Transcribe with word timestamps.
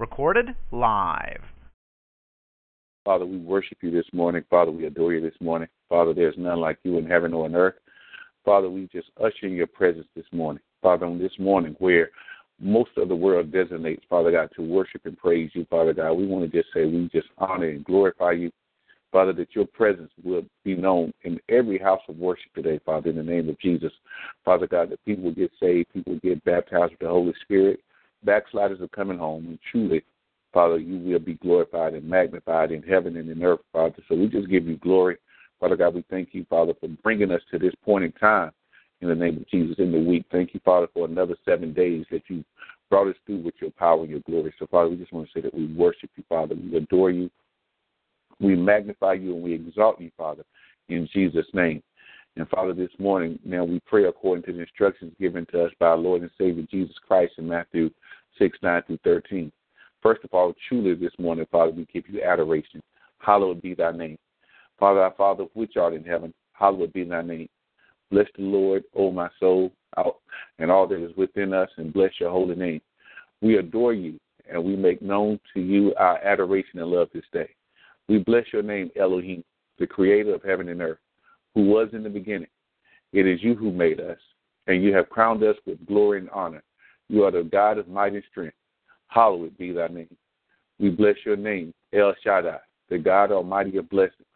Recorded 0.00 0.54
live. 0.72 1.42
Father, 3.04 3.26
we 3.26 3.36
worship 3.36 3.76
you 3.82 3.90
this 3.90 4.06
morning. 4.14 4.42
Father, 4.48 4.70
we 4.70 4.86
adore 4.86 5.12
you 5.12 5.20
this 5.20 5.38
morning. 5.42 5.68
Father, 5.90 6.14
there's 6.14 6.36
none 6.38 6.58
like 6.58 6.78
you 6.84 6.96
in 6.96 7.04
heaven 7.04 7.34
or 7.34 7.44
on 7.44 7.54
earth. 7.54 7.74
Father, 8.42 8.70
we 8.70 8.88
just 8.90 9.08
usher 9.22 9.44
in 9.44 9.52
your 9.52 9.66
presence 9.66 10.06
this 10.16 10.24
morning. 10.32 10.62
Father, 10.80 11.04
on 11.04 11.18
this 11.18 11.38
morning 11.38 11.76
where 11.80 12.08
most 12.58 12.92
of 12.96 13.08
the 13.08 13.14
world 13.14 13.52
designates, 13.52 14.02
Father 14.08 14.32
God, 14.32 14.48
to 14.56 14.62
worship 14.62 15.02
and 15.04 15.18
praise 15.18 15.50
you, 15.52 15.66
Father 15.68 15.92
God. 15.92 16.14
We 16.14 16.26
want 16.26 16.50
to 16.50 16.58
just 16.58 16.72
say 16.72 16.86
we 16.86 17.10
just 17.12 17.28
honor 17.36 17.68
and 17.68 17.84
glorify 17.84 18.32
you, 18.32 18.50
Father, 19.12 19.34
that 19.34 19.54
your 19.54 19.66
presence 19.66 20.12
will 20.24 20.46
be 20.64 20.76
known 20.76 21.12
in 21.24 21.38
every 21.50 21.76
house 21.76 22.00
of 22.08 22.16
worship 22.16 22.54
today, 22.54 22.80
Father, 22.86 23.10
in 23.10 23.16
the 23.16 23.22
name 23.22 23.50
of 23.50 23.60
Jesus. 23.60 23.92
Father 24.46 24.66
God, 24.66 24.88
that 24.92 25.04
people 25.04 25.30
get 25.30 25.50
saved, 25.60 25.92
people 25.92 26.18
get 26.22 26.42
baptized 26.46 26.92
with 26.92 27.00
the 27.00 27.08
Holy 27.08 27.34
Spirit, 27.42 27.80
backsliders 28.24 28.80
are 28.80 28.88
coming 28.88 29.18
home, 29.18 29.46
and 29.46 29.58
truly, 29.70 30.02
Father, 30.52 30.78
you 30.78 30.98
will 30.98 31.18
be 31.18 31.34
glorified 31.34 31.94
and 31.94 32.08
magnified 32.08 32.72
in 32.72 32.82
heaven 32.82 33.16
and 33.16 33.28
in 33.30 33.42
earth, 33.42 33.60
Father. 33.72 33.94
So 34.08 34.16
we 34.16 34.28
just 34.28 34.48
give 34.48 34.66
you 34.66 34.76
glory. 34.76 35.16
Father 35.60 35.76
God, 35.76 35.94
we 35.94 36.04
thank 36.10 36.30
you, 36.32 36.44
Father, 36.48 36.72
for 36.80 36.88
bringing 37.02 37.30
us 37.30 37.42
to 37.50 37.58
this 37.58 37.74
point 37.84 38.04
in 38.04 38.12
time 38.12 38.50
in 39.00 39.08
the 39.08 39.14
name 39.14 39.36
of 39.36 39.48
Jesus 39.48 39.76
in 39.78 39.92
the 39.92 40.00
week. 40.00 40.24
Thank 40.32 40.54
you, 40.54 40.60
Father, 40.64 40.88
for 40.92 41.06
another 41.06 41.36
seven 41.44 41.72
days 41.72 42.04
that 42.10 42.22
you 42.28 42.44
brought 42.88 43.08
us 43.08 43.16
through 43.24 43.42
with 43.42 43.54
your 43.60 43.70
power 43.70 44.00
and 44.00 44.10
your 44.10 44.20
glory. 44.20 44.52
So, 44.58 44.66
Father, 44.66 44.90
we 44.90 44.96
just 44.96 45.12
want 45.12 45.28
to 45.28 45.32
say 45.32 45.42
that 45.42 45.54
we 45.54 45.66
worship 45.74 46.10
you, 46.16 46.24
Father. 46.28 46.54
We 46.54 46.76
adore 46.76 47.10
you. 47.10 47.30
We 48.40 48.56
magnify 48.56 49.14
you 49.14 49.34
and 49.34 49.42
we 49.42 49.52
exalt 49.52 50.00
you, 50.00 50.10
Father, 50.16 50.44
in 50.88 51.08
Jesus' 51.12 51.46
name. 51.52 51.82
And 52.36 52.48
Father, 52.48 52.72
this 52.72 52.90
morning, 52.98 53.38
now 53.44 53.64
we 53.64 53.80
pray 53.80 54.04
according 54.04 54.44
to 54.44 54.52
the 54.52 54.60
instructions 54.60 55.12
given 55.20 55.46
to 55.46 55.64
us 55.64 55.72
by 55.78 55.88
our 55.88 55.96
Lord 55.96 56.22
and 56.22 56.30
Savior 56.38 56.64
Jesus 56.70 56.96
Christ 57.06 57.34
in 57.38 57.48
Matthew 57.48 57.90
6, 58.38 58.58
9 58.62 58.82
through 58.86 58.98
13. 59.04 59.52
First 60.02 60.24
of 60.24 60.30
all, 60.32 60.54
truly 60.68 60.94
this 60.94 61.12
morning, 61.18 61.46
Father, 61.50 61.72
we 61.72 61.86
give 61.92 62.08
you 62.08 62.22
adoration. 62.22 62.82
Hallowed 63.18 63.60
be 63.60 63.74
thy 63.74 63.92
name. 63.92 64.18
Father, 64.78 65.02
our 65.02 65.14
Father, 65.14 65.44
which 65.54 65.76
art 65.76 65.92
in 65.92 66.04
heaven, 66.04 66.32
hallowed 66.52 66.92
be 66.92 67.04
thy 67.04 67.22
name. 67.22 67.48
Bless 68.10 68.26
the 68.36 68.42
Lord, 68.42 68.82
O 68.94 69.10
my 69.12 69.28
soul, 69.38 69.70
and 70.58 70.70
all 70.70 70.86
that 70.88 71.04
is 71.04 71.14
within 71.16 71.52
us, 71.52 71.68
and 71.76 71.92
bless 71.92 72.12
your 72.18 72.30
holy 72.30 72.56
name. 72.56 72.80
We 73.42 73.58
adore 73.58 73.92
you, 73.92 74.18
and 74.50 74.64
we 74.64 74.74
make 74.74 75.02
known 75.02 75.38
to 75.54 75.60
you 75.60 75.94
our 75.96 76.18
adoration 76.18 76.80
and 76.80 76.90
love 76.90 77.08
this 77.12 77.24
day. 77.32 77.50
We 78.08 78.18
bless 78.18 78.44
your 78.52 78.62
name, 78.62 78.90
Elohim, 78.98 79.44
the 79.78 79.86
creator 79.86 80.34
of 80.34 80.42
heaven 80.42 80.68
and 80.70 80.80
earth, 80.80 80.98
who 81.54 81.66
was 81.66 81.88
in 81.92 82.02
the 82.02 82.08
beginning. 82.08 82.48
It 83.12 83.26
is 83.26 83.42
you 83.42 83.54
who 83.54 83.70
made 83.70 84.00
us, 84.00 84.18
and 84.66 84.82
you 84.82 84.94
have 84.94 85.10
crowned 85.10 85.42
us 85.42 85.56
with 85.66 85.84
glory 85.86 86.20
and 86.20 86.30
honor. 86.30 86.62
You 87.10 87.24
are 87.24 87.32
the 87.32 87.42
God 87.42 87.78
of 87.78 87.88
might 87.88 88.12
and 88.12 88.22
strength. 88.30 88.54
Hallowed 89.08 89.58
be 89.58 89.72
thy 89.72 89.88
name. 89.88 90.16
We 90.78 90.90
bless 90.90 91.16
your 91.26 91.36
name, 91.36 91.74
El 91.92 92.14
Shaddai, 92.22 92.60
the 92.88 92.98
God 92.98 93.32
Almighty 93.32 93.76
of 93.78 93.90
blessings. 93.90 94.28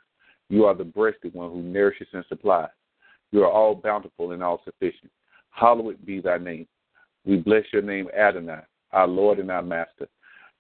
You 0.49 0.65
are 0.65 0.75
the 0.75 0.83
breasted 0.83 1.35
one 1.35 1.53
who 1.53 1.63
nourishes 1.63 2.09
and 2.13 2.25
supplies. 2.29 2.71
You 3.31 3.45
are 3.45 3.51
all 3.51 3.77
bountiful 3.77 4.33
and 4.33 4.43
all 4.43 4.61
sufficient. 4.65 5.13
Hallowed 5.51 6.05
be 6.05 6.21
thy 6.21 6.39
name. 6.39 6.67
We 7.25 7.37
bless 7.37 7.63
your 7.73 7.83
name, 7.83 8.09
Adonai, 8.13 8.63
our 8.91 9.07
Lord 9.07 9.39
and 9.39 9.53
our 9.53 9.63
Master. 9.63 10.09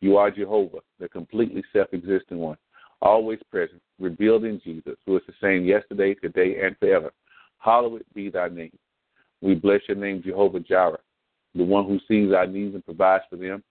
You 0.00 0.16
are 0.16 0.30
Jehovah, 0.30 0.82
the 1.00 1.08
completely 1.08 1.64
self 1.72 1.88
existent 1.92 2.38
one, 2.38 2.58
always 3.02 3.40
present, 3.50 3.82
revealed 3.98 4.44
in 4.44 4.60
Jesus, 4.62 4.94
who 5.04 5.16
is 5.16 5.22
the 5.26 5.34
same 5.42 5.64
yesterday, 5.64 6.14
today, 6.14 6.60
and 6.64 6.78
forever. 6.78 7.10
Hallowed 7.58 8.04
be 8.14 8.30
thy 8.30 8.50
name. 8.50 8.78
We 9.42 9.56
bless 9.56 9.80
your 9.88 9.96
name, 9.96 10.22
Jehovah 10.24 10.60
Jireh, 10.60 11.00
the 11.54 11.64
one 11.64 11.86
who 11.86 11.98
sees 12.08 12.32
our 12.32 12.46
needs 12.46 12.74
and 12.74 12.84
provides 12.84 13.24
for 13.30 13.36
them. 13.36 13.62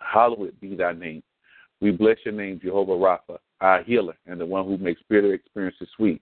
Hallowed 0.00 0.58
be 0.60 0.74
thy 0.76 0.92
name. 0.92 1.22
We 1.80 1.90
bless 1.90 2.16
your 2.24 2.34
name, 2.34 2.60
Jehovah 2.62 2.92
Rapha, 2.92 3.38
our 3.60 3.82
healer, 3.82 4.16
and 4.26 4.40
the 4.40 4.46
one 4.46 4.66
who 4.66 4.76
makes 4.76 5.00
bitter 5.08 5.32
experiences 5.34 5.88
sweet. 5.96 6.20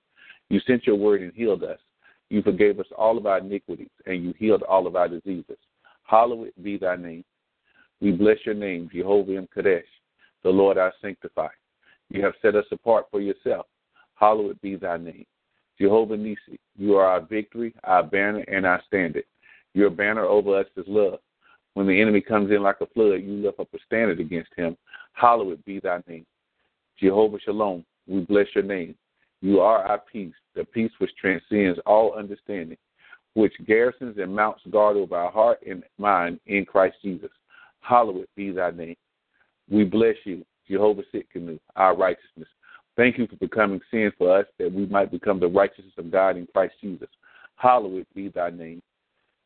You 0.48 0.60
sent 0.66 0.86
your 0.86 0.96
word 0.96 1.22
and 1.22 1.32
healed 1.32 1.64
us. 1.64 1.78
You 2.30 2.42
forgave 2.42 2.78
us 2.78 2.86
all 2.96 3.18
of 3.18 3.26
our 3.26 3.38
iniquities, 3.38 3.90
and 4.06 4.22
you 4.22 4.34
healed 4.38 4.62
all 4.62 4.86
of 4.86 4.96
our 4.96 5.08
diseases. 5.08 5.56
Hallowed 6.04 6.52
be 6.62 6.76
thy 6.76 6.96
name. 6.96 7.24
We 8.00 8.12
bless 8.12 8.38
your 8.44 8.54
name, 8.54 8.88
Jehovah 8.92 9.32
M'Kaddesh, 9.32 9.82
the 10.42 10.50
Lord 10.50 10.78
our 10.78 10.92
sanctifier. 11.02 11.50
You 12.10 12.24
have 12.24 12.34
set 12.40 12.54
us 12.54 12.64
apart 12.70 13.06
for 13.10 13.20
yourself. 13.20 13.66
Hallowed 14.14 14.60
be 14.60 14.76
thy 14.76 14.96
name. 14.96 15.26
Jehovah 15.80 16.16
Nissi, 16.16 16.58
you 16.76 16.96
are 16.96 17.06
our 17.06 17.20
victory, 17.20 17.74
our 17.84 18.02
banner, 18.02 18.44
and 18.48 18.66
our 18.66 18.82
standard. 18.86 19.24
Your 19.78 19.90
banner 19.90 20.24
over 20.24 20.58
us 20.58 20.66
is 20.76 20.84
love. 20.88 21.20
When 21.74 21.86
the 21.86 22.00
enemy 22.00 22.20
comes 22.20 22.50
in 22.50 22.64
like 22.64 22.80
a 22.80 22.86
flood, 22.86 23.22
you 23.22 23.34
lift 23.34 23.60
up 23.60 23.68
a 23.72 23.78
standard 23.86 24.18
against 24.18 24.50
him. 24.56 24.76
Hallowed 25.12 25.64
be 25.64 25.78
thy 25.78 26.02
name. 26.08 26.26
Jehovah 26.98 27.38
Shalom, 27.38 27.84
we 28.08 28.22
bless 28.22 28.48
your 28.56 28.64
name. 28.64 28.96
You 29.40 29.60
are 29.60 29.84
our 29.84 30.02
peace, 30.12 30.34
the 30.56 30.64
peace 30.64 30.90
which 30.98 31.14
transcends 31.14 31.78
all 31.86 32.14
understanding, 32.14 32.76
which 33.34 33.52
garrisons 33.68 34.18
and 34.18 34.34
mounts 34.34 34.62
guard 34.68 34.96
over 34.96 35.14
our 35.14 35.30
heart 35.30 35.60
and 35.64 35.84
mind 35.96 36.40
in 36.46 36.64
Christ 36.64 36.96
Jesus. 37.00 37.30
Hallowed 37.78 38.26
be 38.34 38.50
thy 38.50 38.72
name. 38.72 38.96
We 39.70 39.84
bless 39.84 40.16
you, 40.24 40.44
Jehovah 40.68 41.02
Tsidkenu, 41.14 41.60
our 41.76 41.96
righteousness. 41.96 42.48
Thank 42.96 43.16
you 43.16 43.28
for 43.28 43.36
becoming 43.36 43.80
sin 43.92 44.10
for 44.18 44.40
us 44.40 44.46
that 44.58 44.72
we 44.72 44.86
might 44.86 45.12
become 45.12 45.38
the 45.38 45.46
righteousness 45.46 45.94
of 45.98 46.10
God 46.10 46.36
in 46.36 46.48
Christ 46.52 46.74
Jesus. 46.80 47.08
Hallowed 47.54 48.06
be 48.12 48.28
thy 48.28 48.50
name. 48.50 48.82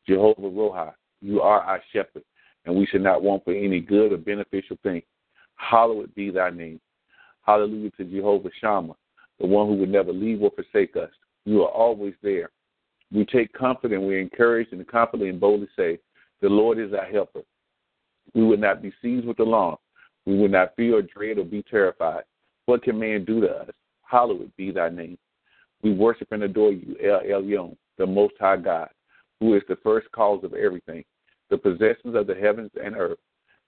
Jehovah 0.07 0.41
Rohi, 0.41 0.93
you 1.21 1.41
are 1.41 1.61
our 1.61 1.81
shepherd, 1.91 2.23
and 2.65 2.75
we 2.75 2.85
should 2.85 3.03
not 3.03 3.23
want 3.23 3.43
for 3.43 3.53
any 3.53 3.79
good 3.79 4.11
or 4.11 4.17
beneficial 4.17 4.77
thing. 4.83 5.01
Hallowed 5.55 6.13
be 6.15 6.29
thy 6.29 6.49
name. 6.49 6.79
Hallelujah 7.45 7.91
to 7.91 8.05
Jehovah 8.05 8.49
Shammah, 8.59 8.95
the 9.39 9.47
one 9.47 9.67
who 9.67 9.75
would 9.75 9.89
never 9.89 10.13
leave 10.13 10.41
or 10.41 10.51
forsake 10.51 10.95
us. 10.95 11.09
You 11.45 11.63
are 11.63 11.69
always 11.71 12.13
there. 12.21 12.51
We 13.11 13.25
take 13.25 13.53
comfort 13.53 13.91
and 13.91 14.03
we're 14.03 14.19
encouraged 14.19 14.73
and 14.73 14.87
confidently 14.87 15.29
and 15.29 15.39
boldly 15.39 15.67
say, 15.77 15.99
The 16.41 16.49
Lord 16.49 16.79
is 16.79 16.93
our 16.93 17.05
helper. 17.05 17.41
We 18.33 18.43
would 18.43 18.61
not 18.61 18.81
be 18.81 18.93
seized 19.01 19.27
with 19.27 19.39
alarm. 19.39 19.77
We 20.25 20.37
would 20.37 20.51
not 20.51 20.75
fear 20.75 20.97
or 20.97 21.01
dread 21.01 21.37
or 21.37 21.43
be 21.43 21.63
terrified. 21.63 22.23
What 22.65 22.83
can 22.83 22.97
man 22.97 23.25
do 23.25 23.41
to 23.41 23.49
us? 23.49 23.69
Hallowed 24.03 24.51
be 24.57 24.71
thy 24.71 24.89
name. 24.89 25.17
We 25.81 25.93
worship 25.93 26.29
and 26.31 26.43
adore 26.43 26.71
you, 26.71 26.95
El 27.03 27.21
Elyon, 27.21 27.75
the 27.97 28.05
Most 28.05 28.35
High 28.39 28.57
God, 28.57 28.89
who 29.43 29.55
is 29.55 29.63
the 29.67 29.75
first 29.83 30.09
cause 30.13 30.41
of 30.45 30.53
everything, 30.53 31.03
the 31.49 31.57
possessions 31.57 32.15
of 32.15 32.27
the 32.27 32.33
heavens 32.33 32.71
and 32.81 32.95
earth. 32.95 33.17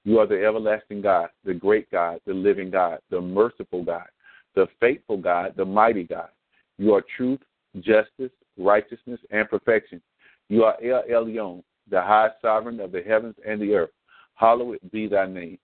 You 0.05 0.19
are 0.19 0.25
the 0.25 0.41
everlasting 0.41 1.01
God, 1.01 1.27
the 1.43 1.53
great 1.53 1.91
God, 1.91 2.21
the 2.25 2.33
living 2.33 2.71
God, 2.71 2.99
the 3.09 3.19
merciful 3.19 3.83
God, 3.83 4.07
the 4.55 4.67
faithful 4.79 5.17
God, 5.17 5.53
the 5.57 5.65
mighty 5.65 6.05
God. 6.05 6.29
You 6.77 6.93
are 6.93 7.03
truth, 7.17 7.41
justice, 7.81 8.31
righteousness, 8.57 9.19
and 9.31 9.49
perfection. 9.49 10.01
You 10.47 10.63
are 10.63 10.77
El 10.81 11.03
Elyon, 11.11 11.61
the 11.91 12.01
high 12.01 12.29
sovereign 12.41 12.79
of 12.79 12.93
the 12.93 13.01
heavens 13.01 13.35
and 13.45 13.61
the 13.61 13.73
earth. 13.73 13.91
Hallowed 14.35 14.79
be 14.93 15.07
thy 15.07 15.25
name. 15.25 15.57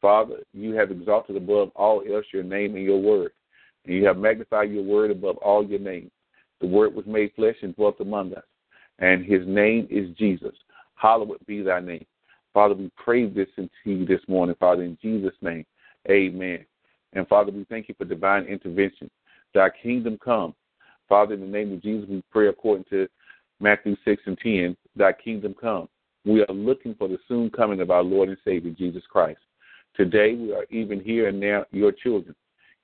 Father, 0.00 0.38
you 0.52 0.74
have 0.74 0.90
exalted 0.90 1.36
above 1.36 1.70
all 1.76 2.02
else 2.12 2.26
your 2.32 2.42
name 2.42 2.74
and 2.74 2.84
your 2.84 3.00
word, 3.00 3.30
and 3.84 3.94
you 3.94 4.04
have 4.04 4.18
magnified 4.18 4.72
your 4.72 4.82
word 4.82 5.12
above 5.12 5.36
all 5.36 5.64
your 5.64 5.78
name. 5.78 6.10
The 6.60 6.66
word 6.66 6.92
was 6.92 7.06
made 7.06 7.32
flesh 7.36 7.56
and 7.62 7.76
dwelt 7.76 8.00
among 8.00 8.34
us, 8.34 8.42
and 8.98 9.24
his 9.24 9.46
name 9.46 9.86
is 9.90 10.10
Jesus. 10.16 10.54
Hallowed 10.94 11.38
be 11.46 11.62
thy 11.62 11.80
name. 11.80 12.06
Father, 12.52 12.74
we 12.74 12.90
pray 12.96 13.26
this 13.28 13.48
into 13.56 13.70
you 13.84 14.06
this 14.06 14.20
morning, 14.28 14.54
Father, 14.60 14.82
in 14.82 14.96
Jesus' 15.02 15.34
name. 15.42 15.66
Amen. 16.08 16.64
And 17.12 17.26
Father, 17.26 17.50
we 17.50 17.64
thank 17.64 17.88
you 17.88 17.94
for 17.98 18.04
divine 18.04 18.44
intervention. 18.44 19.10
Thy 19.54 19.70
kingdom 19.82 20.18
come. 20.24 20.54
Father, 21.08 21.34
in 21.34 21.40
the 21.40 21.46
name 21.46 21.72
of 21.72 21.82
Jesus, 21.82 22.08
we 22.08 22.22
pray 22.30 22.48
according 22.48 22.84
to 22.90 23.08
Matthew 23.60 23.96
6 24.04 24.22
and 24.26 24.38
10, 24.38 24.76
Thy 24.96 25.12
kingdom 25.12 25.54
come. 25.60 25.88
We 26.24 26.42
are 26.42 26.54
looking 26.54 26.94
for 26.94 27.08
the 27.08 27.18
soon 27.28 27.50
coming 27.50 27.80
of 27.80 27.90
our 27.90 28.02
Lord 28.02 28.28
and 28.28 28.38
Savior, 28.44 28.70
Jesus 28.70 29.02
Christ. 29.10 29.40
Today, 29.96 30.34
we 30.34 30.52
are 30.52 30.64
even 30.70 31.00
here 31.00 31.28
and 31.28 31.38
now 31.38 31.66
your 31.70 31.92
children. 31.92 32.34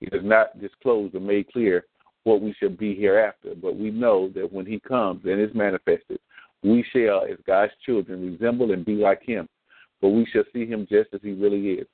It 0.01 0.15
is 0.15 0.23
not 0.23 0.61
disclosed 0.61 1.15
or 1.15 1.21
made 1.21 1.51
clear 1.53 1.87
what 2.25 2.41
we 2.41 2.55
shall 2.59 2.71
be 2.71 2.95
hereafter, 2.95 3.55
but 3.61 3.77
we 3.77 3.91
know 3.91 4.29
that 4.35 4.53
when 4.53 4.67
He 4.67 4.81
comes 4.81 5.23
and 5.25 5.41
is 5.41 5.55
manifested, 5.55 6.19
we 6.63 6.85
shall, 6.93 7.25
as 7.25 7.39
God's 7.47 7.73
children, 7.85 8.33
resemble 8.33 8.73
and 8.73 8.85
be 8.85 8.95
like 8.95 9.23
him, 9.23 9.49
for 10.01 10.13
we 10.13 10.27
shall 10.27 10.45
see 10.53 10.67
him 10.67 10.87
just 10.91 11.09
as 11.15 11.21
he 11.23 11.33
really 11.33 11.73
is. 11.73 11.87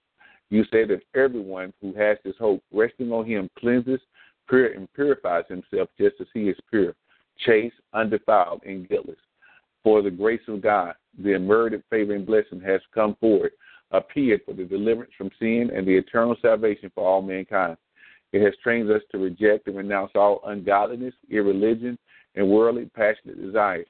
You 0.50 0.64
say 0.72 0.84
that 0.86 1.02
everyone 1.14 1.72
who 1.80 1.92
has 1.94 2.18
this 2.24 2.34
hope 2.38 2.62
resting 2.72 3.12
on 3.12 3.26
him 3.26 3.48
cleanses 3.58 4.00
pure, 4.48 4.72
and 4.72 4.92
purifies 4.94 5.44
himself 5.48 5.88
just 5.98 6.16
as 6.20 6.26
he 6.32 6.48
is 6.48 6.56
pure, 6.70 6.94
chaste, 7.38 7.76
undefiled, 7.92 8.62
and 8.64 8.88
guiltless. 8.88 9.18
For 9.82 10.02
the 10.02 10.10
grace 10.10 10.40
of 10.48 10.62
God, 10.62 10.94
the 11.22 11.34
unmerited 11.34 11.82
favor 11.90 12.14
and 12.14 12.26
blessing 12.26 12.60
has 12.60 12.80
come 12.94 13.16
forward, 13.20 13.52
appeared 13.92 14.40
for 14.44 14.52
the 14.52 14.64
deliverance 14.64 15.12
from 15.16 15.30
sin 15.38 15.70
and 15.74 15.86
the 15.86 15.96
eternal 15.96 16.36
salvation 16.42 16.90
for 16.94 17.06
all 17.08 17.22
mankind. 17.22 17.76
It 18.32 18.42
has 18.42 18.54
trained 18.62 18.90
us 18.90 19.02
to 19.12 19.18
reject 19.18 19.66
and 19.66 19.76
renounce 19.76 20.12
all 20.14 20.40
ungodliness, 20.46 21.14
irreligion, 21.30 21.98
and 22.34 22.48
worldly 22.48 22.90
passionate 22.94 23.40
desires, 23.40 23.86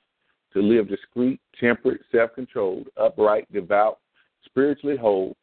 to 0.53 0.63
live 0.63 0.89
discreet, 0.89 1.41
temperate, 1.59 2.01
self 2.13 2.35
controlled, 2.35 2.89
upright, 2.97 3.51
devout, 3.53 3.99
spiritually 4.45 4.97
whole 4.97 5.37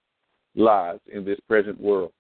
lives 0.56 1.02
in 1.12 1.26
this 1.26 1.40
present 1.48 1.80
world, 1.80 2.12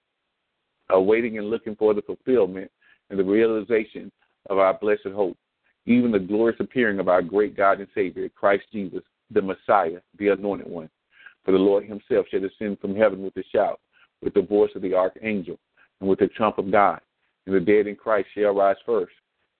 awaiting 0.89 1.37
and 1.37 1.49
looking 1.49 1.75
for 1.75 1.93
the 1.93 2.01
fulfillment 2.01 2.69
and 3.09 3.19
the 3.19 3.23
realization 3.23 4.11
of 4.49 4.57
our 4.57 4.73
blessed 4.73 5.07
hope, 5.13 5.37
even 5.85 6.11
the 6.11 6.19
glorious 6.19 6.59
appearing 6.59 6.99
of 6.99 7.07
our 7.07 7.21
great 7.21 7.55
God 7.55 7.79
and 7.79 7.87
Savior, 7.95 8.27
Christ 8.29 8.65
Jesus, 8.71 9.03
the 9.31 9.41
Messiah, 9.41 9.99
the 10.17 10.29
Anointed 10.29 10.67
One. 10.67 10.89
For 11.45 11.51
the 11.51 11.57
Lord 11.57 11.85
Himself 11.85 12.25
shall 12.29 12.39
descend 12.39 12.79
from 12.79 12.95
heaven 12.95 13.21
with 13.21 13.35
a 13.37 13.43
shout, 13.51 13.79
with 14.21 14.33
the 14.33 14.41
voice 14.41 14.71
of 14.75 14.81
the 14.81 14.93
archangel, 14.93 15.59
and 16.03 16.09
with 16.09 16.19
the 16.19 16.27
trump 16.27 16.57
of 16.57 16.69
God. 16.69 16.99
And 17.45 17.55
the 17.55 17.61
dead 17.61 17.87
in 17.87 17.95
Christ 17.95 18.27
shall 18.35 18.53
rise 18.53 18.75
first. 18.85 19.13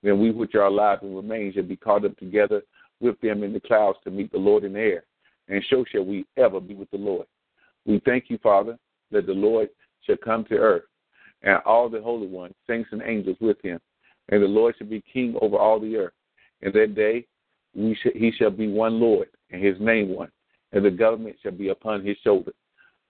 Then 0.03 0.19
we 0.19 0.31
which 0.31 0.55
are 0.55 0.65
alive 0.65 0.99
and 1.01 1.15
remain 1.15 1.53
shall 1.53 1.63
be 1.63 1.77
caught 1.77 2.03
up 2.03 2.17
together 2.17 2.61
with 2.99 3.19
them 3.21 3.43
in 3.43 3.53
the 3.53 3.61
clouds 3.61 3.97
to 4.03 4.11
meet 4.11 4.29
the 4.31 4.37
Lord 4.37 4.65
in 4.65 4.73
the 4.73 4.79
air. 4.79 5.03
And 5.47 5.63
so 5.69 5.85
shall 5.89 6.03
we 6.03 6.25
ever 6.37 6.59
be 6.59 6.75
with 6.75 6.91
the 6.91 6.97
Lord. 6.97 7.25
We 7.85 8.01
thank 8.05 8.25
you, 8.27 8.37
Father, 8.39 8.77
that 9.11 9.25
the 9.25 9.33
Lord 9.33 9.69
shall 10.01 10.17
come 10.17 10.43
to 10.45 10.55
earth, 10.55 10.83
and 11.43 11.59
all 11.65 11.87
the 11.87 12.01
holy 12.01 12.27
ones, 12.27 12.55
saints 12.67 12.89
and 12.91 13.01
angels 13.01 13.37
with 13.39 13.57
him. 13.61 13.79
And 14.29 14.43
the 14.43 14.47
Lord 14.47 14.75
shall 14.77 14.87
be 14.87 15.03
king 15.11 15.35
over 15.41 15.57
all 15.57 15.79
the 15.79 15.95
earth. 15.95 16.13
And 16.61 16.73
that 16.73 16.95
day 16.95 17.25
we 17.73 17.97
he 18.13 18.31
shall 18.37 18.51
be 18.51 18.67
one 18.67 18.99
Lord, 18.99 19.29
and 19.49 19.63
his 19.63 19.79
name 19.79 20.09
one, 20.09 20.31
and 20.73 20.83
the 20.83 20.91
government 20.91 21.37
shall 21.41 21.51
be 21.53 21.69
upon 21.69 22.05
his 22.05 22.17
shoulder. 22.21 22.51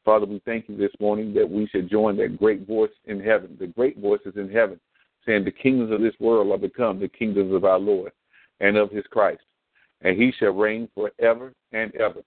Father, 0.05 0.25
we 0.25 0.41
thank 0.45 0.67
you 0.67 0.75
this 0.75 0.91
morning 0.99 1.33
that 1.33 1.49
we 1.49 1.67
should 1.67 1.89
join 1.89 2.17
that 2.17 2.37
great 2.37 2.67
voice 2.67 2.91
in 3.05 3.21
heaven, 3.21 3.55
the 3.59 3.67
great 3.67 3.97
voices 3.99 4.33
in 4.35 4.49
heaven, 4.49 4.79
saying, 5.25 5.45
The 5.45 5.51
kingdoms 5.51 5.91
of 5.91 6.01
this 6.01 6.15
world 6.19 6.51
are 6.51 6.57
become 6.57 6.99
the 6.99 7.07
kingdoms 7.07 7.53
of 7.53 7.63
our 7.63 7.79
Lord 7.79 8.11
and 8.59 8.75
of 8.75 8.91
his 8.91 9.05
Christ, 9.11 9.43
and 10.01 10.21
he 10.21 10.33
shall 10.37 10.51
reign 10.51 10.89
forever 10.93 11.53
and 11.71 11.95
ever. 11.95 12.21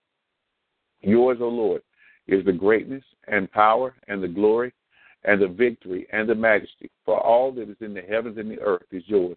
Yours, 1.02 1.38
O 1.40 1.48
Lord, 1.48 1.82
is 2.26 2.44
the 2.44 2.52
greatness 2.52 3.04
and 3.28 3.50
power 3.52 3.94
and 4.08 4.22
the 4.22 4.28
glory 4.28 4.72
and 5.24 5.40
the 5.40 5.48
victory 5.48 6.06
and 6.12 6.28
the 6.28 6.34
majesty. 6.34 6.90
For 7.04 7.20
all 7.20 7.52
that 7.52 7.68
is 7.68 7.76
in 7.80 7.92
the 7.92 8.00
heavens 8.00 8.38
and 8.38 8.50
the 8.50 8.60
earth 8.60 8.86
is 8.90 9.02
yours. 9.06 9.36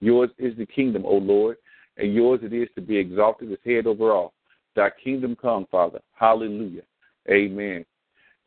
Yours 0.00 0.30
is 0.38 0.56
the 0.56 0.66
kingdom, 0.66 1.04
O 1.06 1.16
Lord, 1.16 1.56
and 1.96 2.12
yours 2.12 2.40
it 2.42 2.52
is 2.52 2.68
to 2.74 2.80
be 2.80 2.96
exalted 2.96 3.52
as 3.52 3.58
head 3.64 3.86
over 3.86 4.12
all. 4.12 4.34
Thy 4.74 4.90
kingdom 5.02 5.36
come, 5.40 5.66
Father. 5.70 6.00
Hallelujah. 6.14 6.82
Amen. 7.30 7.84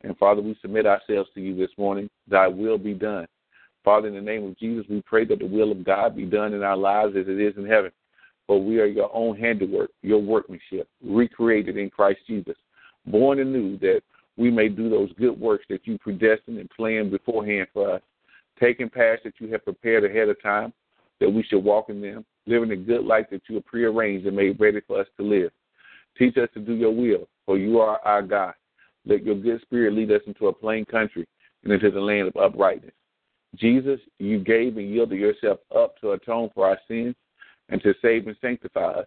And 0.02 0.16
Father, 0.16 0.40
we 0.40 0.56
submit 0.62 0.86
ourselves 0.86 1.28
to 1.34 1.40
you 1.40 1.54
this 1.54 1.70
morning. 1.76 2.08
Thy 2.26 2.48
will 2.48 2.78
be 2.78 2.94
done. 2.94 3.26
Father, 3.84 4.08
in 4.08 4.14
the 4.14 4.20
name 4.20 4.44
of 4.44 4.58
Jesus, 4.58 4.86
we 4.88 5.02
pray 5.02 5.24
that 5.26 5.38
the 5.38 5.46
will 5.46 5.72
of 5.72 5.84
God 5.84 6.16
be 6.16 6.24
done 6.24 6.52
in 6.52 6.62
our 6.62 6.76
lives 6.76 7.14
as 7.16 7.26
it 7.28 7.40
is 7.40 7.54
in 7.56 7.66
heaven. 7.66 7.90
For 8.46 8.62
we 8.62 8.80
are 8.80 8.86
your 8.86 9.14
own 9.14 9.36
handiwork, 9.36 9.90
your 10.02 10.20
workmanship, 10.20 10.88
recreated 11.02 11.76
in 11.76 11.88
Christ 11.88 12.20
Jesus, 12.26 12.56
born 13.06 13.38
anew 13.38 13.78
that 13.78 14.02
we 14.36 14.50
may 14.50 14.68
do 14.68 14.90
those 14.90 15.12
good 15.18 15.38
works 15.38 15.64
that 15.70 15.86
you 15.86 15.98
predestined 15.98 16.58
and 16.58 16.70
planned 16.70 17.10
beforehand 17.10 17.68
for 17.72 17.94
us, 17.94 18.02
taking 18.58 18.88
paths 18.88 19.22
that 19.24 19.34
you 19.38 19.52
have 19.52 19.64
prepared 19.64 20.04
ahead 20.04 20.28
of 20.28 20.42
time, 20.42 20.72
that 21.20 21.30
we 21.30 21.42
should 21.44 21.62
walk 21.62 21.90
in 21.90 22.00
them, 22.00 22.24
living 22.46 22.72
a 22.72 22.76
good 22.76 23.04
life 23.04 23.26
that 23.30 23.42
you 23.48 23.56
have 23.56 23.66
prearranged 23.66 24.26
and 24.26 24.36
made 24.36 24.58
ready 24.58 24.80
for 24.86 25.00
us 25.00 25.06
to 25.18 25.22
live. 25.22 25.50
Teach 26.18 26.36
us 26.36 26.48
to 26.54 26.60
do 26.60 26.74
your 26.74 26.90
will, 26.94 27.28
for 27.46 27.56
you 27.56 27.78
are 27.80 28.00
our 28.04 28.22
God. 28.22 28.54
Let 29.06 29.24
your 29.24 29.36
good 29.36 29.60
spirit 29.62 29.94
lead 29.94 30.12
us 30.12 30.22
into 30.26 30.48
a 30.48 30.52
plain 30.52 30.84
country 30.84 31.26
and 31.64 31.72
into 31.72 31.90
the 31.90 32.00
land 32.00 32.28
of 32.28 32.36
uprightness. 32.36 32.92
Jesus, 33.56 33.98
you 34.18 34.38
gave 34.38 34.76
and 34.76 34.88
yielded 34.88 35.18
yourself 35.18 35.58
up 35.74 35.98
to 36.00 36.12
atone 36.12 36.50
for 36.54 36.68
our 36.68 36.78
sins 36.86 37.14
and 37.68 37.82
to 37.82 37.94
save 38.00 38.26
and 38.26 38.36
sanctify 38.40 39.00
us 39.00 39.06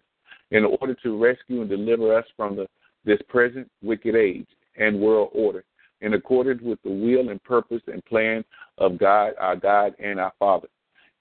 in 0.51 0.65
order 0.65 0.95
to 1.03 1.21
rescue 1.21 1.61
and 1.61 1.69
deliver 1.69 2.17
us 2.17 2.25
from 2.35 2.55
the, 2.55 2.67
this 3.05 3.19
present 3.29 3.69
wicked 3.81 4.15
age 4.15 4.47
and 4.77 4.99
world 4.99 5.29
order 5.33 5.63
in 6.01 6.13
accordance 6.13 6.61
with 6.61 6.81
the 6.83 6.89
will 6.89 7.29
and 7.29 7.41
purpose 7.43 7.81
and 7.87 8.03
plan 8.05 8.43
of 8.77 8.97
God, 8.97 9.33
our 9.39 9.55
God, 9.55 9.95
and 9.99 10.19
our 10.19 10.33
Father. 10.37 10.67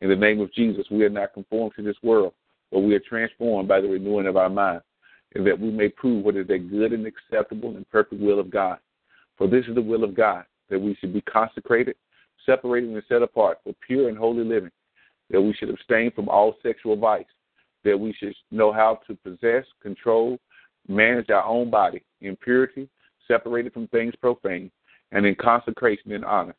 In 0.00 0.08
the 0.08 0.16
name 0.16 0.40
of 0.40 0.52
Jesus, 0.52 0.84
we 0.90 1.04
are 1.04 1.08
not 1.08 1.32
conformed 1.32 1.72
to 1.76 1.82
this 1.82 1.96
world, 2.02 2.34
but 2.72 2.80
we 2.80 2.94
are 2.94 3.00
transformed 3.00 3.68
by 3.68 3.80
the 3.80 3.88
renewing 3.88 4.26
of 4.26 4.36
our 4.36 4.50
mind, 4.50 4.80
and 5.34 5.46
that 5.46 5.58
we 5.58 5.70
may 5.70 5.88
prove 5.88 6.24
what 6.24 6.36
is 6.36 6.46
that 6.48 6.70
good 6.70 6.92
and 6.92 7.06
acceptable 7.06 7.76
and 7.76 7.88
perfect 7.90 8.20
will 8.20 8.38
of 8.38 8.50
God. 8.50 8.78
For 9.36 9.48
this 9.48 9.64
is 9.66 9.74
the 9.74 9.82
will 9.82 10.04
of 10.04 10.14
God, 10.14 10.44
that 10.70 10.80
we 10.80 10.94
should 10.96 11.12
be 11.12 11.22
consecrated, 11.22 11.96
separated, 12.44 12.90
and 12.90 13.02
set 13.08 13.22
apart 13.22 13.58
for 13.64 13.74
pure 13.86 14.08
and 14.08 14.18
holy 14.18 14.44
living, 14.44 14.70
that 15.30 15.40
we 15.40 15.54
should 15.54 15.70
abstain 15.70 16.10
from 16.12 16.28
all 16.28 16.56
sexual 16.62 16.96
vice, 16.96 17.24
that 17.84 17.98
we 17.98 18.12
should 18.18 18.34
know 18.50 18.72
how 18.72 19.00
to 19.06 19.14
possess, 19.16 19.64
control, 19.80 20.38
manage 20.88 21.30
our 21.30 21.44
own 21.44 21.70
body 21.70 22.02
in 22.20 22.36
purity, 22.36 22.88
separated 23.26 23.72
from 23.72 23.88
things 23.88 24.14
profane, 24.20 24.70
and 25.12 25.26
in 25.26 25.34
consecration 25.34 26.12
and 26.12 26.24
honor, 26.24 26.54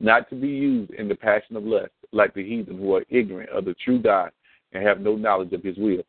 not 0.00 0.28
to 0.28 0.34
be 0.34 0.48
used 0.48 0.92
in 0.92 1.08
the 1.08 1.14
passion 1.14 1.56
of 1.56 1.64
lust, 1.64 1.92
like 2.12 2.34
the 2.34 2.42
heathen 2.42 2.78
who 2.78 2.94
are 2.94 3.04
ignorant 3.08 3.50
of 3.50 3.64
the 3.64 3.74
true 3.84 4.00
God 4.00 4.30
and 4.72 4.86
have 4.86 5.00
no 5.00 5.16
knowledge 5.16 5.52
of 5.52 5.62
his 5.62 5.76
will. 5.76 6.02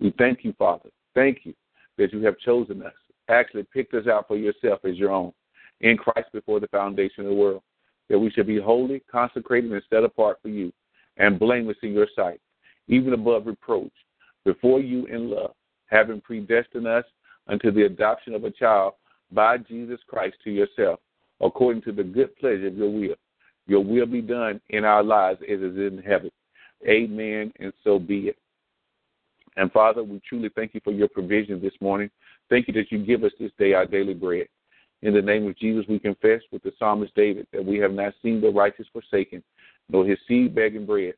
We 0.00 0.14
thank 0.18 0.44
you, 0.44 0.54
Father. 0.58 0.90
Thank 1.16 1.40
you 1.44 1.54
that 1.96 2.12
you 2.12 2.22
have 2.24 2.38
chosen 2.38 2.82
us, 2.82 2.92
actually 3.28 3.66
picked 3.72 3.94
us 3.94 4.06
out 4.06 4.28
for 4.28 4.36
yourself 4.36 4.80
as 4.84 4.98
your 4.98 5.10
own, 5.10 5.32
in 5.80 5.96
Christ 5.96 6.28
before 6.30 6.60
the 6.60 6.68
foundation 6.68 7.24
of 7.24 7.30
the 7.30 7.34
world, 7.34 7.62
that 8.10 8.18
we 8.18 8.30
should 8.30 8.46
be 8.46 8.60
holy, 8.60 9.02
consecrated, 9.10 9.72
and 9.72 9.82
set 9.88 10.04
apart 10.04 10.38
for 10.42 10.48
you, 10.48 10.70
and 11.16 11.38
blameless 11.38 11.78
in 11.82 11.94
your 11.94 12.06
sight, 12.14 12.38
even 12.88 13.14
above 13.14 13.46
reproach, 13.46 13.92
before 14.44 14.80
you 14.80 15.06
in 15.06 15.30
love, 15.30 15.54
having 15.86 16.20
predestined 16.20 16.86
us 16.86 17.04
unto 17.48 17.70
the 17.72 17.86
adoption 17.86 18.34
of 18.34 18.44
a 18.44 18.50
child 18.50 18.92
by 19.32 19.56
Jesus 19.56 20.00
Christ 20.06 20.36
to 20.44 20.50
yourself, 20.50 21.00
according 21.40 21.80
to 21.82 21.92
the 21.92 22.04
good 22.04 22.36
pleasure 22.36 22.66
of 22.66 22.76
your 22.76 22.92
will. 22.92 23.16
Your 23.66 23.82
will 23.82 24.06
be 24.06 24.20
done 24.20 24.60
in 24.68 24.84
our 24.84 25.02
lives 25.02 25.40
as 25.42 25.60
it 25.60 25.62
is 25.62 25.92
in 25.92 26.02
heaven. 26.06 26.30
Amen, 26.86 27.52
and 27.58 27.72
so 27.82 27.98
be 27.98 28.28
it. 28.28 28.38
And 29.56 29.72
Father, 29.72 30.02
we 30.02 30.20
truly 30.28 30.50
thank 30.54 30.74
you 30.74 30.80
for 30.84 30.92
your 30.92 31.08
provision 31.08 31.60
this 31.60 31.72
morning. 31.80 32.10
Thank 32.50 32.68
you 32.68 32.74
that 32.74 32.92
you 32.92 33.04
give 33.04 33.24
us 33.24 33.32
this 33.40 33.52
day 33.58 33.72
our 33.72 33.86
daily 33.86 34.14
bread. 34.14 34.46
In 35.02 35.14
the 35.14 35.22
name 35.22 35.46
of 35.46 35.58
Jesus, 35.58 35.84
we 35.88 35.98
confess 35.98 36.40
with 36.52 36.62
the 36.62 36.72
psalmist 36.78 37.14
David 37.14 37.46
that 37.52 37.64
we 37.64 37.78
have 37.78 37.92
not 37.92 38.14
seen 38.22 38.40
the 38.40 38.50
righteous 38.50 38.86
forsaken, 38.92 39.42
nor 39.88 40.04
his 40.04 40.18
seed 40.26 40.54
begging 40.54 40.86
bread. 40.86 41.14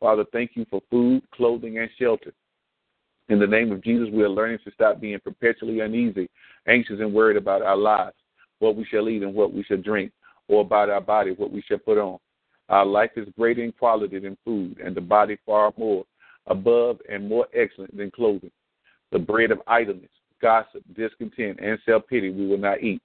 Father, 0.00 0.24
thank 0.32 0.52
you 0.54 0.66
for 0.70 0.80
food, 0.90 1.22
clothing, 1.32 1.78
and 1.78 1.90
shelter. 1.98 2.32
In 3.28 3.38
the 3.38 3.46
name 3.46 3.72
of 3.72 3.82
Jesus, 3.82 4.08
we 4.12 4.22
are 4.22 4.28
learning 4.28 4.58
to 4.64 4.72
stop 4.72 5.00
being 5.00 5.18
perpetually 5.20 5.80
uneasy, 5.80 6.30
anxious, 6.66 7.00
and 7.00 7.12
worried 7.12 7.36
about 7.36 7.62
our 7.62 7.76
lives, 7.76 8.16
what 8.58 8.76
we 8.76 8.86
shall 8.86 9.08
eat 9.08 9.22
and 9.22 9.34
what 9.34 9.52
we 9.52 9.62
shall 9.64 9.76
drink, 9.76 10.12
or 10.48 10.62
about 10.62 10.88
our 10.88 11.00
body, 11.00 11.32
what 11.32 11.52
we 11.52 11.62
shall 11.62 11.78
put 11.78 11.98
on. 11.98 12.18
Our 12.70 12.86
life 12.86 13.10
is 13.16 13.28
greater 13.36 13.62
in 13.62 13.72
quality 13.72 14.18
than 14.18 14.38
food, 14.44 14.78
and 14.82 14.94
the 14.94 15.00
body 15.00 15.38
far 15.44 15.72
more 15.76 16.04
above 16.48 16.98
and 17.10 17.28
more 17.28 17.46
excellent 17.54 17.96
than 17.96 18.10
clothing. 18.10 18.50
The 19.12 19.18
bread 19.18 19.50
of 19.50 19.60
idleness, 19.66 20.10
gossip, 20.40 20.82
discontent, 20.96 21.58
and 21.60 21.78
self 21.86 22.06
pity 22.08 22.30
we 22.30 22.46
will 22.46 22.58
not 22.58 22.82
eat. 22.82 23.00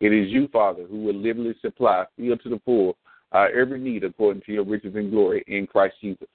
It 0.00 0.12
is 0.12 0.30
you, 0.30 0.48
Father, 0.48 0.84
who 0.88 1.02
will 1.02 1.14
liberally 1.14 1.54
supply, 1.60 2.04
fill 2.16 2.36
to 2.36 2.48
the 2.48 2.60
full, 2.64 2.96
our 3.32 3.50
every 3.50 3.80
need 3.80 4.04
according 4.04 4.42
to 4.46 4.52
your 4.52 4.64
riches 4.64 4.94
and 4.94 5.10
glory 5.10 5.44
in 5.48 5.66
Christ 5.66 5.96
Jesus. 6.00 6.28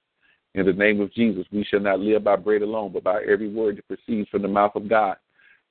In 0.55 0.65
the 0.65 0.73
name 0.73 1.01
of 1.01 1.13
Jesus, 1.13 1.45
we 1.51 1.63
shall 1.63 1.79
not 1.79 1.99
live 1.99 2.23
by 2.23 2.35
bread 2.35 2.61
alone, 2.61 2.91
but 2.93 3.03
by 3.03 3.21
every 3.23 3.49
word 3.49 3.77
that 3.77 3.87
proceeds 3.87 4.29
from 4.29 4.43
the 4.43 4.47
mouth 4.47 4.75
of 4.75 4.87
God. 4.87 5.17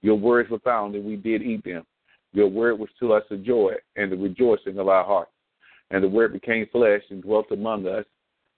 Your 0.01 0.17
words 0.17 0.51
were 0.51 0.59
found, 0.59 0.97
and 0.97 1.05
we 1.05 1.17
did 1.17 1.43
eat 1.43 1.65
them. 1.65 1.85
Your 2.33 2.49
word 2.49 2.79
was 2.79 2.89
to 2.99 3.13
us 3.13 3.23
a 3.31 3.37
joy 3.37 3.75
and 3.95 4.11
the 4.11 4.17
rejoicing 4.17 4.79
of 4.79 4.89
our 4.89 5.05
hearts. 5.05 5.31
And 5.91 6.03
the 6.03 6.09
word 6.09 6.33
became 6.33 6.67
flesh 6.73 7.03
and 7.11 7.23
dwelt 7.23 7.47
among 7.53 7.87
us. 7.87 8.05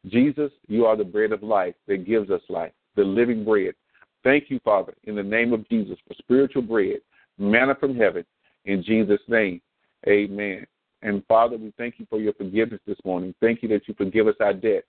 Jesus, 0.08 0.50
you 0.68 0.86
are 0.86 0.96
the 0.96 1.04
bread 1.04 1.32
of 1.32 1.42
life 1.42 1.74
that 1.86 2.06
gives 2.06 2.30
us 2.30 2.42
life, 2.48 2.72
the 2.96 3.04
living 3.04 3.44
bread. 3.44 3.74
Thank 4.22 4.50
you, 4.50 4.60
Father, 4.64 4.94
in 5.04 5.14
the 5.14 5.22
name 5.22 5.52
of 5.52 5.68
Jesus, 5.68 5.98
for 6.06 6.14
spiritual 6.14 6.62
bread, 6.62 6.98
manna 7.38 7.74
from 7.74 7.96
heaven, 7.96 8.24
in 8.64 8.82
Jesus' 8.82 9.20
name. 9.28 9.60
Amen. 10.06 10.66
And 11.02 11.22
Father, 11.26 11.56
we 11.56 11.72
thank 11.76 11.98
you 11.98 12.06
for 12.08 12.18
your 12.18 12.32
forgiveness 12.32 12.80
this 12.86 12.98
morning. 13.04 13.34
Thank 13.40 13.62
you 13.62 13.68
that 13.70 13.86
you 13.86 13.94
forgive 13.94 14.26
us 14.26 14.36
our 14.40 14.54
debt. 14.54 14.84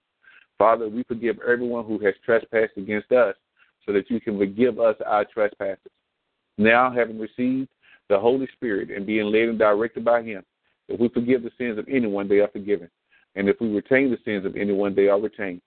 Father, 0.57 0.87
we 0.87 1.03
forgive 1.03 1.37
everyone 1.45 1.85
who 1.85 1.99
has 1.99 2.13
trespassed 2.23 2.77
against 2.77 3.11
us, 3.11 3.35
so 3.85 3.93
that 3.93 4.09
you 4.09 4.19
can 4.19 4.37
forgive 4.37 4.79
us 4.79 4.95
our 5.05 5.25
trespasses. 5.25 5.91
Now, 6.57 6.91
having 6.91 7.19
received 7.19 7.69
the 8.09 8.17
Holy 8.17 8.47
Spirit 8.53 8.89
and 8.89 9.05
being 9.05 9.25
led 9.25 9.49
and 9.49 9.59
directed 9.59 10.03
by 10.03 10.23
Him, 10.23 10.43
if 10.87 10.99
we 10.99 11.09
forgive 11.09 11.43
the 11.43 11.51
sins 11.57 11.77
of 11.77 11.87
anyone, 11.89 12.27
they 12.27 12.39
are 12.39 12.47
forgiven. 12.47 12.89
And 13.35 13.49
if 13.49 13.59
we 13.59 13.67
retain 13.67 14.11
the 14.11 14.17
sins 14.23 14.45
of 14.45 14.55
anyone, 14.55 14.95
they 14.95 15.07
are 15.07 15.19
retained. 15.19 15.61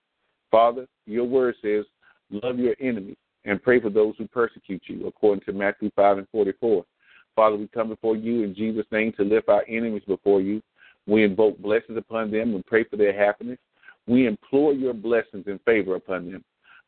Father, 0.51 0.87
your 1.07 1.25
word 1.25 1.55
says, 1.63 1.85
love 2.31 2.59
your 2.59 2.75
enemies 2.81 3.17
and 3.45 3.63
pray 3.63 3.81
for 3.81 3.91
those 3.91 4.15
who 4.19 4.27
persecute 4.29 4.83
you, 4.87 5.07
according 5.07 5.45
to 5.45 5.53
Matthew 5.53 5.91
5 5.95 6.19
and 6.19 6.29
44. 6.33 6.85
Father, 7.37 7.57
we 7.57 7.69
come 7.69 7.89
before 7.89 8.17
you 8.17 8.43
in 8.43 8.55
Jesus' 8.55 8.87
name 8.91 9.13
to 9.17 9.23
lift 9.23 9.49
our 9.49 9.65
enemies 9.69 10.03
before 10.07 10.41
you. 10.41 10.63
We 11.07 11.25
invoke 11.25 11.59
blessings 11.59 11.97
upon 11.97 12.31
them 12.31 12.55
and 12.55 12.67
pray 12.67 12.85
for 12.85 12.97
their 12.97 13.17
happiness. 13.17 13.59
We 14.07 14.27
implore 14.27 14.73
your 14.73 14.95
blessings 14.95 15.45
and 15.47 15.61
favor 15.65 15.95
upon 15.95 16.31
them. 16.31 16.45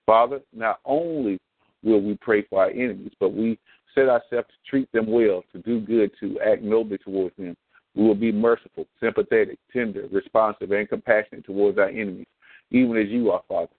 Father, 0.07 0.41
not 0.53 0.81
only 0.85 1.39
will 1.83 2.01
we 2.01 2.17
pray 2.21 2.43
for 2.43 2.63
our 2.63 2.71
enemies, 2.71 3.13
but 3.21 3.33
we 3.33 3.59
set 3.95 4.09
ourselves 4.09 4.49
to 4.49 4.71
treat 4.71 4.91
them 4.93 5.07
well, 5.07 5.43
to 5.53 5.59
do 5.61 5.81
good, 5.81 6.11
to 6.21 6.39
act 6.41 6.63
nobly 6.63 6.99
towards 6.99 7.37
them. 7.37 7.57
We 7.95 8.05
will 8.05 8.15
be 8.15 8.33
merciful, 8.33 8.87
sympathetic, 9.01 9.59
tender, 9.73 10.07
responsive, 10.13 10.71
and 10.71 10.89
compassionate 10.89 11.45
towards 11.45 11.79
our 11.79 11.89
enemies, 11.89 12.27
even 12.71 12.97
as 12.97 13.09
you 13.09 13.31
are, 13.31 13.43
Father. 13.49 13.73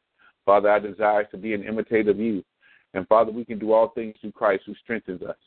Father, 0.46 0.70
I 0.70 0.80
desire 0.80 1.24
to 1.25 1.38
be 1.38 1.53
an 1.53 1.63
imitator 1.63 2.12
of 2.12 2.20
you. 2.20 2.44
And 2.94 3.08
Father, 3.08 3.32
we 3.32 3.46
can 3.46 3.58
do 3.58 3.72
all 3.72 3.89
things 3.89 4.15
through 4.20 4.34
Christ 4.34 4.63
who 4.65 4.75
strengthens 4.84 5.22
us. 5.22 5.38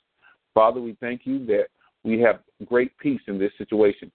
Father, 0.54 0.80
we 0.80 0.96
thank 1.00 1.22
you 1.24 1.44
that 1.46 1.66
we 2.04 2.20
have 2.20 2.40
great 2.66 2.96
peace 2.98 3.20
in 3.26 3.38
this 3.38 3.52
situation. 3.58 4.10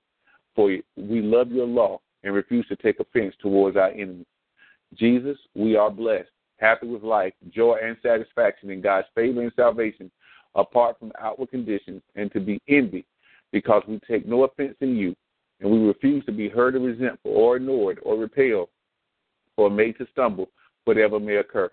For 0.55 0.77
we 0.97 1.21
love 1.21 1.51
your 1.51 1.67
law 1.67 2.01
and 2.23 2.33
refuse 2.33 2.67
to 2.67 2.75
take 2.75 2.99
offense 2.99 3.35
towards 3.39 3.77
our 3.77 3.89
enemies. 3.89 4.25
Jesus, 4.95 5.37
we 5.53 5.75
are 5.75 5.91
blessed, 5.91 6.29
happy 6.57 6.87
with 6.87 7.03
life, 7.03 7.33
joy, 7.53 7.77
and 7.83 7.95
satisfaction 8.01 8.71
in 8.71 8.81
God's 8.81 9.07
favor 9.13 9.41
and 9.41 9.51
salvation, 9.55 10.09
apart 10.55 10.97
from 10.97 11.11
outward 11.19 11.51
conditions, 11.51 12.01
and 12.15 12.31
to 12.31 12.39
be 12.39 12.59
envied 12.67 13.05
because 13.51 13.83
we 13.87 13.99
take 14.07 14.27
no 14.27 14.43
offense 14.43 14.75
in 14.81 14.95
you, 14.95 15.15
and 15.59 15.69
we 15.69 15.79
refuse 15.79 16.23
to 16.25 16.31
be 16.31 16.49
hurt 16.49 16.75
or 16.75 16.79
resentful 16.79 17.31
or 17.31 17.57
ignored 17.57 17.99
or 18.03 18.17
repelled 18.17 18.69
or 19.57 19.69
made 19.69 19.97
to 19.97 20.07
stumble, 20.11 20.49
whatever 20.85 21.19
may 21.19 21.35
occur. 21.35 21.69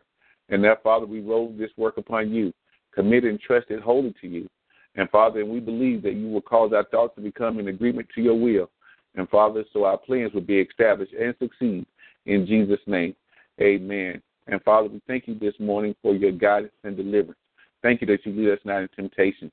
And 0.49 0.63
that, 0.65 0.83
Father, 0.83 1.07
we 1.07 1.21
roll 1.21 1.55
this 1.57 1.71
work 1.77 1.97
upon 1.97 2.33
you, 2.33 2.53
commit 2.95 3.25
and 3.25 3.41
trust 3.41 3.67
it 3.71 3.81
wholly 3.81 4.15
to 4.21 4.29
you. 4.29 4.49
And 4.97 5.09
Father, 5.11 5.45
we 5.45 5.61
believe 5.61 6.03
that 6.03 6.15
you 6.15 6.29
will 6.29 6.41
cause 6.41 6.73
our 6.73 6.85
thoughts 6.85 7.15
to 7.17 7.21
become 7.21 7.59
in 7.59 7.69
agreement 7.69 8.09
to 8.15 8.23
your 8.23 8.39
will. 8.39 8.71
And 9.15 9.29
Father, 9.29 9.65
so 9.73 9.85
our 9.85 9.99
plans 9.99 10.33
will 10.33 10.41
be 10.41 10.59
established 10.59 11.13
and 11.13 11.35
succeed 11.39 11.87
in 12.27 12.47
Jesus' 12.47 12.81
name. 12.87 13.15
Amen. 13.61 14.23
And 14.47 14.63
Father, 14.63 14.89
we 14.89 15.01
thank 15.07 15.27
you 15.27 15.39
this 15.39 15.55
morning 15.59 15.95
for 16.03 16.15
your 16.15 16.33
guidance 16.33 16.73
and 16.85 16.97
deliverance. 16.97 17.39
Thank 17.83 18.01
you 18.01 18.07
that 18.09 18.25
you 18.25 18.33
lead 18.33 18.53
us 18.53 18.59
not 18.65 18.83
in 18.83 18.89
temptation. 18.97 19.51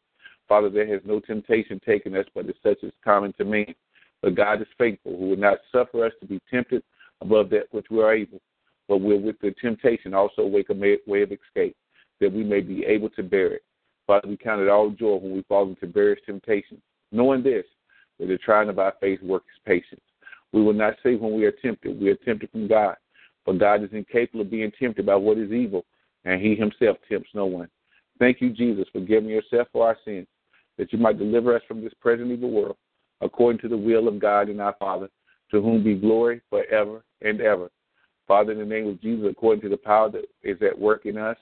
Father, 0.48 0.70
there 0.70 0.88
has 0.88 1.02
no 1.06 1.20
temptation 1.20 1.80
taken 1.86 2.16
us, 2.16 2.26
but 2.36 2.46
it's 2.48 2.60
such 2.64 2.84
as 2.84 2.92
common 3.04 3.34
to 3.34 3.46
man. 3.46 3.74
But 4.22 4.36
God 4.36 4.62
is 4.62 4.68
faithful, 4.78 5.18
who 5.18 5.30
will 5.30 5.38
not 5.38 5.60
suffer 5.72 6.06
us 6.06 6.14
to 6.22 6.28
be 6.28 6.40
tempted 6.50 6.84
above 7.22 7.50
that 7.50 7.68
which 7.72 7.88
we 7.90 8.02
are 8.02 8.14
able, 8.14 8.42
but 8.88 8.98
will 8.98 9.20
with 9.20 9.40
the 9.42 9.54
temptation 9.62 10.14
also 10.14 10.46
wake 10.46 10.70
a 10.70 10.74
way 10.74 11.22
of 11.22 11.32
escape, 11.32 11.76
that 12.20 12.32
we 12.32 12.44
may 12.44 12.62
be 12.62 12.86
able 12.86 13.10
to 13.12 13.24
bear 13.24 13.54
it. 13.54 13.64
Father, 14.08 14.28
we 14.28 14.38
count 14.38 14.62
it 14.62 14.70
all 14.70 14.90
joy 14.90 15.16
when 15.16 15.34
we 15.34 15.44
fall 15.44 15.68
into 15.68 15.88
various 15.88 16.20
temptations, 16.26 16.82
knowing 17.12 17.44
this, 17.44 17.66
that 18.20 18.28
the 18.28 18.38
trying 18.38 18.70
of 18.70 18.80
our 18.80 18.94
faith 19.00 19.22
works 19.22 19.48
patience. 19.66 20.02
We 20.52 20.62
will 20.62 20.74
not 20.74 20.96
say 21.04 21.16
when 21.16 21.34
we 21.34 21.46
are 21.46 21.52
tempted, 21.52 22.00
we 22.00 22.10
are 22.10 22.16
tempted 22.16 22.52
from 22.52 22.68
God. 22.68 22.96
For 23.46 23.54
God 23.54 23.84
is 23.84 23.90
incapable 23.92 24.42
of 24.42 24.52
being 24.52 24.72
tempted 24.80 25.06
by 25.06 25.16
what 25.16 25.38
is 25.38 25.52
evil, 25.52 25.86
and 26.26 26.42
he 26.42 26.56
himself 26.56 26.98
tempts 27.10 27.30
no 27.34 27.46
one. 27.46 27.70
Thank 28.20 28.40
you, 28.40 28.52
Jesus, 28.52 28.86
for 28.92 29.02
giving 29.02 29.30
yourself 29.30 29.68
for 29.72 29.88
our 29.88 29.98
sins, 30.06 30.28
that 30.78 30.92
you 30.92 31.00
might 31.00 31.20
deliver 31.20 31.56
us 31.56 31.62
from 31.68 31.84
this 31.84 31.94
present 32.00 32.32
evil 32.32 32.52
world, 32.52 32.78
according 33.22 33.62
to 33.62 33.68
the 33.68 33.78
will 33.78 34.08
of 34.08 34.20
God 34.20 34.50
and 34.50 34.62
our 34.62 34.76
Father, 34.80 35.10
to 35.52 35.62
whom 35.62 35.84
be 35.84 35.96
glory 35.96 36.42
forever 36.50 37.04
and 37.22 37.42
ever. 37.42 37.70
Father, 38.28 38.54
in 38.54 38.60
the 38.60 38.66
name 38.66 38.88
of 38.88 39.02
Jesus, 39.02 39.28
according 39.30 39.62
to 39.62 39.70
the 39.70 39.78
power 39.78 40.10
that 40.10 40.26
is 40.44 40.58
at 40.62 40.78
work 40.78 41.06
in 41.06 41.18
us, 41.18 41.38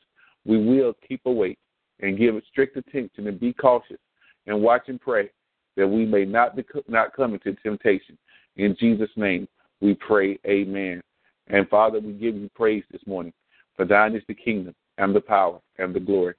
we 0.46 0.58
will 0.58 0.94
keep 1.08 1.22
awake 1.26 1.60
and 2.00 2.18
give 2.18 2.36
strict 2.50 2.76
attention 2.78 3.28
and 3.28 3.40
be 3.40 3.54
cautious 3.54 4.00
and 4.48 4.62
watch 4.62 4.84
and 4.88 5.00
pray 5.00 5.30
that 5.78 5.88
we 5.88 6.06
may 6.06 6.26
not 6.26 6.56
be 6.56 6.64
not 6.88 7.16
come 7.16 7.34
into 7.34 7.54
temptation. 7.62 8.18
In 8.58 8.76
Jesus' 8.80 9.10
name, 9.16 9.48
we 9.80 9.94
pray, 9.94 10.40
Amen. 10.46 11.02
And 11.48 11.70
Father, 11.70 12.00
we 12.00 12.14
give 12.14 12.36
you 12.36 12.50
praise 12.56 12.84
this 12.92 13.02
morning, 13.06 13.34
for 13.76 13.86
thine 13.86 14.16
is 14.16 14.24
the 14.28 14.34
kingdom 14.34 14.76
and 14.98 15.16
the 15.16 15.22
power 15.22 15.60
and 15.78 15.94
the 15.94 16.00
glory. 16.00 16.34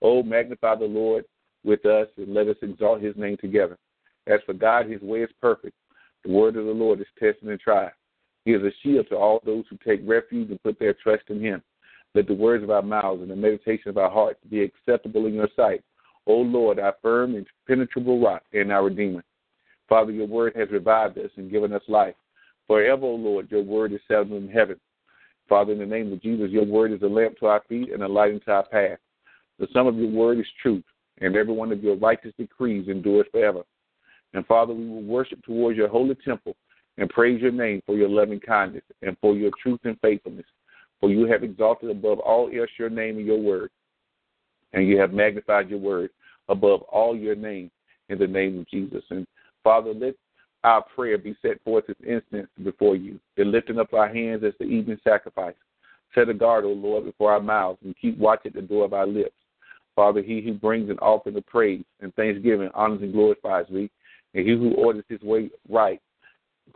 Oh, 0.00 0.22
magnify 0.22 0.76
the 0.76 0.84
Lord 0.84 1.24
with 1.64 1.84
us 1.86 2.08
and 2.16 2.34
let 2.34 2.48
us 2.48 2.56
exalt 2.62 3.00
his 3.00 3.16
name 3.16 3.36
together. 3.40 3.78
As 4.26 4.40
for 4.46 4.54
God, 4.54 4.88
his 4.88 5.00
way 5.00 5.20
is 5.20 5.30
perfect. 5.40 5.74
The 6.24 6.32
word 6.32 6.56
of 6.56 6.66
the 6.66 6.72
Lord 6.72 7.00
is 7.00 7.06
tested 7.18 7.48
and 7.48 7.60
tried. 7.60 7.92
He 8.44 8.52
is 8.52 8.62
a 8.62 8.70
shield 8.82 9.06
to 9.10 9.16
all 9.16 9.40
those 9.44 9.64
who 9.68 9.78
take 9.86 10.00
refuge 10.08 10.50
and 10.50 10.62
put 10.62 10.78
their 10.78 10.94
trust 10.94 11.24
in 11.28 11.40
him. 11.40 11.62
Let 12.14 12.26
the 12.26 12.34
words 12.34 12.64
of 12.64 12.70
our 12.70 12.82
mouths 12.82 13.22
and 13.22 13.30
the 13.30 13.36
meditation 13.36 13.90
of 13.90 13.98
our 13.98 14.10
hearts 14.10 14.40
be 14.50 14.62
acceptable 14.62 15.26
in 15.26 15.34
your 15.34 15.48
sight. 15.54 15.82
O 16.26 16.34
Lord, 16.34 16.78
our 16.78 16.94
firm 17.02 17.34
and 17.34 17.46
penetrable 17.66 18.20
rock 18.20 18.42
and 18.52 18.72
our 18.72 18.84
Redeemer. 18.84 19.24
Father, 19.88 20.12
your 20.12 20.26
word 20.26 20.54
has 20.56 20.70
revived 20.70 21.18
us 21.18 21.30
and 21.36 21.50
given 21.50 21.72
us 21.72 21.82
life. 21.88 22.14
Forever, 22.66 23.06
O 23.06 23.14
Lord, 23.14 23.50
your 23.50 23.62
word 23.62 23.92
is 23.92 24.00
settled 24.06 24.32
in 24.32 24.48
heaven. 24.48 24.78
Father, 25.48 25.72
in 25.72 25.78
the 25.78 25.86
name 25.86 26.12
of 26.12 26.20
Jesus, 26.20 26.50
your 26.50 26.66
word 26.66 26.92
is 26.92 27.02
a 27.02 27.06
lamp 27.06 27.38
to 27.38 27.46
our 27.46 27.62
feet 27.68 27.92
and 27.92 28.02
a 28.02 28.08
light 28.08 28.32
into 28.32 28.50
our 28.50 28.66
path. 28.66 28.98
The 29.58 29.66
sum 29.72 29.86
of 29.86 29.96
your 29.96 30.10
word 30.10 30.38
is 30.38 30.46
truth, 30.62 30.84
and 31.20 31.36
every 31.36 31.52
one 31.52 31.72
of 31.72 31.82
your 31.82 31.96
righteous 31.96 32.32
decrees 32.38 32.88
endures 32.88 33.26
forever. 33.30 33.62
And 34.34 34.46
Father, 34.46 34.74
we 34.74 34.88
will 34.88 35.02
worship 35.02 35.42
towards 35.44 35.76
your 35.76 35.88
holy 35.88 36.14
temple 36.16 36.54
and 36.98 37.08
praise 37.08 37.40
your 37.40 37.52
name 37.52 37.82
for 37.86 37.96
your 37.96 38.08
loving 38.08 38.40
kindness 38.40 38.82
and 39.02 39.16
for 39.20 39.34
your 39.34 39.50
truth 39.62 39.80
and 39.84 39.98
faithfulness. 40.00 40.46
For 41.00 41.10
you 41.10 41.26
have 41.26 41.44
exalted 41.44 41.90
above 41.90 42.18
all 42.18 42.50
else 42.54 42.70
your 42.78 42.90
name 42.90 43.18
and 43.18 43.26
your 43.26 43.40
word, 43.40 43.70
and 44.72 44.86
you 44.86 44.98
have 44.98 45.12
magnified 45.12 45.70
your 45.70 45.78
word 45.78 46.10
above 46.48 46.82
all 46.82 47.16
your 47.16 47.36
name 47.36 47.70
in 48.08 48.18
the 48.18 48.26
name 48.26 48.58
of 48.58 48.68
Jesus. 48.68 49.04
And 49.10 49.26
Father, 49.62 49.94
let 49.94 50.14
our 50.64 50.82
prayer 50.82 51.16
be 51.16 51.36
set 51.40 51.62
forth 51.62 51.84
as 51.88 51.96
incense 52.04 52.48
before 52.64 52.96
you, 52.96 53.20
and 53.36 53.52
lifting 53.52 53.78
up 53.78 53.94
our 53.94 54.12
hands 54.12 54.42
as 54.44 54.54
the 54.58 54.64
evening 54.64 54.98
sacrifice. 55.04 55.54
Set 56.14 56.28
a 56.28 56.34
guard, 56.34 56.64
O 56.64 56.70
Lord, 56.70 57.04
before 57.04 57.32
our 57.32 57.40
mouths, 57.40 57.78
and 57.84 57.94
keep 58.00 58.18
watch 58.18 58.40
at 58.44 58.54
the 58.54 58.62
door 58.62 58.84
of 58.84 58.92
our 58.92 59.06
lips. 59.06 59.36
Father, 59.98 60.22
he 60.22 60.40
who 60.40 60.52
brings 60.52 60.88
an 60.90 60.98
offering 61.00 61.36
of 61.36 61.46
praise 61.46 61.82
and 62.00 62.14
thanksgiving 62.14 62.70
honors 62.72 63.02
and 63.02 63.12
glorifies 63.12 63.64
thee, 63.68 63.90
and 64.32 64.46
he 64.46 64.52
who 64.52 64.72
orders 64.74 65.02
his 65.08 65.20
way 65.22 65.50
right, 65.68 66.00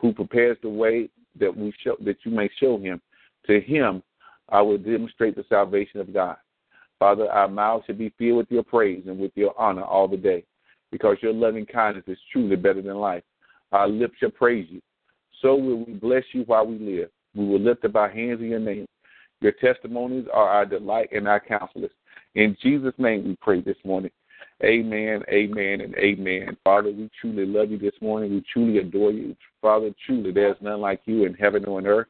who 0.00 0.12
prepares 0.12 0.58
the 0.60 0.68
way 0.68 1.08
that 1.38 1.56
we 1.56 1.72
show 1.84 1.94
that 2.00 2.16
you 2.24 2.32
may 2.32 2.50
show 2.58 2.78
him, 2.78 3.00
to 3.46 3.60
him 3.60 4.02
I 4.48 4.60
will 4.60 4.76
demonstrate 4.76 5.36
the 5.36 5.44
salvation 5.48 6.00
of 6.00 6.12
God. 6.12 6.34
Father, 6.98 7.30
our 7.30 7.46
mouths 7.46 7.84
should 7.86 7.98
be 7.98 8.12
filled 8.18 8.38
with 8.38 8.50
your 8.50 8.64
praise 8.64 9.04
and 9.06 9.20
with 9.20 9.30
your 9.36 9.54
honor 9.56 9.84
all 9.84 10.08
the 10.08 10.16
day, 10.16 10.42
because 10.90 11.16
your 11.22 11.32
loving 11.32 11.64
kindness 11.64 12.02
is 12.08 12.18
truly 12.32 12.56
better 12.56 12.82
than 12.82 12.96
life. 12.96 13.22
Our 13.70 13.86
lips 13.86 14.14
shall 14.18 14.30
praise 14.30 14.66
you. 14.68 14.80
So 15.42 15.54
will 15.54 15.84
we 15.84 15.92
bless 15.92 16.24
you 16.32 16.42
while 16.46 16.66
we 16.66 16.76
live. 16.76 17.10
We 17.36 17.46
will 17.46 17.60
lift 17.60 17.84
up 17.84 17.94
our 17.94 18.10
hands 18.10 18.40
in 18.40 18.48
your 18.48 18.58
name. 18.58 18.86
Your 19.40 19.52
testimonies 19.52 20.26
are 20.34 20.48
our 20.48 20.66
delight 20.66 21.10
and 21.12 21.28
our 21.28 21.38
counselors. 21.38 21.92
In 22.34 22.56
Jesus' 22.62 22.94
name 22.98 23.24
we 23.24 23.36
pray 23.40 23.60
this 23.60 23.76
morning. 23.84 24.10
Amen, 24.64 25.22
amen, 25.28 25.80
and 25.80 25.94
amen. 25.96 26.56
Father, 26.62 26.90
we 26.90 27.10
truly 27.20 27.44
love 27.44 27.70
you 27.70 27.78
this 27.78 27.94
morning. 28.00 28.30
We 28.30 28.44
truly 28.52 28.78
adore 28.78 29.10
you. 29.10 29.36
Father, 29.60 29.90
truly 30.06 30.30
there's 30.32 30.56
none 30.60 30.80
like 30.80 31.00
you 31.04 31.24
in 31.24 31.34
heaven 31.34 31.64
or 31.64 31.78
on 31.78 31.86
earth. 31.86 32.06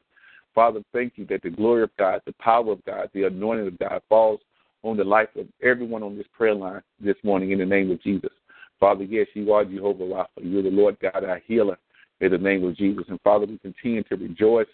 Father, 0.53 0.81
thank 0.93 1.13
you 1.15 1.25
that 1.27 1.41
the 1.41 1.49
glory 1.49 1.83
of 1.83 1.89
God, 1.97 2.21
the 2.25 2.33
power 2.33 2.71
of 2.71 2.85
God, 2.85 3.09
the 3.13 3.23
anointing 3.23 3.67
of 3.67 3.79
God 3.79 4.01
falls 4.07 4.39
on 4.83 4.97
the 4.97 5.03
life 5.03 5.29
of 5.35 5.47
everyone 5.63 6.03
on 6.03 6.15
this 6.15 6.27
prayer 6.37 6.53
line 6.53 6.81
this 6.99 7.15
morning 7.23 7.51
in 7.51 7.59
the 7.59 7.65
name 7.65 7.89
of 7.89 8.01
Jesus. 8.03 8.29
Father, 8.79 9.03
yes, 9.03 9.27
you 9.33 9.51
are 9.53 9.65
Jehovah 9.65 10.03
Rapha. 10.03 10.27
You're 10.41 10.63
the 10.63 10.69
Lord 10.69 10.97
God, 11.01 11.23
our 11.23 11.41
healer, 11.47 11.77
in 12.19 12.31
the 12.31 12.37
name 12.37 12.63
of 12.65 12.77
Jesus. 12.77 13.05
And 13.07 13.19
Father, 13.21 13.45
we 13.45 13.57
continue 13.57 14.03
to 14.03 14.15
rejoice, 14.15 14.67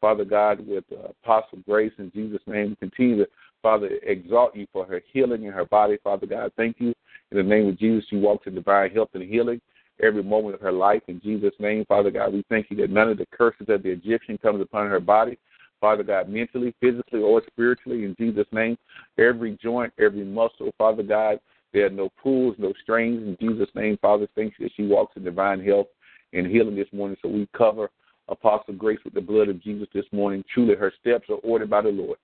Father 0.00 0.24
God, 0.24 0.64
with 0.66 0.84
uh, 0.92 1.08
Apostle 1.22 1.58
Grace 1.66 1.92
in 1.98 2.12
Jesus' 2.12 2.42
name. 2.46 2.70
We 2.70 2.88
continue 2.88 3.24
to, 3.24 3.30
Father, 3.64 3.88
exalt 4.02 4.54
you 4.54 4.66
for 4.74 4.84
her 4.84 5.00
healing 5.10 5.44
in 5.44 5.50
her 5.50 5.64
body, 5.64 5.96
Father 6.04 6.26
God. 6.26 6.52
Thank 6.54 6.76
you. 6.80 6.88
In 7.30 7.38
the 7.38 7.42
name 7.42 7.66
of 7.66 7.78
Jesus, 7.78 8.04
she 8.10 8.16
walks 8.16 8.46
in 8.46 8.54
divine 8.54 8.90
health 8.90 9.08
and 9.14 9.22
healing 9.22 9.58
every 10.02 10.22
moment 10.22 10.54
of 10.54 10.60
her 10.60 10.70
life. 10.70 11.00
In 11.08 11.18
Jesus' 11.18 11.54
name, 11.58 11.86
Father 11.86 12.10
God, 12.10 12.34
we 12.34 12.44
thank 12.50 12.66
you 12.68 12.76
that 12.76 12.90
none 12.90 13.08
of 13.08 13.16
the 13.16 13.24
curses 13.32 13.64
of 13.70 13.82
the 13.82 13.88
Egyptian 13.88 14.36
comes 14.36 14.60
upon 14.60 14.90
her 14.90 15.00
body. 15.00 15.38
Father 15.80 16.02
God, 16.02 16.28
mentally, 16.28 16.74
physically, 16.78 17.22
or 17.22 17.42
spiritually, 17.46 18.04
in 18.04 18.14
Jesus' 18.20 18.46
name. 18.52 18.76
Every 19.18 19.58
joint, 19.62 19.94
every 19.98 20.24
muscle, 20.24 20.70
Father 20.76 21.02
God, 21.02 21.40
there 21.72 21.86
are 21.86 21.90
no 21.90 22.10
pulls, 22.22 22.56
no 22.58 22.74
strains. 22.82 23.22
In 23.26 23.38
Jesus' 23.40 23.74
name, 23.74 23.96
Father, 24.02 24.28
thank 24.34 24.52
you 24.58 24.66
that 24.66 24.74
she 24.76 24.86
walks 24.86 25.16
in 25.16 25.24
divine 25.24 25.64
health 25.64 25.86
and 26.34 26.46
healing 26.46 26.76
this 26.76 26.92
morning. 26.92 27.16
So 27.22 27.30
we 27.30 27.48
cover 27.56 27.90
Apostle 28.28 28.74
Grace 28.74 29.00
with 29.06 29.14
the 29.14 29.22
blood 29.22 29.48
of 29.48 29.62
Jesus 29.62 29.88
this 29.94 30.04
morning. 30.12 30.44
Truly, 30.52 30.74
her 30.74 30.92
steps 31.00 31.30
are 31.30 31.40
ordered 31.42 31.70
by 31.70 31.80
the 31.80 31.88
Lord. 31.88 32.18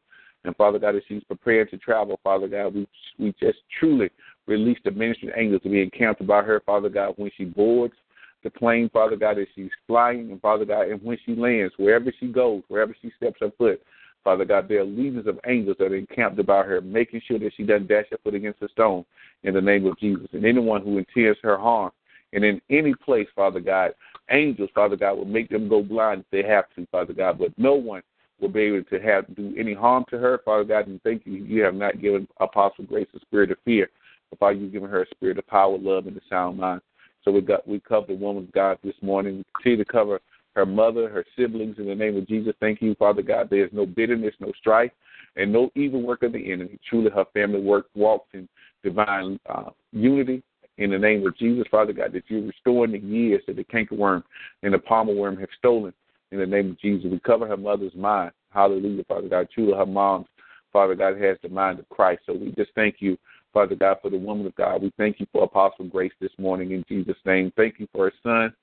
And 0.45 0.57
Father 0.57 0.79
God, 0.79 0.97
as 0.97 1.03
she's 1.07 1.25
preparing 1.25 1.69
to 1.69 1.79
travel, 1.79 2.19
Father 2.25 2.49
God, 2.49 2.75
we 2.75 2.89
we 3.19 3.35
just 3.41 3.59
truly 3.79 4.11
release 4.47 4.79
the 4.85 4.91
ministry 4.91 5.31
angels 5.37 5.63
to 5.63 5.69
be 5.69 5.83
encamped 5.83 6.21
about 6.21 6.47
her, 6.47 6.61
Father 6.65 6.89
God, 6.89 7.15
when 7.17 7.31
she 7.37 7.45
boards 7.45 7.95
the 8.43 8.51
plane, 8.51 8.89
Father 8.91 9.17
God, 9.17 9.39
as 9.39 9.47
she's 9.55 9.71
flying, 9.87 10.31
and 10.31 10.41
Father 10.41 10.65
God, 10.65 10.89
and 10.89 11.03
when 11.03 11.19
she 11.27 11.35
lands, 11.35 11.75
wherever 11.77 12.13
she 12.19 12.29
goes, 12.29 12.63
wherever 12.69 12.97
she 13.03 13.13
steps 13.17 13.37
her 13.41 13.51
foot, 13.59 13.83
Father 14.25 14.45
God, 14.45 14.69
there 14.69 14.81
are 14.81 14.85
legions 14.85 15.27
of 15.27 15.39
angels 15.47 15.77
that 15.79 15.93
are 15.93 15.97
encamped 15.97 16.39
about 16.39 16.67
her, 16.67 16.81
making 16.81 17.23
sure 17.27 17.39
that 17.39 17.53
she 17.57 17.65
doesn't 17.65 17.89
dash 17.89 18.07
her 18.11 18.19
foot 18.23 18.35
against 18.35 18.63
a 18.63 18.69
stone 18.69 19.05
in 19.43 19.55
the 19.55 19.61
name 19.61 19.87
of 19.87 19.99
Jesus. 19.99 20.29
And 20.33 20.45
anyone 20.45 20.83
who 20.83 20.99
intends 20.99 21.39
her 21.43 21.59
harm, 21.59 21.91
and 22.33 22.45
in 22.45 22.61
any 22.71 22.95
place, 22.95 23.27
Father 23.35 23.61
God, 23.61 23.93
angels, 24.31 24.71
Father 24.75 24.97
God, 24.97 25.15
will 25.15 25.25
make 25.25 25.49
them 25.49 25.69
go 25.69 25.83
blind 25.83 26.21
if 26.21 26.27
they 26.31 26.49
have 26.49 26.67
to, 26.77 26.87
Father 26.87 27.13
God. 27.13 27.39
But 27.39 27.59
no 27.59 27.75
one 27.75 28.03
will 28.41 28.49
be 28.49 28.61
able 28.61 28.85
to 28.85 29.01
have 29.01 29.35
do 29.37 29.55
any 29.59 29.75
harm 29.75 30.05
to 30.11 30.19
her, 30.19 30.41
Father 30.45 30.65
God. 30.65 30.87
And 30.87 31.03
thank 31.03 31.27
you, 31.27 31.45
you 31.45 31.63
have 31.63 31.75
not 31.75 32.01
given 32.01 32.27
Apostle 32.39 32.85
Grace 32.85 33.09
a 33.15 33.21
spirit 33.21 33.51
of 33.51 33.59
fear, 33.65 33.89
but 34.31 34.39
Father, 34.39 34.55
you've 34.55 34.73
given 34.73 34.91
her 34.91 35.03
a 35.03 35.11
spirit 35.11 35.39
of 35.39 35.47
power, 35.47 35.77
love, 35.79 36.07
and 36.07 36.17
a 36.17 36.21
sound 36.29 36.59
mind. 36.59 36.81
So 37.25 37.31
we 37.31 37.41
got 37.41 37.67
we 37.67 37.81
cover 37.81 38.07
the 38.07 38.15
woman 38.15 38.45
of 38.45 38.53
God 38.53 38.79
this 38.83 38.95
morning. 39.03 39.39
We 39.39 39.45
continue 39.57 39.85
to 39.85 39.91
cover 39.91 40.21
her 40.57 40.67
mother, 40.67 41.09
her 41.09 41.25
siblings 41.37 41.79
in 41.79 41.87
the 41.87 41.95
name 41.95 42.17
of 42.17 42.27
Jesus. 42.27 42.55
Thank 42.61 42.83
you, 42.83 42.95
Father 42.97 43.23
God. 43.23 43.49
There 43.51 43.65
is 43.65 43.73
no 43.73 43.87
bitterness, 43.87 44.35
no 44.41 44.53
strife, 44.59 44.91
and 45.37 45.53
no 45.53 45.71
evil 45.75 46.03
work 46.03 46.23
of 46.23 46.33
the 46.33 46.53
enemy. 46.53 46.79
Truly, 46.89 47.11
her 47.11 47.27
family 47.33 47.61
work 47.61 47.87
walks 47.95 48.29
in 48.33 48.49
divine 48.83 49.39
uh, 49.49 49.71
unity 49.93 50.43
in 50.79 50.91
the 50.91 50.99
name 50.99 51.27
of 51.27 51.37
Jesus, 51.37 51.65
Father 51.71 51.93
God, 51.93 52.13
that 52.15 52.25
you're 52.29 52.43
restoring 52.43 52.93
the 52.93 52.99
years 52.99 53.43
that 53.47 53.57
the 53.57 53.65
cankerworm 53.65 54.25
and 54.63 54.73
the 54.73 54.79
palmer 54.79 55.15
worm 55.15 55.37
have 55.37 55.51
stolen. 55.59 55.93
In 56.33 56.39
the 56.39 56.47
name 56.47 56.71
of 56.71 56.81
Jesus, 56.81 57.11
we 57.11 57.19
cover 57.21 57.47
her 57.47 57.57
mother's 57.57 57.95
mind. 57.95 58.33
Hallelujah, 58.51 59.05
Father 59.05 59.29
God. 59.29 59.49
Truly, 59.53 59.77
her 59.77 59.87
mom's, 59.87 60.27
Father 60.73 60.95
God, 60.95 61.21
has 61.21 61.37
the 61.43 61.49
mind 61.49 61.79
of 61.79 61.89
Christ. 61.89 62.23
So 62.27 62.35
we 62.35 62.53
just 62.53 62.71
thank 62.75 62.97
you, 63.01 63.17
Father 63.53 63.75
God, 63.75 63.99
for 64.01 64.11
the 64.11 64.19
woman 64.19 64.47
of 64.47 64.55
God. 64.55 64.83
We 64.83 64.93
thank 64.97 65.19
you 65.19 65.27
for 65.33 65.45
Apostle 65.45 65.87
Grace 65.87 66.13
this 66.21 66.31
morning 66.39 66.71
in 66.71 66.85
Jesus' 66.89 67.17
name. 67.25 67.53
Thank 67.57 67.81
you 67.81 67.89
for 67.93 68.05
her 68.05 68.13
son. 68.23 68.55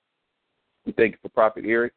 We 0.86 0.94
thank 0.94 1.14
you 1.14 1.18
for 1.22 1.30
Prophet 1.30 1.66
Eric. 1.68 1.94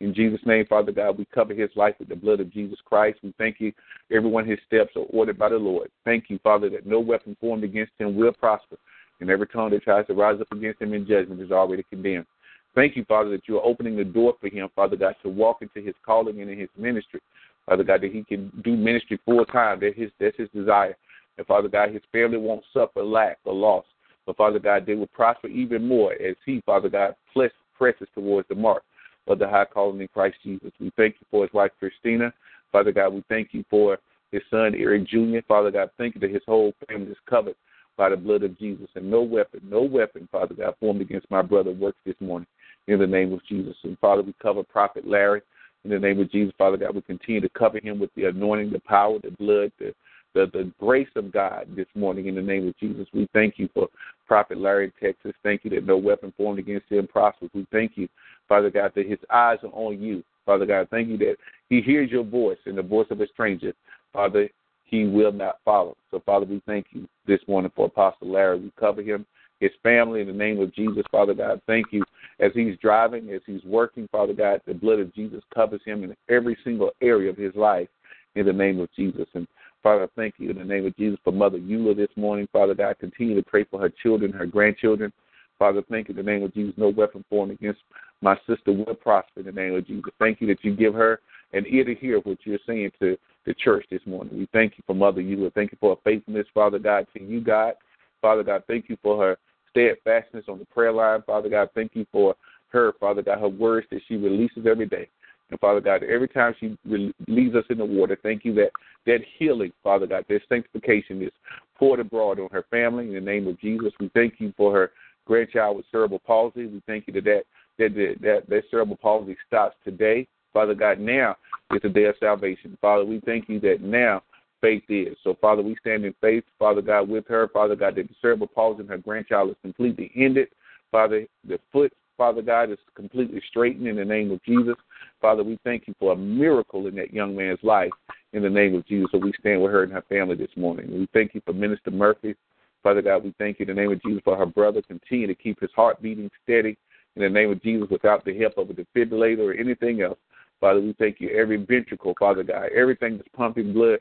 In 0.00 0.12
Jesus' 0.12 0.40
name, 0.44 0.66
Father 0.66 0.90
God, 0.90 1.16
we 1.16 1.24
cover 1.26 1.54
his 1.54 1.70
life 1.76 1.94
with 2.00 2.08
the 2.08 2.16
blood 2.16 2.40
of 2.40 2.52
Jesus 2.52 2.78
Christ. 2.84 3.20
We 3.22 3.32
thank 3.38 3.60
you. 3.60 3.72
Everyone, 4.10 4.44
his 4.44 4.58
steps 4.66 4.96
are 4.96 5.06
ordered 5.10 5.38
by 5.38 5.50
the 5.50 5.56
Lord. 5.56 5.90
Thank 6.04 6.24
you, 6.28 6.40
Father, 6.42 6.68
that 6.70 6.86
no 6.86 6.98
weapon 6.98 7.36
formed 7.40 7.62
against 7.62 7.92
him 7.98 8.16
will 8.16 8.32
prosper, 8.32 8.78
and 9.20 9.30
every 9.30 9.46
tongue 9.46 9.70
that 9.70 9.84
tries 9.84 10.08
to 10.08 10.14
rise 10.14 10.40
up 10.40 10.50
against 10.50 10.82
him 10.82 10.92
in 10.92 11.06
judgment 11.06 11.40
is 11.40 11.52
already 11.52 11.84
condemned. 11.84 12.26
Thank 12.74 12.96
you, 12.96 13.04
Father, 13.04 13.30
that 13.30 13.46
you 13.46 13.58
are 13.58 13.64
opening 13.64 13.96
the 13.96 14.04
door 14.04 14.34
for 14.40 14.48
him, 14.48 14.68
Father 14.74 14.96
God, 14.96 15.14
to 15.22 15.28
walk 15.28 15.60
into 15.60 15.80
his 15.80 15.94
calling 16.04 16.40
and 16.40 16.50
in 16.50 16.58
his 16.58 16.70
ministry. 16.76 17.20
Father 17.66 17.84
God, 17.84 18.00
that 18.00 18.12
he 18.12 18.24
can 18.24 18.50
do 18.64 18.76
ministry 18.76 19.20
full 19.24 19.44
time. 19.44 19.80
That 19.80 19.94
his 19.94 20.10
that's 20.18 20.36
his 20.36 20.48
desire. 20.54 20.96
And 21.36 21.46
Father 21.46 21.68
God, 21.68 21.92
his 21.92 22.02
family 22.12 22.38
won't 22.38 22.64
suffer 22.72 23.02
lack 23.02 23.38
or 23.44 23.54
loss. 23.54 23.84
But 24.26 24.36
Father 24.36 24.58
God, 24.58 24.86
they 24.86 24.94
will 24.94 25.06
prosper 25.08 25.48
even 25.48 25.86
more 25.86 26.14
as 26.14 26.36
he, 26.46 26.62
Father 26.64 26.88
God, 26.88 27.14
press, 27.34 27.50
presses 27.76 28.08
towards 28.14 28.48
the 28.48 28.54
mark 28.54 28.84
of 29.26 29.38
the 29.38 29.48
high 29.48 29.64
calling 29.64 30.00
in 30.00 30.08
Christ 30.08 30.36
Jesus. 30.42 30.70
We 30.80 30.92
thank 30.96 31.16
you 31.20 31.26
for 31.30 31.44
his 31.44 31.52
wife 31.52 31.72
Christina. 31.78 32.32
Father 32.70 32.92
God, 32.92 33.10
we 33.10 33.22
thank 33.28 33.48
you 33.52 33.64
for 33.68 33.98
his 34.30 34.42
son 34.50 34.74
Eric 34.74 35.06
Jr. 35.06 35.38
Father 35.46 35.70
God, 35.70 35.90
thank 35.98 36.14
you 36.14 36.20
that 36.22 36.30
his 36.30 36.42
whole 36.46 36.72
family 36.88 37.10
is 37.10 37.18
covered 37.28 37.54
by 37.96 38.08
the 38.08 38.16
blood 38.16 38.42
of 38.42 38.58
Jesus. 38.58 38.88
And 38.94 39.10
no 39.10 39.20
weapon, 39.20 39.60
no 39.64 39.82
weapon, 39.82 40.28
Father 40.32 40.54
God, 40.54 40.74
formed 40.80 41.02
against 41.02 41.30
my 41.30 41.42
brother 41.42 41.72
works 41.72 41.98
this 42.06 42.16
morning 42.20 42.46
in 42.88 42.98
the 42.98 43.06
name 43.06 43.32
of 43.32 43.44
Jesus. 43.46 43.76
And 43.84 43.98
Father, 43.98 44.22
we 44.22 44.34
cover 44.42 44.62
Prophet 44.62 45.06
Larry 45.06 45.42
in 45.84 45.90
the 45.90 45.98
name 45.98 46.20
of 46.20 46.30
Jesus. 46.30 46.54
Father 46.58 46.76
God, 46.76 46.94
we 46.94 47.02
continue 47.02 47.40
to 47.40 47.48
cover 47.50 47.78
him 47.82 47.98
with 47.98 48.10
the 48.14 48.24
anointing, 48.24 48.70
the 48.70 48.80
power, 48.80 49.18
the 49.22 49.30
blood, 49.30 49.72
the 49.78 49.94
the, 50.34 50.46
the 50.52 50.72
grace 50.78 51.08
of 51.16 51.32
God 51.32 51.66
this 51.76 51.86
morning 51.94 52.26
in 52.26 52.34
the 52.34 52.42
name 52.42 52.66
of 52.66 52.76
Jesus. 52.78 53.06
We 53.12 53.28
thank 53.32 53.58
you 53.58 53.68
for 53.74 53.88
Prophet 54.26 54.58
Larry 54.58 54.92
Texas. 55.00 55.32
Thank 55.42 55.64
you 55.64 55.70
that 55.70 55.86
no 55.86 55.96
weapon 55.96 56.32
formed 56.36 56.58
against 56.58 56.90
him 56.90 57.06
prospers. 57.06 57.50
We 57.54 57.66
thank 57.70 57.92
you, 57.96 58.08
Father 58.48 58.70
God, 58.70 58.92
that 58.94 59.06
his 59.06 59.18
eyes 59.30 59.58
are 59.62 59.72
on 59.72 60.00
you. 60.00 60.24
Father 60.46 60.66
God, 60.66 60.88
thank 60.90 61.08
you 61.08 61.18
that 61.18 61.36
he 61.68 61.80
hears 61.80 62.10
your 62.10 62.24
voice 62.24 62.58
and 62.66 62.76
the 62.76 62.82
voice 62.82 63.06
of 63.10 63.20
a 63.20 63.28
stranger. 63.28 63.72
Father, 64.12 64.48
he 64.84 65.04
will 65.04 65.32
not 65.32 65.58
follow. 65.64 65.96
So, 66.10 66.22
Father, 66.24 66.46
we 66.46 66.62
thank 66.66 66.86
you 66.90 67.08
this 67.26 67.40
morning 67.46 67.70
for 67.74 67.86
Apostle 67.86 68.30
Larry. 68.30 68.58
We 68.58 68.72
cover 68.78 69.02
him, 69.02 69.24
his 69.62 69.70
family, 69.84 70.20
in 70.20 70.26
the 70.26 70.32
name 70.32 70.60
of 70.60 70.74
Jesus. 70.74 71.04
Father 71.12 71.34
God, 71.34 71.60
thank 71.68 71.86
you 71.92 72.02
as 72.40 72.50
he's 72.52 72.76
driving, 72.78 73.30
as 73.30 73.40
he's 73.46 73.62
working. 73.64 74.08
Father 74.10 74.32
God, 74.32 74.60
the 74.66 74.74
blood 74.74 74.98
of 74.98 75.14
Jesus 75.14 75.40
covers 75.54 75.80
him 75.86 76.02
in 76.02 76.16
every 76.28 76.58
single 76.64 76.90
area 77.00 77.30
of 77.30 77.36
his 77.36 77.54
life 77.54 77.88
in 78.34 78.44
the 78.44 78.52
name 78.52 78.80
of 78.80 78.88
Jesus. 78.96 79.28
And 79.34 79.46
Father, 79.80 80.08
thank 80.16 80.34
you 80.38 80.50
in 80.50 80.58
the 80.58 80.64
name 80.64 80.84
of 80.84 80.96
Jesus 80.96 81.20
for 81.22 81.32
Mother 81.32 81.58
Eula 81.58 81.96
this 81.96 82.10
morning. 82.16 82.48
Father 82.52 82.74
God, 82.74 82.98
continue 82.98 83.36
to 83.36 83.48
pray 83.48 83.62
for 83.62 83.80
her 83.80 83.92
children, 84.02 84.32
her 84.32 84.46
grandchildren. 84.46 85.12
Father, 85.60 85.82
thank 85.88 86.08
you 86.08 86.18
in 86.18 86.24
the 86.24 86.28
name 86.28 86.42
of 86.42 86.52
Jesus. 86.52 86.74
No 86.76 86.88
weapon 86.88 87.24
formed 87.30 87.52
against 87.52 87.82
my 88.20 88.36
sister 88.48 88.72
will 88.72 88.96
prosper 88.96 89.40
in 89.40 89.46
the 89.46 89.52
name 89.52 89.76
of 89.76 89.86
Jesus. 89.86 90.10
Thank 90.18 90.40
you 90.40 90.48
that 90.48 90.64
you 90.64 90.74
give 90.74 90.94
her 90.94 91.20
an 91.52 91.66
ear 91.68 91.84
to 91.84 91.94
hear 91.94 92.18
what 92.18 92.38
you're 92.42 92.58
saying 92.66 92.90
to 93.00 93.16
the 93.46 93.54
church 93.54 93.86
this 93.90 94.00
morning. 94.06 94.36
We 94.36 94.48
thank 94.52 94.74
you 94.76 94.82
for 94.88 94.94
Mother 94.94 95.20
Eula. 95.20 95.54
Thank 95.54 95.70
you 95.70 95.78
for 95.80 95.94
her 95.94 96.00
faithfulness, 96.02 96.46
Father 96.52 96.80
God, 96.80 97.06
to 97.16 97.22
you, 97.22 97.40
God. 97.40 97.74
Father 98.20 98.42
God, 98.42 98.64
thank 98.66 98.88
you 98.88 98.96
for 99.02 99.22
her 99.22 99.38
steadfastness 99.72 100.44
on 100.48 100.58
the 100.58 100.64
prayer 100.66 100.92
line. 100.92 101.22
Father 101.26 101.48
God, 101.48 101.70
thank 101.74 101.92
you 101.94 102.06
for 102.12 102.36
her, 102.68 102.92
Father 103.00 103.22
God, 103.22 103.40
her 103.40 103.48
words 103.48 103.86
that 103.90 104.00
she 104.08 104.16
releases 104.16 104.66
every 104.66 104.86
day. 104.86 105.08
And 105.50 105.60
Father 105.60 105.80
God, 105.80 106.02
every 106.02 106.28
time 106.28 106.54
she 106.58 106.78
leads 107.26 107.54
us 107.54 107.64
in 107.68 107.78
the 107.78 107.84
water, 107.84 108.18
thank 108.22 108.44
you 108.44 108.54
that 108.54 108.70
that 109.04 109.20
healing, 109.38 109.72
Father 109.82 110.06
God, 110.06 110.24
that 110.28 110.40
sanctification 110.48 111.22
is 111.22 111.32
poured 111.76 112.00
abroad 112.00 112.38
on 112.38 112.48
her 112.52 112.64
family 112.70 113.08
in 113.08 113.14
the 113.14 113.20
name 113.20 113.46
of 113.48 113.60
Jesus. 113.60 113.92
We 114.00 114.10
thank 114.14 114.34
you 114.38 114.54
for 114.56 114.72
her 114.72 114.92
grandchild 115.26 115.76
with 115.76 115.86
cerebral 115.90 116.20
palsy. 116.20 116.66
We 116.66 116.82
thank 116.86 117.06
you 117.06 117.12
that 117.14 117.24
that 117.24 117.44
that 117.76 118.16
that, 118.22 118.48
that 118.48 118.62
cerebral 118.70 118.96
palsy 118.96 119.36
stops 119.46 119.76
today. 119.84 120.26
Father 120.52 120.74
God, 120.74 121.00
now 121.00 121.36
is 121.72 121.82
the 121.82 121.88
day 121.88 122.04
of 122.04 122.14
salvation. 122.20 122.78
Father, 122.80 123.04
we 123.04 123.20
thank 123.20 123.48
you 123.48 123.60
that 123.60 123.80
now 123.82 124.22
faith 124.62 124.84
is. 124.88 125.16
So, 125.22 125.36
Father, 125.40 125.60
we 125.60 125.76
stand 125.80 126.06
in 126.06 126.14
faith, 126.22 126.44
Father 126.58 126.80
God, 126.80 127.08
with 127.08 127.26
her. 127.28 127.48
Father 127.48 127.76
God, 127.76 127.96
that 127.96 128.08
the 128.08 128.14
cerebral 128.22 128.48
palsy 128.48 128.80
in 128.80 128.88
her 128.88 128.96
grandchild 128.96 129.50
is 129.50 129.56
completely 129.60 130.10
ended. 130.16 130.48
Father, 130.90 131.26
the 131.46 131.58
foot, 131.70 131.92
Father 132.16 132.40
God, 132.40 132.70
is 132.70 132.78
completely 132.94 133.42
straightened 133.50 133.86
in 133.86 133.96
the 133.96 134.04
name 134.04 134.30
of 134.30 134.42
Jesus. 134.44 134.76
Father, 135.20 135.42
we 135.42 135.58
thank 135.64 135.86
you 135.86 135.94
for 135.98 136.12
a 136.12 136.16
miracle 136.16 136.86
in 136.86 136.94
that 136.94 137.12
young 137.12 137.36
man's 137.36 137.58
life 137.62 137.90
in 138.32 138.42
the 138.42 138.50
name 138.50 138.74
of 138.74 138.86
Jesus. 138.86 139.08
So 139.12 139.18
we 139.18 139.32
stand 139.40 139.60
with 139.60 139.72
her 139.72 139.82
and 139.82 139.92
her 139.92 140.04
family 140.08 140.36
this 140.36 140.50
morning. 140.56 140.90
We 140.90 141.08
thank 141.12 141.34
you 141.34 141.42
for 141.44 141.52
Minister 141.52 141.90
Murphy. 141.90 142.34
Father 142.82 143.02
God, 143.02 143.24
we 143.24 143.34
thank 143.38 143.58
you 143.58 143.66
in 143.66 143.74
the 143.74 143.80
name 143.80 143.92
of 143.92 144.02
Jesus 144.02 144.22
for 144.24 144.36
her 144.36 144.46
brother. 144.46 144.82
Continue 144.82 145.26
to 145.26 145.34
keep 145.34 145.60
his 145.60 145.70
heart 145.74 146.00
beating 146.02 146.30
steady 146.42 146.76
in 147.16 147.22
the 147.22 147.28
name 147.28 147.50
of 147.50 147.62
Jesus 147.62 147.88
without 147.90 148.24
the 148.24 148.36
help 148.38 148.58
of 148.58 148.70
a 148.70 148.74
defibrillator 148.74 149.38
or 149.38 149.54
anything 149.54 150.02
else. 150.02 150.18
Father, 150.60 150.80
we 150.80 150.94
thank 150.98 151.20
you 151.20 151.28
every 151.30 151.56
ventricle, 151.56 152.14
Father 152.18 152.42
God, 152.42 152.70
everything 152.74 153.16
that's 153.16 153.28
pumping 153.36 153.72
blood 153.72 153.98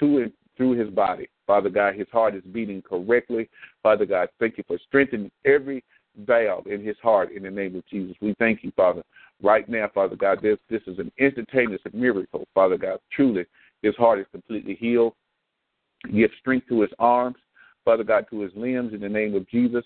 to 0.00 0.18
and 0.18 0.32
through 0.56 0.72
his 0.72 0.90
body. 0.90 1.28
Father 1.46 1.70
God, 1.70 1.94
his 1.94 2.08
heart 2.12 2.34
is 2.34 2.42
beating 2.52 2.82
correctly. 2.82 3.48
Father 3.82 4.04
God, 4.04 4.28
thank 4.38 4.58
you 4.58 4.64
for 4.66 4.78
strengthening 4.86 5.30
every 5.44 5.82
valve 6.26 6.66
in 6.66 6.84
his 6.84 6.96
heart 7.02 7.32
in 7.32 7.44
the 7.44 7.50
name 7.50 7.76
of 7.76 7.86
Jesus. 7.86 8.16
We 8.20 8.34
thank 8.38 8.62
you, 8.64 8.72
Father. 8.76 9.02
Right 9.42 9.68
now, 9.68 9.88
Father 9.94 10.16
God, 10.16 10.40
this 10.42 10.58
this 10.68 10.82
is 10.86 10.98
an 10.98 11.12
instantaneous 11.16 11.80
miracle, 11.92 12.46
Father 12.54 12.76
God. 12.76 12.98
Truly, 13.12 13.46
his 13.82 13.94
heart 13.96 14.18
is 14.18 14.26
completely 14.32 14.74
healed. 14.74 15.14
Give 16.12 16.30
strength 16.40 16.68
to 16.68 16.80
his 16.80 16.90
arms, 16.98 17.36
Father 17.84 18.04
God, 18.04 18.26
to 18.30 18.40
his 18.40 18.52
limbs 18.56 18.92
in 18.92 19.00
the 19.00 19.08
name 19.08 19.34
of 19.34 19.48
Jesus. 19.48 19.84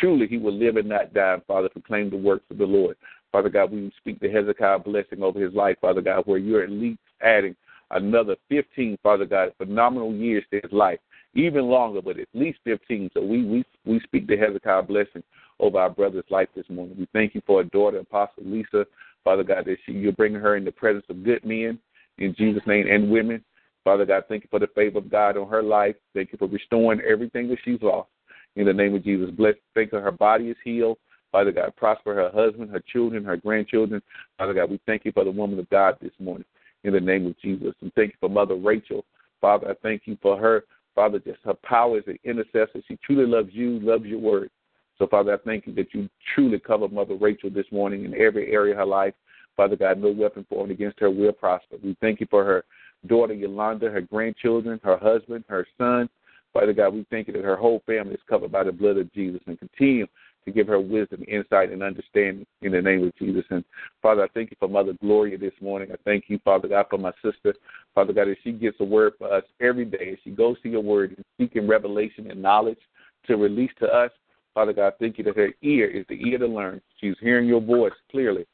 Truly, 0.00 0.26
he 0.26 0.38
will 0.38 0.52
live 0.54 0.76
and 0.76 0.88
not 0.88 1.12
die, 1.12 1.36
Father, 1.46 1.68
proclaim 1.68 2.10
the 2.10 2.16
works 2.16 2.46
of 2.50 2.58
the 2.58 2.64
Lord. 2.64 2.96
Father 3.30 3.48
God, 3.48 3.72
we 3.72 3.92
speak 3.98 4.20
the 4.20 4.30
Hezekiah 4.30 4.78
blessing 4.78 5.22
over 5.22 5.40
his 5.40 5.54
life, 5.54 5.76
Father 5.80 6.00
God, 6.00 6.22
where 6.26 6.38
you're 6.38 6.62
at 6.62 6.70
least 6.70 7.00
adding 7.22 7.56
another 7.94 8.36
15, 8.48 8.98
Father 9.02 9.24
God, 9.24 9.52
phenomenal 9.56 10.12
years 10.12 10.44
to 10.50 10.60
his 10.62 10.72
life, 10.72 10.98
even 11.34 11.64
longer, 11.64 12.02
but 12.02 12.18
at 12.18 12.28
least 12.34 12.58
15. 12.64 13.10
So 13.14 13.22
we 13.22 13.44
we 13.44 13.64
we 13.86 14.00
speak 14.00 14.26
the 14.26 14.36
Hezekiah 14.36 14.82
blessing 14.82 15.22
over 15.60 15.78
our 15.78 15.90
brother's 15.90 16.24
life 16.30 16.48
this 16.54 16.68
morning. 16.68 16.96
We 16.98 17.08
thank 17.12 17.34
you 17.34 17.42
for 17.46 17.60
a 17.60 17.64
daughter, 17.64 17.98
Apostle 17.98 18.44
Lisa, 18.44 18.86
Father 19.22 19.44
God, 19.44 19.64
that 19.66 19.76
she, 19.86 19.92
you're 19.92 20.12
bringing 20.12 20.40
her 20.40 20.56
in 20.56 20.64
the 20.64 20.72
presence 20.72 21.06
of 21.08 21.24
good 21.24 21.44
men 21.44 21.78
in 22.18 22.34
Jesus' 22.36 22.62
name 22.66 22.86
and 22.88 23.10
women. 23.10 23.42
Father 23.84 24.06
God, 24.06 24.24
thank 24.28 24.44
you 24.44 24.48
for 24.50 24.60
the 24.60 24.68
favor 24.74 24.98
of 24.98 25.10
God 25.10 25.36
on 25.36 25.48
her 25.48 25.62
life. 25.62 25.96
Thank 26.14 26.32
you 26.32 26.38
for 26.38 26.48
restoring 26.48 27.00
everything 27.00 27.48
that 27.48 27.58
she's 27.64 27.82
lost. 27.82 28.08
In 28.56 28.66
the 28.66 28.72
name 28.72 28.94
of 28.94 29.04
Jesus, 29.04 29.30
bless. 29.30 29.54
Thank 29.74 29.92
you. 29.92 29.98
Her 29.98 30.12
body 30.12 30.50
is 30.50 30.56
healed. 30.64 30.98
Father 31.32 31.50
God, 31.50 31.74
prosper 31.76 32.14
her 32.14 32.30
husband, 32.30 32.70
her 32.70 32.82
children, 32.92 33.24
her 33.24 33.36
grandchildren. 33.36 34.00
Father 34.38 34.54
God, 34.54 34.70
we 34.70 34.80
thank 34.86 35.04
you 35.04 35.10
for 35.10 35.24
the 35.24 35.30
woman 35.30 35.58
of 35.58 35.68
God 35.68 35.96
this 36.00 36.12
morning. 36.20 36.44
In 36.84 36.92
the 36.92 37.00
name 37.00 37.26
of 37.26 37.38
Jesus, 37.40 37.74
and 37.80 37.92
thank 37.94 38.10
you 38.10 38.16
for 38.20 38.28
Mother 38.28 38.54
Rachel. 38.54 39.04
Father, 39.40 39.70
I 39.70 39.74
thank 39.82 40.02
you 40.04 40.18
for 40.20 40.38
her. 40.38 40.64
Father, 40.94 41.18
just 41.18 41.40
her 41.44 41.54
power 41.54 41.98
as 41.98 42.04
an 42.06 42.18
intercessor. 42.24 42.82
She 42.86 42.96
truly 43.04 43.26
loves 43.26 43.50
you, 43.52 43.80
loves 43.80 44.04
your 44.04 44.20
word. 44.20 44.50
So, 44.98 45.06
Father, 45.06 45.34
I 45.34 45.38
thank 45.44 45.66
you 45.66 45.74
that 45.74 45.92
you 45.92 46.08
truly 46.34 46.58
cover 46.58 46.86
Mother 46.88 47.16
Rachel 47.16 47.50
this 47.50 47.66
morning 47.72 48.04
in 48.04 48.14
every 48.14 48.52
area 48.52 48.74
of 48.74 48.78
her 48.78 48.86
life. 48.86 49.14
Father 49.56 49.76
God, 49.76 49.98
no 49.98 50.10
weapon 50.10 50.46
formed 50.48 50.70
against 50.70 51.00
her 51.00 51.10
will 51.10 51.32
prosper. 51.32 51.76
We 51.82 51.96
thank 52.00 52.20
you 52.20 52.26
for 52.30 52.44
her 52.44 52.64
daughter 53.06 53.34
Yolanda, 53.34 53.90
her 53.90 54.00
grandchildren, 54.00 54.80
her 54.84 54.98
husband, 54.98 55.44
her 55.48 55.66
son. 55.78 56.08
Father 56.52 56.72
God, 56.72 56.94
we 56.94 57.06
thank 57.10 57.26
you 57.26 57.32
that 57.34 57.44
her 57.44 57.56
whole 57.56 57.82
family 57.86 58.14
is 58.14 58.20
covered 58.28 58.52
by 58.52 58.62
the 58.62 58.72
blood 58.72 58.96
of 58.96 59.12
Jesus 59.12 59.40
and 59.46 59.58
continue 59.58 60.06
to 60.44 60.52
give 60.52 60.66
her 60.66 60.80
wisdom, 60.80 61.24
insight, 61.26 61.70
and 61.72 61.82
understanding 61.82 62.46
in 62.62 62.72
the 62.72 62.82
name 62.82 63.04
of 63.04 63.14
Jesus. 63.16 63.44
And 63.50 63.64
Father, 64.02 64.24
I 64.24 64.28
thank 64.34 64.50
you 64.50 64.56
for 64.58 64.68
Mother 64.68 64.92
Gloria 65.00 65.38
this 65.38 65.54
morning. 65.60 65.90
I 65.92 65.96
thank 66.04 66.24
you, 66.28 66.38
Father 66.44 66.68
God, 66.68 66.86
for 66.90 66.98
my 66.98 67.12
sister. 67.24 67.54
Father 67.94 68.12
God, 68.12 68.28
as 68.28 68.36
she 68.44 68.52
gets 68.52 68.76
a 68.80 68.84
word 68.84 69.14
for 69.18 69.32
us 69.32 69.44
every 69.60 69.84
day, 69.84 70.10
as 70.12 70.18
she 70.24 70.30
goes 70.30 70.60
to 70.62 70.68
your 70.68 70.82
word 70.82 71.14
and 71.16 71.24
seeking 71.38 71.66
revelation 71.66 72.30
and 72.30 72.42
knowledge 72.42 72.78
to 73.26 73.36
release 73.36 73.72
to 73.80 73.86
us, 73.86 74.10
Father 74.52 74.72
God, 74.72 74.92
thank 75.00 75.18
you 75.18 75.24
that 75.24 75.36
her 75.36 75.50
ear 75.62 75.90
is 75.90 76.04
the 76.08 76.20
ear 76.28 76.38
to 76.38 76.46
learn. 76.46 76.80
She's 77.00 77.16
hearing 77.20 77.48
your 77.48 77.60
voice 77.60 77.92
clearly. 78.10 78.46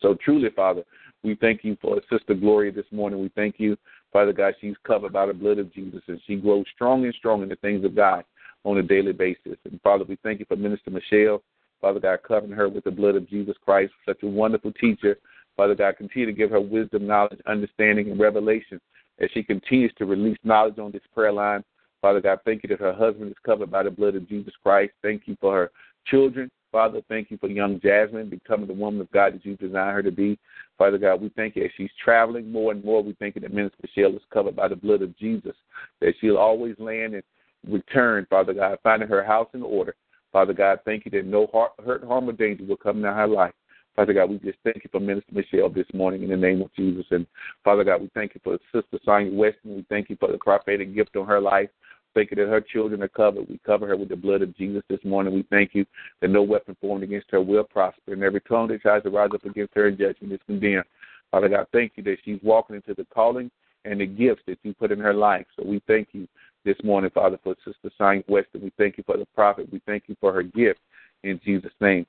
So 0.00 0.16
truly, 0.24 0.50
Father, 0.54 0.82
we 1.22 1.36
thank 1.36 1.64
you 1.64 1.76
for 1.80 2.00
Sister 2.10 2.34
Gloria 2.34 2.72
this 2.72 2.86
morning. 2.90 3.20
We 3.20 3.30
thank 3.30 3.56
you, 3.58 3.76
Father 4.12 4.32
God, 4.32 4.54
she's 4.60 4.74
covered 4.86 5.12
by 5.12 5.26
the 5.26 5.32
blood 5.34 5.58
of 5.58 5.72
Jesus 5.72 6.02
and 6.08 6.20
she 6.26 6.36
grows 6.36 6.64
strong 6.74 7.04
and 7.04 7.14
strong 7.14 7.42
in 7.42 7.48
the 7.48 7.56
things 7.56 7.84
of 7.84 7.94
God 7.94 8.24
on 8.66 8.78
a 8.78 8.82
daily 8.82 9.12
basis. 9.12 9.56
And 9.64 9.80
Father, 9.82 10.04
we 10.04 10.18
thank 10.22 10.40
you 10.40 10.46
for 10.46 10.56
Minister 10.56 10.90
Michelle. 10.90 11.42
Father 11.80 12.00
God, 12.00 12.18
covering 12.26 12.52
her 12.52 12.68
with 12.68 12.84
the 12.84 12.90
blood 12.90 13.14
of 13.14 13.28
Jesus 13.28 13.54
Christ, 13.64 13.92
such 14.04 14.22
a 14.22 14.26
wonderful 14.26 14.72
teacher. 14.72 15.18
Father 15.56 15.74
God, 15.74 15.96
continue 15.96 16.26
to 16.26 16.32
give 16.32 16.50
her 16.50 16.60
wisdom, 16.60 17.06
knowledge, 17.06 17.40
understanding, 17.46 18.10
and 18.10 18.18
revelation 18.18 18.80
as 19.20 19.30
she 19.32 19.42
continues 19.42 19.92
to 19.96 20.04
release 20.04 20.36
knowledge 20.42 20.78
on 20.78 20.90
this 20.90 21.02
prayer 21.14 21.32
line. 21.32 21.62
Father 22.02 22.20
God, 22.20 22.40
thank 22.44 22.62
you 22.62 22.68
that 22.70 22.80
her 22.80 22.92
husband 22.92 23.30
is 23.30 23.36
covered 23.44 23.70
by 23.70 23.84
the 23.84 23.90
blood 23.90 24.16
of 24.16 24.28
Jesus 24.28 24.52
Christ. 24.62 24.92
Thank 25.00 25.22
you 25.26 25.36
for 25.40 25.54
her 25.54 25.70
children. 26.06 26.50
Father, 26.72 27.00
thank 27.08 27.30
you 27.30 27.38
for 27.38 27.48
young 27.48 27.80
Jasmine 27.80 28.28
becoming 28.28 28.66
the 28.66 28.74
woman 28.74 29.00
of 29.00 29.10
God 29.12 29.34
that 29.34 29.46
you 29.46 29.56
designed 29.56 29.94
her 29.94 30.02
to 30.02 30.10
be. 30.10 30.38
Father 30.76 30.98
God, 30.98 31.22
we 31.22 31.30
thank 31.30 31.56
you 31.56 31.64
as 31.64 31.70
she's 31.76 31.90
traveling 32.02 32.50
more 32.50 32.72
and 32.72 32.84
more. 32.84 33.02
We 33.02 33.14
thank 33.18 33.36
you 33.36 33.40
that 33.42 33.54
Minister 33.54 33.78
Michelle 33.82 34.14
is 34.14 34.22
covered 34.32 34.56
by 34.56 34.68
the 34.68 34.76
blood 34.76 35.02
of 35.02 35.16
Jesus, 35.16 35.54
that 36.00 36.14
she'll 36.20 36.36
always 36.36 36.74
land 36.78 37.14
and 37.14 37.22
return, 37.68 38.26
Father 38.28 38.54
God, 38.54 38.78
finding 38.82 39.08
her 39.08 39.24
house 39.24 39.48
in 39.54 39.62
order. 39.62 39.94
Father 40.32 40.52
God, 40.52 40.80
thank 40.84 41.04
you 41.04 41.10
that 41.12 41.26
no 41.26 41.48
hurt, 41.84 42.04
harm, 42.04 42.28
or 42.28 42.32
danger 42.32 42.64
will 42.64 42.76
come 42.76 42.98
in 42.98 43.04
her 43.04 43.26
life. 43.26 43.54
Father 43.94 44.12
God, 44.12 44.28
we 44.28 44.38
just 44.38 44.58
thank 44.62 44.84
you 44.84 44.90
for 44.92 45.00
Minister 45.00 45.32
Michelle 45.32 45.70
this 45.70 45.86
morning 45.94 46.22
in 46.22 46.28
the 46.28 46.36
name 46.36 46.60
of 46.60 46.72
Jesus. 46.74 47.06
And 47.10 47.26
Father 47.64 47.82
God, 47.82 48.02
we 48.02 48.10
thank 48.12 48.34
you 48.34 48.40
for 48.44 48.58
Sister 48.70 48.98
Sonia 49.04 49.32
Weston. 49.32 49.76
We 49.76 49.86
thank 49.88 50.10
you 50.10 50.16
for 50.20 50.30
the 50.30 50.36
prophetic 50.36 50.94
gift 50.94 51.16
on 51.16 51.26
her 51.26 51.40
life. 51.40 51.70
Thank 52.14 52.30
you 52.30 52.36
that 52.36 52.48
her 52.48 52.60
children 52.60 53.02
are 53.02 53.08
covered. 53.08 53.48
We 53.48 53.58
cover 53.64 53.86
her 53.86 53.96
with 53.96 54.10
the 54.10 54.16
blood 54.16 54.42
of 54.42 54.56
Jesus 54.56 54.82
this 54.88 55.00
morning. 55.04 55.34
We 55.34 55.46
thank 55.50 55.74
you 55.74 55.86
that 56.20 56.28
no 56.28 56.42
weapon 56.42 56.76
formed 56.80 57.04
against 57.04 57.30
her 57.30 57.40
will 57.40 57.64
prosper, 57.64 58.12
and 58.12 58.22
every 58.22 58.40
tongue 58.42 58.68
that 58.68 58.82
tries 58.82 59.02
to 59.02 59.10
rise 59.10 59.30
up 59.34 59.44
against 59.44 59.74
her 59.74 59.88
in 59.88 59.98
judgment 59.98 60.32
is 60.32 60.40
condemned. 60.46 60.84
Father 61.30 61.48
God, 61.48 61.66
thank 61.72 61.92
you 61.96 62.02
that 62.04 62.16
she's 62.24 62.38
walking 62.42 62.76
into 62.76 62.94
the 62.94 63.06
calling 63.14 63.50
and 63.84 64.00
the 64.00 64.06
gifts 64.06 64.42
that 64.46 64.58
you 64.62 64.74
put 64.74 64.92
in 64.92 64.98
her 64.98 65.14
life. 65.14 65.46
So 65.56 65.66
we 65.66 65.82
thank 65.86 66.08
you 66.12 66.26
this 66.66 66.76
morning, 66.82 67.10
Father, 67.14 67.38
for 67.44 67.54
Sister 67.64 67.90
Sonia 67.96 68.24
Weston. 68.26 68.60
We 68.60 68.72
thank 68.76 68.98
you 68.98 69.04
for 69.06 69.16
the 69.16 69.24
prophet. 69.36 69.68
We 69.72 69.80
thank 69.86 70.02
you 70.08 70.16
for 70.20 70.32
her 70.32 70.42
gift 70.42 70.80
in 71.22 71.40
Jesus' 71.44 71.70
name. 71.80 72.04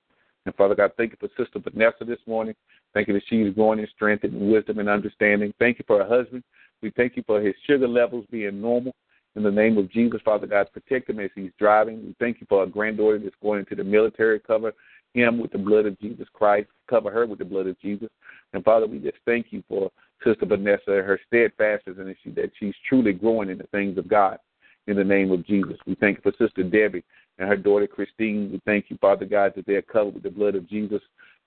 And 0.45 0.55
Father 0.55 0.73
God, 0.73 0.91
thank 0.97 1.11
you 1.11 1.17
for 1.19 1.29
Sister 1.41 1.59
Vanessa 1.59 2.03
this 2.05 2.19
morning. 2.25 2.55
Thank 2.93 3.07
you 3.07 3.13
that 3.13 3.23
she 3.29 3.43
is 3.43 3.53
growing 3.53 3.79
in 3.79 3.87
strength 3.95 4.23
and 4.23 4.51
wisdom 4.51 4.79
and 4.79 4.89
understanding. 4.89 5.53
Thank 5.59 5.77
you 5.77 5.85
for 5.85 6.03
her 6.03 6.09
husband. 6.09 6.43
We 6.81 6.89
thank 6.89 7.15
you 7.15 7.23
for 7.27 7.39
his 7.39 7.53
sugar 7.67 7.87
levels 7.87 8.25
being 8.31 8.59
normal. 8.59 8.95
In 9.35 9.43
the 9.43 9.51
name 9.51 9.77
of 9.77 9.91
Jesus, 9.91 10.21
Father 10.25 10.47
God, 10.47 10.71
protect 10.73 11.07
him 11.07 11.19
as 11.19 11.29
he's 11.35 11.51
driving. 11.59 12.03
We 12.03 12.15
thank 12.19 12.41
you 12.41 12.47
for 12.49 12.61
our 12.61 12.65
granddaughter 12.65 13.19
that's 13.19 13.35
going 13.43 13.59
into 13.59 13.75
the 13.75 13.83
military. 13.83 14.39
Cover 14.39 14.73
him 15.13 15.39
with 15.39 15.51
the 15.51 15.59
blood 15.59 15.85
of 15.85 15.99
Jesus 15.99 16.27
Christ. 16.33 16.69
Cover 16.89 17.11
her 17.11 17.27
with 17.27 17.37
the 17.37 17.45
blood 17.45 17.67
of 17.67 17.79
Jesus. 17.79 18.09
And 18.53 18.63
Father, 18.63 18.87
we 18.87 18.97
just 18.97 19.17
thank 19.25 19.47
you 19.51 19.63
for 19.69 19.91
Sister 20.25 20.47
Vanessa, 20.47 20.81
and 20.87 21.05
her 21.05 21.19
steadfastness, 21.27 21.97
and 21.97 22.35
that 22.35 22.51
she's 22.59 22.73
truly 22.89 23.13
growing 23.13 23.49
in 23.49 23.59
the 23.59 23.67
things 23.67 23.99
of 23.99 24.07
God. 24.07 24.39
In 24.87 24.95
the 24.95 25.03
name 25.03 25.31
of 25.31 25.45
Jesus, 25.45 25.77
we 25.85 25.95
thank 25.95 26.17
you 26.17 26.31
for 26.31 26.37
Sister 26.43 26.63
Debbie 26.63 27.03
and 27.37 27.49
her 27.49 27.57
daughter 27.57 27.87
Christine. 27.87 28.49
We 28.51 28.61
thank 28.65 28.85
you, 28.89 28.97
Father 28.99 29.25
God, 29.25 29.53
that 29.55 29.65
they're 29.65 29.81
covered 29.81 30.13
with 30.13 30.23
the 30.23 30.31
blood 30.31 30.55
of 30.55 30.67
Jesus. 30.67 31.01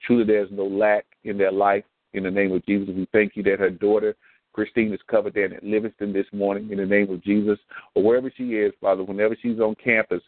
Truly, 0.07 0.25
there's 0.25 0.51
no 0.51 0.65
lack 0.65 1.07
in 1.25 1.39
their 1.39 1.53
life. 1.53 1.85
In 2.13 2.25
the 2.25 2.31
name 2.31 2.53
of 2.53 2.65
Jesus, 2.67 2.95
we 2.95 3.09
thank 3.13 3.37
you 3.37 3.43
that 3.45 3.59
her 3.59 3.71
daughter 3.71 4.15
Christine 4.53 4.93
is 4.93 5.01
covered 5.09 5.35
there 5.35 5.53
at 5.55 5.65
Livingston 5.65 6.13
this 6.13 6.27
morning 6.33 6.71
in 6.71 6.79
the 6.79 6.87
name 6.87 7.11
of 7.11 7.23
Jesus, 7.23 7.59
or 7.95 8.03
wherever 8.03 8.31
she 8.37 8.55
is, 8.55 8.73
Father, 8.81 9.05
whenever 9.05 9.37
she's 9.41 9.61
on 9.61 9.75
campus, 9.83 10.23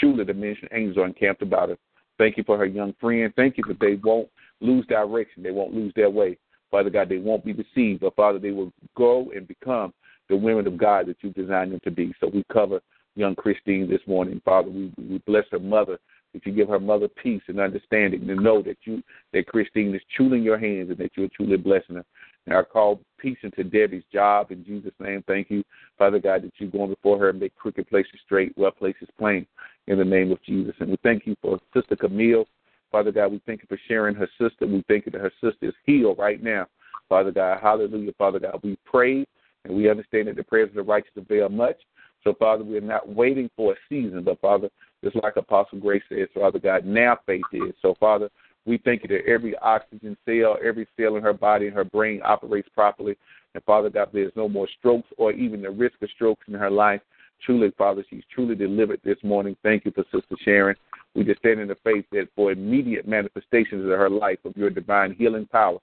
truly 0.00 0.24
the 0.24 0.34
ministry 0.34 0.68
angels 0.72 0.96
are 0.96 1.06
encamped 1.06 1.42
about 1.42 1.68
her. 1.68 1.78
Thank 2.18 2.36
you 2.36 2.44
for 2.44 2.56
her 2.56 2.66
young 2.66 2.94
friend. 3.00 3.32
Thank 3.36 3.58
you 3.58 3.64
that 3.68 3.78
they 3.78 3.96
won't 4.02 4.28
lose 4.60 4.86
direction. 4.86 5.42
They 5.42 5.50
won't 5.50 5.74
lose 5.74 5.92
their 5.94 6.10
way. 6.10 6.38
Father 6.70 6.90
God, 6.90 7.08
they 7.08 7.18
won't 7.18 7.44
be 7.44 7.52
deceived, 7.52 8.00
but 8.00 8.16
Father, 8.16 8.38
they 8.38 8.50
will 8.50 8.72
go 8.96 9.30
and 9.34 9.46
become 9.46 9.92
the 10.28 10.36
women 10.36 10.66
of 10.66 10.76
God 10.76 11.06
that 11.06 11.16
you 11.20 11.30
designed 11.30 11.72
them 11.72 11.80
to 11.84 11.90
be. 11.90 12.12
So 12.20 12.28
we 12.28 12.44
cover 12.52 12.80
young 13.14 13.34
Christine 13.34 13.88
this 13.88 14.00
morning, 14.06 14.40
Father. 14.44 14.70
We, 14.70 14.92
we 14.98 15.18
bless 15.26 15.44
her 15.50 15.58
mother 15.58 15.98
that 16.34 16.44
you 16.44 16.52
give 16.52 16.68
her 16.68 16.80
mother 16.80 17.08
peace 17.08 17.42
and 17.48 17.58
understanding 17.58 18.26
to 18.26 18.34
know 18.34 18.60
that 18.62 18.76
you 18.84 19.02
that 19.32 19.46
Christine 19.46 19.94
is 19.94 20.02
truly 20.14 20.38
in 20.38 20.44
your 20.44 20.58
hands 20.58 20.90
and 20.90 20.98
that 20.98 21.12
you're 21.16 21.28
truly 21.34 21.56
blessing 21.56 21.96
her. 21.96 22.04
And 22.46 22.56
I 22.56 22.62
call 22.62 23.00
peace 23.18 23.38
into 23.42 23.64
Debbie's 23.64 24.04
job 24.12 24.52
in 24.52 24.64
Jesus' 24.64 24.92
name. 25.00 25.24
Thank 25.26 25.50
you, 25.50 25.64
Father 25.98 26.18
God, 26.18 26.42
that 26.42 26.52
you're 26.58 26.70
going 26.70 26.90
before 26.90 27.18
her 27.18 27.30
and 27.30 27.40
make 27.40 27.54
crooked 27.56 27.88
places 27.88 28.12
straight, 28.24 28.52
rough 28.56 28.76
places 28.76 29.08
plain 29.18 29.46
in 29.86 29.98
the 29.98 30.04
name 30.04 30.30
of 30.30 30.42
Jesus. 30.44 30.74
And 30.78 30.90
we 30.90 30.96
thank 31.02 31.26
you 31.26 31.36
for 31.40 31.58
Sister 31.74 31.96
Camille. 31.96 32.46
Father 32.92 33.12
God, 33.12 33.32
we 33.32 33.40
thank 33.46 33.62
you 33.62 33.66
for 33.68 33.80
sharing 33.88 34.14
her 34.14 34.28
sister. 34.38 34.66
We 34.66 34.84
thank 34.88 35.06
you 35.06 35.12
that 35.12 35.20
her 35.20 35.32
sister 35.40 35.66
is 35.66 35.74
healed 35.84 36.18
right 36.18 36.42
now. 36.42 36.66
Father 37.08 37.32
God, 37.32 37.58
hallelujah, 37.60 38.12
Father 38.18 38.38
God. 38.38 38.60
We 38.62 38.78
pray 38.84 39.26
and 39.68 39.76
we 39.76 39.90
understand 39.90 40.28
that 40.28 40.36
the 40.36 40.44
prayers 40.44 40.68
of 40.70 40.74
the 40.76 40.82
righteous 40.82 41.12
avail 41.16 41.48
much. 41.48 41.76
So, 42.24 42.34
Father, 42.34 42.64
we're 42.64 42.80
not 42.80 43.08
waiting 43.08 43.50
for 43.56 43.72
a 43.72 43.76
season, 43.88 44.24
but, 44.24 44.40
Father, 44.40 44.68
just 45.04 45.16
like 45.22 45.36
Apostle 45.36 45.78
Grace 45.78 46.02
says, 46.08 46.28
Father 46.34 46.58
God, 46.58 46.84
now 46.84 47.18
faith 47.26 47.44
is. 47.52 47.72
So, 47.82 47.94
Father, 48.00 48.30
we 48.64 48.78
thank 48.78 49.02
you 49.02 49.08
that 49.08 49.26
every 49.26 49.56
oxygen 49.58 50.16
cell, 50.24 50.56
every 50.64 50.88
cell 50.98 51.16
in 51.16 51.22
her 51.22 51.32
body 51.32 51.66
and 51.66 51.76
her 51.76 51.84
brain 51.84 52.20
operates 52.24 52.68
properly. 52.74 53.16
And 53.54 53.62
Father 53.64 53.88
God, 53.88 54.08
there's 54.12 54.32
no 54.34 54.48
more 54.48 54.68
strokes 54.78 55.08
or 55.16 55.32
even 55.32 55.62
the 55.62 55.70
risk 55.70 56.02
of 56.02 56.10
strokes 56.10 56.44
in 56.48 56.54
her 56.54 56.70
life. 56.70 57.00
Truly, 57.44 57.70
Father, 57.78 58.04
she's 58.10 58.24
truly 58.34 58.54
delivered 58.54 59.00
this 59.04 59.18
morning. 59.22 59.56
Thank 59.62 59.84
you 59.84 59.92
for 59.92 60.04
Sister 60.12 60.36
Sharon. 60.44 60.76
We 61.14 61.22
just 61.22 61.38
stand 61.38 61.60
in 61.60 61.68
the 61.68 61.76
faith 61.84 62.04
that 62.12 62.28
for 62.34 62.50
immediate 62.50 63.06
manifestations 63.06 63.84
of 63.84 63.90
her 63.98 64.10
life 64.10 64.38
of 64.44 64.56
your 64.56 64.70
divine 64.70 65.14
healing 65.14 65.46
power. 65.46 65.78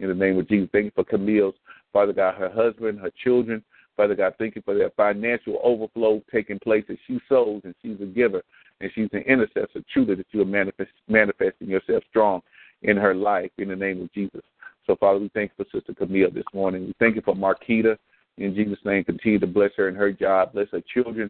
In 0.00 0.08
the 0.08 0.14
name 0.14 0.38
of 0.38 0.48
Jesus, 0.48 0.68
thank 0.72 0.86
you 0.86 0.92
for 0.94 1.04
Camille's, 1.04 1.54
Father 1.92 2.12
God, 2.12 2.34
her 2.36 2.50
husband, 2.50 3.00
her 3.00 3.10
children. 3.22 3.64
Father 3.96 4.14
God, 4.14 4.34
thank 4.38 4.54
you 4.54 4.62
for 4.64 4.74
that 4.78 4.94
financial 4.96 5.58
overflow 5.62 6.22
taking 6.32 6.58
place 6.60 6.84
as 6.88 6.96
she 7.06 7.18
sows 7.28 7.62
and 7.64 7.74
she's 7.82 8.00
a 8.00 8.06
giver 8.06 8.42
and 8.80 8.90
she's 8.94 9.08
an 9.12 9.22
intercessor, 9.22 9.82
truly, 9.92 10.14
that 10.14 10.26
you 10.30 10.42
are 10.42 10.44
manifest, 10.44 10.90
manifesting 11.08 11.68
yourself 11.68 12.04
strong 12.08 12.40
in 12.82 12.96
her 12.96 13.14
life 13.14 13.50
in 13.58 13.68
the 13.68 13.76
name 13.76 14.00
of 14.00 14.12
Jesus. 14.12 14.42
So, 14.86 14.94
Father, 14.96 15.18
we 15.18 15.30
thank 15.34 15.50
you 15.56 15.64
for 15.64 15.78
Sister 15.78 15.94
Camille 15.94 16.30
this 16.30 16.44
morning. 16.54 16.86
We 16.86 16.94
thank 17.00 17.16
you 17.16 17.22
for 17.22 17.34
Marquita. 17.34 17.98
In 18.36 18.54
Jesus' 18.54 18.78
name, 18.84 19.02
continue 19.02 19.40
to 19.40 19.46
bless 19.48 19.72
her 19.76 19.88
in 19.88 19.96
her 19.96 20.12
job, 20.12 20.52
bless 20.52 20.68
her 20.70 20.82
children. 20.94 21.28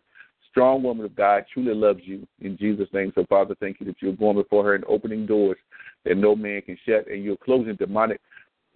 Strong 0.51 0.83
woman 0.83 1.07
of 1.07 1.17
God, 1.17 1.45
truly 1.53 1.75
loves 1.75 2.01
you 2.05 2.27
in 2.41 2.59
Jesus' 2.59 2.89
name. 2.93 3.13
So, 3.15 3.25
Father, 3.29 3.57
thank 3.61 3.81
you 3.81 3.87
that 3.87 3.97
you're 4.01 4.13
going 4.13 4.37
before 4.37 4.65
her 4.65 4.75
and 4.75 4.85
opening 4.87 5.25
doors 5.25 5.57
that 6.05 6.17
no 6.17 6.37
man 6.37 6.63
can 6.63 6.77
shut, 6.87 7.09
and 7.09 7.25
you're 7.25 7.37
closing 7.37 7.77
demonic 7.77 8.21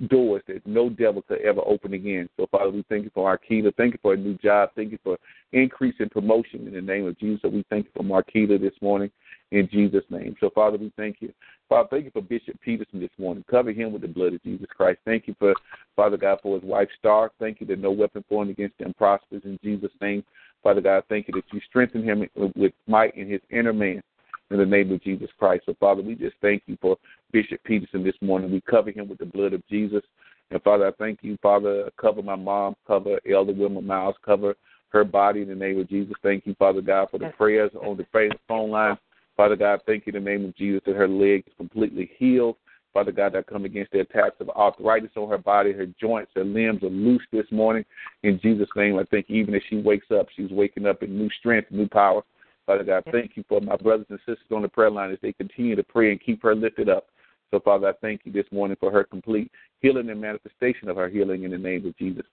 doors 0.08 0.42
that 0.48 0.66
no 0.66 0.90
devil 0.90 1.22
could 1.22 1.40
ever 1.42 1.60
open 1.64 1.94
again. 1.94 2.28
So, 2.36 2.46
Father, 2.50 2.70
we 2.70 2.84
thank 2.88 3.04
you 3.04 3.10
for 3.14 3.24
Marquita. 3.24 3.74
Thank 3.76 3.94
you 3.94 3.98
for 4.02 4.14
a 4.14 4.16
new 4.16 4.34
job. 4.34 4.70
Thank 4.74 4.92
you 4.92 4.98
for 5.02 5.18
increase 5.52 5.94
in 6.00 6.08
promotion 6.08 6.66
in 6.66 6.74
the 6.74 6.80
name 6.80 7.06
of 7.06 7.18
Jesus. 7.18 7.42
We 7.44 7.64
thank 7.70 7.86
you 7.86 7.92
for 7.94 8.02
Marquita 8.02 8.60
this 8.60 8.74
morning 8.80 9.10
in 9.50 9.68
Jesus' 9.70 10.04
name. 10.10 10.34
So, 10.40 10.50
Father, 10.50 10.78
we 10.78 10.92
thank 10.96 11.16
you. 11.20 11.32
Father, 11.68 11.88
thank 11.90 12.04
you 12.04 12.10
for 12.10 12.22
Bishop 12.22 12.60
Peterson 12.60 13.00
this 13.00 13.10
morning. 13.18 13.44
Cover 13.50 13.72
him 13.72 13.92
with 13.92 14.02
the 14.02 14.08
blood 14.08 14.34
of 14.34 14.42
Jesus 14.42 14.66
Christ. 14.76 14.98
Thank 15.04 15.28
you 15.28 15.36
for, 15.38 15.54
Father 15.94 16.16
God, 16.16 16.38
for 16.42 16.58
his 16.58 16.64
wife, 16.64 16.88
Star. 16.98 17.30
Thank 17.38 17.60
you 17.60 17.66
that 17.68 17.78
no 17.78 17.90
weapon 17.90 18.24
formed 18.28 18.50
against 18.50 18.80
him 18.80 18.94
prospers 18.94 19.42
in 19.44 19.58
Jesus' 19.62 19.92
name. 20.00 20.24
Father 20.62 20.80
God, 20.80 21.04
thank 21.08 21.28
you 21.28 21.34
that 21.34 21.44
you 21.52 21.60
strengthen 21.68 22.02
him 22.02 22.26
with 22.54 22.72
might 22.86 23.16
in 23.16 23.28
his 23.28 23.40
inner 23.50 23.72
man 23.72 24.02
in 24.50 24.59
the 24.59 24.66
name 24.66 24.92
of 24.92 25.02
Jesus 25.02 25.28
Christ. 25.38 25.64
So, 25.66 25.74
Father, 25.81 26.02
we 26.02 26.14
just 26.14 26.37
thank 26.42 26.62
you 26.66 26.76
for 26.81 26.96
Bishop 27.33 27.62
Peterson 27.64 28.05
this 28.05 28.14
morning. 28.20 28.50
We 28.50 28.61
cover 28.62 28.90
him 28.90 29.09
with 29.09 29.18
the 29.18 29.26
blood 29.26 29.52
of 29.52 29.66
Jesus. 29.68 30.02
And, 30.50 30.62
Father, 30.62 30.87
I 30.87 30.90
thank 30.92 31.20
you, 31.22 31.38
Father, 31.42 31.90
cover 32.00 32.22
my 32.22 32.37
mom, 32.37 32.76
cover 32.87 33.18
Elder 33.31 33.52
Wilma 33.52 33.81
Miles, 33.81 34.16
cover 34.24 34.55
her 34.90 35.05
body 35.05 35.42
in 35.42 35.48
the 35.48 35.55
name 35.55 35.81
of 35.81 35.88
Jesus. 35.88 36.14
Thank 36.22 36.46
you, 36.46 36.55
Father 36.59 36.83
God, 36.83 37.09
for 37.11 37.18
the 37.18 37.33
prayers 37.37 37.70
on 37.81 37.96
the 37.96 38.07
phone 38.46 38.70
line. 38.70 38.98
Father 39.37 39.57
God, 39.57 39.81
thank 39.87 40.07
you 40.07 40.12
in 40.12 40.22
the 40.22 40.31
name 40.31 40.44
of 40.44 40.55
Jesus 40.57 40.83
that 40.85 40.96
her 40.96 41.09
leg 41.09 41.44
is 41.46 41.52
completely 41.57 42.11
healed. 42.18 42.57
Father 42.92 43.12
God, 43.12 43.35
I 43.35 43.42
come 43.42 43.64
against 43.64 43.92
the 43.92 44.00
attacks 44.00 44.37
of 44.40 44.50
arthritis 44.50 45.12
on 45.16 45.31
her 45.31 45.38
body, 45.38 45.72
her 45.72 45.87
joints, 45.98 46.33
her 46.35 46.44
limbs 46.44 46.83
are 46.83 46.90
loose 46.90 47.22
this 47.33 47.46
morning. 47.50 47.87
In 48.22 48.38
Jesus' 48.42 48.68
name, 48.76 48.98
I 48.98 49.05
think 49.05 49.26
even 49.31 49.55
as 49.55 49.62
she 49.70 49.76
wakes 49.76 50.09
up, 50.11 50.26
she's 50.37 50.50
waking 50.50 50.87
up 50.87 51.02
in 51.02 51.16
new 51.16 51.31
strength, 51.38 51.70
new 51.70 51.88
power. 51.88 52.22
Father 52.66 52.85
God, 52.85 53.05
thank 53.11 53.37
you 53.37 53.44
for 53.48 53.61
my 53.61 53.77
brothers 53.77 54.07
and 54.09 54.18
sisters 54.20 54.46
on 54.53 54.62
the 54.62 54.68
prayer 54.68 54.90
line 54.90 55.11
as 55.11 55.18
they 55.20 55.33
continue 55.33 55.75
to 55.75 55.83
pray 55.83 56.11
and 56.11 56.20
keep 56.20 56.42
her 56.42 56.55
lifted 56.55 56.88
up. 56.88 57.07
So, 57.51 57.61
Father, 57.61 57.88
I 57.88 57.92
thank 58.01 58.22
you 58.25 58.33
this 58.33 58.46
morning 58.51 58.77
for 58.81 58.90
her 58.90 59.05
complete 59.05 59.51
healing 59.81 60.09
and 60.09 60.20
manifestation 60.20 60.88
of 60.88 60.96
her 60.96 61.09
healing 61.09 61.42
in 61.42 61.51
the 61.51 61.59
name 61.59 61.85
of 61.87 61.96
Jesus. 61.98 62.25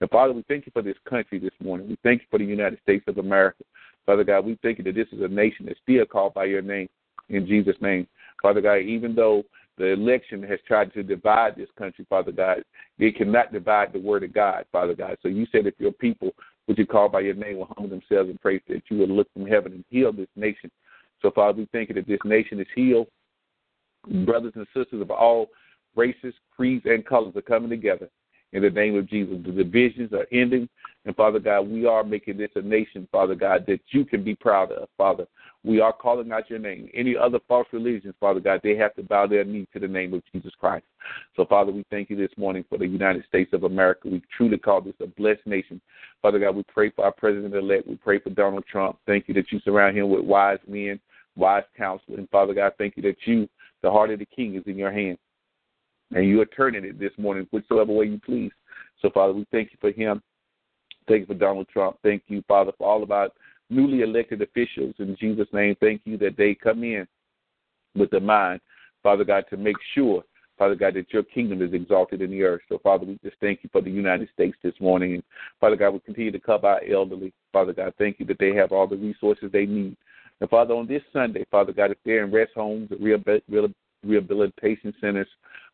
And, 0.00 0.08
Father, 0.10 0.32
we 0.32 0.44
thank 0.46 0.66
you 0.66 0.72
for 0.72 0.82
this 0.82 0.96
country 1.08 1.38
this 1.38 1.50
morning. 1.60 1.88
We 1.88 1.98
thank 2.04 2.20
you 2.20 2.26
for 2.30 2.38
the 2.38 2.44
United 2.44 2.78
States 2.82 3.04
of 3.08 3.18
America. 3.18 3.64
Father 4.06 4.24
God, 4.24 4.46
we 4.46 4.56
thank 4.62 4.78
you 4.78 4.84
that 4.84 4.94
this 4.94 5.08
is 5.10 5.20
a 5.20 5.28
nation 5.28 5.66
that's 5.66 5.80
still 5.82 6.04
called 6.04 6.34
by 6.34 6.44
your 6.44 6.62
name 6.62 6.88
in 7.28 7.46
Jesus' 7.46 7.76
name. 7.80 8.06
Father 8.40 8.60
God, 8.60 8.76
even 8.76 9.14
though 9.14 9.42
the 9.78 9.86
election 9.86 10.42
has 10.44 10.58
tried 10.66 10.92
to 10.94 11.02
divide 11.02 11.56
this 11.56 11.68
country, 11.76 12.06
Father 12.08 12.32
God, 12.32 12.62
it 12.98 13.16
cannot 13.16 13.52
divide 13.52 13.92
the 13.92 14.00
word 14.00 14.24
of 14.24 14.32
God, 14.32 14.64
Father 14.70 14.94
God. 14.94 15.16
So 15.22 15.28
you 15.28 15.46
said 15.50 15.66
if 15.66 15.74
your 15.78 15.92
people, 15.92 16.30
which 16.68 16.78
you 16.78 16.86
call 16.86 17.08
by 17.08 17.20
your 17.20 17.34
name, 17.34 17.56
will 17.56 17.70
humble 17.76 17.88
themselves 17.88 18.28
and 18.28 18.38
pray 18.42 18.60
that 18.68 18.82
you 18.90 18.98
will 18.98 19.08
look 19.08 19.32
from 19.32 19.46
heaven 19.46 19.72
and 19.72 19.84
heal 19.88 20.12
this 20.12 20.28
nation. 20.36 20.70
So, 21.22 21.30
Father, 21.30 21.58
we 21.58 21.68
thank 21.72 21.88
you 21.88 21.94
that 21.94 22.06
this 22.06 22.18
nation 22.26 22.60
is 22.60 22.66
healed. 22.74 23.06
Brothers 24.26 24.52
and 24.54 24.66
sisters 24.76 25.00
of 25.00 25.10
all 25.10 25.48
races, 25.96 26.34
creeds, 26.54 26.84
and 26.84 27.06
colors 27.06 27.34
are 27.36 27.42
coming 27.42 27.70
together 27.70 28.10
in 28.52 28.62
the 28.62 28.70
name 28.70 28.96
of 28.96 29.08
Jesus. 29.08 29.36
The 29.44 29.52
divisions 29.52 30.12
are 30.12 30.26
ending. 30.32 30.68
And 31.04 31.16
Father 31.16 31.38
God, 31.38 31.62
we 31.68 31.86
are 31.86 32.04
making 32.04 32.36
this 32.36 32.50
a 32.54 32.60
nation, 32.60 33.08
Father 33.10 33.34
God, 33.34 33.64
that 33.66 33.80
you 33.90 34.04
can 34.04 34.22
be 34.22 34.34
proud 34.34 34.72
of, 34.72 34.88
Father. 34.96 35.26
We 35.64 35.80
are 35.80 35.92
calling 35.92 36.30
out 36.32 36.50
your 36.50 36.58
name. 36.58 36.88
Any 36.94 37.16
other 37.16 37.38
false 37.48 37.66
religions, 37.72 38.14
Father 38.20 38.40
God, 38.40 38.60
they 38.62 38.76
have 38.76 38.94
to 38.96 39.02
bow 39.02 39.26
their 39.26 39.44
knee 39.44 39.66
to 39.72 39.78
the 39.78 39.88
name 39.88 40.12
of 40.14 40.22
Jesus 40.32 40.52
Christ. 40.58 40.84
So, 41.36 41.44
Father, 41.46 41.72
we 41.72 41.84
thank 41.90 42.10
you 42.10 42.16
this 42.16 42.30
morning 42.36 42.64
for 42.68 42.78
the 42.78 42.86
United 42.86 43.24
States 43.26 43.52
of 43.52 43.64
America. 43.64 44.08
We 44.08 44.22
truly 44.36 44.58
call 44.58 44.80
this 44.80 44.94
a 45.00 45.06
blessed 45.06 45.46
nation. 45.46 45.80
Father 46.20 46.38
God, 46.38 46.56
we 46.56 46.62
pray 46.64 46.90
for 46.90 47.04
our 47.04 47.12
president 47.12 47.54
elect. 47.54 47.86
We 47.86 47.96
pray 47.96 48.18
for 48.18 48.30
Donald 48.30 48.64
Trump. 48.70 48.98
Thank 49.06 49.28
you 49.28 49.34
that 49.34 49.50
you 49.50 49.60
surround 49.60 49.96
him 49.96 50.10
with 50.10 50.24
wise 50.24 50.58
men, 50.66 51.00
wise 51.36 51.64
counsel. 51.76 52.16
And 52.16 52.28
Father 52.30 52.54
God, 52.54 52.72
thank 52.78 52.96
you 52.96 53.02
that 53.04 53.16
you, 53.24 53.48
the 53.82 53.90
heart 53.90 54.10
of 54.10 54.18
the 54.18 54.26
king, 54.26 54.56
is 54.56 54.64
in 54.66 54.76
your 54.76 54.92
hand. 54.92 55.18
And 56.14 56.26
you 56.26 56.40
are 56.40 56.46
turning 56.46 56.84
it 56.84 56.98
this 56.98 57.12
morning 57.18 57.46
whichever 57.50 57.84
way 57.84 58.06
you 58.06 58.20
please. 58.24 58.52
So, 59.02 59.10
Father, 59.10 59.32
we 59.32 59.46
thank 59.50 59.70
you 59.72 59.78
for 59.80 59.90
him. 59.90 60.22
Thank 61.06 61.20
you 61.20 61.26
for 61.26 61.34
Donald 61.34 61.68
Trump. 61.68 61.98
Thank 62.02 62.22
you, 62.28 62.42
Father, 62.48 62.72
for 62.76 62.88
all 62.88 63.02
of 63.02 63.10
our 63.10 63.28
newly 63.70 64.00
elected 64.00 64.42
officials. 64.42 64.94
In 64.98 65.16
Jesus' 65.18 65.48
name, 65.52 65.76
thank 65.80 66.02
you 66.04 66.16
that 66.18 66.36
they 66.36 66.54
come 66.54 66.82
in 66.84 67.06
with 67.94 68.10
the 68.10 68.20
mind, 68.20 68.60
Father 69.02 69.24
God, 69.24 69.44
to 69.50 69.56
make 69.56 69.76
sure, 69.94 70.24
Father 70.56 70.74
God, 70.74 70.94
that 70.94 71.12
your 71.12 71.22
kingdom 71.22 71.62
is 71.62 71.72
exalted 71.72 72.20
in 72.22 72.30
the 72.30 72.42
earth. 72.42 72.62
So, 72.68 72.78
Father, 72.78 73.06
we 73.06 73.18
just 73.22 73.36
thank 73.40 73.60
you 73.62 73.70
for 73.70 73.80
the 73.80 73.90
United 73.90 74.28
States 74.32 74.56
this 74.62 74.74
morning. 74.80 75.14
And, 75.14 75.22
Father 75.60 75.76
God, 75.76 75.90
we 75.90 76.00
continue 76.00 76.32
to 76.32 76.40
cover 76.40 76.66
our 76.66 76.82
elderly. 76.84 77.32
Father 77.52 77.72
God, 77.72 77.94
thank 77.98 78.18
you 78.18 78.26
that 78.26 78.38
they 78.38 78.54
have 78.54 78.72
all 78.72 78.86
the 78.86 78.96
resources 78.96 79.50
they 79.52 79.66
need. 79.66 79.96
And, 80.40 80.50
Father, 80.50 80.74
on 80.74 80.86
this 80.86 81.02
Sunday, 81.12 81.44
Father 81.50 81.72
God, 81.72 81.90
if 81.90 81.98
they're 82.04 82.24
in 82.24 82.32
rest 82.32 82.52
homes, 82.54 82.90
rehabilitation 83.00 84.94
centers, 85.00 85.28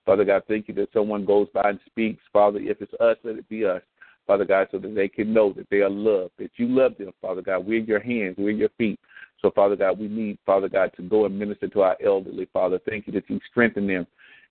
Father 0.06 0.24
God, 0.24 0.42
thank 0.48 0.68
you 0.68 0.74
that 0.74 0.92
someone 0.92 1.24
goes 1.24 1.48
by 1.54 1.70
and 1.70 1.80
speaks. 1.86 2.22
Father, 2.32 2.58
if 2.60 2.80
it's 2.80 2.92
us, 3.00 3.16
let 3.24 3.36
it 3.36 3.48
be 3.48 3.64
us. 3.64 3.82
Father 4.26 4.44
God, 4.44 4.68
so 4.70 4.78
that 4.78 4.94
they 4.94 5.08
can 5.08 5.34
know 5.34 5.52
that 5.52 5.68
they 5.70 5.80
are 5.80 5.90
loved, 5.90 6.32
that 6.38 6.50
you 6.56 6.66
love 6.66 6.96
them, 6.98 7.12
Father 7.20 7.42
God. 7.42 7.66
We're 7.66 7.80
your 7.80 8.00
hands, 8.00 8.36
we're 8.38 8.50
your 8.50 8.70
feet. 8.78 8.98
So, 9.42 9.50
Father 9.50 9.76
God, 9.76 9.98
we 9.98 10.08
need, 10.08 10.38
Father 10.46 10.68
God, 10.70 10.92
to 10.96 11.02
go 11.02 11.26
and 11.26 11.38
minister 11.38 11.68
to 11.68 11.82
our 11.82 11.96
elderly, 12.02 12.48
Father. 12.50 12.80
Thank 12.88 13.06
you 13.06 13.12
that 13.12 13.28
you 13.28 13.38
strengthen 13.50 13.86
them. 13.86 14.06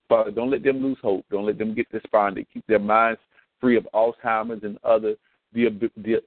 Father, 0.08 0.30
don't 0.30 0.50
let 0.50 0.62
them 0.62 0.80
lose 0.80 0.98
hope. 1.02 1.24
Don't 1.30 1.46
let 1.46 1.58
them 1.58 1.74
get 1.74 1.90
despondent. 1.90 2.46
Keep 2.54 2.66
their 2.68 2.78
minds 2.78 3.20
free 3.60 3.76
of 3.76 3.88
Alzheimer's 3.94 4.62
and 4.62 4.78
other 4.84 5.16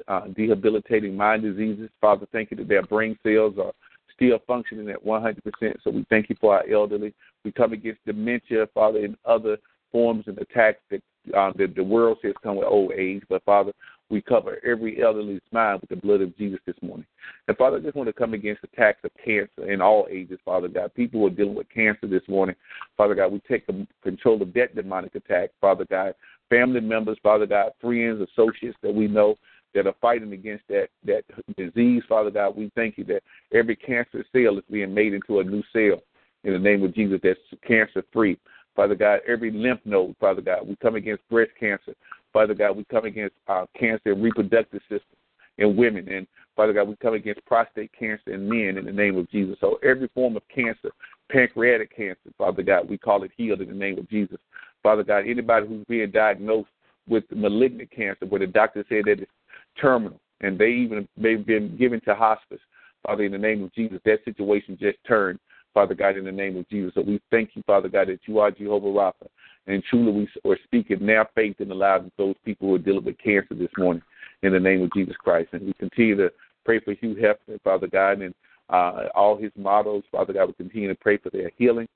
uh, 0.08 0.22
debilitating 0.36 1.16
mind 1.16 1.44
diseases. 1.44 1.90
Father, 2.02 2.28
thank 2.32 2.52
you 2.52 2.58
that 2.58 2.68
their 2.68 2.84
brain 2.84 3.18
cells 3.24 3.56
are 3.58 3.74
still 4.18 4.40
functioning 4.46 4.90
at 4.90 5.04
100%. 5.04 5.38
So 5.84 5.92
we 5.92 6.06
thank 6.10 6.30
you 6.30 6.36
for 6.42 6.56
our 6.56 6.70
elderly. 6.70 7.14
We 7.46 7.52
come 7.52 7.72
against 7.72 8.06
dementia, 8.06 8.68
Father, 8.74 9.06
and 9.06 9.16
other 9.26 9.58
forms 9.92 10.26
and 10.28 10.38
attacks 10.40 10.80
that 10.92 11.02
uh, 11.36 11.52
the, 11.56 11.68
the 11.68 11.84
world 11.84 12.18
says 12.22 12.34
come 12.44 12.58
with 12.58 12.68
old 12.68 12.92
age. 12.94 13.24
But 13.30 13.44
Father, 13.46 13.72
we 14.10 14.22
cover 14.22 14.60
every 14.66 15.02
elderly's 15.02 15.42
mind 15.52 15.82
with 15.82 15.90
the 15.90 15.96
blood 15.96 16.22
of 16.22 16.36
Jesus 16.38 16.60
this 16.66 16.76
morning. 16.82 17.06
And 17.48 17.58
Father, 17.58 17.78
I 17.78 17.80
just 17.82 17.96
want 17.96 18.08
to 18.08 18.14
come 18.14 18.34
against 18.34 18.64
attacks 18.64 19.04
of 19.04 19.12
cancer 19.24 19.70
in 19.70 19.82
all 19.82 20.08
ages, 20.10 20.40
Father 20.46 20.68
God. 20.68 20.94
People 20.94 21.20
who 21.20 21.28
are 21.28 21.32
dealing 21.32 21.56
with 21.56 21.70
cancer 21.70 22.08
this 22.08 22.28
morning, 22.28 22.56
Father 22.96 23.16
God, 23.16 23.32
we 23.32 23.40
take 23.40 23.68
control 24.02 24.42
of 24.42 24.54
that 24.54 24.76
demonic 24.76 25.16
attack, 25.16 25.52
Father 25.60 25.86
God. 25.90 26.16
Family 26.50 26.80
members, 26.80 27.18
Father 27.22 27.46
God, 27.46 27.72
friends, 27.82 28.26
associates 28.32 28.78
that 28.82 28.94
we 28.94 29.08
know 29.08 29.36
that 29.74 29.88
are 29.88 29.96
fighting 30.02 30.34
against 30.34 30.64
that 30.70 30.88
that 31.06 31.24
disease, 31.58 32.04
Father 32.08 32.32
God. 32.32 32.56
We 32.56 32.72
thank 32.76 32.98
you 32.98 33.04
that 33.06 33.24
every 33.54 33.76
cancer 33.76 34.26
cell 34.32 34.58
is 34.58 34.64
being 34.72 34.94
made 34.94 35.14
into 35.14 35.40
a 35.40 35.44
new 35.44 35.64
cell 35.74 36.02
in 36.44 36.54
the 36.54 36.60
name 36.60 36.84
of 36.84 36.96
Jesus 36.96 37.20
that's 37.24 37.40
cancer 37.68 38.04
free. 38.14 38.38
Father 38.76 38.96
God, 38.96 39.20
every 39.28 39.52
lymph 39.52 39.82
node, 39.86 40.16
Father 40.20 40.42
God, 40.42 40.68
we 40.68 40.76
come 40.78 40.96
against 40.96 41.28
breast 41.30 41.52
cancer. 41.60 41.96
Father 42.32 42.54
God, 42.54 42.78
we 42.78 42.86
come 42.86 43.06
against 43.06 43.36
uh, 43.48 43.66
cancer 43.78 44.12
in 44.12 44.22
reproductive 44.22 44.82
system 44.82 45.18
in 45.58 45.76
women. 45.76 46.08
And 46.08 46.28
Father 46.56 46.74
God, 46.74 46.88
we 46.88 46.96
come 46.98 47.16
against 47.16 47.44
prostate 47.46 47.92
cancer 47.98 48.34
in 48.34 48.48
men 48.48 48.78
in 48.78 48.86
the 48.86 48.92
name 48.92 49.18
of 49.18 49.30
Jesus. 49.32 49.58
So 49.60 49.80
every 49.84 50.08
form 50.10 50.38
of 50.38 50.44
cancer, 50.54 50.92
pancreatic 51.32 51.96
cancer, 51.96 52.32
Father 52.38 52.64
God, 52.64 52.88
we 52.88 52.98
call 52.98 53.24
it 53.24 53.32
healed 53.36 53.62
in 53.62 53.70
the 53.70 53.76
name 53.76 53.98
of 53.98 54.10
Jesus. 54.10 54.38
Father 54.84 55.04
God, 55.04 55.24
anybody 55.28 55.68
who's 55.68 55.86
being 55.86 56.12
diagnosed 56.12 56.70
with 57.08 57.24
malignant 57.32 57.90
cancer, 57.92 58.26
where 58.26 58.40
the 58.40 58.48
doctor 58.48 58.86
said 58.90 59.06
that 59.06 59.20
it's 59.22 59.32
terminal, 59.80 60.20
and 60.42 60.58
they 60.58 60.70
even 60.70 61.08
they've 61.18 61.46
been 61.46 61.78
given 61.78 62.02
to 62.02 62.16
hospice, 62.16 62.60
Father, 63.06 63.24
in 63.24 63.32
the 63.32 63.38
name 63.38 63.64
of 63.64 63.74
Jesus, 63.74 64.00
that 64.06 64.24
situation 64.26 64.78
just 64.80 64.98
turned 65.08 65.40
Father 65.78 65.94
God, 65.94 66.18
in 66.18 66.26
the 66.26 66.32
name 66.32 66.58
of 66.58 66.68
Jesus. 66.70 66.92
So 66.96 67.02
we 67.02 67.22
thank 67.30 67.52
you, 67.54 67.62
Father 67.68 67.88
God, 67.88 68.08
that 68.08 68.22
you 68.26 68.40
are 68.40 68.50
Jehovah 68.50 68.88
Rapha. 68.88 69.28
And 69.68 69.84
truly 69.84 70.28
we 70.44 70.52
are 70.52 70.58
speaking 70.64 71.06
now 71.06 71.28
faith 71.36 71.58
in 71.60 71.68
the 71.68 71.76
lives 71.76 72.08
of 72.08 72.12
those 72.18 72.34
people 72.44 72.68
who 72.68 72.74
are 72.74 72.80
dealing 72.80 73.06
with 73.06 73.20
cancer 73.20 73.54
this 73.54 73.70
morning 73.78 74.02
in 74.42 74.54
the 74.54 74.60
name 74.60 74.82
of 74.82 74.92
Jesus 74.92 75.16
Christ. 75.18 75.50
And 75.52 75.68
we 75.68 75.74
continue 75.74 76.16
to 76.16 76.32
pray 76.66 76.80
for 76.80 76.94
Hugh 76.94 77.16
Hefner, 77.16 77.62
Father 77.64 77.86
God, 77.86 78.22
and 78.22 78.34
uh, 78.72 79.10
all 79.14 79.38
his 79.38 79.52
models. 79.56 80.04
Father 80.12 80.34
God, 80.34 80.48
we 80.48 80.54
continue 80.54 80.88
to 80.88 80.96
pray 80.96 81.18
for 81.18 81.30
their 81.30 81.52
healing 81.60 81.88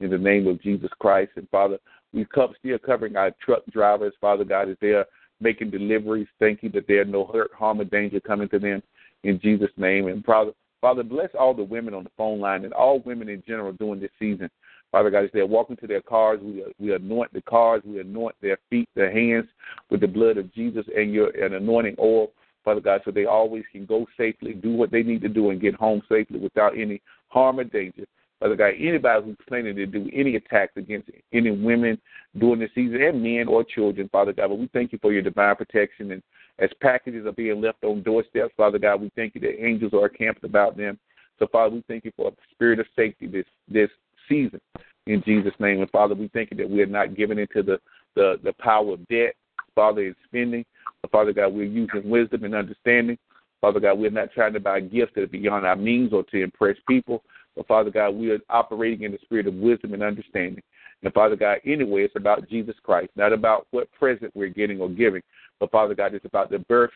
in 0.00 0.08
the 0.08 0.16
name 0.16 0.46
of 0.46 0.62
Jesus 0.62 0.90
Christ. 0.98 1.32
And 1.36 1.46
Father, 1.50 1.76
we 2.14 2.24
come 2.24 2.54
still 2.58 2.78
covering 2.78 3.16
our 3.16 3.32
truck 3.44 3.66
drivers, 3.70 4.14
Father 4.18 4.44
God, 4.44 4.70
as 4.70 4.78
they 4.80 4.92
are 4.92 5.04
making 5.40 5.70
deliveries. 5.70 6.28
Thank 6.38 6.62
you 6.62 6.70
that 6.70 6.86
there 6.88 7.02
are 7.02 7.06
no 7.06 7.26
hurt, 7.26 7.50
harm, 7.52 7.80
or 7.80 7.84
danger 7.84 8.20
coming 8.20 8.48
to 8.50 8.58
them 8.58 8.82
in 9.22 9.40
Jesus' 9.40 9.70
name. 9.76 10.08
And 10.08 10.24
Father, 10.24 10.52
Father, 10.80 11.02
bless 11.02 11.30
all 11.38 11.54
the 11.54 11.64
women 11.64 11.94
on 11.94 12.04
the 12.04 12.10
phone 12.16 12.40
line 12.40 12.64
and 12.64 12.72
all 12.72 13.00
women 13.00 13.28
in 13.28 13.42
general 13.46 13.72
during 13.72 14.00
this 14.00 14.10
season. 14.18 14.50
Father 14.92 15.10
God, 15.10 15.24
as 15.24 15.30
they're 15.32 15.46
walking 15.46 15.76
to 15.78 15.86
their 15.86 16.02
cars, 16.02 16.40
we 16.42 16.64
we 16.78 16.94
anoint 16.94 17.32
the 17.32 17.42
cars, 17.42 17.82
we 17.84 18.00
anoint 18.00 18.36
their 18.40 18.58
feet, 18.70 18.88
their 18.94 19.12
hands 19.12 19.46
with 19.90 20.00
the 20.00 20.06
blood 20.06 20.36
of 20.36 20.52
Jesus 20.54 20.86
and 20.96 21.12
your 21.12 21.30
and 21.30 21.54
anointing 21.54 21.96
oil, 21.98 22.32
Father 22.64 22.80
God, 22.80 23.00
so 23.04 23.10
they 23.10 23.26
always 23.26 23.64
can 23.72 23.84
go 23.84 24.06
safely, 24.16 24.52
do 24.52 24.72
what 24.72 24.90
they 24.90 25.02
need 25.02 25.22
to 25.22 25.28
do, 25.28 25.50
and 25.50 25.60
get 25.60 25.74
home 25.74 26.02
safely 26.08 26.38
without 26.38 26.78
any 26.78 27.02
harm 27.28 27.58
or 27.58 27.64
danger. 27.64 28.06
Father 28.40 28.56
God, 28.56 28.72
anybody 28.78 29.24
who's 29.24 29.36
planning 29.48 29.76
to 29.76 29.86
do 29.86 30.10
any 30.12 30.36
attacks 30.36 30.72
against 30.76 31.08
any 31.32 31.50
women 31.50 31.98
during 32.38 32.60
this 32.60 32.70
season, 32.74 33.00
and 33.00 33.22
men 33.22 33.48
or 33.48 33.64
children, 33.64 34.08
Father 34.10 34.32
God, 34.32 34.48
but 34.48 34.58
we 34.58 34.68
thank 34.72 34.92
you 34.92 34.98
for 35.00 35.12
your 35.12 35.22
divine 35.22 35.56
protection 35.56 36.12
and 36.12 36.22
as 36.58 36.70
packages 36.80 37.26
are 37.26 37.32
being 37.32 37.60
left 37.60 37.84
on 37.84 38.02
doorsteps, 38.02 38.54
Father 38.56 38.78
God, 38.78 39.00
we 39.00 39.10
thank 39.14 39.34
you 39.34 39.40
that 39.42 39.62
angels 39.62 39.92
are 39.92 40.08
camped 40.08 40.44
about 40.44 40.76
them. 40.76 40.98
So, 41.38 41.46
Father, 41.46 41.74
we 41.74 41.84
thank 41.86 42.04
you 42.04 42.12
for 42.16 42.28
a 42.28 42.32
spirit 42.52 42.80
of 42.80 42.86
safety 42.96 43.26
this 43.26 43.44
this 43.68 43.90
season 44.28 44.60
in 45.06 45.22
Jesus' 45.24 45.52
name. 45.58 45.80
And 45.80 45.90
Father, 45.90 46.14
we 46.14 46.28
thank 46.28 46.50
you 46.50 46.56
that 46.56 46.70
we 46.70 46.80
are 46.80 46.86
not 46.86 47.14
given 47.14 47.38
into 47.38 47.62
the, 47.62 47.78
the, 48.14 48.40
the 48.42 48.54
power 48.54 48.94
of 48.94 49.06
debt, 49.08 49.34
Father, 49.74 50.02
in 50.02 50.16
spending. 50.26 50.64
But 51.02 51.10
Father 51.10 51.32
God, 51.32 51.52
we're 51.52 51.64
using 51.64 52.08
wisdom 52.08 52.44
and 52.44 52.54
understanding. 52.54 53.18
Father 53.60 53.80
God, 53.80 53.98
we're 53.98 54.10
not 54.10 54.32
trying 54.32 54.54
to 54.54 54.60
buy 54.60 54.80
gifts 54.80 55.12
that 55.14 55.24
are 55.24 55.28
beyond 55.28 55.66
our 55.66 55.76
means 55.76 56.12
or 56.12 56.22
to 56.24 56.42
impress 56.42 56.76
people. 56.88 57.22
But 57.56 57.66
Father 57.66 57.90
God, 57.90 58.10
we 58.10 58.30
are 58.30 58.38
operating 58.50 59.02
in 59.02 59.12
the 59.12 59.18
spirit 59.22 59.46
of 59.46 59.54
wisdom 59.54 59.94
and 59.94 60.02
understanding. 60.02 60.62
And 61.02 61.12
Father 61.12 61.36
God, 61.36 61.58
anyway, 61.64 62.04
it's 62.04 62.16
about 62.16 62.48
Jesus 62.48 62.74
Christ, 62.82 63.10
not 63.16 63.32
about 63.32 63.66
what 63.70 63.90
present 63.92 64.32
we're 64.34 64.48
getting 64.48 64.80
or 64.80 64.88
giving, 64.88 65.22
but 65.60 65.70
Father 65.70 65.94
God, 65.94 66.14
it's 66.14 66.24
about 66.24 66.50
the 66.50 66.58
birth, 66.60 66.90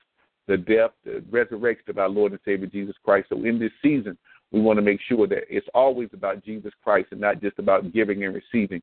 the 0.46 0.56
death, 0.56 0.90
the 1.04 1.22
resurrection 1.30 1.90
of 1.90 1.98
our 1.98 2.08
Lord 2.08 2.32
and 2.32 2.40
Savior 2.44 2.66
Jesus 2.66 2.96
Christ. 3.04 3.28
So 3.28 3.44
in 3.44 3.58
this 3.58 3.72
season, 3.82 4.16
we 4.52 4.60
want 4.60 4.78
to 4.78 4.82
make 4.82 5.00
sure 5.08 5.26
that 5.28 5.44
it's 5.48 5.68
always 5.74 6.08
about 6.12 6.44
Jesus 6.44 6.72
Christ 6.82 7.08
and 7.12 7.20
not 7.20 7.40
just 7.40 7.58
about 7.58 7.92
giving 7.92 8.24
and 8.24 8.34
receiving 8.34 8.82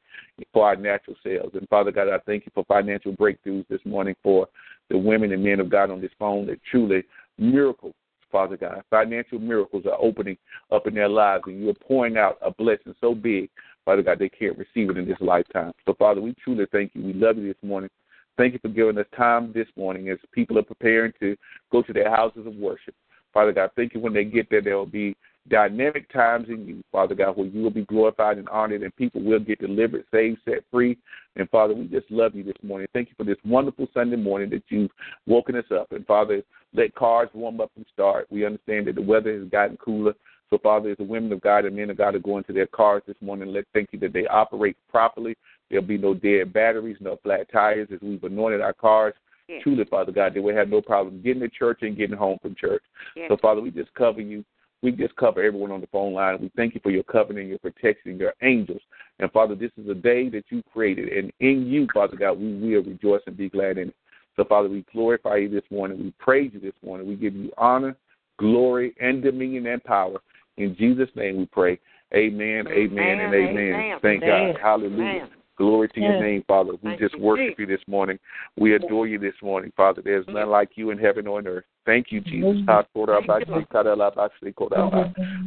for 0.54 0.66
our 0.66 0.76
natural 0.78 1.18
selves. 1.24 1.56
And 1.56 1.68
Father 1.68 1.92
God, 1.92 2.08
I 2.08 2.20
thank 2.20 2.46
you 2.46 2.52
for 2.56 2.64
financial 2.66 3.12
breakthroughs 3.12 3.68
this 3.68 3.82
morning 3.86 4.16
for 4.24 4.48
the 4.90 4.98
women 4.98 5.34
and 5.34 5.44
men 5.44 5.60
of 5.60 5.70
God 5.70 5.92
on 5.92 6.00
this 6.00 6.12
phone 6.18 6.46
that 6.48 6.60
truly 6.72 7.04
miracles, 7.38 7.94
Father 8.32 8.58
God, 8.58 8.84
financial 8.90 9.40
miracles 9.40 9.86
are 9.86 9.98
opening 10.00 10.38
up 10.72 10.88
in 10.88 10.94
their 10.94 11.10
lives 11.10 11.44
and 11.48 11.64
you're 11.64 11.74
pouring 11.74 12.18
out 12.18 12.38
a 12.42 12.52
blessing 12.52 12.96
so 13.00 13.16
big, 13.16 13.50
Father 13.86 14.02
God, 14.02 14.20
they 14.20 14.30
can't 14.30 14.58
receive 14.58 14.90
it 14.90 14.98
in 14.98 15.08
this 15.08 15.18
lifetime. 15.22 15.72
So 15.86 15.94
Father, 15.94 16.22
we 16.22 16.36
truly 16.44 16.66
thank 16.72 16.92
you. 16.94 17.04
We 17.04 17.14
love 17.14 17.38
you 17.38 17.48
this 17.48 17.64
morning. 17.64 17.90
Thank 18.38 18.54
you 18.54 18.60
for 18.60 18.70
giving 18.70 18.98
us 18.98 19.06
time 19.16 19.52
this 19.54 19.68
morning 19.76 20.10
as 20.10 20.20
people 20.32 20.60
are 20.60 20.64
preparing 20.64 21.14
to 21.20 21.36
go 21.72 21.82
to 21.82 21.94
their 21.94 22.10
houses 22.10 22.46
of 22.46 22.56
worship. 22.56 22.94
Father 23.34 23.52
God, 23.52 23.72
thank 23.76 23.94
you 23.94 24.00
when 24.00 24.14
they 24.14 24.26
get 24.26 24.50
there, 24.50 24.62
there 24.62 24.78
will 24.78 24.86
be 24.86 25.16
dynamic 25.50 26.12
times 26.12 26.48
in 26.50 26.68
you, 26.68 26.84
Father 26.92 27.16
God, 27.16 27.38
where 27.38 27.48
you 27.48 27.62
will 27.62 27.70
be 27.70 27.86
glorified 27.86 28.38
and 28.38 28.50
honored 28.50 28.84
and 28.84 28.96
people 28.96 29.22
will 29.22 29.40
get 29.40 29.60
delivered, 29.60 30.04
saved, 30.12 30.40
set 30.46 30.64
free. 30.72 30.98
And 31.36 31.50
Father, 31.50 31.74
we 31.74 31.86
just 31.86 32.10
love 32.10 32.36
you 32.36 32.44
this 32.44 32.58
morning. 32.64 32.88
Thank 32.94 33.10
you 33.10 33.16
for 33.18 33.24
this 33.24 33.38
wonderful 33.46 33.88
Sunday 33.94 34.16
morning 34.16 34.50
that 34.52 34.64
you've 34.70 34.92
woken 35.26 35.56
us 35.56 35.66
up. 35.72 35.92
And 35.92 36.06
Father, 36.06 36.44
let 36.74 36.96
cars 36.96 37.30
warm 37.34 37.62
up 37.62 37.72
and 37.76 37.86
start. 37.94 38.28
We 38.30 38.46
understand 38.46 38.88
that 38.88 38.96
the 38.96 39.02
weather 39.02 39.40
has 39.40 39.50
gotten 39.50 39.78
cooler. 39.78 40.14
So, 40.50 40.58
Father, 40.58 40.92
as 40.92 40.98
the 40.98 41.04
women 41.04 41.32
of 41.34 41.42
God 41.42 41.66
and 41.66 41.76
men 41.76 41.90
of 41.90 41.98
God 41.98 42.16
are 42.16 42.20
going 42.20 42.46
to 42.46 42.54
their 42.54 42.68
cars 42.68 43.04
this 43.06 43.18
morning, 43.22 43.52
let's 43.52 43.68
thank 43.74 43.90
you 43.92 44.00
that 44.00 44.14
they 44.14 44.26
operate 44.28 44.78
properly. 44.90 45.36
There'll 45.70 45.86
be 45.86 45.98
no 45.98 46.14
dead 46.14 46.54
batteries, 46.54 46.98
no 47.02 47.18
flat 47.22 47.52
tires 47.52 47.90
as 47.94 48.00
we've 48.02 48.24
anointed 48.24 48.62
our 48.62 48.74
cars. 48.74 49.14
Yes. 49.50 49.62
Truly, 49.64 49.86
Father 49.86 50.12
God, 50.12 50.34
they 50.34 50.40
will 50.40 50.56
have 50.56 50.70
no 50.70 50.82
problem 50.82 51.22
getting 51.22 51.42
to 51.42 51.50
church 51.50 51.80
and 51.82 51.98
getting 51.98 52.18
home 52.18 52.38
from 52.42 52.56
church. 52.56 52.84
Yes. 53.16 53.28
So, 53.30 53.38
Father, 53.42 53.62
we 53.62 53.72
just 53.72 53.94
cover 53.94 54.22
you. 54.22 54.44
We 54.84 54.92
just 54.92 55.16
cover 55.16 55.42
everyone 55.42 55.72
on 55.72 55.82
the 55.82 55.88
phone 55.88 56.14
line. 56.14 56.38
We 56.40 56.52
thank 56.56 56.76
you 56.76 56.82
for 56.84 56.92
your 56.92 57.04
covenant, 57.04 57.48
your 57.48 57.60
protection, 57.60 58.18
your 58.18 58.34
angels. 58.42 58.82
And 59.20 59.32
Father, 59.32 59.56
this 59.56 59.72
is 59.78 59.90
a 59.90 59.96
day 59.96 60.30
that 60.30 60.46
you 60.50 60.62
created. 60.72 61.10
And 61.12 61.32
in 61.40 61.66
you, 61.68 61.88
Father 61.94 62.16
God, 62.16 62.40
we 62.40 62.54
will 62.54 62.84
rejoice 62.84 63.22
and 63.26 63.36
be 63.36 63.50
glad 63.50 63.78
in 63.78 63.90
it. 63.90 63.96
So, 64.36 64.44
Father, 64.44 64.70
we 64.70 64.86
glorify 64.94 65.38
you 65.38 65.50
this 65.50 65.64
morning. 65.72 65.98
We 65.98 66.14
praise 66.20 66.52
you 66.54 66.60
this 66.60 66.76
morning. 66.86 67.08
We 67.08 67.16
give 67.16 67.36
you 67.36 67.52
honor, 67.58 67.96
glory, 68.38 68.96
and 69.02 69.24
dominion 69.24 69.66
and 69.66 69.84
power. 69.84 70.20
In 70.58 70.76
Jesus' 70.76 71.10
name 71.16 71.38
we 71.38 71.48
pray. 71.48 71.80
Amen, 72.14 72.68
amen, 72.68 73.20
and 73.20 73.34
amen. 73.34 73.58
Amen. 73.58 74.00
Thank 74.02 74.24
Amen. 74.24 74.54
God. 74.54 74.62
Hallelujah. 74.62 75.30
Glory 75.58 75.90
to 75.90 76.00
your 76.00 76.20
name, 76.20 76.44
Father. 76.48 76.74
We 76.74 76.90
Thank 76.90 77.00
just 77.00 77.16
you, 77.16 77.24
worship 77.24 77.60
you 77.60 77.66
this 77.66 77.82
morning. 77.88 78.20
We 78.58 78.76
adore 78.76 79.08
you 79.08 79.18
this 79.18 79.34
morning, 79.42 79.74
Father. 79.76 80.02
There's 80.04 80.26
none 80.28 80.50
like 80.50 80.72
you 80.76 80.92
in 80.92 81.00
heaven 81.00 81.26
or 81.26 81.40
on 81.40 81.48
earth. 81.48 81.66
Thank 81.86 82.12
you, 82.12 82.22
Jesus. 82.22 82.56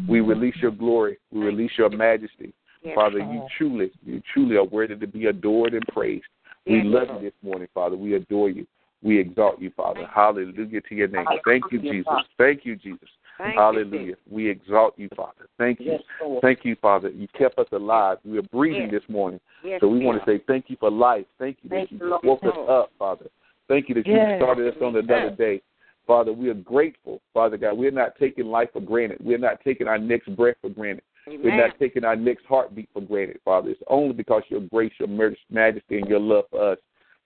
We 0.09 0.21
release 0.21 0.57
your 0.61 0.73
glory. 0.73 1.19
We 1.31 1.41
release 1.41 1.73
your 1.79 1.91
majesty. 1.91 2.53
Yes, 2.83 2.95
Father, 2.95 3.19
you 3.19 3.45
truly, 3.57 3.93
you 4.05 4.23
truly 4.33 4.57
are 4.57 4.65
worthy 4.65 4.97
to 4.97 5.07
be 5.07 5.27
adored 5.27 5.75
and 5.75 5.87
praised. 5.89 6.25
We 6.67 6.77
Yes, 6.77 6.87
love 6.87 7.09
you 7.15 7.21
this 7.21 7.35
morning, 7.43 7.69
Father. 7.75 7.97
We 7.97 8.15
adore 8.15 8.51
you. 8.51 8.67
We 9.03 9.19
exalt 9.19 9.61
you, 9.61 9.71
Father. 9.77 10.07
Hallelujah 10.13 10.81
to 10.81 10.95
your 10.95 11.09
name. 11.09 11.27
Thank 11.45 11.65
you, 11.71 11.79
Jesus. 11.79 12.13
Thank 12.37 12.65
you, 12.65 12.77
Jesus. 12.77 13.09
Thank 13.41 13.55
you, 13.55 13.61
Hallelujah. 13.61 14.15
We 14.31 14.51
exalt 14.51 14.95
you, 14.99 15.09
Father. 15.17 15.49
Thank 15.57 15.81
you. 15.81 15.93
Yes, 15.93 16.03
Thank 16.43 16.65
you, 16.65 16.77
Father. 16.77 17.09
You 17.09 17.27
kept 17.39 17.59
us 17.59 17.67
alive. 17.73 18.19
We 18.25 18.39
are 18.39 18.43
breathing 18.43 18.91
Yes. 18.93 19.01
this 19.01 19.09
morning. 19.09 19.41
Yes, 19.65 19.81
so 19.81 19.89
we 19.89 20.01
want 20.01 20.23
to 20.23 20.31
say 20.31 20.43
thank 20.47 20.69
you 20.69 20.77
for 20.79 20.91
life. 20.91 21.25
Thank 21.39 21.59
you 21.63 21.71
that 21.71 21.77
Thank 21.77 21.93
you 21.93 21.99
you, 21.99 22.07
Lord. 22.07 22.25
woke 22.25 22.45
us 22.45 22.69
up, 22.69 22.93
Father. 22.99 23.27
Thank 23.69 23.89
you 23.89 23.95
that 23.95 24.07
you 24.07 24.37
started 24.37 24.75
us 24.75 24.83
on 24.83 24.97
another 24.97 25.31
day. 25.31 25.63
Father, 26.07 26.33
we 26.33 26.49
are 26.49 26.55
grateful, 26.55 27.23
Father 27.33 27.57
God. 27.57 27.79
We're 27.79 27.91
not 27.93 28.17
taking 28.19 28.47
life 28.47 28.71
for 28.73 28.81
granted. 28.81 29.19
We're 29.23 29.39
not 29.39 29.61
taking 29.63 29.87
our 29.87 29.99
next 29.99 30.35
breath 30.37 30.57
for 30.61 30.69
granted. 30.69 31.05
We're 31.27 31.57
not 31.57 31.79
taking 31.79 32.05
our 32.05 32.17
next 32.17 32.45
heartbeat 32.47 32.89
for 32.93 33.01
granted, 33.01 33.41
Father. 33.45 33.71
It's 33.71 33.81
only 33.87 34.13
because 34.13 34.43
your 34.49 34.61
grace, 34.61 34.93
your 34.99 35.09
majesty, 35.51 35.99
and 35.99 36.09
your 36.09 36.19
love 36.19 36.45
for 36.51 36.73
us. 36.73 36.79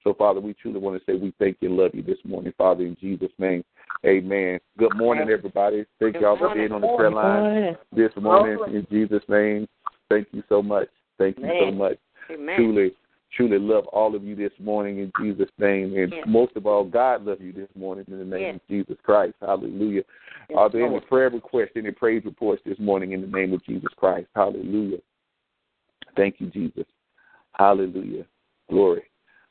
So, 0.05 0.13
Father, 0.13 0.39
we 0.39 0.53
truly 0.53 0.79
want 0.79 0.99
to 0.99 1.05
say 1.11 1.19
we 1.19 1.33
thank 1.39 1.57
you 1.61 1.71
and 1.71 1.79
love 1.79 1.93
you 1.95 2.03
this 2.03 2.19
morning, 2.25 2.53
Father, 2.59 2.85
in 2.85 2.95
Jesus' 3.01 3.33
name. 3.39 3.65
Amen. 4.05 4.61
Good 4.79 4.95
morning, 4.95 5.31
everybody. 5.31 5.87
Thank 5.99 6.15
Good 6.15 6.23
y'all 6.23 6.37
for 6.37 6.55
being 6.55 6.73
on 6.73 6.83
the 6.83 6.89
prayer 6.89 7.11
line 7.11 7.75
this 7.97 8.13
morning 8.21 8.59
in 8.67 8.87
Jesus' 8.91 9.23
name. 9.29 9.67
Thank 10.11 10.29
you 10.33 10.43
so 10.51 10.63
much. 10.63 10.89
Thank 11.17 11.39
you 11.39 11.49
so 11.59 11.71
much. 11.71 11.97
Amen. 12.31 12.57
Truly, 12.57 12.93
truly 13.35 13.59
love 13.59 13.87
all 13.87 14.15
of 14.15 14.23
you 14.23 14.37
this 14.37 14.53
morning 14.59 14.99
in 14.99 15.11
Jesus' 15.19 15.51
name. 15.59 15.97
And 15.97 16.13
Yes. 16.13 16.27
most 16.27 16.55
of 16.55 16.67
all, 16.67 16.85
God 16.85 17.25
love 17.25 17.41
you 17.41 17.55
this 17.55 17.71
morning 17.75 18.05
in 18.09 18.19
the 18.19 18.25
name 18.27 18.41
Yes. 18.41 18.55
of 18.57 18.67
Jesus 18.69 18.99
Christ. 19.03 19.37
Hallelujah. 19.41 20.05
Yes, 20.51 20.59
Are 20.59 20.69
there 20.69 20.83
any 20.83 21.01
prayer 21.01 21.31
requests, 21.31 21.73
any 21.77 21.93
praise 21.93 22.27
reports 22.27 22.63
this 22.67 22.79
morning 22.79 23.13
in 23.13 23.23
the 23.23 23.27
name 23.27 23.55
of 23.55 23.65
Jesus 23.65 23.93
Christ? 23.97 24.29
Hallelujah. 24.37 24.99
Thank 26.15 26.41
you, 26.41 26.49
Jesus. 26.49 26.85
Hallelujah. 27.53 28.27
Glory. 28.69 29.05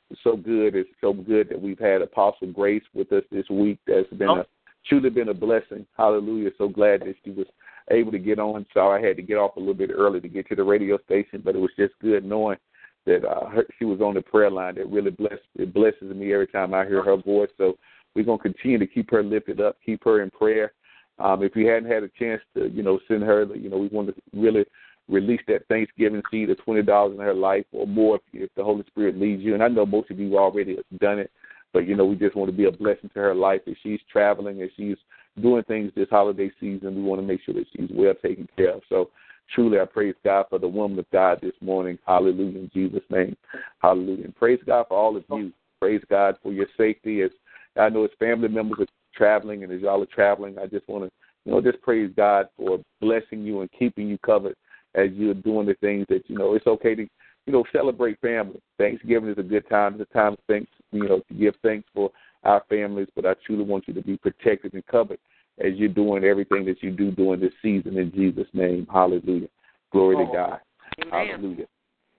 It's 0.10 0.20
so 0.24 0.36
good. 0.36 0.76
It's 0.76 0.89
so 1.02 1.13
good 1.13 1.50
that 1.50 1.62
we've 1.62 1.80
had 1.80 2.02
Apostle 2.02 2.52
Grace 2.52 2.84
with 2.94 3.12
us 3.12 3.24
this 3.32 3.50
week. 3.50 3.80
That's 3.88 4.10
been 4.10 4.30
a 4.30 4.46
truly 4.88 5.10
been 5.10 5.30
a 5.30 5.34
blessing. 5.34 5.86
Hallelujah. 5.98 6.52
So 6.58 6.68
glad 6.68 7.02
that 7.02 7.16
she 7.24 7.32
was 7.32 7.48
able 7.92 8.12
to 8.12 8.20
get 8.20 8.39
on. 8.39 8.66
Sorry 8.74 9.04
I 9.04 9.08
had 9.08 9.18
to 9.18 9.24
get 9.24 9.38
off 9.38 9.56
a 9.56 9.60
little 9.60 9.74
bit 9.74 9.92
early 9.92 10.20
to 10.22 10.28
get 10.28 10.48
to 10.50 10.56
the 10.56 10.63
radio 10.63 10.98
station, 11.06 11.42
but 11.44 11.56
it 11.56 11.60
was 11.60 11.72
just 11.78 11.94
good 12.02 12.26
knowing 12.26 12.58
that 13.06 13.26
uh, 13.26 13.48
her, 13.50 13.66
she 13.78 13.86
was 13.86 14.02
on 14.02 14.13
the 14.13 14.22
prayer 14.22 14.52
line. 14.52 14.76
That 14.76 14.89
really 14.89 15.12
bless 15.12 15.39
it 15.56 15.74
blesses 15.74 16.16
me 16.16 16.34
every 16.34 16.48
time 16.48 16.74
I 16.74 16.86
hear 16.86 17.04
her 17.04 17.18
voice. 17.18 17.50
So 17.58 17.78
we're 18.16 18.26
gonna 18.26 18.38
continue 18.38 18.78
to 18.78 18.88
keep 18.88 19.10
her 19.12 19.24
lifted 19.24 19.60
up, 19.60 19.78
keep 19.86 20.04
her 20.04 20.22
in 20.22 20.30
prayer. 20.32 20.74
Um, 21.20 21.44
if 21.44 21.56
you 21.56 21.68
hadn't 21.68 21.92
had 21.92 22.04
a 22.04 22.10
chance 22.20 22.42
to, 22.56 22.70
you 22.70 22.82
know, 22.82 23.00
send 23.08 23.24
her, 23.24 23.46
you 23.56 23.70
know, 23.70 23.78
we 23.78 23.88
want 23.88 24.08
to 24.08 24.16
really 24.34 24.66
release 25.10 25.42
that 25.48 25.68
Thanksgiving 25.68 26.22
seed 26.32 26.50
of 26.50 26.58
twenty 26.63 26.82
dollars 26.82 27.16
in 27.16 27.20
her 27.20 27.34
life 27.34 27.66
or 27.72 27.88
more 27.88 28.16
if, 28.16 28.22
if 28.34 28.50
the 28.56 28.63
Holy 28.63 28.84
Spirit 28.88 29.20
leads 29.20 29.44
you. 29.44 29.54
And 29.54 29.63
I 29.63 29.68
know 29.68 29.86
most 29.86 30.12
of 30.12 30.20
you 30.20 30.38
already 30.38 30.78
have 30.78 31.00
done 31.00 31.20
it, 31.20 31.32
but 31.74 31.88
you 31.88 31.96
know, 31.96 32.06
we 32.06 32.16
just 32.16 32.36
want 32.36 32.50
to 32.50 32.56
be 32.56 32.66
a 32.66 32.72
blessing 32.72 33.10
to 33.13 33.20
her 33.20 33.36
life 33.36 33.62
as 33.68 33.76
she's 33.84 34.00
traveling, 34.12 34.62
as 34.62 34.70
she's 34.78 34.98
doing 35.42 35.63
things 35.63 35.92
this 35.96 36.10
holiday 36.10 36.52
season. 36.60 36.96
We 36.96 37.02
want 37.02 37.22
to 37.22 37.28
make 37.28 37.42
sure 37.42 37.56
that 37.56 37.66
she's 37.76 37.89
well 37.92 38.13
taken 38.22 38.48
care 38.56 38.76
of. 38.76 38.82
So 38.89 39.10
truly 39.54 39.80
I 39.80 39.86
praise 39.86 40.16
God 40.24 40.46
for 40.50 40.60
the 40.60 40.68
woman 40.68 41.00
of 41.00 41.10
God 41.12 41.39
this 41.42 41.56
morning. 41.62 41.98
Hallelujah 42.06 42.60
in 42.60 42.72
Jesus' 42.74 43.04
name. 43.10 43.36
Hallelujah. 43.80 44.26
And 44.26 44.36
praise 44.36 44.60
God 44.66 44.86
for 44.88 44.98
all 44.98 45.18
of 45.18 45.24
you. 45.32 45.52
Praise 45.82 46.02
God 46.10 46.36
for 46.42 46.54
your 46.54 46.68
safety 46.78 47.22
as 47.22 47.32
I 47.76 47.89
know 47.89 48.06
as 48.06 48.12
family 48.20 48.48
members 48.48 48.80
are 48.82 48.88
traveling 49.16 49.63
and 49.63 49.72
as 49.72 49.82
y'all 49.82 50.02
are 50.02 50.08
traveling, 50.08 50.58
I 50.60 50.68
just 50.68 50.88
want 50.88 51.06
to, 51.06 51.12
you 51.46 51.52
know, 51.52 51.62
just 51.62 51.82
praise 51.82 52.12
God 52.16 52.48
for 52.56 52.80
blessing 53.02 53.42
you 53.42 53.62
and 53.62 53.70
keeping 53.78 54.08
you 54.08 54.18
covered 54.20 54.56
as 54.96 55.10
you're 55.14 55.34
doing 55.34 55.66
the 55.66 55.76
things 55.76 56.06
that, 56.10 56.24
you 56.30 56.38
know, 56.38 56.54
it's 56.56 56.68
okay 56.68 56.96
to, 56.96 57.02
you 57.46 57.54
know, 57.54 57.64
celebrate 57.72 58.20
family. 58.22 58.62
Thanksgiving 58.78 59.30
is 59.30 59.38
a 59.38 59.44
good 59.44 59.68
time. 59.70 60.00
It's 60.00 60.10
a 60.10 60.14
time 60.14 60.34
of 60.34 60.40
thanks, 60.48 60.72
you 60.92 61.08
know, 61.08 61.20
to 61.28 61.34
give 61.34 61.56
thanks 61.62 61.88
for 61.94 62.12
our 62.44 62.64
families, 62.70 63.08
but 63.16 63.26
I 63.26 63.34
truly 63.46 63.64
want 63.64 63.88
you 63.88 63.94
to 63.94 64.02
be 64.02 64.18
protected 64.18 64.74
and 64.74 64.86
covered 64.88 65.20
as 65.60 65.74
you're 65.76 65.90
doing 65.90 66.24
everything 66.24 66.66
that 66.66 66.82
you 66.82 66.92
do 66.92 67.12
during 67.12 67.40
this 67.40 67.54
season 67.62 67.98
in 67.98 68.12
Jesus' 68.12 68.48
name. 68.54 68.88
Hallelujah. 68.92 69.48
Glory 69.92 70.26
to 70.26 70.32
God. 70.32 70.60
Amen. 71.02 71.28
Hallelujah. 71.28 71.66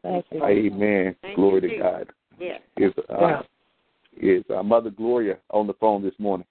Thank 0.03 0.27
you. 0.31 0.45
Amen. 0.45 1.17
Thank 1.23 1.37
Glory 1.37 1.55
you, 1.55 1.61
to 1.61 1.69
Jesus. 1.69 1.83
God. 1.83 2.13
Yes. 2.39 2.61
Is 2.77 2.93
uh, 3.11 3.21
Yeah. 3.21 3.43
is 4.17 4.45
uh, 4.55 4.63
Mother 4.63 4.91
Gloria 4.91 5.39
on 5.51 5.67
the 5.67 5.75
phone 5.75 6.03
this 6.03 6.15
morning? 6.19 6.47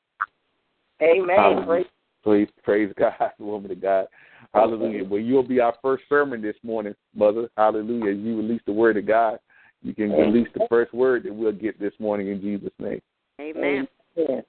Amen. 1.02 1.36
Hallelujah. 1.36 1.66
Praise- 1.66 1.86
Praise, 2.24 2.48
praise 2.64 2.94
God, 2.98 3.32
woman 3.38 3.70
of 3.72 3.82
God. 3.82 4.08
Hallelujah. 4.54 5.04
Well, 5.04 5.20
you'll 5.20 5.44
be 5.44 5.60
our 5.60 5.76
first 5.82 6.04
sermon 6.08 6.42
this 6.42 6.56
morning, 6.64 6.94
Mother. 7.16 7.50
Hallelujah. 7.58 8.12
As 8.12 8.20
you 8.20 8.38
release 8.38 8.62
the 8.66 8.74
word 8.74 8.98
of 8.98 9.08
God, 9.08 9.40
you 9.82 9.94
can 9.94 10.12
release 10.12 10.48
the 10.54 10.68
first 10.70 10.94
word 10.94 11.24
that 11.24 11.34
we'll 11.34 11.52
get 11.52 11.80
this 11.80 11.94
morning 12.00 12.30
in 12.30 12.40
Jesus' 12.40 12.72
name. 12.80 13.02
Amen. 13.42 13.88
Yes. 14.16 14.44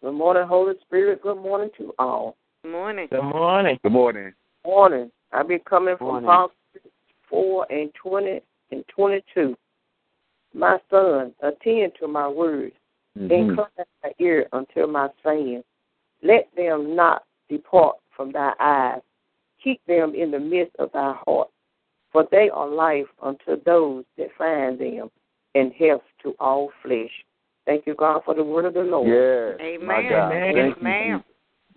Good 0.00 0.14
morning, 0.14 0.44
Holy 0.46 0.74
Spirit. 0.80 1.22
Good 1.22 1.36
morning 1.36 1.70
to 1.78 1.94
all. 1.98 2.36
Good 2.62 2.72
morning. 2.72 3.08
Good 3.10 3.22
morning. 3.22 3.78
Good 3.82 3.92
morning. 3.92 4.32
Morning. 4.64 5.10
I've 5.32 5.48
been 5.48 5.60
coming 5.60 5.96
from 5.98 6.06
Morning. 6.06 6.26
Proverbs 6.26 6.54
4 7.28 7.66
and 7.70 7.90
20 7.94 8.40
and 8.70 8.84
22. 8.88 9.56
My 10.54 10.78
son, 10.90 11.34
attend 11.40 11.92
to 12.00 12.08
my 12.08 12.26
words. 12.28 12.74
Mhm. 13.18 13.30
Incline 13.30 13.86
thy 14.02 14.14
ear 14.18 14.48
unto 14.52 14.86
my 14.86 15.10
saying. 15.22 15.62
Let 16.22 16.54
them 16.54 16.96
not 16.96 17.24
depart 17.48 17.96
from 18.10 18.32
thy 18.32 18.54
eyes. 18.58 19.02
Keep 19.62 19.80
them 19.86 20.14
in 20.14 20.30
the 20.30 20.38
midst 20.38 20.74
of 20.78 20.90
thy 20.92 21.14
heart. 21.26 21.48
For 22.12 22.26
they 22.30 22.50
are 22.50 22.68
life 22.68 23.06
unto 23.22 23.62
those 23.64 24.04
that 24.18 24.28
find 24.36 24.78
them, 24.78 25.10
and 25.54 25.72
health 25.72 26.02
to 26.22 26.34
all 26.38 26.70
flesh. 26.82 27.10
Thank 27.66 27.86
you, 27.86 27.94
God, 27.94 28.22
for 28.24 28.34
the 28.34 28.44
word 28.44 28.64
of 28.64 28.74
the 28.74 28.80
Lord. 28.80 29.08
Yes. 29.08 29.60
Amen. 29.60 29.86
My 29.86 30.02
God. 30.02 30.32
Amen. 30.32 30.74
Amen. 30.78 31.24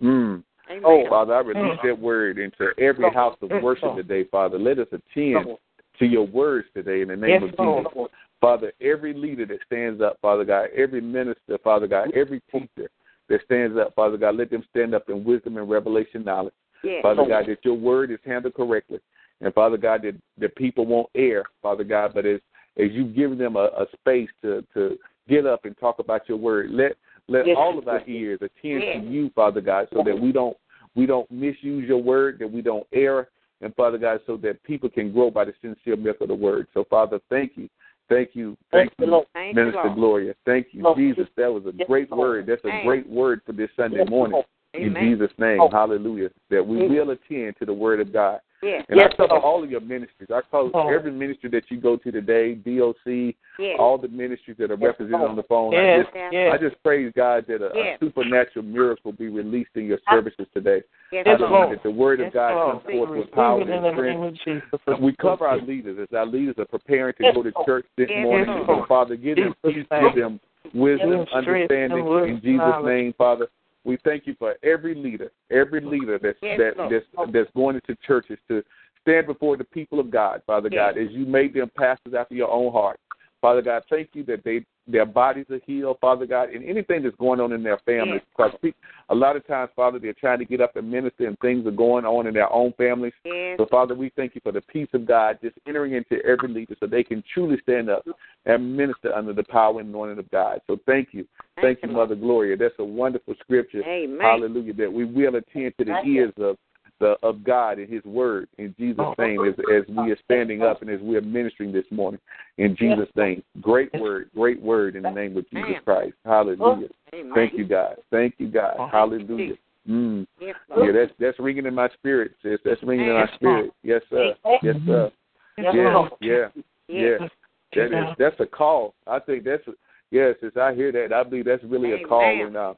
Mm. 0.01 0.43
Amen. 0.69 0.81
Oh, 0.83 1.05
Father, 1.09 1.35
I 1.35 1.39
release 1.39 1.79
that 1.83 1.99
word 1.99 2.37
into 2.39 2.71
every 2.79 3.09
house 3.13 3.37
of 3.41 3.49
worship 3.61 3.83
Lord. 3.83 3.97
today, 3.97 4.27
Father. 4.29 4.57
Let 4.57 4.79
us 4.79 4.87
attend 4.91 5.57
to 5.99 6.05
your 6.05 6.25
words 6.25 6.67
today 6.73 7.01
in 7.01 7.09
the 7.09 7.15
name 7.15 7.29
Yes, 7.29 7.43
of 7.43 7.59
Lord. 7.59 7.87
Jesus. 7.93 8.09
Father, 8.41 8.73
every 8.81 9.13
leader 9.13 9.45
that 9.45 9.59
stands 9.65 10.01
up, 10.01 10.17
Father 10.21 10.43
God, 10.43 10.69
every 10.75 11.01
minister, 11.01 11.57
Father 11.63 11.87
God, 11.87 12.11
every 12.13 12.41
teacher 12.51 12.89
that 13.29 13.41
stands 13.45 13.77
up, 13.77 13.95
Father 13.95 14.17
God, 14.17 14.35
let 14.35 14.49
them 14.49 14.63
stand 14.69 14.93
up 14.93 15.09
in 15.09 15.23
wisdom 15.23 15.57
and 15.57 15.69
revelation 15.69 16.23
knowledge. 16.23 16.53
Yes. 16.85 17.01
Father 17.01 17.25
God, 17.27 17.45
that 17.47 17.63
your 17.63 17.75
word 17.75 18.11
is 18.11 18.19
handled 18.25 18.53
correctly. 18.53 18.99
And 19.41 19.53
Father 19.53 19.77
God, 19.77 20.03
that 20.03 20.15
the 20.37 20.49
people 20.49 20.85
won't 20.85 21.09
err, 21.15 21.43
Father 21.61 21.83
God, 21.83 22.11
but 22.13 22.25
as 22.25 22.39
as 22.77 22.91
you 22.91 23.05
give 23.05 23.37
them 23.37 23.55
a, 23.55 23.65
a 23.65 23.85
space 23.93 24.29
to, 24.41 24.65
to 24.73 24.97
get 25.29 25.45
up 25.45 25.63
and 25.63 25.77
talk 25.77 25.99
about 25.99 26.27
your 26.27 26.37
word, 26.37 26.69
let 26.71 26.93
let 27.27 27.47
Yes. 27.47 27.57
all 27.57 27.77
of 27.79 27.87
our 27.87 28.03
ears 28.07 28.39
attend 28.41 28.83
Yes. 28.83 28.97
to 29.01 29.09
you, 29.09 29.29
Father 29.33 29.61
God, 29.61 29.87
so 29.93 30.03
that 30.03 30.17
we 30.17 30.31
don't 30.31 30.55
we 30.95 31.05
don't 31.05 31.29
misuse 31.31 31.87
your 31.87 32.01
word, 32.01 32.39
that 32.39 32.51
we 32.51 32.61
don't 32.61 32.87
err, 32.93 33.29
and 33.61 33.75
Father 33.75 33.97
God, 33.97 34.21
so 34.25 34.37
that 34.37 34.61
people 34.63 34.89
can 34.89 35.11
grow 35.11 35.29
by 35.31 35.45
the 35.45 35.53
sincere 35.61 35.97
milk 35.97 36.21
of 36.21 36.27
the 36.27 36.35
word. 36.35 36.67
So 36.73 36.85
Father, 36.89 37.19
thank 37.29 37.53
you. 37.55 37.69
Thank 38.07 38.31
you. 38.35 38.55
Thank 38.71 38.91
Thank 38.97 39.09
you, 39.09 39.15
you, 39.15 39.23
Thank 39.33 39.55
Minister 39.55 39.81
Lord. 39.83 39.95
Gloria. 39.95 40.35
Thank 40.45 40.67
you, 40.71 40.83
Lord. 40.83 40.97
Jesus. 40.97 41.27
That 41.37 41.51
was 41.51 41.65
a 41.65 41.71
Yes, 41.75 41.87
great 41.87 42.11
Lord. 42.11 42.19
word. 42.19 42.45
That's 42.47 42.63
a 42.65 42.69
Thank 42.69 42.83
great 42.85 43.09
word 43.09 43.41
for 43.45 43.51
this 43.51 43.69
Sunday 43.75 43.97
Yes, 43.97 44.09
morning. 44.09 44.43
Lord. 44.79 44.97
In 44.97 45.17
Jesus' 45.17 45.31
name, 45.37 45.59
Oh. 45.61 45.69
hallelujah. 45.69 46.29
That 46.49 46.65
we 46.65 46.87
will 46.87 47.11
attend 47.11 47.57
to 47.57 47.65
the 47.65 47.73
word 47.73 47.99
of 47.99 48.11
God. 48.11 48.39
Yes. 48.61 48.83
And 48.89 48.97
Yes, 48.97 49.11
I 49.13 49.15
cover 49.27 49.37
all 49.37 49.63
of 49.63 49.69
your 49.69 49.81
ministries. 49.81 50.29
I 50.31 50.41
cover 50.49 50.71
Oh. 50.73 50.87
every 50.89 51.11
ministry 51.11 51.49
that 51.51 51.69
you 51.69 51.77
go 51.77 51.97
to 51.97 52.11
today, 52.11 52.55
DOC, 52.55 53.35
Yes. 53.59 53.75
all 53.77 53.97
the 53.97 54.07
ministries 54.07 54.57
that 54.57 54.71
are 54.71 54.75
represented 54.75 55.21
on 55.27 55.35
the 55.35 55.43
phone. 55.43 55.75
I 55.75 56.01
just. 56.01 56.15
I 56.15 56.57
just 56.57 56.81
praise 56.81 57.11
God 57.15 57.45
that 57.47 57.61
a, 57.61 57.77
a 57.77 57.97
supernatural 57.99 58.65
miracle 58.65 59.11
be 59.11 59.27
released 59.27 59.71
in 59.75 59.85
your 59.85 59.99
services 60.09 60.47
today. 60.53 60.81
Yes, 61.11 61.25
Yes, 61.27 61.39
Hallelujah. 61.39 61.75
That 61.75 61.83
the 61.83 61.91
word 61.91 62.19
of 62.21 62.33
God 62.33 62.81
comes 62.81 62.83
forth 62.91 63.09
with 63.11 63.31
power 63.31 63.61
and 63.61 63.93
strength. 63.95 64.19
name 64.19 64.23
of 64.23 64.33
Jesus. 64.43 64.99
We 65.01 65.13
cover 65.17 65.47
our 65.47 65.59
leaders 65.59 65.99
as 65.99 66.15
our 66.15 66.25
leaders 66.25 66.55
are 66.57 66.65
preparing 66.65 67.13
to 67.19 67.33
go 67.33 67.43
to 67.43 67.51
church 67.65 67.85
this 67.97 68.09
morning. 68.09 68.63
So, 68.65 68.85
Father, 68.87 69.15
give 69.15 69.35
them 69.37 69.53
peace, 69.63 69.85
give 69.91 70.15
them 70.15 70.39
wisdom, 70.73 71.09
Give 71.09 71.17
them 71.19 71.25
strength 71.27 71.71
understanding 71.71 72.07
and 72.07 72.29
in 72.29 72.41
Jesus' 72.41 72.83
name, 72.83 73.13
Father. 73.17 73.47
We 73.85 73.97
thank 74.03 74.25
you 74.25 74.35
for 74.37 74.55
every 74.63 74.95
leader, 74.95 75.31
every 75.51 75.79
leader 75.79 76.19
that's 76.21 76.39
that, 76.41 76.73
that's 76.89 77.31
that's 77.31 77.49
going 77.55 77.75
into 77.75 77.95
churches 78.05 78.37
to 78.49 78.63
stand 79.01 79.27
before 79.27 79.55
the 79.55 79.63
people 79.63 79.99
of 79.99 80.09
God, 80.09 80.41
Father 80.47 80.69
Yes. 80.71 80.95
God, 80.95 81.01
as 81.01 81.11
you 81.11 81.25
made 81.25 81.53
them 81.53 81.71
pastors 81.77 82.15
after 82.17 82.33
your 82.33 82.51
own 82.51 82.73
heart. 82.73 82.99
Father 83.45 83.61
God, 83.61 83.83
thank 83.91 84.09
you 84.13 84.23
that 84.23 84.43
they 84.43 84.65
their 84.87 85.05
bodies 85.05 85.45
are 85.51 85.59
healed, 85.67 85.97
Father 86.01 86.25
God, 86.25 86.49
and 86.49 86.67
anything 86.67 87.03
that's 87.03 87.15
going 87.17 87.39
on 87.39 87.53
in 87.53 87.61
their 87.61 87.77
families. 87.85 88.21
Yes. 88.39 88.51
Because 88.59 88.73
a 89.09 89.13
lot 89.13 89.35
of 89.35 89.45
times, 89.45 89.69
Father, 89.75 89.99
they're 89.99 90.13
trying 90.13 90.39
to 90.39 90.45
get 90.45 90.61
up 90.61 90.75
and 90.75 90.89
minister, 90.89 91.27
and 91.27 91.37
things 91.39 91.67
are 91.67 91.71
going 91.71 92.05
on 92.05 92.25
in 92.25 92.33
their 92.33 92.51
own 92.51 92.73
families. 92.75 93.13
Yes. 93.23 93.57
So, 93.59 93.67
Father, 93.69 93.93
we 93.93 94.11
thank 94.15 94.33
you 94.33 94.41
for 94.43 94.51
the 94.51 94.61
peace 94.61 94.87
of 94.93 95.07
God 95.07 95.37
just 95.43 95.55
entering 95.67 95.93
into 95.93 96.23
every 96.25 96.49
leader 96.49 96.75
so 96.79 96.87
they 96.87 97.03
can 97.03 97.23
truly 97.35 97.57
stand 97.61 97.87
up 97.87 98.03
and 98.47 98.75
minister 98.75 99.13
under 99.13 99.33
the 99.33 99.43
power 99.43 99.79
and 99.79 99.89
anointing 99.89 100.17
of 100.17 100.31
God. 100.31 100.59
So, 100.65 100.79
thank 100.87 101.09
you. 101.11 101.27
Thank 101.61 101.79
you, 101.83 101.89
Mother 101.89 102.15
Gloria. 102.15 102.57
That's 102.57 102.73
a 102.79 102.83
wonderful 102.83 103.35
scripture. 103.41 103.83
Amen. 103.83 104.21
Hallelujah. 104.21 104.73
That 104.73 104.91
we 104.91 105.05
will 105.05 105.35
attend 105.35 105.73
to 105.77 105.85
the 105.85 105.93
Thank 105.93 106.07
you. 106.07 106.13
ears 106.23 106.33
of 106.37 106.57
the 106.99 107.15
of 107.23 107.43
God 107.43 107.79
and 107.79 107.91
His 107.91 108.03
Word 108.03 108.47
in 108.57 108.73
Jesus' 108.77 108.99
Oh. 108.99 109.15
name 109.17 109.43
as 109.45 109.53
as 109.73 109.83
we 109.87 110.11
are 110.11 110.17
standing 110.23 110.61
up 110.61 110.81
and 110.81 110.89
as 110.89 111.01
we 111.01 111.15
are 111.15 111.21
ministering 111.21 111.71
this 111.71 111.85
morning 111.91 112.19
in 112.57 112.75
Jesus' 112.75 113.09
name. 113.15 113.43
Great 113.61 113.93
word, 113.93 114.29
great 114.33 114.61
word 114.61 114.95
in 114.95 115.03
the 115.03 115.11
name 115.11 115.37
of 115.37 115.49
Jesus. 115.49 115.81
Christ. 115.83 116.13
Hallelujah. 116.25 116.87
Thank 117.11 117.53
you, 117.53 117.67
God. 117.67 117.95
Thank 118.11 118.35
you, 118.37 118.47
God. 118.47 118.77
Hallelujah. 118.91 119.55
Mm. 119.87 120.25
Yeah, 120.39 120.91
that's 120.93 121.11
that's 121.19 121.39
ringing 121.39 121.65
in 121.65 121.75
my 121.75 121.89
spirit, 121.89 122.31
sis. 122.41 122.59
That's 122.65 122.81
ringing 122.81 123.07
in 123.07 123.13
my 123.13 123.29
spirit. 123.35 123.71
Yes, 123.83 124.01
sir. 124.09 124.33
Yes, 124.63 124.75
sir. 124.85 125.11
Yes, 125.57 125.73
Yeah, 125.75 126.07
yeah, 126.19 126.47
yeah. 126.87 127.27
That 127.73 127.85
is 127.85 128.15
that's 128.17 128.39
a 128.39 128.45
call. 128.45 128.93
I 129.05 129.19
think 129.19 129.43
that's 129.43 129.63
yes. 130.11 130.35
As 130.43 130.51
I 130.59 130.73
hear 130.73 130.91
that, 130.91 131.13
I 131.13 131.23
believe 131.23 131.45
that's 131.45 131.63
really 131.63 131.91
a 131.91 132.07
call. 132.07 132.45
And 132.45 132.57
uh, 132.57 132.73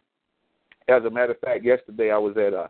as 0.89 1.03
a 1.05 1.09
matter 1.09 1.31
of 1.31 1.39
fact, 1.39 1.63
yesterday 1.63 2.11
I 2.11 2.17
was 2.17 2.35
at 2.37 2.53
uh 2.53 2.67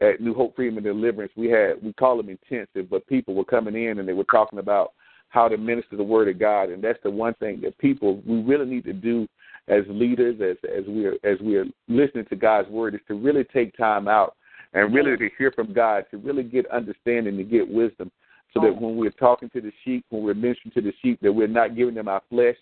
at 0.00 0.20
New 0.20 0.34
Hope 0.34 0.56
Freedom 0.56 0.78
and 0.78 0.84
Deliverance. 0.84 1.32
We 1.36 1.48
had 1.48 1.82
we 1.82 1.92
call 1.92 2.16
them 2.16 2.28
intensive, 2.28 2.90
but 2.90 3.06
people 3.06 3.34
were 3.34 3.44
coming 3.44 3.74
in 3.74 3.98
and 3.98 4.08
they 4.08 4.12
were 4.12 4.24
talking 4.24 4.58
about 4.58 4.92
how 5.28 5.46
to 5.46 5.56
minister 5.56 5.96
the 5.96 6.02
word 6.02 6.28
of 6.28 6.38
God, 6.38 6.70
and 6.70 6.82
that's 6.82 6.98
the 7.02 7.10
one 7.10 7.34
thing 7.34 7.60
that 7.62 7.78
people 7.78 8.20
we 8.26 8.42
really 8.42 8.66
need 8.66 8.84
to 8.84 8.92
do 8.92 9.28
as 9.68 9.84
leaders, 9.88 10.40
as 10.40 10.56
as 10.70 10.86
we 10.86 11.06
are 11.06 11.14
as 11.24 11.38
we 11.40 11.56
are 11.56 11.66
listening 11.88 12.26
to 12.26 12.36
God's 12.36 12.68
word, 12.68 12.94
is 12.94 13.00
to 13.08 13.14
really 13.14 13.44
take 13.44 13.76
time 13.76 14.08
out 14.08 14.36
and 14.72 14.94
really 14.94 15.16
to 15.16 15.28
hear 15.36 15.52
from 15.52 15.72
God, 15.72 16.04
to 16.10 16.18
really 16.18 16.42
get 16.42 16.66
understanding, 16.70 17.36
to 17.36 17.44
get 17.44 17.68
wisdom, 17.68 18.10
so 18.52 18.60
that 18.60 18.68
oh. 18.70 18.80
when 18.80 18.96
we're 18.96 19.10
talking 19.10 19.50
to 19.50 19.60
the 19.60 19.72
sheep, 19.84 20.04
when 20.10 20.22
we're 20.22 20.34
ministering 20.34 20.72
to 20.74 20.80
the 20.80 20.92
sheep, 21.02 21.20
that 21.22 21.32
we're 21.32 21.46
not 21.46 21.76
giving 21.76 21.94
them 21.94 22.08
our 22.08 22.22
flesh, 22.28 22.56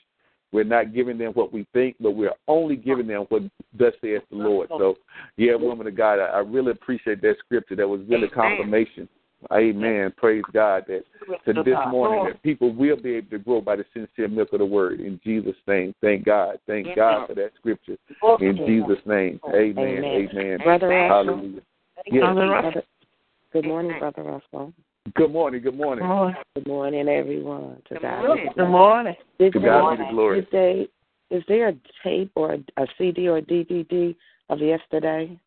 we're 0.52 0.64
not 0.64 0.94
giving 0.94 1.18
them 1.18 1.32
what 1.32 1.52
we 1.52 1.66
think, 1.72 1.96
but 2.00 2.12
we're 2.12 2.32
only 2.46 2.76
giving 2.76 3.06
them 3.06 3.26
what 3.28 3.42
thus 3.78 3.92
saith 4.00 4.22
the 4.30 4.36
Lord. 4.36 4.68
So, 4.70 4.96
yeah, 5.36 5.54
woman 5.54 5.86
of 5.86 5.96
God, 5.96 6.18
I, 6.18 6.26
I 6.26 6.38
really 6.38 6.72
appreciate 6.72 7.20
that 7.22 7.36
scripture. 7.44 7.76
That 7.76 7.88
was 7.88 8.00
really 8.08 8.28
Amen. 8.28 8.30
confirmation. 8.34 9.08
Amen. 9.52 10.12
Praise 10.16 10.42
God 10.52 10.84
that 10.88 11.04
to 11.44 11.62
this 11.62 11.78
morning 11.90 12.24
that 12.24 12.42
people 12.42 12.74
will 12.74 12.96
be 12.96 13.14
able 13.14 13.30
to 13.30 13.38
grow 13.38 13.60
by 13.60 13.76
the 13.76 13.84
sincere 13.94 14.26
milk 14.26 14.52
of 14.52 14.58
the 14.58 14.66
word 14.66 15.00
in 15.00 15.20
Jesus' 15.22 15.54
name. 15.68 15.94
Thank 16.00 16.24
God. 16.24 16.58
Thank 16.66 16.86
Yes, 16.86 16.96
God 16.96 17.28
for 17.28 17.34
that 17.34 17.52
scripture 17.56 17.96
in 18.40 18.56
Jesus' 18.66 19.04
name. 19.06 19.38
Amen. 19.46 20.02
Amen. 20.04 20.28
Amen. 20.34 20.58
Brother 20.58 20.86
Amen. 20.86 21.10
Russell. 21.10 21.26
Hallelujah. 21.26 21.60
Yes. 22.06 22.34
Brother- 22.62 22.82
Good 23.52 23.64
morning, 23.64 23.98
Brother 23.98 24.22
Russell. 24.24 24.72
Good 25.14 25.30
morning. 25.32 25.62
Good 25.62 25.76
morning. 25.76 26.02
Good 26.04 26.08
morning. 26.08 26.36
Good 26.56 26.66
morning, 26.66 27.08
everyone. 27.08 27.82
To 27.88 27.94
Good 27.94 28.02
God 28.02 28.26
morning. 28.26 28.44
be 28.44 28.48
the 28.48 28.54
Good 28.64 28.68
morning. 28.70 29.16
Did 29.38 29.52
To 29.52 29.58
they- 29.60 29.64
God 29.64 29.90
be 29.98 30.04
the 30.04 30.10
glory. 30.10 30.40
Did 30.40 30.50
they, 30.50 30.88
is 31.36 31.44
there 31.46 31.68
a 31.68 31.74
tape 32.02 32.32
or 32.34 32.54
a, 32.54 32.58
a 32.82 32.86
CD 32.96 33.28
or 33.28 33.38
a 33.38 33.42
DVD 33.42 34.14
of 34.48 34.60
yesterday? 34.60 35.38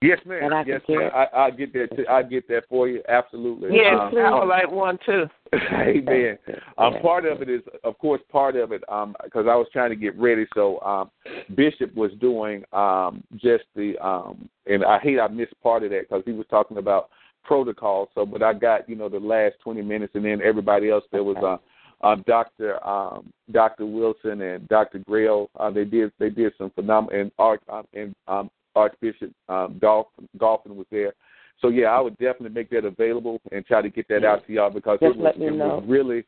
Yes, 0.00 0.20
ma'am. 0.26 0.52
I 0.52 0.62
yes, 0.64 0.80
ma'am. 0.88 1.10
I, 1.12 1.24
I'll 1.34 1.50
get 1.56 1.72
that. 1.72 1.96
To, 1.96 2.06
I'll 2.06 2.28
get 2.28 2.46
that 2.48 2.64
for 2.68 2.88
you. 2.88 3.02
Absolutely. 3.08 3.76
Yeah, 3.76 4.08
Um, 4.12 4.16
I 4.16 4.38
would 4.38 4.48
like 4.48 4.70
one 4.70 4.96
too. 5.04 5.24
Amen. 5.72 6.38
Um, 6.76 6.92
Yeah. 6.94 7.00
part 7.02 7.24
of 7.24 7.42
it 7.42 7.48
is, 7.48 7.62
of 7.82 7.98
course, 7.98 8.20
part 8.30 8.54
of 8.54 8.70
it 8.70 8.82
because 8.82 9.46
I 9.48 9.56
was 9.56 9.66
trying 9.72 9.90
to 9.90 9.96
get 9.96 10.16
ready. 10.16 10.46
So 10.54 10.78
um, 10.82 11.10
Bishop 11.56 11.92
was 11.96 12.12
doing 12.20 12.62
um, 12.72 13.24
just 13.36 13.64
the, 13.74 13.98
um, 13.98 14.48
and 14.66 14.84
I 14.84 15.00
hate 15.00 15.18
I 15.18 15.26
missed 15.26 15.60
part 15.62 15.82
of 15.82 15.90
that 15.90 16.02
because 16.08 16.22
he 16.24 16.32
was 16.32 16.46
talking 16.48 16.76
about 16.76 17.08
protocol. 17.44 18.08
So, 18.14 18.26
but 18.26 18.42
I 18.42 18.52
got 18.52 18.88
you 18.88 18.96
know 18.96 19.08
the 19.08 19.20
last 19.20 19.54
twenty 19.62 19.82
minutes, 19.82 20.14
and 20.14 20.24
then 20.24 20.40
everybody 20.42 20.90
else 20.90 21.04
there 21.12 21.24
was 21.24 21.36
uh, 21.42 22.06
uh, 22.06 22.16
Doctor 22.26 22.84
um, 22.86 23.32
Doctor 23.50 23.86
Wilson 23.86 24.40
and 24.42 24.68
Doctor 24.68 24.98
Grail. 24.98 25.50
Uh, 25.58 25.70
they 25.70 25.84
did 25.84 26.12
they 26.18 26.30
did 26.30 26.52
some 26.58 26.70
phenomenal 26.70 27.20
and 27.20 27.32
Arch 27.38 27.62
um, 27.70 27.86
and 27.94 28.14
um, 28.26 28.50
Archbishop 28.74 29.32
um, 29.48 29.78
Dolphin 29.80 30.28
Golfin 30.38 30.76
was 30.76 30.86
there. 30.90 31.12
So 31.60 31.68
yeah, 31.68 31.86
I 31.86 32.00
would 32.00 32.16
definitely 32.18 32.50
make 32.50 32.70
that 32.70 32.84
available 32.84 33.40
and 33.50 33.66
try 33.66 33.82
to 33.82 33.90
get 33.90 34.06
that 34.08 34.24
out 34.24 34.46
to 34.46 34.52
y'all 34.52 34.70
because 34.70 34.98
Just 35.00 35.16
it 35.16 35.18
was, 35.18 35.34
it 35.36 35.52
was 35.52 35.84
really 35.86 36.24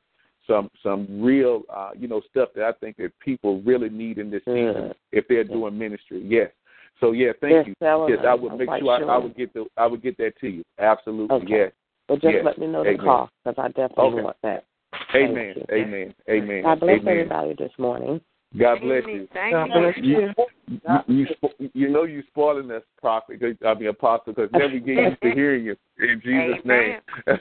some 0.46 0.70
some 0.82 1.22
real 1.22 1.62
uh, 1.72 1.90
you 1.96 2.08
know 2.08 2.20
stuff 2.30 2.48
that 2.56 2.64
I 2.64 2.72
think 2.72 2.96
that 2.96 3.12
people 3.20 3.62
really 3.62 3.88
need 3.88 4.18
in 4.18 4.30
this 4.30 4.42
season 4.44 4.72
Good. 4.72 4.96
if 5.12 5.28
they're 5.28 5.44
doing 5.44 5.78
ministry. 5.78 6.24
Yes. 6.26 6.50
So 6.98 7.12
yeah, 7.12 7.32
thank 7.40 7.52
Yes, 7.52 7.66
you. 7.66 7.86
Ellen, 7.86 8.10
Yes, 8.10 8.24
I 8.26 8.34
would 8.34 8.58
make 8.58 8.68
quite 8.68 8.80
sure 8.80 9.10
I, 9.10 9.14
I 9.14 9.18
would 9.18 9.36
get 9.36 9.52
the 9.54 9.66
I 9.76 9.86
would 9.86 10.02
get 10.02 10.16
that 10.18 10.32
to 10.40 10.48
you. 10.48 10.64
Absolutely. 10.78 11.36
Okay. 11.36 11.46
Yes. 11.48 11.72
But 12.08 12.20
just 12.20 12.34
Yes. 12.34 12.44
let 12.44 12.58
me 12.58 12.66
know 12.66 12.84
the 12.84 12.90
Amen. 12.90 13.06
cost 13.06 13.32
because 13.44 13.58
I 13.62 13.68
definitely 13.68 14.04
Okay. 14.04 14.22
want 14.22 14.36
that. 14.42 14.64
Thank 15.12 15.30
Amen. 15.30 15.54
you. 15.56 15.64
Amen. 15.72 16.14
Amen. 16.28 16.62
God 16.62 16.80
bless 16.80 17.00
Amen. 17.00 17.08
everybody 17.08 17.54
this 17.54 17.72
morning. 17.78 18.20
God 18.58 18.80
bless 18.80 19.04
you. 19.06 19.28
Thank 19.32 19.52
God 19.52 19.66
you. 19.66 19.72
bless 19.72 19.96
you. 19.96 20.32
You, 20.66 20.98
you, 21.06 21.26
spo- 21.26 21.70
you 21.72 21.88
know 21.88 22.02
you 22.02 22.22
spoiling 22.28 22.70
us, 22.72 22.82
prophet. 23.00 23.40
I 23.64 23.74
mean, 23.74 23.88
apostle, 23.88 24.32
because 24.32 24.50
now 24.52 24.66
we 24.66 24.80
get 24.80 24.96
used 24.96 25.22
to 25.22 25.30
hearing 25.30 25.64
you 25.64 25.76
in 25.98 26.20
Jesus' 26.20 26.64
name. 26.64 26.96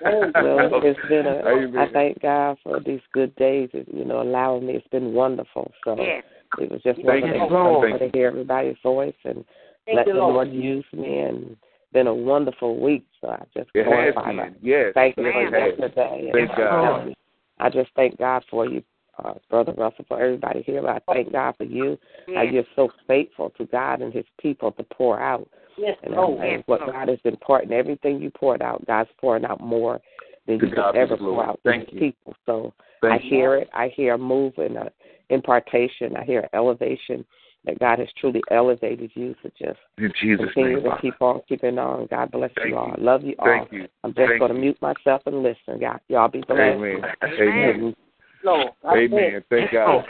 Oh, 0.05 0.31
well, 0.35 0.81
it's 0.83 0.99
been 1.09 1.25
a. 1.25 1.39
Amen. 1.47 1.77
I 1.77 1.91
thank 1.91 2.21
God 2.21 2.57
for 2.63 2.79
these 2.79 3.01
good 3.11 3.35
days. 3.37 3.69
You 3.73 4.05
know, 4.05 4.21
allowing 4.21 4.67
me. 4.67 4.73
It's 4.73 4.87
been 4.89 5.13
wonderful. 5.13 5.71
So 5.83 5.95
Yes. 5.99 6.23
It 6.57 6.71
was 6.71 6.81
just 6.83 6.99
Thank 7.05 7.23
wonderful 7.23 7.47
you, 7.49 7.53
Lord. 7.53 7.99
to 7.99 8.09
hear 8.13 8.27
everybody's 8.27 8.77
voice 8.81 9.13
and 9.23 9.45
let 9.93 10.05
the 10.05 10.13
Lord 10.13 10.51
use 10.51 10.85
me. 10.93 11.19
And 11.19 11.57
been 11.93 12.07
a 12.07 12.13
wonderful 12.13 12.79
week. 12.79 13.05
So 13.21 13.29
I 13.29 13.43
just 13.55 13.69
It 13.73 13.85
has 13.85 13.85
glorify 13.85 14.31
my 14.31 14.49
been. 14.49 14.55
Yes. 14.61 14.91
Thank 14.93 15.17
you 15.17 15.23
for 15.23 15.47
it 15.47 15.51
yesterday. 15.51 16.29
Thank 16.31 16.49
And, 16.49 16.57
God. 16.57 17.15
I 17.59 17.69
just 17.69 17.89
thank 17.95 18.17
God 18.17 18.43
for 18.49 18.65
you, 18.65 18.81
uh, 19.23 19.33
Brother 19.49 19.73
Russell, 19.73 20.05
for 20.07 20.21
everybody 20.21 20.63
here. 20.63 20.87
I 20.87 20.99
thank 21.11 21.31
God 21.31 21.55
for 21.57 21.65
you. 21.65 21.97
How 22.27 22.43
Yes. 22.43 22.53
you're 22.53 22.63
so 22.75 22.91
faithful 23.07 23.49
to 23.51 23.65
God 23.65 24.01
and 24.01 24.13
His 24.13 24.25
people 24.39 24.71
to 24.73 24.83
pour 24.83 25.19
out. 25.19 25.47
Yes, 25.77 25.97
And, 26.03 26.15
Lord. 26.15 26.39
and 26.39 26.51
Yes, 26.51 26.63
what 26.67 26.81
Lord. 26.81 26.93
God 26.93 27.07
has 27.09 27.19
been 27.21 27.37
pouring, 27.37 27.71
everything 27.71 28.21
you 28.21 28.31
poured 28.31 28.61
out, 28.61 28.85
God's 28.85 29.09
pouring 29.19 29.45
out 29.45 29.61
more 29.61 29.99
than 30.45 30.59
To 30.59 30.67
you 30.67 30.75
God 30.75 30.91
could 30.93 30.99
ever 30.99 31.17
the 31.17 31.23
pour 31.23 31.43
out 31.43 31.59
Thank 31.63 31.89
to 31.89 31.95
you. 31.95 32.01
His 32.01 32.13
people. 32.13 32.35
So 32.45 32.73
Thank 33.01 33.21
I 33.21 33.25
you. 33.25 33.29
hear 33.29 33.55
it. 33.55 33.69
I 33.73 33.87
hear 33.89 34.13
a 34.13 34.17
move 34.17 34.57
and 34.57 34.77
a 34.77 34.91
impartation. 35.29 36.15
I 36.17 36.23
hear 36.23 36.47
elevation 36.53 37.25
that 37.65 37.79
God 37.79 37.99
has 37.99 38.07
truly 38.19 38.41
elevated 38.51 39.11
you. 39.15 39.35
So 39.43 39.49
just 39.59 39.79
In 39.97 40.11
Jesus' 40.21 40.45
continue 40.53 40.75
name. 40.75 40.83
to 40.83 40.89
Father. 40.89 41.01
keep 41.01 41.21
on 41.21 41.41
keeping 41.47 41.77
on. 41.77 42.07
God 42.09 42.31
bless 42.31 42.51
Thank 42.55 42.69
you 42.69 42.77
all. 42.77 42.93
you. 42.97 43.03
Love 43.03 43.23
you 43.23 43.35
all. 43.39 43.67
You. 43.71 43.87
I'm 44.03 44.11
just 44.11 44.27
Thank 44.27 44.39
going 44.39 44.51
to 44.51 44.55
you. 44.55 44.61
mute 44.61 44.81
myself 44.81 45.21
and 45.25 45.43
listen. 45.43 45.79
Y'all, 45.79 45.99
y'all 46.07 46.27
be 46.29 46.41
blessed. 46.41 46.61
Amen. 46.61 47.01
Amen. 47.23 47.95
Amen. 48.43 48.69
Amen. 48.85 49.43
Thank 49.49 49.71
God. 49.73 50.05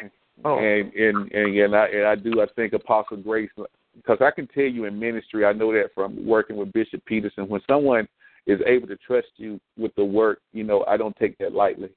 Oh. 0.45 0.57
And 0.57 0.93
and 0.93 1.31
and, 1.31 1.57
and, 1.57 1.75
I, 1.75 1.87
and 1.87 2.05
I 2.05 2.15
do. 2.15 2.41
I 2.41 2.45
think 2.55 2.73
Apostle 2.73 3.17
Grace, 3.17 3.49
because 3.95 4.19
I 4.21 4.31
can 4.31 4.47
tell 4.47 4.63
you 4.63 4.85
in 4.85 4.97
ministry, 4.97 5.45
I 5.45 5.51
know 5.51 5.73
that 5.73 5.89
from 5.93 6.25
working 6.25 6.55
with 6.55 6.71
Bishop 6.71 7.03
Peterson. 7.05 7.47
When 7.49 7.61
someone 7.67 8.07
is 8.47 8.59
able 8.65 8.87
to 8.87 8.95
trust 8.97 9.27
you 9.35 9.59
with 9.77 9.93
the 9.95 10.05
work, 10.05 10.39
you 10.53 10.63
know, 10.63 10.85
I 10.87 10.95
don't 10.97 11.15
take 11.17 11.37
that 11.39 11.53
lightly. 11.53 11.89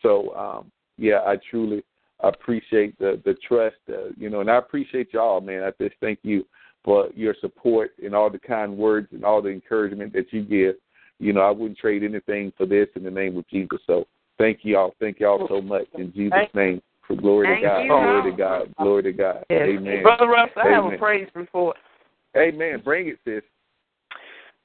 So 0.00 0.34
um, 0.34 0.72
yeah, 0.96 1.20
I 1.26 1.36
truly 1.50 1.84
appreciate 2.28 2.98
the 2.98 3.20
the 3.24 3.34
trust, 3.46 3.76
uh, 3.88 4.10
you 4.16 4.30
know, 4.30 4.40
and 4.40 4.50
I 4.50 4.56
appreciate 4.56 5.12
y'all, 5.12 5.40
man. 5.40 5.62
I 5.62 5.70
just 5.82 5.96
thank 6.00 6.20
you 6.22 6.46
for 6.84 7.08
your 7.14 7.34
support 7.40 7.92
and 8.02 8.14
all 8.14 8.30
the 8.30 8.38
kind 8.38 8.76
words 8.76 9.08
and 9.12 9.24
all 9.24 9.40
the 9.42 9.50
encouragement 9.50 10.12
that 10.14 10.32
you 10.32 10.42
give. 10.42 10.76
You 11.18 11.32
know, 11.32 11.40
I 11.42 11.50
wouldn't 11.50 11.78
trade 11.78 12.02
anything 12.02 12.52
for 12.56 12.66
this 12.66 12.88
in 12.96 13.04
the 13.04 13.10
name 13.10 13.36
of 13.36 13.46
Jesus. 13.48 13.78
So 13.86 14.06
thank 14.38 14.60
y'all, 14.62 14.94
thank 14.98 15.20
y'all 15.20 15.46
so 15.48 15.60
much 15.60 15.86
in 15.94 16.12
Jesus' 16.12 16.32
Thank- 16.32 16.54
name. 16.54 16.82
For 17.08 17.16
glory 17.16 17.48
Thank 17.48 17.62
to 17.62 17.66
God, 17.68 17.82
you. 17.82 17.88
glory 17.88 18.30
to 18.30 18.36
God, 18.36 18.74
glory 18.76 19.02
to 19.02 19.12
God. 19.12 19.44
Yes. 19.50 19.68
Amen. 19.68 20.02
Brother 20.04 20.28
Russell, 20.28 20.62
I 20.62 20.68
have 20.68 20.84
a 20.84 20.86
Amen. 20.86 20.98
praise 21.00 21.28
report. 21.34 21.76
Amen. 22.36 22.80
Bring 22.84 23.08
it, 23.08 23.18
sis. 23.24 23.42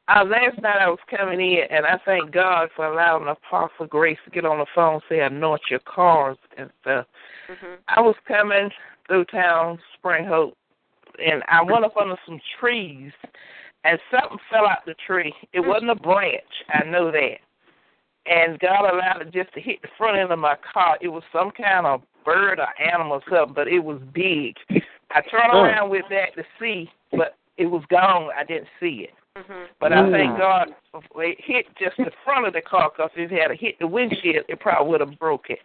Uh, 0.08 0.24
last 0.24 0.62
night 0.62 0.78
I 0.80 0.88
was 0.88 0.99
coming 1.10 1.41
in, 1.41 1.64
and 1.70 1.86
I 1.86 1.97
thank 2.05 2.32
God 2.32 2.70
for 2.76 2.86
allowing 2.86 3.28
Apostle 3.28 3.88
Grace 3.88 4.20
to 4.24 4.32
get 4.32 4.45
on 4.45 4.60
the 4.60 4.68
phone, 4.74 4.93
and 4.93 5.01
say 5.10 5.20
anoint 5.20 5.62
your 5.70 5.80
cars 5.82 6.38
and 6.58 6.70
stuff. 6.82 7.08
Mm-hmm. 7.49 7.75
I 7.87 8.01
was 8.01 8.15
coming 8.27 8.69
through 9.07 9.25
town, 9.25 9.79
Spring 9.97 10.25
Hope, 10.25 10.55
and 11.23 11.43
I 11.47 11.61
went 11.63 11.85
up 11.85 11.97
under 11.97 12.17
some 12.25 12.39
trees, 12.59 13.11
and 13.83 13.99
something 14.11 14.37
fell 14.51 14.67
out 14.67 14.85
the 14.85 14.95
tree. 15.05 15.33
It 15.53 15.61
wasn't 15.61 15.91
a 15.91 15.95
branch, 15.95 16.43
I 16.69 16.83
know 16.85 17.11
that. 17.11 17.37
And 18.25 18.59
God 18.59 18.81
allowed 18.93 19.21
it 19.21 19.31
just 19.31 19.53
to 19.53 19.61
hit 19.61 19.81
the 19.81 19.87
front 19.97 20.17
end 20.17 20.31
of 20.31 20.39
my 20.39 20.55
car. 20.73 20.97
It 20.99 21.07
was 21.07 21.23
some 21.31 21.51
kind 21.51 21.85
of 21.85 22.01
bird 22.25 22.59
or 22.59 22.67
animal 22.81 23.13
or 23.13 23.21
something, 23.29 23.53
but 23.55 23.69
it 23.69 23.79
was 23.79 24.01
big. 24.13 24.55
I 25.11 25.21
turned 25.21 25.53
Oh. 25.53 25.63
around 25.63 25.89
with 25.89 26.03
that 26.09 26.35
to 26.35 26.43
see, 26.59 26.91
but 27.13 27.35
it 27.55 27.67
was 27.67 27.83
gone. 27.85 28.29
I 28.37 28.43
didn't 28.43 28.67
see 28.81 29.07
it. 29.07 29.13
Mm-hmm. 29.37 29.63
But 29.79 29.93
I 29.93 29.97
Mm. 29.97 30.11
thank 30.11 30.37
God 30.37 30.75
it 31.15 31.39
hit 31.39 31.73
just 31.77 31.95
the 31.97 32.11
front 32.25 32.47
of 32.47 32.53
the 32.53 32.61
car 32.61 32.89
because 32.89 33.11
if 33.15 33.31
it 33.31 33.41
had 33.41 33.51
hit 33.57 33.79
the 33.79 33.87
windshield, 33.87 34.43
it 34.49 34.59
probably 34.59 34.89
would 34.89 34.99
have 34.99 35.17
broke 35.19 35.49
it. 35.49 35.61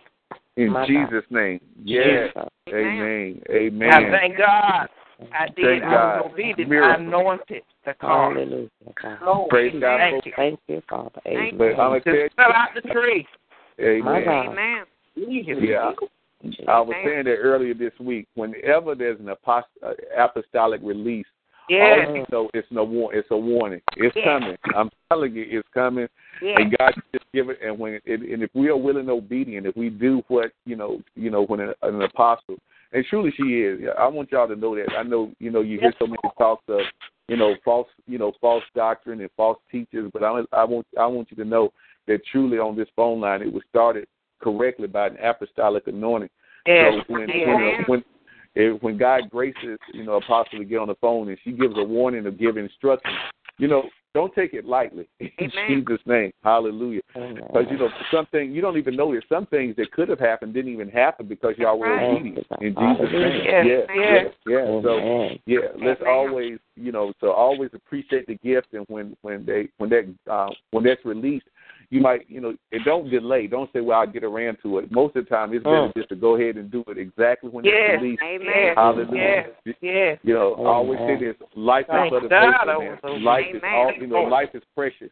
In 0.56 0.70
My 0.70 0.86
Jesus' 0.86 1.24
name. 1.30 1.60
Yes. 1.84 2.30
Jesus. 2.34 2.48
Amen. 2.68 3.42
I 3.48 3.52
Amen. 3.52 4.10
thank 4.10 4.38
God. 4.38 4.88
I 5.32 5.46
did. 5.46 5.64
Thank 5.64 5.84
I 5.84 5.90
God. 5.90 6.16
was 6.24 6.30
obedient. 6.32 6.60
I 6.60 6.64
Miracle. 6.64 7.04
anointed 7.06 7.62
the 7.86 7.94
car. 7.94 8.32
Hallelujah. 8.34 8.68
God. 9.00 9.48
Praise 9.48 9.74
God. 9.80 9.98
Thank 9.98 10.26
you. 10.26 10.32
Thank 10.36 10.60
you, 10.68 10.82
Father. 10.88 11.20
Amen. 11.26 11.50
But 11.56 11.64
I'm 11.70 11.76
gonna 11.76 12.00
you, 12.04 12.24
Just 12.24 12.36
fell 12.36 12.52
out 12.52 12.68
the 12.74 12.80
tree. 12.90 13.26
My 13.78 13.84
Amen. 13.84 14.24
God. 14.24 14.46
Amen. 14.48 14.84
Yeah. 15.16 15.92
I 16.68 16.80
was 16.80 16.94
saying 17.04 17.24
that 17.24 17.36
earlier 17.36 17.74
this 17.74 17.92
week. 18.00 18.26
Whenever 18.34 18.94
there's 18.94 19.20
an 19.20 19.26
apost- 19.26 19.62
uh, 19.82 19.92
apostolic 20.18 20.80
release, 20.82 21.26
Yes. 21.68 22.06
always 22.08 22.24
know 22.32 22.50
it's 22.54 22.66
no 22.72 22.82
war- 22.84 23.14
It's 23.14 23.30
a 23.30 23.36
warning. 23.36 23.80
It's 23.96 24.14
Yes. 24.16 24.24
coming. 24.24 24.58
I'm 24.74 24.90
telling 25.08 25.34
you, 25.34 25.46
it's 25.48 25.68
coming. 25.68 26.08
Yes. 26.40 26.58
And 26.60 26.76
God 26.76 26.94
just 27.14 27.21
give 27.32 27.48
it. 27.48 27.58
And 27.64 27.78
when 27.78 28.00
and, 28.06 28.22
and 28.22 28.42
if 28.42 28.50
we 28.54 28.68
are 28.68 28.76
willing 28.76 29.02
and 29.02 29.10
obedient, 29.10 29.66
if 29.66 29.76
we 29.76 29.90
do 29.90 30.22
what 30.28 30.52
you 30.64 30.76
know, 30.76 31.00
you 31.14 31.30
know, 31.30 31.44
when 31.44 31.60
an, 31.60 31.74
an 31.82 32.02
apostle, 32.02 32.56
and 32.92 33.04
truly 33.06 33.32
she 33.36 33.60
is. 33.60 33.80
I 33.98 34.06
want 34.06 34.30
y'all 34.32 34.48
to 34.48 34.56
know 34.56 34.74
that. 34.76 34.92
I 34.96 35.02
know 35.02 35.32
you 35.38 35.50
know 35.50 35.60
you 35.60 35.78
hear 35.80 35.92
so 35.98 36.06
many 36.06 36.18
talks 36.38 36.64
of 36.68 36.80
you 37.28 37.36
know 37.36 37.54
false 37.64 37.88
you 38.06 38.18
know 38.18 38.32
false 38.40 38.64
doctrine 38.74 39.20
and 39.20 39.30
false 39.36 39.58
teachers, 39.70 40.10
but 40.12 40.22
I 40.22 40.42
I 40.52 40.64
want 40.64 40.86
I 40.98 41.06
want 41.06 41.30
you 41.30 41.36
to 41.38 41.44
know 41.44 41.72
that 42.06 42.20
truly 42.30 42.58
on 42.58 42.76
this 42.76 42.88
phone 42.96 43.20
line 43.20 43.42
it 43.42 43.52
was 43.52 43.62
started 43.68 44.06
correctly 44.42 44.88
by 44.88 45.06
an 45.08 45.16
apostolic 45.22 45.86
anointing. 45.86 46.30
Yes. 46.66 46.92
So 47.06 47.14
when 47.14 47.28
yes. 47.28 47.46
when, 47.46 47.62
uh, 47.62 47.82
when 47.86 48.04
if, 48.54 48.82
when 48.82 48.98
God 48.98 49.30
graces, 49.30 49.78
you 49.94 50.04
know, 50.04 50.16
apostle 50.16 50.58
to 50.58 50.64
get 50.64 50.78
on 50.78 50.88
the 50.88 50.94
phone 50.96 51.28
and 51.28 51.38
she 51.42 51.52
gives 51.52 51.74
a 51.76 51.84
warning 51.84 52.26
or 52.26 52.30
give 52.30 52.56
instructions, 52.56 53.16
you 53.58 53.68
know, 53.68 53.84
don't 54.14 54.34
take 54.34 54.52
it 54.54 54.64
lightly. 54.64 55.08
In 55.20 55.30
Amen. 55.38 55.84
Jesus' 55.84 56.00
name, 56.06 56.32
Hallelujah. 56.42 57.00
Because 57.14 57.66
you 57.70 57.78
know, 57.78 57.88
something 58.12 58.52
you 58.52 58.60
don't 58.60 58.76
even 58.76 58.96
know 58.96 59.14
that 59.14 59.22
some 59.28 59.46
things 59.46 59.76
that 59.76 59.92
could 59.92 60.08
have 60.08 60.18
happened 60.18 60.54
didn't 60.54 60.72
even 60.72 60.88
happen 60.88 61.26
because 61.26 61.54
y'all 61.58 61.78
were 61.78 61.96
Right. 61.96 62.16
obedient 62.16 62.46
in 62.60 62.74
Jesus' 62.74 63.12
name. 63.12 63.42
Yes, 63.44 63.66
Yeah, 63.66 63.94
yes. 63.94 64.34
yeah, 64.46 64.52
yeah. 64.52 64.82
So 64.82 65.38
yeah, 65.46 65.58
let's 65.76 66.00
Amen. 66.02 66.14
always, 66.14 66.58
you 66.76 66.92
know, 66.92 67.12
so 67.20 67.32
always 67.32 67.70
appreciate 67.74 68.26
the 68.26 68.36
gift, 68.36 68.68
and 68.72 68.84
when 68.88 69.16
when 69.22 69.44
they 69.44 69.68
when 69.78 69.90
that 69.90 70.14
uh, 70.30 70.50
when 70.70 70.84
that's 70.84 71.04
released, 71.04 71.46
you 71.92 72.00
might, 72.00 72.24
you 72.26 72.40
know, 72.40 72.54
and 72.72 72.84
don't 72.86 73.10
delay. 73.10 73.46
Don't 73.46 73.70
say, 73.70 73.80
"Well, 73.80 74.00
I'll 74.00 74.06
get 74.06 74.24
around 74.24 74.56
to 74.62 74.78
it." 74.78 74.90
Most 74.90 75.14
of 75.14 75.24
the 75.24 75.30
time, 75.30 75.52
it's 75.52 75.62
better 75.62 75.88
Mm. 75.88 75.94
just 75.94 76.08
to 76.08 76.16
go 76.16 76.36
ahead 76.36 76.56
and 76.56 76.70
do 76.70 76.82
it 76.88 76.96
exactly 76.96 77.50
when 77.50 77.66
Yes. 77.66 77.74
it's 77.76 78.02
released. 78.02 78.22
Amen. 78.22 78.74
Hallelujah. 78.74 79.46
Yes. 79.66 79.76
Yes. 79.82 80.18
You 80.24 80.32
know, 80.32 80.54
I 80.54 80.68
always 80.68 80.98
say 81.00 81.16
this: 81.16 81.36
life 81.54 81.84
is 81.84 81.92
Thank 81.94 82.10
but 82.10 82.24
a 82.24 82.28
God 82.28 82.66
vapor, 82.66 82.98
man. 83.02 83.22
Life 83.22 83.46
is 83.54 83.62
Amen. 83.62 83.74
all, 83.74 83.92
you 83.92 84.06
know, 84.06 84.22
life 84.22 84.54
is 84.54 84.62
precious. 84.74 85.10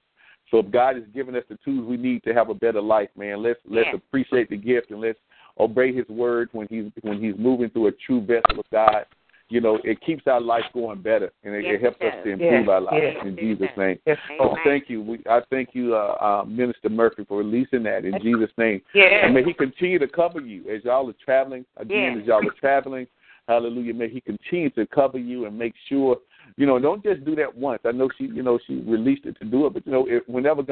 So 0.51 0.59
if 0.61 0.71
God 0.71 0.97
has 0.97 1.05
given 1.09 1.37
us 1.37 1.45
the 1.51 1.57
tools 1.59 1.85
we 1.85 1.99
need 1.99 2.25
to 2.25 2.33
have 2.33 2.49
a 2.49 2.55
better 2.55 2.81
life, 2.81 3.11
man, 3.15 3.43
let's 3.43 3.61
let's 3.67 3.87
Yes. 3.89 3.97
appreciate 3.97 4.49
the 4.49 4.57
gift 4.57 4.91
and 4.91 5.03
let's 5.03 5.19
obey 5.59 5.93
His 5.93 6.09
word 6.09 6.49
when 6.53 6.67
He's 6.69 6.91
when 7.03 7.21
He's 7.21 7.37
moving 7.37 7.69
through 7.69 7.89
a 7.89 7.93
true 7.93 8.23
vessel 8.23 8.59
of 8.59 8.71
God. 8.71 9.05
You 9.51 9.61
know, 9.61 9.81
it 9.83 10.01
keeps 10.01 10.23
our 10.29 10.41
life 10.41 10.63
going 10.73 11.03
better 11.03 11.33
and 11.43 11.55
it, 11.57 11.65
Yes, 11.65 11.75
it 11.75 11.83
helps 11.83 11.97
it 12.01 12.07
us 12.07 12.25
to 12.25 12.31
improve 12.31 12.53
Yes, 12.53 12.69
our 12.69 12.81
lives 12.81 13.03
yes. 13.03 13.27
in 13.27 13.37
Jesus' 13.37 13.69
name. 13.77 13.99
Yes. 14.07 14.17
So 14.39 14.51
Amen. 14.51 14.57
thank 14.65 14.89
you. 14.89 15.03
We, 15.03 15.19
I 15.29 15.41
thank 15.51 15.71
you, 15.73 15.97
uh, 15.97 16.17
uh, 16.21 16.45
Minister 16.47 16.89
Murphy, 16.89 17.25
for 17.25 17.39
releasing 17.39 17.83
that 17.83 18.05
in 18.05 18.15
Jesus' 18.23 18.51
name. 18.57 18.81
Yes. 18.95 19.25
And 19.25 19.35
may 19.35 19.43
He 19.43 19.53
continue 19.53 19.99
to 19.99 20.07
cover 20.07 20.41
you 20.41 20.71
as 20.71 20.85
y'all 20.85 21.11
are 21.11 21.15
traveling. 21.25 21.67
Again, 21.77 22.15
Yes. 22.15 22.23
as 22.23 22.29
y'all 22.29 22.49
are 22.49 22.55
traveling, 22.61 23.09
hallelujah. 23.49 23.93
May 23.93 24.09
He 24.09 24.21
continue 24.21 24.71
to 24.71 24.87
cover 24.87 25.19
you 25.19 25.47
and 25.47 25.59
make 25.59 25.75
sure, 25.89 26.17
you 26.57 26.65
know, 26.67 26.79
don't 26.79 27.03
just 27.03 27.25
do 27.25 27.35
that 27.35 27.53
once. 27.55 27.81
I 27.85 27.91
know 27.91 28.09
she, 28.17 28.25
you 28.25 28.45
know, 28.45 28.61
she 28.69 28.77
released 28.87 29.27
it 29.27 29.37
to 29.41 29.45
do 29.45 29.67
it, 29.67 29.75
but 29.75 29.85
you 29.85 29.91
know, 29.91 30.07
if 30.09 30.23
whenever 30.29 30.63
God 30.63 30.71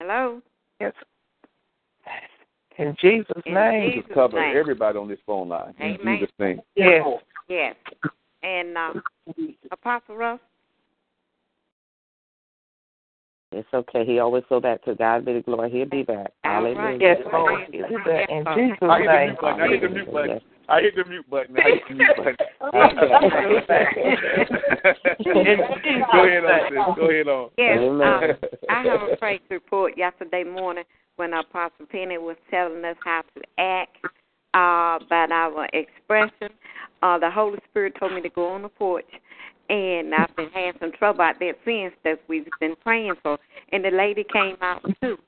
Hello. 0.00 0.40
Yes. 0.80 0.94
In 2.78 2.96
Jesus' 3.00 3.26
In 3.44 3.54
name. 3.54 3.90
Jesus' 3.90 4.04
just 4.06 4.14
cover 4.14 4.40
name. 4.40 4.56
everybody 4.56 4.96
on 4.98 5.08
this 5.08 5.18
phone 5.26 5.48
line 5.48 5.74
in 5.80 5.98
Jesus' 6.02 6.30
name. 6.38 6.60
Yes. 6.76 7.04
Yes. 7.48 7.74
And 8.42 8.76
uh, 8.76 8.92
Apostle 9.72 10.16
Russ. 10.16 10.38
It's 13.50 13.66
okay. 13.72 14.04
He 14.04 14.18
always 14.18 14.44
go 14.48 14.60
back 14.60 14.84
to 14.84 14.94
God 14.94 15.24
be 15.24 15.32
the 15.32 15.40
glory. 15.40 15.70
He'll 15.70 15.88
be 15.88 16.02
back. 16.02 16.32
All 16.44 16.52
Hallelujah. 16.52 16.78
right. 16.78 17.00
Yes, 17.00 17.16
Lord. 17.32 17.62
In 17.62 17.72
Jesus' 17.72 17.90
I 18.82 18.98
hit 19.00 19.06
the 19.06 19.10
name. 19.10 19.26
mute 19.26 19.40
button. 19.40 19.58
I 19.60 19.70
hit 19.70 19.80
the 19.80 19.88
mute 19.88 20.12
button. 20.12 20.40
I 20.68 20.82
hit 20.82 20.94
the 20.94 21.04
mute 21.04 21.30
button. 21.30 21.56
I 21.56 21.62
hit 21.62 21.82
the 21.88 21.94
mute 21.94 22.16
button. 22.16 22.36
Go 26.12 26.26
ahead 26.26 26.44
on, 26.44 26.60
sis. 26.68 26.78
Go 26.94 27.08
ahead 27.10 27.28
on. 27.28 27.48
Yes. 27.56 27.78
Um, 27.80 28.36
I 28.68 28.82
have 28.84 29.00
a 29.10 29.16
praise 29.16 29.40
report 29.50 29.96
yesterday 29.96 30.44
morning 30.44 30.84
when 31.18 31.32
Apostle 31.32 31.86
Penny 31.90 32.16
was 32.16 32.36
telling 32.50 32.84
us 32.84 32.96
how 33.04 33.22
to 33.34 33.42
act 33.58 33.96
uh, 34.54 34.98
about 35.04 35.32
our 35.32 35.68
expression. 35.72 36.54
Uh, 37.02 37.18
the 37.18 37.30
Holy 37.30 37.58
Spirit 37.70 37.94
told 37.98 38.12
me 38.14 38.20
to 38.22 38.28
go 38.30 38.46
on 38.46 38.62
the 38.62 38.68
porch, 38.68 39.04
and 39.68 40.14
I've 40.14 40.34
been 40.36 40.48
having 40.50 40.80
some 40.80 40.92
trouble 40.92 41.22
out 41.22 41.36
there 41.40 41.54
since 41.64 41.92
that 42.04 42.20
we've 42.28 42.46
been 42.60 42.76
praying 42.82 43.14
for. 43.22 43.38
And 43.72 43.84
the 43.84 43.90
lady 43.90 44.24
came 44.32 44.56
out 44.62 44.84
too, 45.02 45.18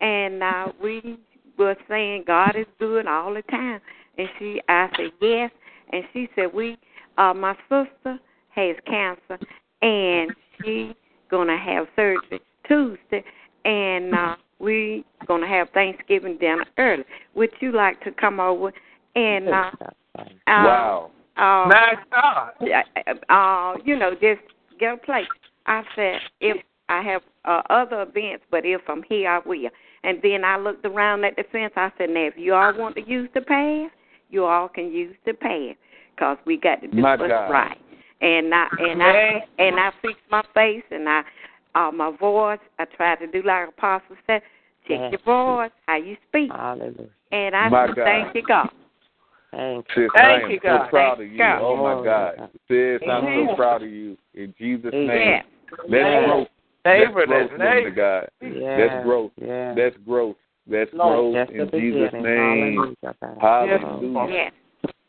and 0.00 0.42
uh, 0.42 0.72
we 0.82 1.18
were 1.58 1.76
saying 1.88 2.24
God 2.26 2.56
is 2.56 2.66
good 2.78 3.06
all 3.06 3.34
the 3.34 3.42
time. 3.42 3.80
And 4.18 4.28
she, 4.38 4.60
I 4.68 4.88
said 4.96 5.10
yes, 5.20 5.50
and 5.92 6.02
she 6.12 6.28
said 6.34 6.46
we, 6.54 6.78
uh, 7.18 7.34
my 7.34 7.54
sister 7.68 8.18
has 8.54 8.76
cancer, 8.86 9.38
and 9.82 10.32
she 10.62 10.94
gonna 11.30 11.58
have 11.58 11.86
surgery 11.94 12.40
Tuesday, 12.66 13.22
and 13.66 14.14
uh, 14.14 14.36
we 14.58 15.04
gonna 15.26 15.46
have 15.46 15.68
Thanksgiving 15.70 16.38
dinner 16.38 16.64
early. 16.78 17.04
Would 17.34 17.50
you 17.60 17.72
like 17.72 18.00
to 18.04 18.12
come 18.12 18.40
over 18.40 18.72
and 19.14 19.48
uh, 19.48 19.70
uh, 20.18 20.24
Wow. 20.48 21.10
uh, 21.36 21.68
My 21.68 21.94
God. 22.10 22.52
uh, 23.28 23.74
you 23.84 23.96
know, 23.98 24.12
just 24.12 24.40
get 24.78 24.94
a 24.94 24.96
place. 24.96 25.26
I 25.66 25.82
said, 25.94 26.20
if 26.40 26.56
I 26.88 27.02
have 27.02 27.22
uh, 27.44 27.62
other 27.70 28.02
events, 28.02 28.44
but 28.50 28.64
if 28.64 28.80
I'm 28.88 29.02
here, 29.02 29.28
I 29.30 29.40
will. 29.46 29.68
And 30.04 30.20
then 30.22 30.44
I 30.44 30.56
looked 30.56 30.84
around 30.86 31.24
at 31.24 31.34
the 31.36 31.44
fence. 31.50 31.72
I 31.76 31.90
said, 31.98 32.10
now, 32.10 32.26
if 32.26 32.34
you 32.36 32.54
all 32.54 32.76
want 32.78 32.94
to 32.96 33.02
use 33.02 33.28
the 33.34 33.40
path, 33.40 33.90
you 34.30 34.44
all 34.44 34.68
can 34.68 34.92
use 34.92 35.16
the 35.24 35.34
path, 35.34 35.76
cause 36.18 36.38
we 36.46 36.56
got 36.56 36.80
to 36.82 36.88
do 36.88 37.00
My 37.00 37.16
what's 37.16 37.28
God. 37.30 37.50
right. 37.50 37.78
And 38.20 38.54
I 38.54 38.66
and 38.78 39.02
I 39.02 39.44
and 39.58 39.78
I 39.78 39.90
fixed 40.00 40.22
my 40.30 40.42
face 40.54 40.82
and 40.90 41.08
I, 41.08 41.22
uh, 41.76 41.90
my 41.92 42.10
voice. 42.16 42.58
I 42.78 42.84
tried 42.86 43.16
to 43.16 43.26
do 43.26 43.42
like 43.46 43.68
Apostle 43.68 44.16
said, 44.26 44.42
check 44.88 44.98
Yes. 45.00 45.12
your 45.12 45.20
voice, 45.24 45.70
how 45.86 45.96
you 45.96 46.16
speak. 46.28 46.50
Hallelujah. 46.50 47.08
And 47.32 47.54
I 47.54 47.70
My 47.70 47.86
said, 47.86 47.96
God. 47.96 48.04
thank 48.04 48.34
you, 48.34 48.42
God. 48.46 48.70
Thank 49.52 49.86
Sis, 49.94 50.10
Thank 50.14 50.42
I 50.42 50.44
am 50.44 50.50
you, 50.50 50.58
so 50.58 50.62
God. 50.62 50.90
proud 50.90 51.18
Thank 51.18 51.30
of 51.30 51.32
you. 51.32 51.38
God. 51.38 51.60
Oh 51.62 51.76
my 51.76 52.04
God. 52.04 52.36
God. 52.36 52.50
Sis, 52.68 53.00
I'm 53.08 53.48
so 53.48 53.56
proud 53.56 53.82
of 53.82 53.90
you. 53.90 54.16
In 54.34 54.54
Jesus' 54.58 54.92
Amen. 54.92 55.08
name. 55.08 55.26
Yeah. 55.28 55.42
That's 55.70 55.90
Yes. 55.90 56.26
growth. 56.28 56.48
Favor 56.84 57.26
That's 57.26 57.26
that 57.26 57.26
growth, 57.28 57.50
woman 57.52 57.76
of 57.78 57.84
name. 57.84 57.94
God. 57.94 58.28
Yeah. 58.40 58.76
That's 58.76 59.04
growth. 59.04 59.32
Yeah. 59.36 59.74
That's 59.74 59.96
growth. 60.04 60.36
That's 60.68 60.92
Lord, 60.92 61.34
growth 61.34 61.48
Just 61.48 61.56
the 61.56 61.62
in 61.62 61.70
Jesus' 61.70 62.12
name. 62.12 62.76
Hallelujah. 62.76 62.96
God. 63.20 63.38
Hallelujah. 63.40 64.32
Yes. 64.32 64.52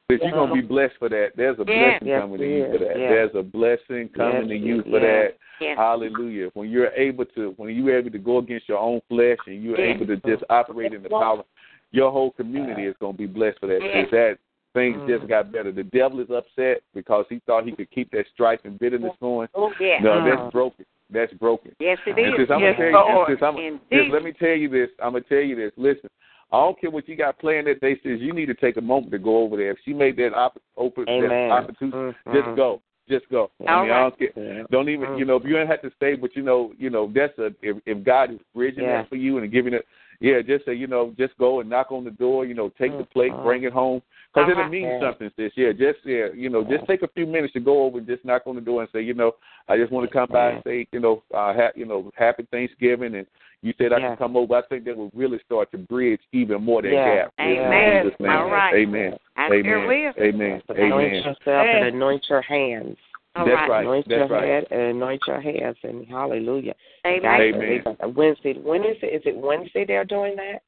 That 0.10 0.22
you're 0.24 0.32
gonna 0.32 0.54
be 0.54 0.62
blessed 0.62 0.96
for 1.00 1.10
that. 1.10 1.32
There's 1.36 1.60
a 1.60 1.66
Yes. 1.68 2.00
blessing 2.00 2.08
Yes, 2.08 2.22
coming 2.22 2.38
to 2.38 2.48
you 2.48 2.64
is. 2.66 2.72
for 2.72 2.78
that. 2.86 2.98
Yes. 2.98 3.10
There's 3.10 3.36
a 3.36 3.44
blessing 3.44 4.10
coming 4.16 4.36
Yes, 4.44 4.48
to 4.48 4.56
you 4.56 4.76
yes. 4.78 4.86
for 4.86 5.00
that. 5.02 5.34
Yes. 5.60 5.78
Hallelujah. 5.78 6.50
When 6.54 6.70
you're 6.70 6.92
able 6.96 7.26
to 7.26 7.50
when 7.58 7.76
you're 7.76 7.98
able 7.98 8.12
to 8.12 8.18
go 8.18 8.38
against 8.38 8.70
your 8.70 8.78
own 8.78 9.02
flesh 9.10 9.38
and 9.48 9.62
you're 9.62 9.78
Yes. 9.78 9.96
able 9.98 10.08
to 10.08 10.16
just 10.26 10.46
operate 10.50 10.94
in 10.94 11.04
the 11.04 11.10
power, 11.10 11.44
your 11.92 12.10
whole 12.10 12.32
community 12.32 12.86
is 12.86 12.96
gonna 13.02 13.18
be 13.18 13.26
blessed 13.26 13.60
for 13.60 13.68
that. 13.68 13.82
Yes. 13.82 14.06
Because 14.06 14.12
that 14.12 14.38
things 14.74 14.96
Mm. 14.96 15.08
just 15.10 15.28
got 15.28 15.52
better. 15.52 15.74
The 15.74 15.84
devil 15.84 16.22
is 16.22 16.30
upset 16.32 16.84
because 16.94 17.26
he 17.28 17.40
thought 17.40 17.66
he 17.66 17.74
could 17.74 17.92
keep 17.92 18.10
that 18.12 18.28
strife 18.28 18.62
and 18.64 18.80
bitterness 18.80 19.14
going. 19.20 19.50
Yes. 19.78 20.02
No, 20.02 20.22
Mm. 20.22 20.24
that's 20.24 20.52
broken. 20.54 20.86
That's 21.10 21.34
broken. 21.34 21.76
Yes, 21.80 22.00
it 22.06 22.18
is. 22.18 22.28
And 22.28 22.36
since 22.38 22.50
I'm 22.52 22.60
Yes, 22.62 22.78
gonna 22.78 22.92
tell 22.92 23.08
you, 23.10 23.14
Lord. 23.16 23.28
since 23.28 23.42
I'm, 23.44 23.80
since 23.90 24.10
let 24.14 24.24
me 24.24 24.32
tell 24.32 24.56
you 24.56 24.70
this, 24.70 24.90
I'm 25.00 25.12
gonna 25.14 25.22
tell 25.22 25.42
you 25.42 25.56
this. 25.56 25.74
Listen, 25.78 26.10
I 26.52 26.58
don't 26.58 26.80
care 26.80 26.90
what 26.90 27.08
you 27.10 27.16
got 27.18 27.40
planned 27.40 27.68
that 27.68 27.82
day. 27.82 27.96
Says 28.04 28.20
you 28.22 28.34
need 28.34 28.46
to 28.46 28.54
take 28.54 28.78
a 28.78 28.82
moment 28.82 29.12
to 29.12 29.20
go 29.20 29.38
over 29.44 29.58
there. 29.58 29.72
If 29.72 29.80
she 29.84 29.94
made 29.94 30.16
that 30.18 30.34
op- 30.34 30.62
open 30.78 31.06
that 31.06 31.52
opportunity, 31.52 31.98
Mhm. 32.26 32.34
just 32.34 32.56
go. 32.56 32.82
just 33.10 33.30
go. 33.30 33.50
I 33.66 33.84
mean, 33.84 33.92
I 33.92 34.00
don't 34.02 34.18
care. 34.20 34.66
Don't 34.70 34.90
even, 34.90 35.18
you 35.18 35.24
know, 35.24 35.38
if 35.38 35.46
you 35.46 35.54
don't 35.54 35.66
have 35.68 35.82
to 35.82 35.92
stay, 35.92 36.16
but 36.16 36.36
you 36.36 36.42
know, 36.44 36.74
you 36.78 36.90
know, 36.90 37.08
that's 37.16 37.38
a 37.40 37.54
if 37.62 37.78
if 37.86 38.04
God 38.04 38.32
is 38.32 38.40
bridging 38.54 38.84
Yeah. 38.84 38.98
that 38.98 39.08
for 39.10 39.16
you 39.16 39.38
and 39.38 39.50
giving 39.50 39.74
it, 39.74 39.86
yeah, 40.20 40.42
just 40.42 40.66
say, 40.66 40.74
you 40.74 40.88
know, 40.88 41.14
just 41.18 41.38
go 41.38 41.60
and 41.60 41.70
knock 41.70 41.92
on 41.92 42.04
the 42.04 42.12
door, 42.12 42.46
you 42.46 42.54
know, 42.54 42.70
take 42.70 42.98
the 42.98 43.04
plate, 43.04 43.32
Mhm. 43.32 43.44
bring 43.44 43.64
it 43.64 43.74
home, 43.74 44.02
because 44.34 44.50
it'll 44.50 44.68
mean 44.68 44.84
Yeah. 44.84 45.00
something, 45.00 45.32
sis. 45.36 45.52
Yeah, 45.56 45.72
just 45.72 46.00
yeah, 46.06 46.28
you 46.34 46.50
know, 46.50 46.64
just 46.64 46.86
take 46.88 47.04
a 47.04 47.08
few 47.10 47.26
minutes 47.26 47.54
to 47.54 47.60
go 47.60 47.84
over 47.84 48.00
and 48.00 48.08
just 48.08 48.26
knock 48.26 48.44
on 48.48 48.56
the 48.56 48.62
door 48.62 48.82
and 48.82 48.90
say, 48.92 49.02
you 49.02 49.14
know, 49.14 49.36
I 49.68 49.78
just 49.78 49.92
want 49.92 50.10
to 50.10 50.14
come 50.14 50.30
by 50.32 50.52
and 50.52 50.64
say, 50.64 50.88
you 50.92 51.00
know, 51.00 51.24
uh, 51.34 51.54
ha- 51.54 51.72
you 51.76 51.86
know, 51.86 52.12
happy 52.16 52.48
Thanksgiving, 52.52 53.16
and 53.16 53.28
you 53.62 53.74
said 53.78 53.94
I 53.94 53.98
Yeah. 53.98 54.10
can 54.10 54.18
come 54.18 54.38
over. 54.38 54.56
I 54.56 54.62
think 54.64 54.86
that 54.86 54.98
will 54.98 55.12
really 55.14 55.40
start 55.40 55.72
to 55.72 55.78
bridge 55.78 56.22
even 56.32 56.64
more 56.64 56.82
that 56.82 56.92
Yeah. 56.92 57.16
gap. 57.16 57.34
Amen. 57.40 58.06
Jesus' 58.06 58.20
name. 58.20 58.32
All 58.32 58.50
right. 58.50 58.74
Amen. 58.76 59.18
I 59.36 59.48
Amen. 59.48 59.64
sure 59.66 59.88
will. 59.88 60.14
Amen. 60.20 60.62
Anoint 60.70 60.94
Amen. 60.94 61.14
yourself 61.24 61.68
and 61.68 61.86
anoint 61.86 62.30
your 62.30 62.42
hands. 62.42 62.98
All 63.38 63.46
That's 63.46 63.56
right. 63.56 63.70
right. 63.70 63.82
Anoint 63.86 64.08
That's 64.08 64.30
your 64.30 64.40
right. 64.40 64.48
head 64.48 64.68
and 64.72 64.82
anoint 64.82 65.22
your 65.28 65.40
hands 65.40 65.78
and 65.84 66.08
hallelujah. 66.08 66.74
Amen. 67.06 67.22
God, 67.22 68.00
Amen. 68.02 68.16
Wednesday. 68.16 68.54
When 68.60 68.82
is 68.82 68.98
it? 69.04 69.16
Is 69.16 69.22
it 69.26 69.38
Wednesday 69.38 69.86
they're 69.86 70.06
doing 70.06 70.36
that? 70.38 70.62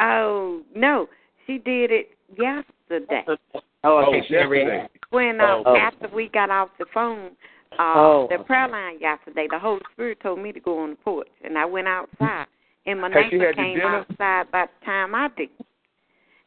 Oh 0.00 0.62
no, 0.74 1.08
she 1.46 1.58
did 1.58 1.90
it 1.90 2.10
yesterday. 2.38 3.24
Oh, 3.26 3.34
okay. 3.34 3.62
Oh, 3.84 4.12
yesterday. 4.12 4.88
When 5.10 5.40
uh, 5.40 5.62
Oh. 5.66 5.76
after 5.76 6.08
we 6.14 6.28
got 6.28 6.50
off 6.50 6.68
the 6.78 6.86
phone, 6.94 7.32
uh, 7.78 7.94
Oh, 7.96 8.26
the 8.28 8.36
okay. 8.36 8.44
prayer 8.44 8.68
line 8.68 8.98
yesterday, 9.00 9.48
the 9.50 9.58
Holy 9.58 9.80
Spirit 9.92 10.20
told 10.22 10.38
me 10.38 10.52
to 10.52 10.60
go 10.60 10.78
on 10.78 10.90
the 10.90 10.96
porch, 10.96 11.28
and 11.42 11.58
I 11.58 11.64
went 11.64 11.88
outside, 11.88 12.46
and 12.86 13.00
my 13.00 13.08
Has 13.08 13.32
neighbor 13.32 13.52
came 13.54 13.80
outside 13.80 14.50
by 14.52 14.66
the 14.66 14.86
time 14.86 15.16
I 15.16 15.28
did. 15.36 15.48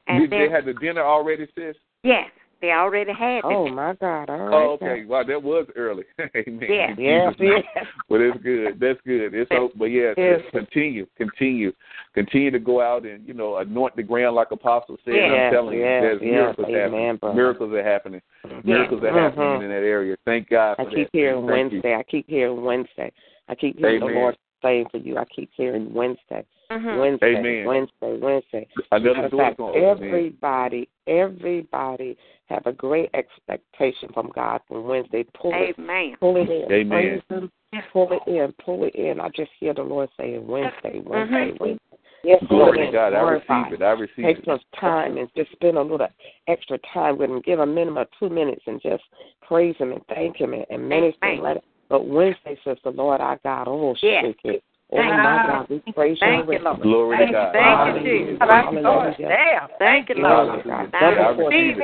And 0.08 0.22
Did 0.22 0.32
then 0.32 0.40
they 0.40 0.50
had 0.50 0.66
the 0.66 0.74
dinner 0.74 1.02
already, 1.02 1.48
sis? 1.56 1.76
yes, 2.04 2.30
they 2.64 2.72
already 2.72 3.12
had 3.12 3.42
Oh 3.44 3.68
my 3.70 3.94
God! 4.00 4.30
All 4.30 4.40
oh, 4.40 4.46
right. 4.46 4.54
Oh, 4.54 4.78
okay. 4.82 5.06
Wow, 5.06 5.24
that 5.28 5.44
was 5.44 5.68
early. 5.76 6.06
Amen. 6.36 6.60
Yeah. 6.68 6.92
In 6.92 6.98
Yeah. 7.04 7.30
Jesus' 7.30 7.40
name. 7.40 7.64
Yeah. 7.76 7.84
Well, 8.10 8.22
it's 8.24 8.42
good. 8.42 8.80
That's 8.80 9.00
good. 9.06 9.34
It's 9.34 9.52
hope. 9.52 9.74
But 9.76 9.86
yeah, 9.86 10.14
Yes. 10.16 10.40
continue, 10.52 11.06
continue, 11.18 11.74
continue 12.14 12.52
to 12.52 12.60
go 12.60 12.82
out 12.82 13.06
and 13.06 13.28
you 13.28 13.34
know 13.34 13.58
anoint 13.58 13.98
the 13.98 14.04
ground 14.04 14.38
like 14.38 14.52
Apostle 14.52 14.98
said. 15.04 15.16
Yes, 15.16 15.30
I'm 15.30 15.54
telling 15.54 15.74
you, 15.76 15.82
yes, 15.84 16.02
there's 16.02 16.22
yes. 16.22 16.32
miracles 16.32 16.68
Amen, 16.70 16.82
happening. 16.82 17.16
brother. 17.18 17.36
Miracles 17.36 17.74
are 17.74 17.84
happening. 17.84 18.22
Miracles 18.64 19.04
are 19.04 19.14
happening 19.14 19.46
mm-hmm. 19.46 19.64
in 19.64 19.70
that 19.70 19.84
area. 19.84 20.16
Thank 20.24 20.50
God 20.50 20.76
I 20.80 20.86
keep 20.86 20.94
that. 20.94 21.10
hearing 21.12 21.46
Thank 21.46 21.74
you. 21.74 21.82
Wednesday. 21.84 21.96
I 21.96 22.04
keep 22.04 22.30
hearing 22.30 22.64
Wednesday. 22.64 23.12
I 23.50 23.56
keep 23.56 23.78
hearing 23.78 24.02
Amen. 24.02 24.14
the 24.14 24.20
Lord 24.20 24.38
saying 24.64 24.86
for 24.90 24.98
you. 24.98 25.18
I 25.18 25.26
keep 25.26 25.52
hearing 25.56 25.94
Wednesday. 25.94 26.46
Mhm. 26.74 27.00
Wednesday. 27.00 27.36
Amen. 27.38 27.66
Wednesday. 27.66 28.18
Wednesday. 28.18 28.68
Another 28.92 29.30
door 29.30 29.40
fact, 29.46 29.58
going 29.58 29.74
to 29.74 29.88
open. 29.88 30.08
everybody, 30.08 30.90
everybody 31.08 32.18
have 32.46 32.66
a 32.66 32.74
great 32.74 33.10
expectation 33.14 34.10
from 34.14 34.32
God 34.34 34.62
from 34.68 34.86
Wednesday. 34.86 35.24
Pull 35.34 35.54
it, 35.54 35.76
Amen. 35.78 36.16
pull 36.20 36.38
it 36.38 36.50
in. 36.50 36.72
Amen. 36.72 37.22
Him. 37.30 37.52
Pull 37.92 38.12
it 38.12 38.22
in. 38.28 38.54
Pull 38.64 38.84
it 38.86 38.96
in. 38.96 39.20
I 39.20 39.30
just 39.30 39.52
hear 39.60 39.74
the 39.74 39.84
Lord 39.84 40.10
saying 40.18 40.46
Wednesday, 40.46 41.00
Wednesday, 41.00 41.52
Mhm. 41.52 41.60
Wednesday. 41.60 41.80
Yes, 42.24 42.42
Glory 42.48 42.78
Lord, 42.78 42.88
to 42.88 42.92
God. 42.94 43.14
I 43.14 43.22
receive 43.22 43.74
it. 43.74 43.82
I 43.82 43.92
receive 43.92 44.16
Take 44.16 44.26
it. 44.26 44.36
Take 44.36 44.46
some 44.46 44.60
time 44.80 45.18
and 45.18 45.30
just 45.36 45.52
spend 45.52 45.78
a 45.78 45.82
little 45.82 46.08
extra 46.48 46.78
time 46.94 47.18
with 47.18 47.30
him. 47.30 47.42
Give 47.42 47.60
a 47.60 47.66
minimum 47.66 47.98
of 47.98 48.08
two 48.18 48.30
minutes 48.30 48.64
and 48.66 48.82
just 48.82 49.04
praise 49.42 49.76
him 49.76 49.92
and 49.92 50.02
thank 50.08 50.38
him 50.38 50.54
and, 50.54 50.66
and 50.70 50.88
minister. 50.88 51.26
Amen. 51.26 51.44
let 51.44 51.58
it. 51.58 51.66
But 51.90 52.08
Wednesday 52.08 52.58
says 52.64 52.78
the 52.84 52.92
Lord 52.92 53.20
our 53.20 53.38
God. 53.44 53.68
Oh, 53.68 53.94
Yes. 54.02 54.24
shit. 54.24 54.40
it. 54.46 54.64
Oh, 54.92 54.98
Thank 54.98 55.16
my 55.24 55.42
you. 55.44 55.50
God. 55.50 55.68
We 55.70 55.94
praise 55.94 56.18
Thank 56.20 56.52
you. 56.52 56.60
Lord. 56.60 56.82
Glory 56.82 57.26
to 57.26 57.32
God. 57.32 57.54
Thank 57.54 57.96
you, 57.96 58.04
Jesus. 58.04 58.38
Hallelujah. 58.40 59.38
Thank 59.80 60.10
you, 60.10 60.16
Lord. 60.16 60.64
to 60.64 60.70
God. 60.70 60.92
Now 60.94 61.16
Double 61.16 61.50
portion. 61.50 61.76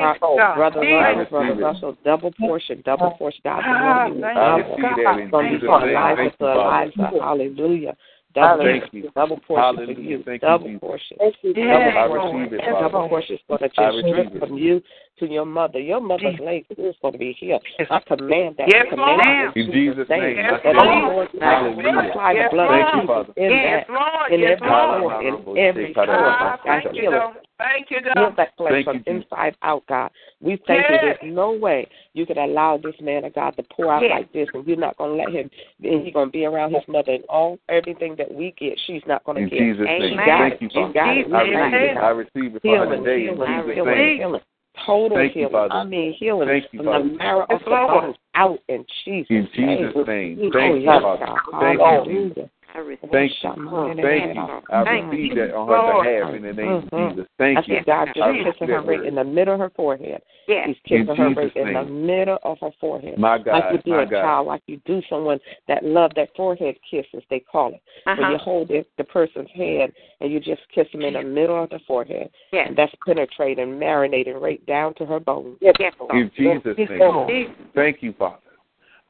Brother 0.56 0.80
Russell. 0.82 1.30
Brother 1.32 1.56
Russell, 1.56 1.98
double 2.04 2.32
portion, 2.40 2.82
double 2.86 3.12
portion. 3.12 3.42
God, 3.44 3.64
Ah, 3.66 4.06
the 4.06 4.16
you 4.16 4.22
thank 4.22 4.38
I 4.38 4.58
you. 4.58 4.64
double. 4.64 4.76
receive 4.78 5.06
that 5.06 5.20
in 5.20 5.30
From 5.30 5.46
Jesus' 5.48 5.62
from 5.66 5.82
name. 5.84 5.90
Elijah 5.90 6.16
Thank 6.18 6.34
to 6.34 6.38
you, 6.40 7.20
Hallelujah. 7.22 7.96
Double, 8.36 8.64
Thank 8.64 8.94
you. 8.94 9.10
double 9.16 9.40
portion 9.40 9.76
for 9.86 9.92
you. 9.92 10.24
Thank 10.24 10.44
you, 10.44 10.48
double 10.48 10.68
Jesus. 10.68 10.80
portion. 10.80 11.18
Yes, 11.20 11.34
Double 11.42 11.94
Lord. 11.96 12.22
portion. 12.22 12.54
it, 12.54 12.62
Father. 12.62 12.90
Double 12.90 13.10
portion 13.10 13.36
is 13.36 13.42
going 13.48 13.60
to 13.60 13.66
I 13.66 13.90
just 13.90 14.06
receive 14.06 14.40
from 14.40 14.58
you 14.58 14.82
to 15.18 15.26
your 15.26 15.46
mother. 15.46 15.80
Your 15.80 16.00
mother's 16.00 16.38
Jesus. 16.38 16.46
leg 16.46 16.66
is 16.70 16.96
going 17.02 17.14
to 17.14 17.18
be 17.18 17.34
healed. 17.34 17.64
I 17.90 18.00
command 18.06 18.56
that. 18.58 18.70
Yes, 18.70 18.86
I 18.86 18.90
command 18.92 19.18
Lord. 19.18 19.58
In 19.58 19.72
Jesus' 19.74 20.10
name. 20.10 20.38
Yes, 20.38 20.62
I 20.64 20.74
That 20.74 20.76
Lord. 20.78 21.32
the 21.32 21.40
Lord 21.42 21.42
Hallelujah. 21.42 22.10
apply 22.12 22.34
the 22.34 22.40
Yes, 22.40 22.52
blood 22.52 22.70
Thank 22.70 22.86
of 22.86 22.94
you, 22.94 23.02
Jesus 23.02 23.08
Father. 23.10 23.34
in 23.36 23.50
Yes, 23.50 23.86
that. 23.90 23.94
Lord. 23.94 24.32
In 24.32 24.40
Yes, 24.42 24.52
every 24.54 24.70
Lord. 24.70 25.02
floor, 25.10 25.58
in 25.58 25.58
every 25.58 25.94
floor. 25.94 26.06
Ah, 26.08 26.38
God, 26.40 26.84
thank 26.84 26.86
you, 26.86 27.02
heal 27.02 27.14
it. 27.14 27.18
God. 27.18 27.34
Thank 27.58 27.92
you, 27.92 27.98
Heal 27.98 28.14
God. 28.14 28.34
that 28.38 28.50
flesh 28.58 28.72
Thank 28.72 28.86
from 28.86 28.96
you, 28.98 29.04
Jesus. 29.04 29.26
inside 29.26 29.58
out, 29.64 29.84
God. 29.90 30.12
We 30.42 30.58
thank 30.68 30.86
you. 30.90 30.98
There's 31.02 31.18
no 31.24 31.52
way 31.52 31.88
you 32.14 32.26
could 32.26 32.38
allow 32.38 32.78
this 32.78 32.96
man 33.02 33.26
of 33.26 33.36
God 33.36 33.56
to 33.58 33.64
pour 33.64 33.94
out 33.94 34.02
Yes. 34.02 34.12
like 34.12 34.32
this, 34.32 34.48
and 34.54 34.66
you're 34.66 34.78
not 34.78 34.98
going 34.98 35.12
to 35.12 35.24
let 35.24 35.34
him. 35.34 35.50
And 35.84 36.06
he's 36.06 36.14
going 36.14 36.28
to 36.28 36.32
be 36.32 36.46
around 36.46 36.74
his 36.74 36.84
mother, 36.88 37.12
and 37.12 37.24
all 37.26 37.60
everything 37.68 38.16
that 38.18 38.34
we 38.34 38.52
get, 38.58 38.80
she's 38.88 39.02
not 39.06 39.24
going 39.26 39.36
to 39.36 39.44
In 39.44 39.50
get. 39.50 39.60
Jesus' 39.60 39.86
name. 39.88 40.20
Amen. 40.20 40.50
Thank 40.50 40.62
you, 40.62 40.70
She's 40.70 40.76
Father. 40.76 40.94
got 40.94 41.18
it. 41.18 41.34
I 41.34 41.44
We 41.44 41.50
receive 41.56 41.74
it. 41.74 41.94
God. 41.96 42.04
I 42.04 42.10
receive 42.10 42.56
it 42.56 42.62
for 42.62 42.78
her 42.78 42.86
Healing, 42.86 43.04
today 43.04 43.24
healing, 43.24 43.74
healing, 43.76 44.18
healing. 44.18 44.42
Total 44.86 45.18
Thank 45.18 45.34
healing. 45.34 45.52
Father. 45.52 45.74
I 45.74 45.84
mean 45.84 46.14
healing 46.14 46.48
Thank 46.48 46.66
you, 46.72 46.80
from 46.80 46.86
Father. 46.86 47.04
the 47.10 47.16
marrow 47.16 47.46
of 47.50 47.60
the 47.60 47.70
bones 47.70 48.16
out 48.36 48.60
in 48.70 48.86
Jesus' 49.04 49.28
In 49.30 49.50
Jesus' 49.54 49.94
name. 50.08 50.38
name. 50.38 50.40
Oh, 50.40 50.52
Thank 50.54 50.80
you, 50.82 50.86
Father. 50.86 51.26
Thank 51.60 51.80
you, 52.08 52.30
Jesus. 52.30 52.50
I 52.80 52.82
receive 52.82 53.10
Thank 53.12 53.32
you. 53.44 53.50
Hallelujah. 53.50 54.02
Thank 54.02 54.36
you. 54.36 54.62
I 54.70 54.84
Thank 54.86 55.12
receive 55.12 55.30
you. 55.32 55.36
that 55.36 55.54
on 55.54 55.68
her 55.68 55.78
Lord. 55.78 56.06
behalf 56.06 56.34
in 56.34 56.44
the 56.44 56.54
name 56.54 56.70
of 56.70 56.84
Mhm. 56.86 57.10
Jesus. 57.12 57.28
I 57.30 57.38
Thank 57.38 57.66
see 57.66 57.72
you. 57.74 57.84
God 57.84 58.10
I 58.10 58.14
just 58.14 58.44
kissing 58.44 58.68
her 58.70 58.82
right 58.82 59.04
in 59.04 59.16
the 59.16 59.24
middle 59.24 59.54
of 59.54 59.60
her 59.60 59.70
forehead. 59.72 60.22
Yes. 60.48 60.68
He's 60.68 60.78
In 60.86 61.06
kissing 61.06 61.16
her 61.18 61.30
right 61.30 61.54
Jesus' 61.54 61.56
in 61.56 61.74
the 61.74 61.84
middle 61.84 62.40
of 62.44 62.60
her 62.60 62.72
forehead. 62.80 63.18
My 63.18 63.38
God. 63.38 63.52
like 63.54 63.64
God. 63.64 63.72
you 63.74 63.78
do 63.80 63.92
My 63.92 64.02
a 64.04 64.06
God. 64.06 64.22
child, 64.22 64.48
like 64.48 64.62
you 64.68 64.78
do 64.86 65.02
someone 65.10 65.40
that 65.68 65.84
love 65.84 66.14
that 66.16 66.34
forehead 66.36 66.78
kiss, 66.90 67.06
as 67.14 67.24
they 67.30 67.42
call 67.42 67.74
it. 67.74 67.82
When 68.06 68.20
Uh-huh. 68.20 68.32
you 68.32 68.38
hold 68.38 68.68
the, 68.70 68.86
the 68.98 69.04
person's 69.04 69.52
hand 69.52 69.92
and 70.22 70.32
you 70.32 70.40
just 70.40 70.62
kiss 70.70 70.90
them 70.92 71.02
in 71.02 71.14
the 71.16 71.24
middle 71.24 71.62
of 71.62 71.70
the 71.70 71.80
forehead. 71.80 72.30
Yes. 72.52 72.68
And 72.70 72.78
that's 72.78 72.96
penetrating, 73.06 73.78
marinating 73.78 74.40
right 74.40 74.66
down 74.66 74.94
to 74.96 75.06
her 75.06 75.20
bones. 75.20 75.58
Yes, 75.60 75.94
Lord. 76.00 76.16
In 76.16 76.32
Jesus' 76.32 76.78
name. 76.78 77.28
Jesus. 77.28 77.56
Thank 77.76 78.02
you, 78.02 78.14
Father. 78.14 78.49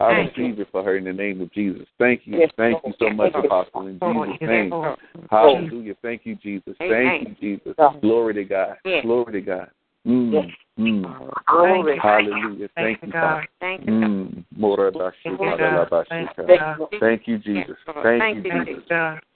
I 0.02 0.12
Thank 0.12 0.38
receive 0.38 0.60
it 0.60 0.68
for 0.72 0.82
her 0.82 0.96
in 0.96 1.04
the 1.04 1.12
name 1.12 1.42
of 1.42 1.52
Jesus. 1.52 1.86
Thank 1.98 2.22
you. 2.24 2.40
Yes, 2.40 2.52
Thank 2.56 2.78
you 2.86 2.94
so 3.00 3.06
Lord. 3.06 3.18
much, 3.18 3.32
Yes, 3.36 3.46
Apostle, 3.46 3.88
in 3.88 4.00
Jesus' 4.00 4.38
Yes, 4.40 4.48
name. 4.50 4.70
Lord. 4.72 4.98
Hallelujah. 5.30 5.96
Thank 6.02 6.22
you, 6.26 6.36
Jesus. 6.36 6.74
Thank 6.80 7.28
you, 7.28 7.36
Jesus. 7.42 7.76
Glory 8.02 8.34
to 8.36 8.44
God. 8.46 8.78
Yes. 8.86 9.04
Glory 9.04 9.34
to 9.34 9.42
God. 9.42 9.70
Mm. 10.08 10.52
Mm. 10.80 11.04
Thank 11.62 11.86
you. 11.86 12.00
Hallelujah. 12.02 12.70
Thank 12.76 13.00
Thank 13.00 13.02
you, 13.02 13.08
you, 13.08 13.12
God. 13.12 13.48
Thank 13.60 13.82
you, 13.82 13.88
God. 13.88 14.10
Mm. 14.10 14.34
Thank 14.34 14.96
you, 15.26 15.38
bashika 15.38 15.58
God. 15.58 15.92
la 15.92 16.04
Thank 16.08 16.30
you, 16.38 16.44
bashika. 16.46 16.60
God. 16.60 17.00
Thank 17.02 17.28
you, 17.28 17.38
Jesus. 17.40 17.76
Thank 17.86 18.22
Thank 18.22 18.46
you, 18.46 18.54
you, 18.54 18.66
Jesus. 18.66 18.84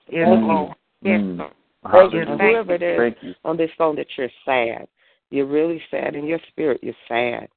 Yes, 0.10 0.28
Mm. 0.28 0.48
Lord. 0.48 0.78
Yes, 1.02 1.22
Mm. 1.22 1.38
Lord. 1.40 1.54
Hallelujah. 1.84 2.32
And 2.32 2.42
whoever 2.42 2.74
it 2.76 2.82
is 2.82 2.98
Thank 2.98 3.24
you. 3.24 3.36
on 3.44 3.58
this 3.58 3.72
phone 3.78 3.98
that 3.98 4.08
you're 4.18 4.30
sad, 4.46 4.88
you're 5.30 5.46
really 5.46 5.84
sad 5.92 6.16
in 6.16 6.26
your 6.26 6.40
spirit, 6.48 6.82
you're 6.82 6.96
sad. 7.10 7.50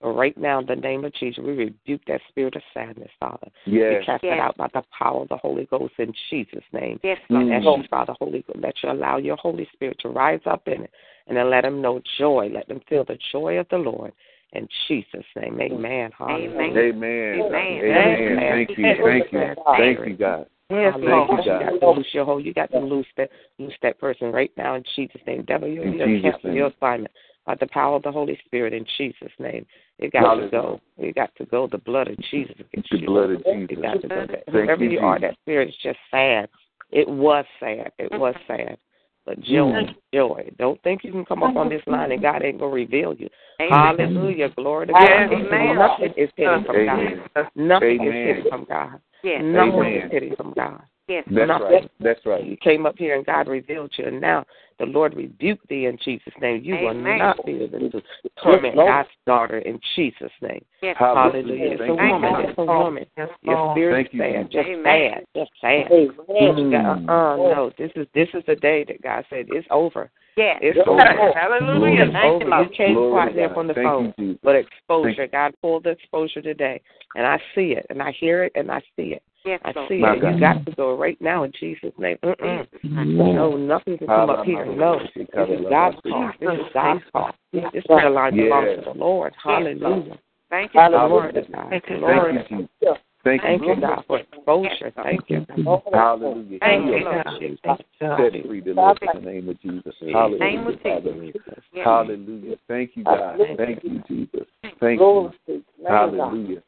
But 0.00 0.10
right 0.10 0.36
now, 0.38 0.60
in 0.60 0.66
the 0.66 0.76
name 0.76 1.04
of 1.04 1.12
Jesus, 1.14 1.44
we 1.44 1.52
rebuke 1.52 2.00
that 2.06 2.20
spirit 2.28 2.56
of 2.56 2.62
sadness, 2.72 3.10
Father. 3.18 3.48
Yes. 3.66 4.00
We 4.00 4.06
cast 4.06 4.24
it 4.24 4.38
out 4.38 4.56
by 4.56 4.68
the 4.72 4.82
power 4.96 5.22
of 5.22 5.28
the 5.28 5.36
Holy 5.36 5.66
Ghost 5.66 5.94
in 5.98 6.12
Jesus' 6.30 6.64
name. 6.72 6.98
Yes, 7.02 7.18
Lord. 7.28 7.46
Mm. 7.46 7.56
As 7.58 7.64
you, 7.64 7.88
Father, 7.90 8.14
Holy 8.18 8.42
Ghost, 8.46 8.60
let 8.60 8.74
you 8.82 8.90
allow 8.90 9.18
your 9.18 9.36
Holy 9.36 9.68
Spirit 9.72 9.98
to 10.00 10.08
rise 10.08 10.40
up 10.46 10.66
in 10.66 10.84
it 10.84 10.90
and 11.26 11.36
then 11.36 11.50
let 11.50 11.62
them 11.62 11.82
know 11.82 12.00
joy. 12.18 12.50
Let 12.52 12.68
them 12.68 12.80
feel 12.88 13.04
the 13.04 13.18
joy 13.30 13.58
of 13.58 13.66
the 13.70 13.76
Lord 13.76 14.12
in 14.52 14.66
Jesus' 14.88 15.24
name. 15.36 15.60
Amen. 15.60 16.10
Hallelujah. 16.16 16.50
Amen. 16.50 16.76
Amen. 16.76 17.52
Amen. 17.52 17.82
Amen. 17.82 18.66
Thank 18.66 18.78
you. 18.78 18.84
Thank 19.04 19.32
you. 19.32 19.54
Thank 19.76 19.98
you, 20.06 20.16
God. 20.16 20.46
Yes, 20.70 20.94
Lord. 20.98 21.30
You, 21.30 21.38
You 21.38 21.44
God. 21.44 21.60
got 21.60 21.80
to 21.80 21.90
loose 21.90 22.06
your 22.12 22.24
hold. 22.24 22.44
You 22.44 22.54
got 22.54 22.70
to 22.70 22.78
loose 22.78 23.06
that 23.16 23.28
loose 23.58 23.74
that 23.82 23.98
person 23.98 24.30
right 24.30 24.52
now 24.56 24.76
in 24.76 24.84
Jesus' 24.94 25.20
name. 25.26 25.44
Devil, 25.44 25.68
you 25.68 25.82
In 25.82 25.94
you 25.94 26.06
Jesus' 26.06 26.22
cancel 26.22 26.50
name. 26.50 26.56
your 26.56 26.66
assignment 26.68 27.12
by 27.46 27.54
the 27.56 27.66
power 27.68 27.96
of 27.96 28.02
the 28.02 28.12
Holy 28.12 28.38
Spirit 28.44 28.72
in 28.72 28.84
Jesus' 28.96 29.32
name. 29.38 29.66
It 29.98 30.12
got 30.12 30.22
Hallelujah. 30.22 30.50
to 30.50 30.50
go. 30.50 30.80
It 30.98 31.14
got 31.14 31.34
to 31.36 31.44
go. 31.46 31.66
The 31.66 31.78
blood 31.78 32.08
of 32.08 32.18
Jesus 32.30 32.54
against 32.58 32.90
The 32.90 32.98
you. 32.98 33.06
blood 33.06 33.30
of 33.30 33.42
It 33.44 33.68
Jesus. 33.68 33.82
got 33.82 34.00
to 34.02 34.08
go. 34.08 34.26
Thank 34.26 34.48
Whoever 34.50 34.84
you, 34.84 34.90
you 34.90 35.00
are, 35.00 35.18
that 35.20 35.34
spirit 35.42 35.68
is 35.68 35.74
just 35.82 35.98
sad. 36.10 36.48
It 36.90 37.08
was 37.08 37.44
sad. 37.58 37.92
It 37.98 38.10
was 38.18 38.34
sad. 38.46 38.78
But 39.26 39.40
joy, 39.40 39.84
Mm. 39.84 39.94
joy. 40.12 40.50
Don't 40.58 40.82
think 40.82 41.04
you 41.04 41.12
can 41.12 41.24
come 41.24 41.42
up 41.42 41.56
on 41.56 41.68
this 41.68 41.86
line 41.86 42.10
and 42.10 42.22
God 42.22 42.42
ain't 42.42 42.58
gonna 42.58 42.72
reveal 42.72 43.14
you. 43.14 43.28
Amen. 43.60 43.98
Hallelujah. 43.98 44.48
Glory 44.50 44.86
to 44.86 44.92
God. 44.92 45.04
amen. 45.04 45.76
Nothing 45.76 46.14
is 46.16 46.30
hidden 46.36 46.64
from 46.64 46.76
Amen. 46.76 47.28
God. 47.34 47.48
Nothing 47.54 47.94
is 47.94 48.00
Amen. 48.00 48.26
hidden 48.26 48.44
from 48.48 48.64
God. 48.64 49.00
Yes. 49.22 49.42
Nothing 49.44 49.74
Amen. 49.74 49.96
is 49.96 50.10
hidden 50.10 50.36
from 50.36 50.52
God. 50.54 50.82
Yes. 51.10 51.24
That's 51.26 51.50
right. 51.50 51.82
that- 51.82 51.90
That's 51.98 52.24
right. 52.24 52.44
You 52.44 52.56
came 52.56 52.86
up 52.86 52.96
here 52.96 53.16
and 53.16 53.26
God 53.26 53.48
revealed 53.48 53.90
you, 53.98 54.04
and 54.06 54.20
now 54.20 54.44
the 54.78 54.86
Lord 54.86 55.14
rebuked 55.14 55.66
thee 55.68 55.86
in 55.86 55.98
Jesus' 55.98 56.32
name. 56.40 56.62
You 56.62 56.76
will 56.76 56.94
not 56.94 57.44
be 57.44 57.64
able 57.64 57.90
to 57.90 58.02
torment 58.42 58.76
Lord. 58.76 58.88
God's 58.88 59.08
daughter 59.26 59.58
in 59.58 59.80
Jesus' 59.96 60.30
name. 60.40 60.64
Yes. 60.82 60.96
Hallelujah. 60.98 61.72
It's 61.72 61.80
a 61.80 61.86
Thank 61.86 62.00
you, 62.00 62.06
woman. 62.12 62.30
Father. 62.30 62.48
It's 62.48 62.58
a 62.58 62.64
woman. 62.64 63.06
Yes, 63.18 63.28
Your 63.42 63.56
Lord. 63.56 63.76
spirit's 63.76 64.10
Thank 64.12 64.52
you, 64.52 64.62
Just 64.62 64.68
Amen. 64.68 65.10
sad. 65.12 65.26
Just 65.34 65.50
sad. 65.60 65.92
Amen. 65.92 66.58
You 66.58 66.70
got, 66.70 66.86
uh, 67.08 67.36
no, 67.36 67.72
this 67.76 67.90
is 67.96 68.06
this 68.14 68.28
is 68.32 68.44
the 68.46 68.56
day 68.56 68.84
that 68.84 69.02
God 69.02 69.24
said 69.28 69.46
it's 69.48 69.66
over. 69.72 70.10
Yes. 70.36 70.58
It's 70.62 70.76
Yes. 70.76 70.86
over. 70.86 71.32
Hallelujah. 71.34 72.04
It's 72.04 72.12
Thank 72.12 72.24
you, 72.24 72.30
over. 72.30 72.44
You 72.44 72.50
Lord. 72.50 72.72
came 72.72 72.94
Glory 72.94 73.10
quiet 73.10 73.34
there 73.34 73.48
God. 73.48 73.54
from 73.54 73.66
the 73.66 73.74
Thank 73.74 73.86
phone, 73.86 74.14
you, 74.16 74.38
but 74.44 74.54
exposure. 74.54 75.14
Thank 75.16 75.32
God 75.32 75.54
pulled 75.60 75.84
the 75.84 75.90
exposure 75.90 76.40
today, 76.40 76.80
and 77.16 77.26
I 77.26 77.42
see 77.56 77.72
it, 77.72 77.84
and 77.90 78.00
I 78.00 78.12
hear 78.12 78.44
it, 78.44 78.52
and 78.54 78.70
I 78.70 78.80
see 78.96 79.14
it. 79.14 79.22
Yes, 79.44 79.60
I 79.64 79.72
see 79.88 79.98
My 79.98 80.14
it. 80.14 80.20
God. 80.20 80.34
You 80.34 80.40
got 80.40 80.66
to 80.66 80.72
go 80.72 80.96
right 80.96 81.20
now 81.20 81.44
in 81.44 81.52
Jesus' 81.58 81.92
name. 81.98 82.18
Mm-mm. 82.22 82.66
Mm. 82.84 83.34
No, 83.34 83.56
nothing 83.56 83.96
can 83.98 84.06
come 84.06 84.30
up 84.30 84.44
here. 84.44 84.66
No, 84.66 84.98
this 85.16 85.26
is 85.26 85.66
God's 85.68 85.96
call. 86.08 86.32
This 86.40 86.50
is 86.50 86.66
God's 86.74 87.04
call. 87.12 87.30
This 87.52 87.84
prayer 87.86 88.10
line 88.10 88.36
belongs 88.36 88.68
Yes. 88.68 88.84
to 88.84 88.92
the 88.92 88.98
Lord. 88.98 89.34
Hallelujah. 89.42 90.18
Thank 90.50 90.74
you. 90.74 90.80
Glory 90.88 91.32
to 91.32 91.40
Hallelujah. 91.40 91.46
God. 91.52 91.70
Thank 91.70 91.84
you. 91.88 91.98
Glory 91.98 92.34
Thank 92.34 92.50
you, 92.50 92.68
God. 92.82 92.98
Thank 93.22 93.42
Thank 93.42 93.62
you, 93.62 93.74
you, 93.74 93.80
God, 93.80 94.04
for 94.06 94.18
exposure. 94.18 94.92
Thank 95.02 95.28
you. 95.28 95.46
Hallelujah. 95.92 96.58
Thank 96.60 96.84
Heal, 96.86 96.98
you, 96.98 97.04
Lord. 97.04 97.86
set 98.00 98.46
free, 98.46 98.60
deliver 98.62 98.96
in 99.02 99.22
the 99.22 99.30
name 99.30 99.48
of 99.50 99.60
Jesus. 99.60 99.94
Hallelujah. 100.00 100.38
Name 100.38 100.66
of 100.66 100.80
Father. 100.80 101.14
Jesus. 101.14 101.42
Yes. 101.72 101.84
Hallelujah. 101.84 102.56
Thank 102.66 102.90
you, 102.94 103.04
God. 103.04 103.38
Thank 103.58 103.84
you, 103.84 104.02
Jesus. 104.08 104.46
Thank 104.80 105.00
you. 105.00 105.30
to 105.30 105.32
the 105.46 105.52
name 105.52 105.62
of 105.76 105.82
God. 105.82 105.92
Hallelujah. 105.92 106.62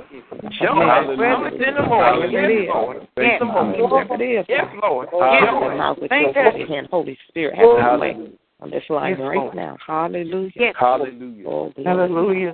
Joy 0.61 1.17
cometh 1.17 1.61
in 1.61 1.75
the 1.75 1.83
morning. 1.87 2.33
Yes, 2.33 2.51
Lord. 2.69 3.09
Yes. 3.17 3.41
you, 3.41 3.47
Jesus. 3.47 3.91
Whatever 3.91 4.15
it 4.15 4.23
is, 4.23 4.47
Yes, 4.49 4.67
Lord. 4.83 5.09
Hallelujah. 5.13 6.09
Thank 6.09 6.37
you. 6.37 6.87
holy 6.91 7.19
Spirit, 7.29 7.55
have 7.57 7.65
your 7.65 7.99
way 7.99 8.13
Hallelujah. 8.13 8.39
On 8.65 8.71
this 8.71 8.83
line 8.89 9.11
Yes, 9.11 9.21
right 9.21 9.37
Lord. 9.37 9.55
now. 9.55 9.77
Hallelujah. 9.87 10.51
Yes. 10.55 10.75
Hallelujah. 10.79 11.47
Oh, 11.47 11.71
glory. 11.77 11.85
Hallelujah. 11.85 12.53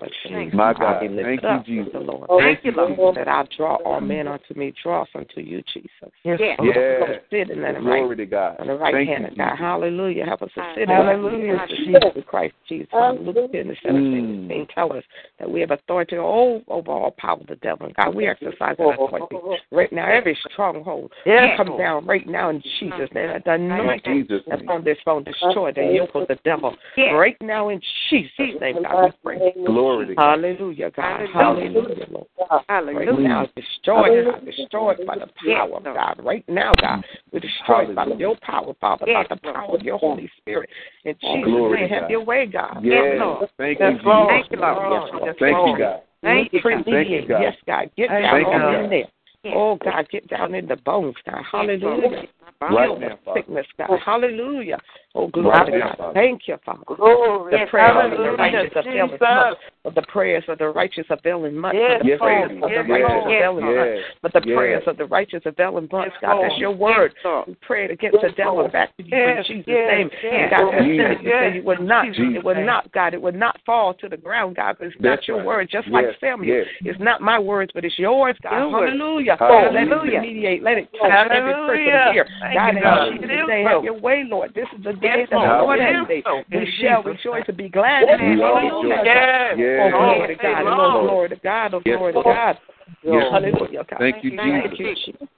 My 0.53 0.73
God. 0.75 1.01
Thank 1.01 1.43
you, 1.43 1.49
up, 1.49 1.65
Jesus. 1.65 1.93
the 1.93 2.01
Lord. 2.01 2.29
Thank 2.39 2.65
you, 2.65 2.73
Lord. 2.73 2.97
Jesus 2.97 3.15
said, 3.15 3.29
I 3.29 3.45
draw 3.57 3.77
all 3.77 4.01
men 4.01 4.27
unto 4.27 4.55
me. 4.55 4.75
Draw 4.83 5.03
us 5.03 5.09
unto 5.15 5.41
you, 5.41 5.63
Jesus. 5.73 5.91
Yes, 6.25 6.41
Yes. 6.41 6.59
Lord. 6.59 6.77
Yes. 6.77 7.21
Sit 7.31 7.51
in 7.51 7.63
that 7.63 7.81
Glory 7.81 8.09
right, 8.09 8.17
to 8.17 8.27
God. 8.27 8.57
on 8.59 8.67
the 8.67 8.75
right 8.75 8.95
Thank 8.95 9.09
hand 9.09 9.23
you, 9.23 9.29
of 9.29 9.37
God. 9.39 9.51
Jesus. 9.51 9.61
Hallelujah. 9.61 10.25
Help 10.27 10.43
us 10.43 10.51
to 10.55 10.63
sit 10.75 10.83
in 10.83 10.89
Hallelujah, 10.89 11.57
that 11.57 11.69
Jesus. 11.69 11.87
Jesus 11.87 12.25
Christ, 12.27 12.55
Jesus. 12.69 12.89
Luke 12.93 13.53
10 13.53 13.61
and 13.61 13.77
17 13.83 14.67
tell 14.75 14.93
us 14.93 15.05
that 15.39 15.51
we 15.51 15.61
have 15.61 15.71
authority 15.71 16.17
over, 16.17 16.63
over 16.69 16.91
all 16.91 17.15
power 17.19 17.39
of 17.41 17.47
the 17.47 17.57
devil. 17.57 17.87
And 17.87 17.95
God, 17.95 18.15
we 18.15 18.27
exercise 18.27 18.77
that 18.79 18.97
authority 18.99 19.37
right 19.71 19.93
now. 19.93 20.11
Every 20.11 20.37
stronghold 20.53 21.13
Yes, 21.25 21.57
come 21.57 21.77
down 21.79 22.07
right 22.07 22.27
now 22.27 22.51
in 22.51 22.61
Jesus' 22.81 23.09
name. 23.15 23.31
The 23.45 23.55
In 23.55 23.71
anointing 23.71 24.27
that's 24.29 24.63
on 24.69 24.85
this 24.85 24.99
phone 25.05 25.25
destroy 25.25 25.73
the 25.73 26.00
yoke 26.01 26.15
of 26.15 26.29
the 26.29 26.39
devil 26.45 26.77
Yes. 26.97 27.15
right 27.15 27.37
now 27.41 27.69
in 27.69 27.81
Jesus' 28.09 28.61
name. 28.61 28.83
God, 28.83 29.05
we 29.05 29.11
pray. 29.23 29.53
Glory 29.65 30.07
to 30.07 30.15
God. 30.15 30.23
Hallelujah, 30.23 30.91
God. 30.91 31.29
Hallelujah. 31.29 31.33
Hallelujah, 31.33 32.07
Lord. 32.11 32.27
Right 32.51 32.65
Hallelujah. 32.69 33.29
now, 33.29 33.47
destroy 33.55 34.25
God, 34.25 34.45
destroy 34.45 34.91
it 34.93 35.07
by 35.07 35.17
the 35.17 35.29
Yes, 35.45 35.59
power 35.59 35.77
of 35.77 35.85
God. 35.85 36.21
Right 36.23 36.45
now, 36.49 36.73
God, 36.81 37.05
we 37.33 37.41
destroy 37.41 37.91
it 37.91 37.95
by 37.95 38.07
your 38.07 38.37
power, 38.43 38.75
Father, 38.81 39.05
Yes, 39.07 39.27
by 39.29 39.35
the 39.35 39.53
power 39.53 39.77
of 39.77 39.83
your 39.83 39.99
Holy 39.99 40.31
Spirit. 40.39 40.71
In 41.05 41.15
Jesus' 41.21 41.45
Glory 41.45 41.81
name, 41.81 41.89
to 41.89 41.95
have 41.95 42.11
your 42.11 42.25
way, 42.25 42.47
God. 42.47 42.81
Yes. 42.83 43.19
Lord. 43.21 43.51
Thank 43.59 43.81
you, 43.81 43.99
Lord. 44.03 44.29
Thank 44.29 44.53
you, 44.53 44.59
Lord. 44.59 44.93
Yes, 44.93 45.21
Lord. 45.21 45.37
Thank 45.39 45.67
you, 45.67 45.79
God. 45.79 46.03
Thank 46.23 46.53
you, 46.53 46.61
God. 46.63 46.85
Thank 46.85 47.09
you, 47.11 47.29
God. 47.29 47.41
Yes, 47.41 47.57
God. 47.67 47.91
Get 47.97 48.09
down 48.09 48.45
on 48.45 48.85
in 48.85 48.91
there. 48.91 49.09
Yes. 49.43 49.55
Oh, 49.57 49.77
God, 49.77 50.07
get 50.11 50.29
down 50.29 50.55
in 50.55 50.67
the 50.67 50.77
bones, 50.77 51.15
God. 51.25 51.43
Hallelujah. 51.51 52.25
Right 52.63 52.89
Heal 52.89 52.99
now, 52.99 53.19
sickness, 53.35 53.67
God. 53.79 53.99
Hallelujah. 54.05 54.79
Oh, 55.15 55.29
glory 55.29 55.49
Right 55.49 55.73
to 55.73 55.79
God. 55.79 55.97
Father. 55.97 56.13
Thank 56.13 56.43
you, 56.47 56.57
Father. 56.65 56.85
Glory. 56.87 57.53
The 57.53 57.59
Yes, 57.59 57.69
prayers 57.71 57.97
of 57.97 58.11
the 58.11 58.17
hallelujah. 58.17 58.37
righteous 58.37 58.73
availeth 58.77 59.11
Jesus. 59.13 59.21
much. 59.21 59.59
But 59.83 59.95
the 59.95 60.03
prayers 60.03 60.45
of 60.47 60.59
the 60.59 60.69
righteous 60.69 61.07
availing 61.09 61.57
much. 61.57 61.75
Yes, 61.75 61.93
But 61.97 62.05
the 62.05 62.09
Yes, 62.11 62.19
prayers 62.21 62.51
Lord. 62.51 62.63
of 62.65 62.71
the 62.71 62.77
Yes, 62.77 62.89
righteous 62.91 63.25
Lord. 63.25 63.35
availing 63.35 63.65
much. 63.65 63.89
Yes. 63.89 64.05
But 64.21 64.33
the 64.35 64.43
Yes. 64.45 64.57
prayers 64.57 64.87
of 64.87 64.97
the 64.99 65.05
righteous 65.07 65.47
availing 65.47 65.89
much, 65.91 66.13
Yes, 66.13 66.21
God. 66.21 66.37
Lord. 66.37 66.51
That's 66.51 66.61
your 66.61 66.71
word. 66.73 67.13
Yes, 67.17 67.25
Lord. 67.25 67.47
We 67.49 67.55
pray 67.55 67.85
against 67.89 68.21
the 68.21 68.31
devil 68.33 68.61
and 68.61 68.71
back 68.71 68.95
to 68.99 69.03
you 69.03 69.17
Yes, 69.17 69.49
in 69.49 69.57
Jesus' 69.57 69.67
yes, 69.67 69.89
name. 69.89 70.11
yes, 70.23 70.33
And 70.33 70.51
God, 70.51 70.85
you 70.85 70.95
yes, 70.95 71.03
said 71.03 71.11
it. 71.13 71.23
You 71.23 71.31
said 71.31 71.55
you 71.55 71.63
would 71.63 71.81
not. 71.81 72.05
Jesus' 72.13 72.37
It 72.37 72.45
would 72.45 72.57
name. 72.59 72.67
not, 72.67 72.93
God. 72.93 73.15
It 73.15 73.23
would 73.23 73.35
not 73.35 73.59
fall 73.65 73.95
to 73.95 74.09
the 74.09 74.19
ground, 74.19 74.57
God. 74.57 74.77
But 74.79 74.89
it's 74.89 75.01
not 75.01 75.17
That's 75.17 75.29
your 75.29 75.39
right. 75.39 75.47
word. 75.47 75.71
Just 75.71 75.87
Yes, 75.89 75.95
like 75.95 76.21
Samuel. 76.21 76.55
yes. 76.55 76.67
It's 76.85 77.01
not 77.01 77.23
my 77.23 77.39
words, 77.39 77.73
but 77.73 77.87
it's 77.87 77.99
yours, 77.99 78.37
God. 78.43 78.53
Your 78.59 78.69
word. 78.71 78.91
Hallelujah. 78.91 79.37
Hallelujah. 79.39 79.97
Let 79.97 80.13
it 80.13 80.21
mediate. 80.21 80.63
Let 80.63 80.77
it 80.77 80.93
touch 80.93 81.31
every 81.31 81.55
person 81.55 81.87
Hallelujah. 81.87 82.13
here. 82.13 82.29
Thank 82.51 82.59
God, 82.59 82.75
you, 82.75 82.83
God. 82.83 83.13
Jesus' 83.13 83.49
name, 83.49 83.67
have 83.67 83.85
your 83.85 84.01
way, 84.01 84.25
Lord. 84.27 84.53
This 84.55 84.67
is 84.77 84.83
the 84.83 84.93
day 84.95 85.23
Yes, 85.23 85.29
that 85.31 85.39
the 85.39 85.63
Lord. 85.63 85.79
Has 85.79 86.09
made. 86.09 86.25
We 86.51 86.67
shall 86.83 87.03
rejoice 87.03 87.45
and 87.47 87.57
be 87.57 87.69
glad 87.69 88.09
in 88.09 88.19
it. 88.21 88.39
Yes. 88.39 89.55
Yes. 89.57 89.93
Oh, 89.95 90.05
glory 90.05 90.37
to 90.37 90.43
God. 90.43 90.65
Lord. 90.65 90.79
Oh, 90.81 91.07
glory 91.07 91.29
to 91.29 91.37
God. 91.37 91.75
Oh, 91.75 91.81
glory 91.81 92.13
to 92.13 92.23
God. 92.23 92.59
Yes. 93.03 93.25
Hallelujah, 93.31 93.85
God. 93.89 93.99
Thank 93.99 94.25
you, 94.25 94.31
Jesus. 94.31 94.79
you, 94.79 94.95
Jesus. 94.95 95.29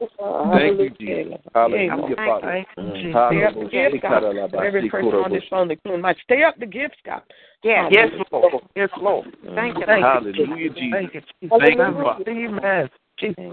Thank 0.53 0.81
you, 0.81 0.91
Jesus. 0.99 1.41
Hallelujah, 1.55 2.17
Father. 2.17 2.49
Thank 2.49 2.69
you, 2.77 2.93
Jesus. 2.97 3.21
Stay 3.29 3.45
up 3.45 3.55
the 3.55 3.69
gifts, 3.69 4.03
God. 4.03 4.65
Every 4.65 4.89
person 4.89 5.15
on 5.19 5.31
this 5.31 5.45
phone, 5.51 5.71
including 5.71 6.01
my 6.01 6.15
stay 6.25 6.43
up 6.45 6.59
the 6.59 6.67
gifts, 6.67 6.97
God. 7.05 7.23
Yes. 7.63 7.93
Yes, 7.93 8.09
Lord. 8.33 8.55
Yes, 8.75 8.89
Lord. 8.97 9.37
Thank 9.55 9.77
you, 9.77 9.87
Hallelujah, 9.87 10.71
Jesus. 10.71 10.81
Thank 10.91 11.15
you, 11.15 11.21
Jesus. 11.43 11.59
Thank 11.61 11.77
you, 11.77 11.83
I 11.83 11.93
Father. 12.03 12.91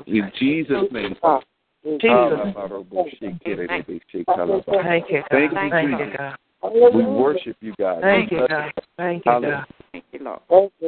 In 0.08 0.32
Jesus' 0.40 0.92
name. 0.92 1.16
Jesus. 1.84 2.00
Thank 2.02 3.46
you, 3.46 3.58
God. 3.68 3.86
Thank 4.88 5.08
you, 5.08 5.24
Thank 5.30 6.00
you, 6.00 6.18
God. 6.18 6.36
We 6.94 7.06
worship 7.06 7.58
you, 7.62 7.74
God. 7.80 8.02
Thank 8.02 8.32
you, 8.32 8.48
God. 8.48 8.72
Thank 8.98 9.26
you, 9.26 9.42
God. 9.42 9.66
Thank 9.92 10.06
you, 10.12 10.20
Lord. 10.20 10.40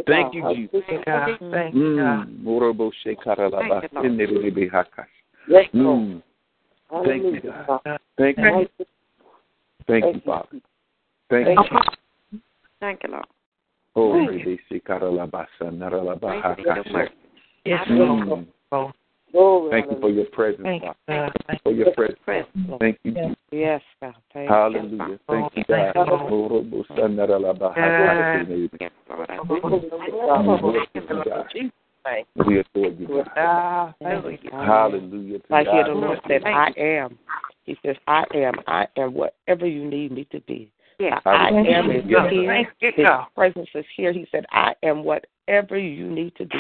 Thank 0.06 0.34
you, 0.34 0.42
Jesus. 0.54 0.84
Thank 0.88 0.90
you, 0.90 1.04
God. 1.06 1.40
Thank 1.52 1.76
you, 1.76 1.96
God. 1.98 2.28
Mm. 2.28 2.44
Morobo 2.44 2.92
shekaralaba, 3.04 3.82
Thank 3.82 3.84
you, 3.84 3.90
Lord. 3.94 4.06
sendelebe 4.06 4.70
hakash. 4.70 5.08
Yes, 5.48 5.70
Mm. 5.74 6.22
Thank 7.04 7.24
you, 7.24 7.42
God. 7.42 8.00
Thank 8.18 8.38
you. 8.38 8.68
Thank 9.88 10.14
you, 10.14 10.22
Father. 10.26 10.48
Thank 11.30 11.72
you. 11.72 11.80
Thank 12.80 13.04
you, 13.04 13.10
Lord. 13.12 13.26
Oh, 13.96 14.28
rebe 14.28 14.60
shekaralaba, 14.70 15.48
sanaralaba, 15.60 16.42
Praise 16.42 16.44
your 16.58 16.84
hakash. 16.84 16.92
mercy. 16.92 17.14
Yes, 17.66 17.88
Mm. 17.88 18.48
Lord. 19.34 19.72
Thank 19.72 19.92
you 19.92 20.00
for 20.00 20.10
your 20.10 20.26
presence, 20.26 20.64
Thank 20.64 20.84
you, 20.84 20.92
Father. 21.08 21.34
God. 21.48 21.60
For 21.64 21.72
your 21.72 21.94
presence. 21.94 22.20
Praise. 22.26 22.46
Thank 22.80 23.00
you, 23.04 23.12
Jesus. 23.14 23.36
Yes, 23.52 23.82
God. 24.02 24.16
Thank 24.34 24.50
you. 24.50 24.56
Hallelujah. 24.56 25.20
Thank 25.30 25.54
you, 25.56 25.64
Thank 25.68 25.94
God. 25.94 26.08
you, 26.08 26.16
Lord. 26.16 26.32
Morobo 26.32 26.86
sanaralaba, 26.96 27.76
hakash. 27.76 28.70
Yes, 28.80 28.92
Lord. 29.10 29.30
I 29.30 29.40
We 29.44 29.56
you, 30.96 31.24
God. 31.26 31.46
Jesus' 31.54 31.72
name. 32.06 32.26
We 32.48 32.60
adore 32.60 32.92
you, 32.92 33.08
God. 33.08 33.30
Ah, 33.36 33.94
Hallelujah. 34.02 34.40
Hallelujah. 34.52 35.40
to 35.40 35.46
I 35.56 35.64
hear 35.64 35.84
God. 35.84 35.88
the 35.88 35.94
Lord 35.94 36.20
said, 36.28 36.44
I 36.46 36.72
am. 36.78 37.18
He 37.64 37.78
says, 37.86 37.96
I 38.08 38.24
am. 38.34 38.56
I 38.68 38.88
am 38.98 39.14
whatever 39.14 39.68
you 39.68 39.86
need 39.86 40.12
me 40.12 40.28
to 40.32 40.40
be. 40.42 40.72
Yes. 41.00 41.22
I 41.26 41.50
Thank 41.50 41.68
am 41.68 41.92
is 41.92 42.04
here. 42.06 42.30
Thank 42.30 42.70
you, 42.80 42.92
His 42.96 43.08
presence 43.36 43.70
is 43.74 43.86
here. 43.96 44.14
He 44.14 44.28
said, 44.32 44.46
I 44.52 44.74
am 44.84 45.04
whatever 45.52 45.78
you 45.78 46.10
need 46.10 46.36
to 46.38 46.46
do. 46.46 46.58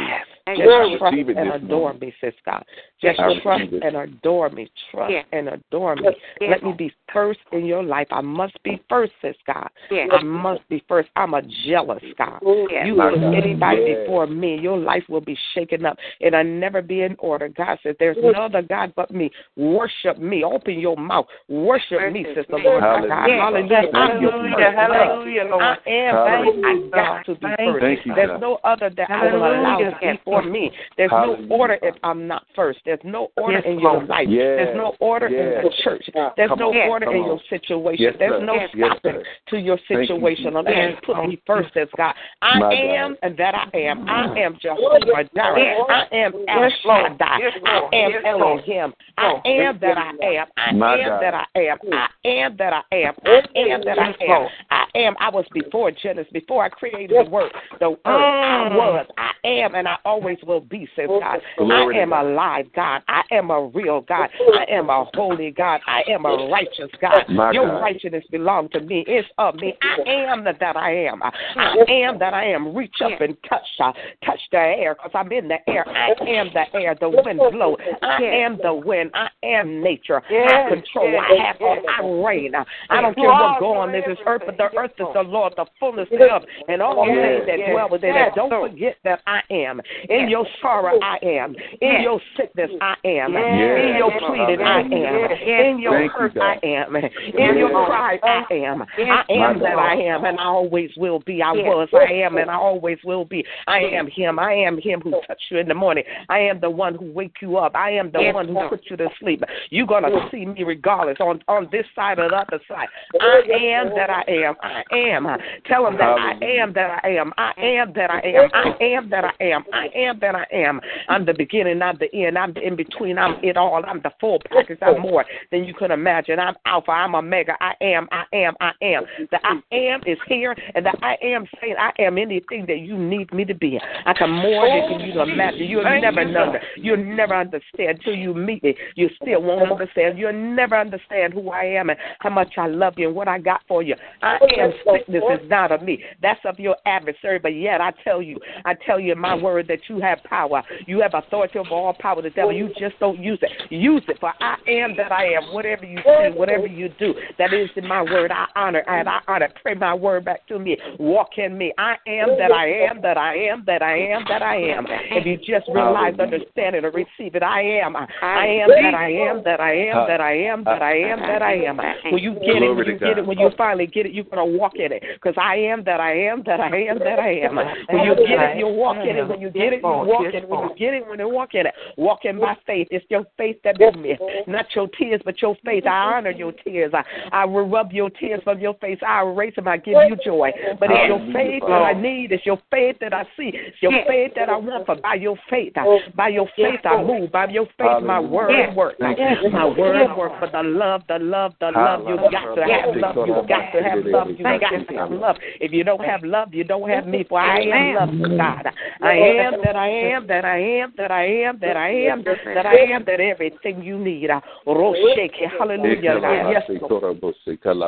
Just 0.47 0.99
trust 0.99 1.15
and 1.15 1.51
adore 1.53 1.93
me, 1.93 2.13
sis 2.19 2.33
God. 2.45 2.63
Just 3.01 3.19
trust 3.41 3.63
and 3.83 3.95
adore 3.95 4.49
me. 4.49 4.69
Trust 4.91 5.11
Yes. 5.11 5.25
and 5.31 5.49
adore 5.49 5.95
me. 5.95 6.09
Yes. 6.41 6.51
Let 6.51 6.63
me 6.63 6.73
be 6.73 6.93
first 7.13 7.39
in 7.51 7.65
your 7.65 7.83
life. 7.83 8.07
I 8.11 8.21
must 8.21 8.61
be 8.63 8.81
first, 8.89 9.13
sis 9.21 9.35
God. 9.47 9.69
Yes. 9.89 10.09
I 10.11 10.23
must 10.23 10.67
be 10.69 10.83
first. 10.87 11.09
I'm 11.15 11.33
a 11.33 11.41
jealous 11.65 12.03
God. 12.17 12.39
Yes. 12.69 12.85
You 12.87 12.95
put 12.95 13.13
anybody 13.23 13.81
Yes. 13.87 13.99
before 14.01 14.27
me, 14.27 14.59
your 14.59 14.77
life 14.77 15.03
will 15.07 15.21
be 15.21 15.37
shaken 15.53 15.85
up. 15.85 15.97
It'll 16.19 16.43
never 16.43 16.81
be 16.81 17.01
in 17.01 17.15
order. 17.19 17.47
God 17.47 17.79
says, 17.83 17.95
There's 17.99 18.17
no 18.17 18.31
other 18.31 18.61
God 18.61 18.93
but 18.95 19.11
me. 19.11 19.31
Worship 19.55 20.17
me. 20.17 20.43
Open 20.43 20.79
your 20.79 20.97
mouth. 20.97 21.27
Worship 21.47 22.11
me, 22.11 22.23
Worship 22.25 22.45
sister 22.45 22.57
me. 22.57 22.63
Lord. 22.63 22.81
my 22.81 23.07
God. 23.07 23.29
Hallelujah. 23.29 23.81
Hallelujah. 23.93 24.71
Hallelujah. 24.75 25.43
Lord. 25.45 25.63
I 25.63 25.77
am 25.89 26.15
Hallelujah. 26.15 26.81
first. 26.81 26.93
I 26.93 26.97
got 26.97 27.25
to 27.25 27.35
be 27.35 27.47
first. 27.57 28.15
There's 28.15 28.41
no 28.41 28.59
other 28.63 28.80
that 28.89 29.09
I 29.09 29.25
will 29.31 29.37
allow 29.37 29.77
to 29.77 29.91
Hallelujah. 29.91 30.13
be 30.13 30.19
for 30.25 30.43
me. 30.43 30.71
There's 30.97 31.11
Hallelujah. 31.11 31.47
no 31.47 31.55
order 31.55 31.77
if 31.81 31.95
I'm 32.03 32.27
not 32.27 32.45
first. 32.55 32.79
There's 32.85 32.99
no 33.03 33.31
order 33.37 33.57
Yes, 33.57 33.63
in 33.67 33.79
your 33.79 34.03
life. 34.03 34.27
Yes. 34.29 34.57
There's 34.57 34.77
no 34.77 34.95
order 34.99 35.27
in 35.27 35.63
the 35.63 35.71
church. 35.83 36.09
There's 36.37 36.49
Come 36.49 36.59
no 36.59 36.69
on. 36.69 36.89
order 36.89 37.05
Come 37.05 37.15
in 37.15 37.21
on. 37.21 37.27
your 37.27 37.39
situation. 37.49 38.03
Yes, 38.03 38.15
There's 38.19 38.39
sir. 38.41 38.45
no 38.45 38.53
Yes, 38.55 38.69
stopping 38.75 39.11
sir. 39.13 39.23
to 39.49 39.57
your 39.57 39.77
Thank 39.87 40.09
you, 40.09 40.15
situation 40.15 40.55
unless 40.55 40.75
you 40.91 40.97
put 41.05 41.27
me 41.27 41.41
first 41.45 41.75
as 41.77 41.87
God. 41.97 42.13
I 42.41 42.59
My 42.59 42.73
am 42.73 43.09
God. 43.11 43.17
and 43.23 43.37
that 43.37 43.55
I 43.55 43.77
am. 43.77 44.09
I 44.09 44.39
am 44.39 44.57
Jehovah 44.61 45.23
Jireh. 45.35 45.85
I 45.89 46.07
am 46.11 46.33
El 46.47 46.61
Yes, 46.61 46.71
Shaddai. 46.83 47.39
I 47.65 47.89
am 47.93 48.25
Elohim. 48.25 48.93
I 49.17 49.41
am 49.45 49.79
that 49.81 49.97
I 49.97 50.09
am. 50.23 50.47
I 50.57 50.69
am 50.69 51.19
that 51.21 51.33
I 51.33 51.45
am. 51.59 51.77
I 51.91 52.07
am 52.25 52.57
that 52.57 52.73
I 52.73 52.83
am. 52.95 53.13
I 53.25 53.41
am 53.55 53.81
that 53.85 53.99
I 53.99 54.13
am. 54.23 54.47
Am. 54.95 55.15
I 55.19 55.29
was 55.29 55.45
before 55.53 55.91
Genesis, 55.91 56.31
before 56.33 56.63
I 56.63 56.69
created 56.69 57.25
the 57.25 57.29
word, 57.29 57.51
the 57.79 57.91
earth. 57.91 57.99
I 58.05 58.69
Mm. 58.69 58.75
was. 58.75 59.05
I 59.17 59.31
am, 59.43 59.75
and 59.75 59.87
I 59.87 59.97
always 60.05 60.37
will 60.43 60.59
be, 60.59 60.87
says 60.95 61.07
God. 61.07 61.41
I 61.59 61.91
am 61.95 62.13
alive, 62.13 62.71
God. 62.73 63.01
I 63.07 63.23
am 63.31 63.49
a 63.51 63.63
real 63.67 64.01
God. 64.01 64.29
I 64.53 64.65
am 64.69 64.89
a 64.89 65.05
holy 65.15 65.51
God. 65.51 65.81
I 65.87 66.03
am 66.07 66.25
a 66.25 66.47
righteous 66.49 66.91
God. 66.99 67.27
My 67.29 67.51
Your 67.51 67.67
God. 67.67 67.81
righteousness 67.81 68.25
belongs 68.29 68.71
to 68.71 68.81
me. 68.81 69.03
It's 69.07 69.27
of 69.37 69.55
me. 69.55 69.77
I 69.81 70.09
am 70.09 70.43
that, 70.43 70.59
that 70.59 70.75
I 70.75 70.91
am. 70.91 71.21
I 71.23 71.85
am 71.87 72.19
that 72.19 72.33
I 72.33 72.45
am. 72.45 72.75
Reach 72.75 73.01
up 73.01 73.19
and 73.21 73.35
touch, 73.43 73.65
uh, 73.79 73.93
touch 74.25 74.39
the 74.51 74.57
air, 74.57 74.95
because 74.95 75.11
I'm 75.13 75.31
in 75.31 75.47
the 75.47 75.57
air. 75.69 75.87
I 75.87 76.11
am 76.27 76.49
the 76.53 76.65
air. 76.75 76.95
The 76.99 77.09
wind 77.09 77.39
blow. 77.51 77.77
I 78.01 78.21
am 78.23 78.57
the 78.61 78.73
wind. 78.73 79.11
I 79.13 79.29
am 79.43 79.81
nature. 79.81 80.21
I 80.29 80.69
control. 80.69 81.19
I 81.19 81.47
have. 81.47 81.57
yes. 81.59 81.83
I 81.87 82.03
reign. 82.03 82.53
I 82.89 83.01
don't 83.01 83.15
care 83.15 83.29
are 83.29 83.53
what 83.53 83.59
go 83.59 83.73
on 83.77 83.91
this 83.91 84.03
is 84.07 84.17
earth, 84.25 84.43
but 84.45 84.57
the. 84.57 84.80
Earth 84.83 84.91
is 84.97 85.07
the 85.13 85.21
Lord, 85.21 85.53
the 85.57 85.65
fullness 85.79 86.07
thereof, 86.09 86.43
and 86.67 86.81
all 86.81 87.05
Yes, 87.05 87.17
things 87.21 87.47
that 87.47 87.59
yes, 87.59 87.71
dwell 87.71 87.89
within 87.89 88.13
yes, 88.13 88.31
it. 88.31 88.35
Don't 88.35 88.49
forget 88.49 88.95
that 89.03 89.21
I 89.27 89.41
am. 89.49 89.81
In 90.09 90.29
your 90.29 90.45
sorrow, 90.61 90.99
I 91.01 91.17
am. 91.23 91.55
In 91.81 92.01
your 92.03 92.19
sickness, 92.37 92.69
I 92.81 92.95
am. 93.05 93.35
In 93.35 93.95
your 93.97 94.11
pleading, 94.19 94.61
I 94.61 94.81
am. 94.81 95.31
In 95.41 95.79
your 95.79 96.09
hurt. 96.09 96.37
I 96.37 96.59
am. 96.63 96.95
In 96.95 97.57
your 97.57 97.69
cry, 97.85 98.19
I 98.23 98.43
am. 98.53 98.81
I 98.81 99.23
am 99.29 99.59
that 99.59 99.77
I 99.77 99.95
am, 99.95 100.25
and 100.25 100.39
I 100.39 100.45
always 100.45 100.91
will 100.97 101.19
be. 101.19 101.41
I 101.41 101.51
was, 101.51 101.89
I 101.93 102.13
am, 102.13 102.37
and 102.37 102.49
I 102.49 102.55
always 102.55 102.97
will 103.03 103.25
be. 103.25 103.43
I 103.67 103.79
am 103.79 104.07
Him. 104.07 104.39
I 104.39 104.53
am 104.53 104.79
Him 104.79 105.01
who 105.01 105.11
touched 105.27 105.45
you 105.49 105.57
in 105.57 105.67
the 105.67 105.73
morning. 105.73 106.03
I 106.29 106.39
am 106.39 106.59
the 106.59 106.69
one 106.69 106.95
who 106.95 107.11
wake 107.11 107.35
you 107.41 107.57
up. 107.57 107.75
I 107.75 107.91
am 107.91 108.11
the 108.11 108.31
one 108.33 108.47
who 108.47 108.69
put 108.69 108.81
you 108.89 108.97
to 108.97 109.09
sleep. 109.19 109.43
You're 109.69 109.87
gonna 109.87 110.29
see 110.31 110.45
me 110.45 110.63
regardless 110.63 111.17
on 111.19 111.41
on 111.47 111.67
this 111.71 111.85
side 111.95 112.19
or 112.19 112.29
the 112.29 112.35
other 112.35 112.59
side. 112.67 112.87
I 113.19 113.41
am 113.49 113.89
that 113.95 114.09
I 114.09 114.23
am. 114.27 114.55
I 114.61 114.70
am. 114.91 115.27
Tell 115.65 115.87
him 115.87 115.97
that 115.97 116.17
I 116.17 116.37
am 116.41 116.73
that 116.73 116.99
I 117.03 117.09
am. 117.09 117.31
I 117.37 117.53
am 117.57 117.93
that 117.93 118.09
I 118.09 118.19
am. 118.19 118.49
I 118.53 118.83
am 118.83 119.09
that 119.09 119.23
I 119.25 119.43
am. 119.43 119.63
I 119.73 119.87
am 119.95 120.19
that 120.19 120.35
I 120.35 120.45
am. 120.51 120.81
I'm 121.09 121.25
the 121.25 121.33
beginning. 121.33 121.81
I'm 121.81 121.97
the 121.99 122.13
end. 122.13 122.37
I'm 122.37 122.53
the 122.53 122.61
in 122.61 122.75
between. 122.75 123.17
I'm 123.17 123.35
it 123.43 123.57
all. 123.57 123.83
I'm 123.85 124.01
the 124.01 124.11
full 124.19 124.39
package. 124.49 124.79
I'm 124.81 125.01
more 125.01 125.25
than 125.51 125.63
you 125.63 125.73
can 125.73 125.91
imagine. 125.91 126.39
I'm 126.39 126.55
Alpha. 126.65 126.91
I'm 126.91 127.15
Omega. 127.15 127.53
I 127.59 127.73
am. 127.81 128.07
I 128.11 128.23
am. 128.33 128.53
I 128.59 128.71
am. 128.81 129.03
The 129.31 129.39
I 129.43 129.61
am 129.75 130.01
is 130.05 130.17
here, 130.27 130.55
and 130.75 130.85
the 130.85 130.93
I 131.01 131.17
am 131.21 131.45
saying 131.59 131.75
I 131.79 131.91
am 132.01 132.17
anything 132.17 132.65
that 132.67 132.79
you 132.79 132.97
need 132.97 133.33
me 133.33 133.45
to 133.45 133.53
be. 133.53 133.79
I 134.05 134.13
can 134.13 134.29
more 134.29 134.67
than 134.67 134.99
you 134.99 135.13
can 135.13 135.29
imagine. 135.29 135.65
You'll 135.65 135.83
never 135.83 136.25
know. 136.25 136.53
You'll 136.75 136.97
never 136.97 137.35
understand 137.35 138.01
till 138.03 138.15
you 138.15 138.33
meet 138.33 138.63
me. 138.63 138.75
You 138.95 139.09
still 139.21 139.41
won't 139.41 139.71
understand. 139.71 140.17
You'll 140.17 140.33
never 140.33 140.77
understand 140.77 141.33
who 141.33 141.49
I 141.49 141.63
am 141.63 141.89
and 141.89 141.99
how 142.19 142.29
much 142.29 142.53
I 142.57 142.67
love 142.67 142.93
you 142.97 143.07
and 143.07 143.15
what 143.15 143.27
I 143.27 143.39
got 143.39 143.61
for 143.67 143.83
you. 143.83 143.95
I 144.21 144.37
am 144.61 144.73
sickness 144.91 145.23
is 145.41 145.49
not 145.49 145.71
of 145.71 145.81
me. 145.81 146.03
That's 146.21 146.39
of 146.45 146.59
your 146.59 146.75
adversary. 146.85 147.39
But 147.39 147.55
yet 147.55 147.81
I 147.81 147.91
tell 148.03 148.21
you, 148.21 148.37
I 148.65 148.73
tell 148.85 148.99
you 148.99 149.13
in 149.13 149.19
my 149.19 149.35
word 149.35 149.67
that 149.67 149.79
you 149.89 149.99
have 149.99 150.19
power. 150.23 150.63
You 150.87 151.01
have 151.01 151.13
authority 151.13 151.59
over 151.59 151.69
all 151.69 151.93
power. 151.99 152.21
The 152.21 152.29
devil, 152.29 152.53
you 152.53 152.69
just 152.79 152.99
don't 152.99 153.19
use 153.19 153.39
it. 153.41 153.51
Use 153.71 154.03
it. 154.07 154.19
For 154.19 154.33
I 154.39 154.55
am 154.67 154.95
that 154.97 155.11
I 155.11 155.25
am. 155.33 155.53
Whatever 155.53 155.85
you 155.85 155.97
see, 155.97 156.37
whatever 156.37 156.67
you 156.67 156.89
do, 156.99 157.13
that 157.37 157.53
is 157.53 157.69
in 157.75 157.87
my 157.87 158.01
word. 158.01 158.31
I 158.31 158.45
honor 158.55 158.83
and 158.87 159.07
I 159.09 159.19
honor. 159.27 159.49
Pray 159.61 159.73
my 159.73 159.93
word 159.93 160.25
back 160.25 160.47
to 160.47 160.59
me. 160.59 160.77
Walk 160.99 161.37
in 161.37 161.57
me. 161.57 161.73
I 161.77 161.95
am 162.07 162.29
that 162.37 162.51
I 162.51 162.67
am, 162.67 163.01
that 163.01 163.17
I 163.17 163.35
am, 163.35 163.63
that 163.65 163.81
I 163.81 163.97
am, 163.97 164.23
that 164.27 164.41
I 164.41 164.55
am. 164.55 164.85
If 165.11 165.25
you 165.25 165.37
just 165.37 165.67
realize, 165.73 166.13
understand 166.19 166.75
it, 166.75 166.85
or 166.85 166.91
receive 166.91 167.35
it, 167.35 167.43
I 167.43 167.61
am. 167.61 167.95
I 167.95 168.45
am 168.61 168.69
that 168.69 168.93
I 168.93 169.11
am, 169.11 169.43
that 169.43 169.59
I 169.59 169.73
am, 169.73 170.07
that 170.07 170.21
I 170.21 170.33
am, 170.33 170.63
that 170.63 170.81
I 170.81 170.93
am, 170.97 171.19
that 171.19 171.41
I 171.41 171.53
am. 171.53 171.77
When 172.11 172.21
you 172.21 172.33
get 172.33 172.61
it, 172.61 172.75
when 172.75 172.87
you 172.87 172.99
get 172.99 173.17
it, 173.17 173.25
when 173.25 173.39
you 173.39 173.49
finally 173.57 173.87
get 173.87 174.05
it, 174.05 174.13
you're 174.13 174.25
gonna 174.25 174.45
walk 174.57 174.75
in 174.75 174.91
it. 174.91 175.03
Because 175.13 175.35
I 175.41 175.55
am 175.55 175.83
that 175.85 175.99
I 175.99 176.13
am, 176.13 176.43
that 176.45 176.59
I 176.59 176.75
am, 176.83 176.99
that 176.99 177.19
I 177.19 177.39
am. 177.39 177.55
When 177.55 178.05
you 178.05 178.15
get 178.15 178.39
it, 178.39 178.57
you 178.57 178.67
walk 178.67 178.97
in 178.97 179.17
it. 179.17 179.27
When 179.27 179.41
you 179.41 179.49
get 179.49 179.73
it, 179.73 179.81
you 179.81 179.89
walk 179.89 180.25
in 180.25 180.35
it. 180.35 180.49
When 180.49 180.59
you 180.69 180.75
get 180.77 180.93
it, 180.93 181.07
when 181.07 181.19
you 181.19 181.29
walk 181.29 181.53
in 181.55 181.65
it, 181.67 181.73
walk 181.97 182.25
in 182.25 182.39
by 182.39 182.57
faith. 182.65 182.87
It's 182.91 183.05
your 183.09 183.25
faith 183.37 183.57
that 183.63 183.79
moves 183.79 183.97
me, 183.97 184.17
not 184.47 184.65
your 184.75 184.87
tears, 184.97 185.21
but 185.23 185.41
your 185.41 185.55
faith. 185.65 185.85
I 185.85 186.13
honor 186.15 186.31
your 186.31 186.51
tears. 186.51 186.93
I, 186.93 187.03
I 187.31 187.45
will 187.45 187.67
rub 187.67 187.91
your 187.91 188.09
tears 188.09 188.41
from 188.43 188.59
your 188.59 188.73
face. 188.75 188.99
I 189.05 189.21
erase 189.21 189.55
them. 189.55 189.67
I 189.67 189.77
give 189.77 189.97
you 190.07 190.17
joy. 190.23 190.51
But 190.79 190.89
it's 190.91 191.07
your 191.07 191.19
faith 191.33 191.63
that 191.67 191.81
I 191.81 191.93
need. 191.93 192.31
It's 192.31 192.45
your 192.45 192.59
faith 192.69 192.97
that 193.01 193.13
I 193.13 193.23
see. 193.37 193.51
It's 193.53 193.77
your 193.81 193.91
faith 194.07 194.33
that 194.35 194.49
I 194.49 194.57
want. 194.57 194.85
For 194.85 194.95
by 194.95 195.15
your 195.15 195.37
faith, 195.49 195.73
I, 195.75 195.99
by 196.15 196.29
your 196.29 196.47
faith 196.55 196.85
I 196.85 197.03
move. 197.03 197.31
By 197.31 197.47
your 197.47 197.65
faith, 197.77 198.03
my 198.03 198.19
word 198.19 198.75
works. 198.75 198.97
My 198.99 199.65
word 199.65 200.15
works. 200.17 200.35
For 200.39 200.49
the 200.51 200.63
love, 200.67 201.01
the 201.07 201.19
love, 201.19 201.53
the 201.59 201.71
love. 201.71 202.01
You 202.07 202.17
got 202.31 202.55
to 202.55 202.63
have 202.63 202.95
love. 202.95 203.15
You 203.27 203.35
got 203.47 203.71
to 203.71 203.83
have 203.83 204.05
love. 204.05 204.27
You 204.29 204.40
got 204.43 204.69
to 204.87 204.93
have 204.97 205.11
love. 205.11 205.35
If 205.59 205.71
you 205.71 205.83
don't 205.83 206.03
have 206.03 206.23
love, 206.23 206.53
you 206.53 206.63
don't 206.63 206.89
have 206.89 207.05
me. 207.05 207.23
For 207.27 207.39
I 207.39 207.59
am 207.59 207.93
love, 207.95 208.09
oh 208.09 208.37
God. 208.37 208.67
I 209.01 209.13
am 209.15 209.53
that 209.61 209.75
I 209.75 209.87
am, 209.89 210.27
that 210.27 210.45
I 210.45 210.57
am, 210.57 210.93
that 210.97 211.11
I 211.11 211.25
am, 211.25 211.59
that 211.59 211.77
I 211.77 211.89
am, 211.89 212.23
that 212.23 212.65
I 212.65 212.77
am, 212.95 213.05
that 213.05 213.19
everything 213.19 213.83
you 213.83 213.97
need. 213.97 214.29
Ah, 214.31 214.41
Roshake, 214.67 215.31
hallelujah. 215.57 216.19
Yes, 216.53 216.63
Lord. 216.81 216.89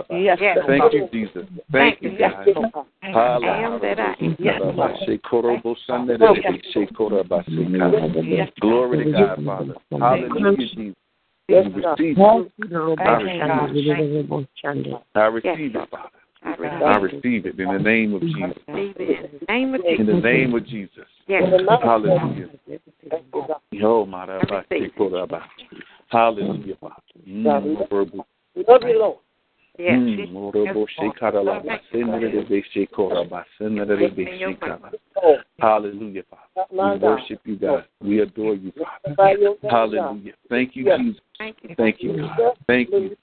Yes, 0.10 0.39
Thank 0.68 0.93
you, 0.93 1.08
Jesus. 1.12 1.47
Thank 1.72 2.01
you, 2.01 2.18
God. 2.18 2.47
I 3.04 3.10
am 3.64 3.80
that 3.82 3.99
I 3.99 4.16
am. 4.20 4.36
Yes, 4.39 4.60
Hallelujah. 5.88 6.51
Yes, 8.24 8.49
Glory 8.60 9.06
to 9.06 9.12
God, 9.12 9.45
Father. 9.45 9.76
Hallelujah, 9.91 10.68
Jesus. 10.76 10.95
We 11.49 11.56
receive 11.56 12.18
it. 12.18 12.28
I 15.16 15.22
receive 15.26 15.76
it, 15.76 15.89
Father. 15.89 16.10
I 16.46 16.56
I 16.56 16.98
receive 16.98 17.14
receive 17.14 17.46
it 17.46 17.60
in 17.60 17.70
the 17.72 17.80
name 17.80 18.14
of 18.14 18.22
Jesus. 18.22 18.58
it 18.68 18.98
in 18.98 19.36
the 19.46 19.54
name 19.54 19.74
of 19.76 19.82
In 19.86 20.06
the 20.06 20.14
Jesus. 20.14 20.24
name 20.24 20.56
of 20.56 20.66
Jesus. 20.66 21.06
Yes. 21.28 21.44
Hallelujah. 21.82 22.50
Yo, 23.72 24.06
Maraba, 24.06 24.66
Sekoraba. 24.70 25.44
Hallelujah, 26.08 26.76
Father. 26.80 26.96
Mm, 27.28 27.88
Orobo- 27.89 28.26
Love 28.68 28.82
you, 28.84 29.00
Lord. 29.00 29.18
Yes. 29.80 30.00
Orobo 30.34 30.86
Shekaraba, 31.00 31.80
Senerebe 31.91 32.64
Shekoraba, 32.76 33.46
Senerebe 33.60 34.28
Shekara. 34.39 34.91
Hallelujah, 35.60 36.24
Father. 36.30 36.68
We 36.72 37.00
worship 37.00 37.39
you, 37.46 37.56
God. 37.56 37.86
We 38.02 38.20
adore 38.20 38.56
you, 38.56 38.74
Father. 39.16 39.56
Hallelujah. 39.70 40.34
Thank 40.50 40.76
you, 40.76 40.84
Jesus. 40.98 41.22
Thank 41.38 41.58
you. 41.64 41.76
Thank 41.76 42.04
you, 42.04 42.18
God. 42.18 42.58
Thank 42.68 42.89
you. 42.91 43.16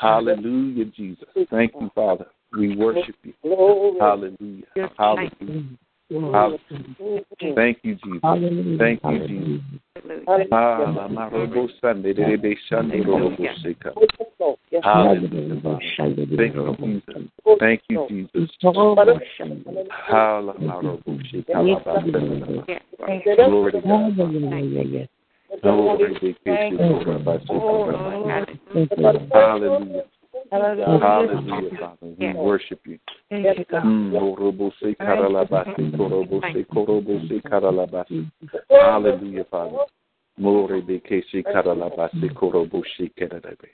Hallelujah, 0.00 0.86
Jesus. 0.86 1.28
Thank 1.50 1.74
you, 1.78 1.90
Father. 1.94 2.26
We 2.56 2.74
worship 2.74 3.14
you. 3.22 3.34
Hallelujah. 4.00 4.64
Hallelujah. 4.98 5.76
Hallelujah. 6.10 6.58
Thank 7.54 7.78
you, 7.82 7.94
Jesus. 7.96 8.20
Thank 8.78 9.00
you, 9.04 9.28
Jesus. 9.28 9.62
Hallelujah. 10.04 10.48
Ah, 10.52 11.08
my 11.10 11.28
robo 11.28 11.68
Sunday, 11.80 12.14
they 12.14 12.36
be 12.36 12.56
Sunday, 12.68 13.00
robo 13.02 13.36
shika. 13.62 13.92
Hallelujah. 14.82 15.60
Father. 15.60 15.80
Thank 16.36 16.54
you, 16.54 16.76
Jesus. 16.80 17.28
Thank 17.60 17.82
you, 17.90 18.06
Jesus. 18.08 18.50
Hallelujah. 18.62 19.34
my 20.58 20.80
robo 20.80 21.18
shika. 21.30 21.54
Yes. 22.66 22.82
Glory 23.36 23.72
to 23.72 23.80
God. 23.82 25.08
Glory 25.62 26.14
to 26.20 26.34
God. 26.46 26.72
Oh, 27.50 27.80
Hallelujah. 29.32 30.04
Hallelujah, 30.50 31.70
Father. 31.78 32.14
We 32.18 32.32
worship 32.34 32.80
you. 32.86 32.98
Thank 33.28 33.58
you, 33.58 33.64
God. 33.70 33.84
Mm, 33.84 34.12
Orobo 34.14 34.72
se 34.80 34.94
karalabasi, 34.94 35.90
korobo 35.96 36.40
se 36.52 36.64
korobo 36.64 37.28
se 37.28 37.40
karalabasi. 37.40 38.26
Hallelujah, 38.70 39.44
Father. 39.50 39.78
More 40.38 40.80
beke 40.80 41.22
se 41.30 41.42
karalabasi, 41.42 42.28
korobo 42.34 42.82
se 42.96 43.10
karalabe. 43.18 43.68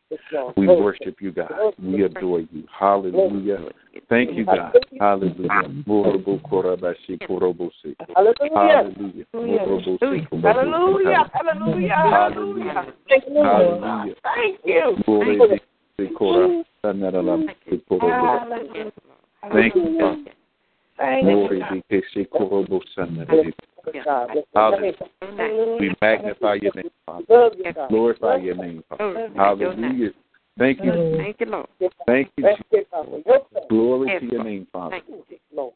We 0.57 0.67
worship 0.67 1.21
you, 1.21 1.33
God. 1.33 1.75
We 1.79 2.03
adore 2.05 2.41
you. 2.41 2.65
Hallelujah. 2.71 3.71
Thank 4.09 4.37
you, 4.37 4.45
God. 4.45 4.73
Hallelujah. 4.99 5.69
Morobo 5.87 6.39
korabasi, 6.43 7.19
korobo 7.29 7.71
se. 7.83 7.95
Hallelujah. 8.55 9.27
Morobo 9.35 9.99
se, 9.99 10.27
korobo 10.31 10.31
se 10.31 10.47
Hallelujah. 10.49 11.31
Hallelujah. 11.33 11.95
Hallelujah. 11.95 12.95
Hallelujah. 13.45 14.15
Thank 14.23 14.61
you. 14.65 14.97
More 15.07 15.25
beke 15.25 15.61
se 15.99 16.07
kora- 16.15 16.65
sanaralabasi, 16.83 17.83
korobo 17.89 18.39
se. 18.73 18.93
Thank 19.53 19.75
you, 19.77 19.83
Thank 19.99 20.27
you. 20.27 20.33
We 25.81 25.95
magnify 26.01 26.55
your 26.55 26.73
name, 26.75 26.91
Father. 27.05 27.25
Glorify 27.89 28.37
your 28.37 28.55
name, 28.55 28.83
Father. 28.89 29.31
Hallelujah. 29.37 30.11
Thank 30.59 30.83
you. 30.83 31.19
Thank 31.19 31.41
you, 31.41 31.47
Lord. 31.47 31.69
Thank 32.07 32.31
you. 32.37 32.45
Jesus. 32.57 32.67
Glory 33.69 34.21
to 34.21 34.27
your 34.27 34.45
name, 34.45 34.67
Father. 34.73 35.01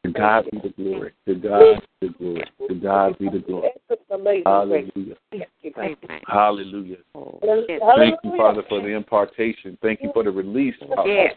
To 0.05 0.11
God 0.11 0.45
be 0.51 0.59
the 0.59 0.69
glory. 0.71 1.13
To 1.29 1.35
God 1.35 1.83
be 2.01 2.09
the 2.09 2.15
glory. 2.15 2.45
To 2.69 2.75
God 2.75 3.19
be 3.19 3.29
the 3.29 3.39
glory. 3.41 3.71
Hallelujah. 4.47 5.17
Hallelujah. 6.27 6.97
Thank 7.97 8.19
you, 8.25 8.37
Father, 8.37 8.63
for 8.69 8.81
the 8.81 8.89
impartation. 8.89 9.77
Thank 9.83 10.03
you 10.03 10.11
for 10.15 10.23
the 10.25 10.31
release, 10.31 10.75
Father. 10.95 11.31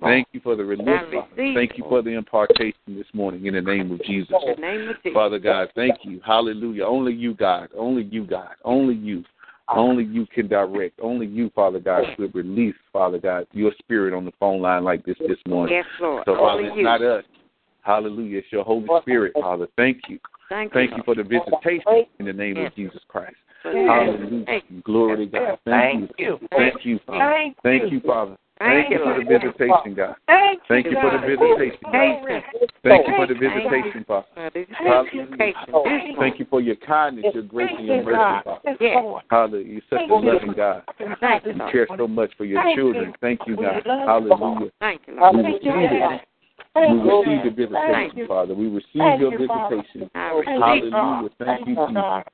Yes. 0.00 0.08
Thank 0.08 0.28
you 0.32 0.40
for 0.40 0.54
the 0.56 0.64
release. 0.64 1.24
Thank 1.36 1.76
you 1.76 1.84
for 1.88 2.02
the 2.02 2.10
impartation 2.10 2.74
this 2.86 3.06
morning 3.12 3.46
in 3.46 3.54
the 3.54 3.60
name 3.60 3.90
of 3.90 4.02
Jesus. 4.04 4.36
Name 4.58 4.88
of 4.88 4.96
Jesus. 5.02 5.12
Father 5.12 5.38
God, 5.38 5.68
thank 5.74 5.96
you. 6.02 6.20
Hallelujah. 6.24 6.84
Only 6.84 7.12
you, 7.12 7.34
God. 7.34 7.68
Only 7.76 8.04
you, 8.04 8.24
God. 8.24 8.54
Only 8.64 8.94
you. 8.94 9.24
Only 9.68 10.04
you 10.04 10.26
can 10.26 10.48
direct. 10.48 10.98
Only 11.00 11.26
you, 11.26 11.50
Father 11.54 11.78
God, 11.78 12.04
could 12.16 12.34
release, 12.34 12.76
Father 12.92 13.18
God, 13.18 13.46
your 13.52 13.72
spirit 13.80 14.14
on 14.14 14.24
the 14.24 14.32
phone 14.40 14.62
line 14.62 14.84
like 14.84 15.04
this 15.04 15.16
this 15.26 15.38
morning. 15.46 15.74
Yes, 15.74 15.84
Lord. 16.00 16.22
So, 16.24 16.36
Father, 16.36 16.60
Only 16.60 16.68
it's 16.68 16.76
you. 16.76 16.82
not 16.84 17.02
us. 17.02 17.24
Hallelujah. 17.82 18.38
It's 18.38 18.52
your 18.52 18.64
Holy 18.64 18.88
Spirit, 19.02 19.32
Father. 19.34 19.66
Thank 19.76 20.02
you. 20.08 20.18
Thank, 20.48 20.72
Thank 20.72 20.92
you, 20.92 20.98
you 20.98 21.02
for 21.04 21.14
the 21.14 21.22
visitation 21.22 22.06
in 22.18 22.26
the 22.26 22.32
name 22.32 22.56
Yes. 22.56 22.70
of 22.70 22.76
Jesus 22.76 23.00
Christ. 23.08 23.36
Lord. 23.64 23.88
Hallelujah. 23.88 24.44
Thank 24.46 24.84
Glory 24.84 25.26
to 25.26 25.26
God. 25.26 25.58
Thank 25.64 26.10
you. 26.18 26.38
Thank 26.56 26.84
you, 26.84 26.98
Father. 27.06 27.34
Thank 27.62 27.82
Thank 27.82 27.92
you, 27.92 28.00
Father. 28.00 28.36
Thank 28.58 28.90
you 28.90 28.98
for 28.98 29.14
the 29.14 29.24
visitation, 29.24 29.94
God. 29.94 30.16
Thank 30.68 30.86
you 30.86 30.96
for 31.00 31.10
the 31.10 31.22
visitation, 31.24 31.78
Thank 32.82 33.06
you 33.06 33.12
for 33.16 33.26
the 33.26 33.34
visitation, 33.34 34.04
Father. 34.06 34.26
For 34.34 34.50
this 34.52 34.66
Hallelujah. 34.78 35.26
education. 35.32 36.16
Thank 36.18 36.38
you 36.38 36.46
for 36.50 36.60
your 36.60 36.76
kindness, 36.76 37.26
your 37.32 37.42
grace, 37.44 37.70
and 37.76 37.86
your 37.86 38.02
mercy, 38.02 38.42
Father. 38.44 38.60
Yes, 38.64 38.76
Yes. 38.80 38.94
Lord. 39.02 39.22
Hallelujah. 39.30 39.66
You're 39.66 39.82
such 39.90 40.08
a 40.08 40.14
loving 40.14 40.52
God. 40.52 40.82
You, 40.98 41.06
You 41.06 41.72
care 41.72 41.88
so 41.96 42.08
much 42.08 42.34
for 42.36 42.44
your 42.44 42.62
children. 42.74 43.14
Thank 43.20 43.40
you, 43.46 43.56
God. 43.56 43.82
Hallelujah. 43.86 44.70
Thank 44.80 45.02
you, 45.06 45.14
We 45.14 45.42
receive 45.42 45.62
it. 45.64 46.20
We 46.74 46.82
receive 46.82 47.44
the 47.44 47.50
visitation. 47.50 48.26
Father. 48.28 48.54
We 48.54 48.68
receive 48.68 49.20
your 49.20 49.30
visitation. 49.30 50.10
Hallelujah. 50.14 51.30
Thank 51.38 51.66
you, 51.66 51.74
Jesus. 51.74 51.94
God. 51.94 52.24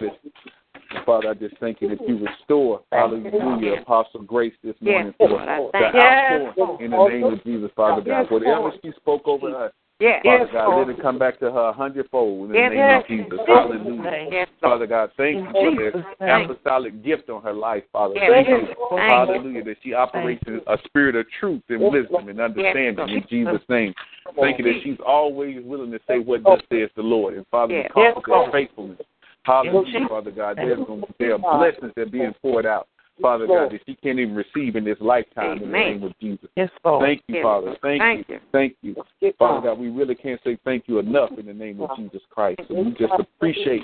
Father, 1.05 1.29
I 1.29 1.33
just 1.33 1.57
thank 1.59 1.81
you 1.81 1.89
that 1.89 2.07
you 2.07 2.25
restore, 2.25 2.81
hallelujah, 2.91 3.81
Apostle 3.81 4.21
Grace 4.21 4.53
this 4.63 4.75
morning 4.81 5.13
Yes, 5.19 5.29
for 5.29 5.39
Lord. 5.39 5.73
The 5.73 5.79
Yes, 5.79 5.95
outpour 5.95 6.77
in 6.79 6.91
the 6.91 6.97
name 6.97 7.23
of 7.23 7.43
Jesus, 7.43 7.71
Father 7.75 8.01
God. 8.01 8.29
Whatever 8.29 8.71
she 8.83 8.91
spoke 8.97 9.27
over 9.27 9.65
us, 9.65 9.71
Yes. 9.99 10.23
Father 10.23 10.49
God, 10.51 10.77
let 10.79 10.89
it 10.89 11.01
come 11.01 11.19
back 11.19 11.39
to 11.39 11.51
her 11.51 11.69
a 11.69 11.73
hundredfold 11.73 12.51
in 12.51 12.53
the 12.53 12.57
Yes, 12.59 12.71
name 12.71 12.89
of 12.89 13.07
Jesus. 13.07 13.39
Hallelujah. 13.47 14.27
Yes, 14.31 14.49
Father 14.59 14.87
God, 14.87 15.11
thank 15.15 15.37
you 15.37 15.51
for 15.51 15.71
the 15.75 16.05
apostolic 16.27 17.03
gift 17.03 17.29
on 17.29 17.43
her 17.43 17.53
life, 17.53 17.83
Father. 17.93 18.15
Thank 18.27 18.47
you. 18.47 18.67
Hallelujah. 18.89 19.63
That 19.63 19.77
she 19.83 19.93
operates 19.93 20.43
in 20.47 20.59
a 20.67 20.77
spirit 20.85 21.15
of 21.15 21.27
truth 21.39 21.61
and 21.69 21.91
wisdom 21.91 22.29
and 22.29 22.39
understanding 22.39 23.09
in 23.09 23.23
Jesus' 23.29 23.61
name. 23.69 23.93
Thank 24.39 24.59
you 24.59 24.65
that 24.65 24.81
she's 24.83 24.97
always 25.05 25.63
willing 25.63 25.91
to 25.91 25.99
say 26.07 26.19
what 26.19 26.43
thus 26.43 26.61
says 26.71 26.89
the 26.95 27.03
Lord. 27.03 27.35
And 27.35 27.45
Father, 27.51 27.73
Yes, 27.73 27.91
of 28.15 28.23
her 28.25 28.51
faithfulness, 28.51 28.99
hallelujah, 29.43 30.07
Father 30.07 30.31
God, 30.31 30.57
there's 30.57 30.79
going 30.85 31.01
to 31.01 31.07
there 31.19 31.33
are 31.33 31.57
blessings 31.57 31.91
that 31.95 32.01
are 32.01 32.11
being 32.11 32.33
poured 32.41 32.65
out, 32.65 32.87
Father 33.21 33.47
God, 33.47 33.71
that 33.71 33.81
she 33.85 33.95
can't 33.95 34.19
even 34.19 34.35
receive 34.35 34.75
in 34.75 34.83
this 34.83 34.97
lifetime 34.99 35.63
in 35.63 35.71
the 35.71 35.77
name 35.77 36.03
of 36.03 36.17
Jesus. 36.19 36.49
Yes, 36.55 36.69
Lord. 36.83 37.03
Thank 37.03 37.23
you, 37.27 37.35
Yes. 37.35 37.43
Father. 37.43 37.77
Thank, 37.81 38.01
Thank 38.01 38.29
you. 38.29 38.35
you. 38.35 38.41
Thank 38.51 38.75
you. 38.81 39.33
Father 39.37 39.67
God, 39.67 39.79
we 39.79 39.89
really 39.89 40.15
can't 40.15 40.39
say 40.43 40.57
thank 40.63 40.87
you 40.87 40.99
enough 40.99 41.31
in 41.37 41.45
the 41.45 41.53
name 41.53 41.81
of 41.81 41.95
Jesus 41.97 42.21
Christ. 42.29 42.61
And 42.69 42.87
we 42.87 42.91
just 42.91 43.13
appreciate, 43.17 43.83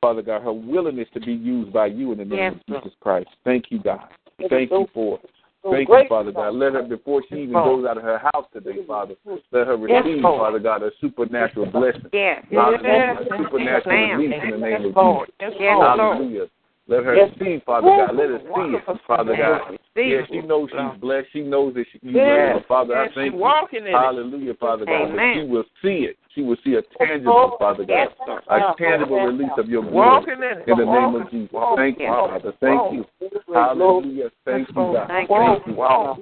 Father 0.00 0.22
God, 0.22 0.42
her 0.42 0.52
willingness 0.52 1.08
to 1.14 1.20
be 1.20 1.32
used 1.32 1.72
by 1.72 1.86
you 1.86 2.12
in 2.12 2.18
the 2.18 2.24
name 2.24 2.38
Yes, 2.38 2.54
of 2.54 2.82
Jesus 2.82 2.96
Christ. 3.00 3.28
Thank 3.44 3.66
you, 3.70 3.80
God. 3.82 4.08
Thank 4.48 4.70
you 4.70 4.86
for. 4.94 5.18
Thank 5.62 5.88
you, 5.88 6.04
Father 6.08 6.32
God. 6.32 6.54
Let 6.54 6.74
her, 6.74 6.82
before 6.82 7.22
she 7.28 7.36
even 7.36 7.52
goes 7.52 7.84
out 7.86 7.98
of 7.98 8.04
her 8.04 8.18
house 8.18 8.46
today, 8.52 8.84
Father, 8.86 9.14
let 9.50 9.66
her 9.66 9.76
receive. 9.76 10.22
Father 10.22 10.58
God, 10.58 10.82
a 10.82 10.90
supernatural 11.00 11.70
blessing. 11.70 12.06
Yes. 12.12 12.44
Hallelujah. 12.50 12.82
Yes. 12.82 13.26
A 13.30 13.36
supernatural 13.42 14.16
release 14.16 14.34
in 14.42 14.50
the 14.50 14.56
name 14.56 14.70
Yes, 14.70 14.84
of 14.86 14.94
Jesus. 14.94 15.34
Yes, 15.40 15.52
Yes. 15.58 15.78
Hallelujah. 15.80 16.46
Let 16.86 17.04
her 17.04 17.16
Yes. 17.16 17.30
see, 17.38 17.58
Father 17.66 17.88
God. 17.88 18.16
Let 18.16 18.30
her 18.30 18.38
see 18.38 18.76
it, 18.76 18.84
Father 18.84 19.00
Father. 19.06 19.36
God. 19.36 19.78
It. 19.94 20.28
she 20.30 20.40
knows 20.40 20.70
she's 20.70 21.00
blessed. 21.00 21.28
She 21.32 21.42
knows 21.42 21.74
that 21.74 21.86
she, 21.92 21.98
you 22.02 22.12
Yes. 22.12 22.54
love 22.54 22.62
her. 22.62 22.66
Father, 22.68 22.94
yes, 22.94 23.10
I 23.10 23.14
thank 23.14 23.34
you. 23.34 23.40
walking 23.40 23.86
in. 23.86 23.92
Hallelujah, 23.92 24.54
Father 24.54 24.86
God. 24.86 25.14
that 25.14 25.34
She 25.34 25.42
will 25.44 25.64
see 25.82 26.06
it. 26.06 26.16
She 26.38 26.44
will 26.44 26.56
see 26.64 26.74
a 26.74 26.82
tangible, 27.04 27.56
Father 27.58 27.84
God, 27.84 27.92
Yes, 27.92 28.10
Lord. 28.24 28.42
a 28.48 28.72
tangible 28.78 29.18
release 29.26 29.50
of 29.58 29.68
your 29.68 29.82
glory 29.82 30.22
in 30.32 30.70
in 30.70 30.78
the 30.78 30.84
name 30.84 31.16
of 31.16 31.28
Jesus. 31.32 31.52
Walking. 31.52 31.76
Thank 31.76 31.98
you, 31.98 32.06
Walking. 32.06 32.30
Father. 32.30 32.52
Thank 32.60 32.92
you. 32.94 33.04
Hallelujah. 33.52 34.30
Thank 34.44 34.68
you, 34.68 34.74
God. 34.74 35.08
Thank 35.08 35.28
Thank 35.30 35.66
you. 35.66 35.72
you. 35.72 35.76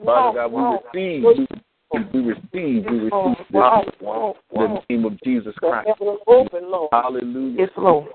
Father 0.06 0.38
God, 0.38 0.52
we 0.52 0.62
receive, 0.72 1.46
we, 1.92 1.98
we 2.14 2.20
receive, 2.32 2.84
we 2.90 2.98
receive 2.98 3.36
this 3.36 3.52
Walk, 3.52 3.94
walk, 4.00 4.36
in 4.52 4.60
the 4.62 4.80
name 4.88 5.04
of 5.04 5.20
Jesus 5.20 5.54
Christ. 5.56 5.90
Hallelujah. 6.90 7.56
Yes, 7.58 7.70
Lord. 7.76 8.08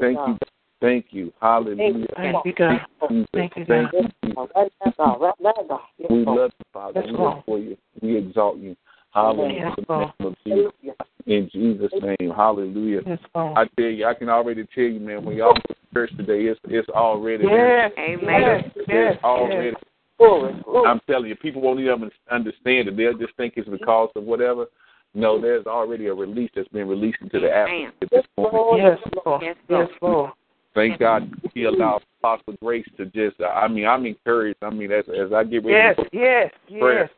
Thank 0.00 0.18
you. 0.26 0.38
Thank 0.80 1.06
you. 1.10 1.32
Hallelujah. 1.40 2.08
Thank 2.16 2.44
you, 2.44 2.52
God. 2.52 2.80
Jesus. 3.08 3.28
Thank 3.32 3.56
you, 3.56 3.64
God. 3.64 3.90
Thank 3.92 4.12
you, 4.24 6.08
We 6.10 6.24
love 6.24 6.50
you, 6.58 6.64
Father. 6.72 7.00
We 7.00 7.12
Lord. 7.12 7.36
look 7.36 7.46
for 7.46 7.58
you. 7.60 7.76
We 8.02 8.16
exalt 8.16 8.58
you. 8.58 8.74
Hallelujah. 9.14 9.52
Yes, 9.54 9.74
In 9.78 9.84
the 9.86 9.92
Lord. 9.92 10.12
name 10.44 11.44
of 11.44 11.50
Jesus. 11.52 11.92
Name. 12.20 12.30
Hallelujah. 12.34 13.00
Yes, 13.06 13.18
I 13.34 13.64
tell 13.78 13.86
you, 13.86 14.06
I 14.06 14.14
can 14.14 14.28
already 14.28 14.66
tell 14.74 14.84
you, 14.84 15.00
man, 15.00 15.24
when 15.24 15.36
y'all 15.36 15.54
go 15.54 15.60
to 15.74 15.76
church 15.94 16.10
today, 16.16 16.46
it's 16.46 16.60
it's 16.64 16.88
already 16.88 17.44
Yes. 17.44 17.92
Amen. 17.96 18.40
Yes. 18.40 18.64
There's 18.86 19.16
already. 19.22 19.76
I'm 20.20 21.00
telling 21.08 21.28
you, 21.28 21.36
people 21.36 21.62
won't 21.62 21.80
even 21.80 22.10
understand 22.30 22.88
it. 22.88 22.96
They'll 22.96 23.16
just 23.16 23.36
think 23.36 23.54
it's 23.56 23.68
because 23.68 24.10
of 24.16 24.24
whatever. 24.24 24.66
No, 25.14 25.40
there's 25.40 25.66
already 25.66 26.06
a 26.06 26.14
release 26.14 26.50
that's 26.56 26.68
been 26.68 26.88
released 26.88 27.18
into 27.20 27.38
the 27.38 27.54
atmosphere 27.54 27.92
at 28.02 28.10
this 28.10 28.24
point. 28.36 28.52
Yes, 28.78 28.98
Lord. 29.24 29.42
Yes, 29.42 29.56
Yes, 29.68 29.88
Lord. 30.02 30.12
Lord. 30.14 30.30
Thank 30.74 30.98
God 30.98 31.32
He 31.54 31.64
allowed 31.64 32.02
Apostle 32.18 32.54
Grace 32.60 32.86
to 32.96 33.06
just. 33.06 33.40
I 33.40 33.68
mean, 33.68 33.86
I'm 33.86 34.06
encouraged. 34.06 34.58
I 34.62 34.70
mean, 34.70 34.90
as 34.90 35.04
as 35.08 35.32
I 35.32 35.44
get 35.44 35.64
ready 35.64 35.70
Yes, 35.74 35.96
to 35.96 36.02
go 36.02 36.08
yes, 36.12 36.50
prayer, 36.68 37.00
yes. 37.02 37.10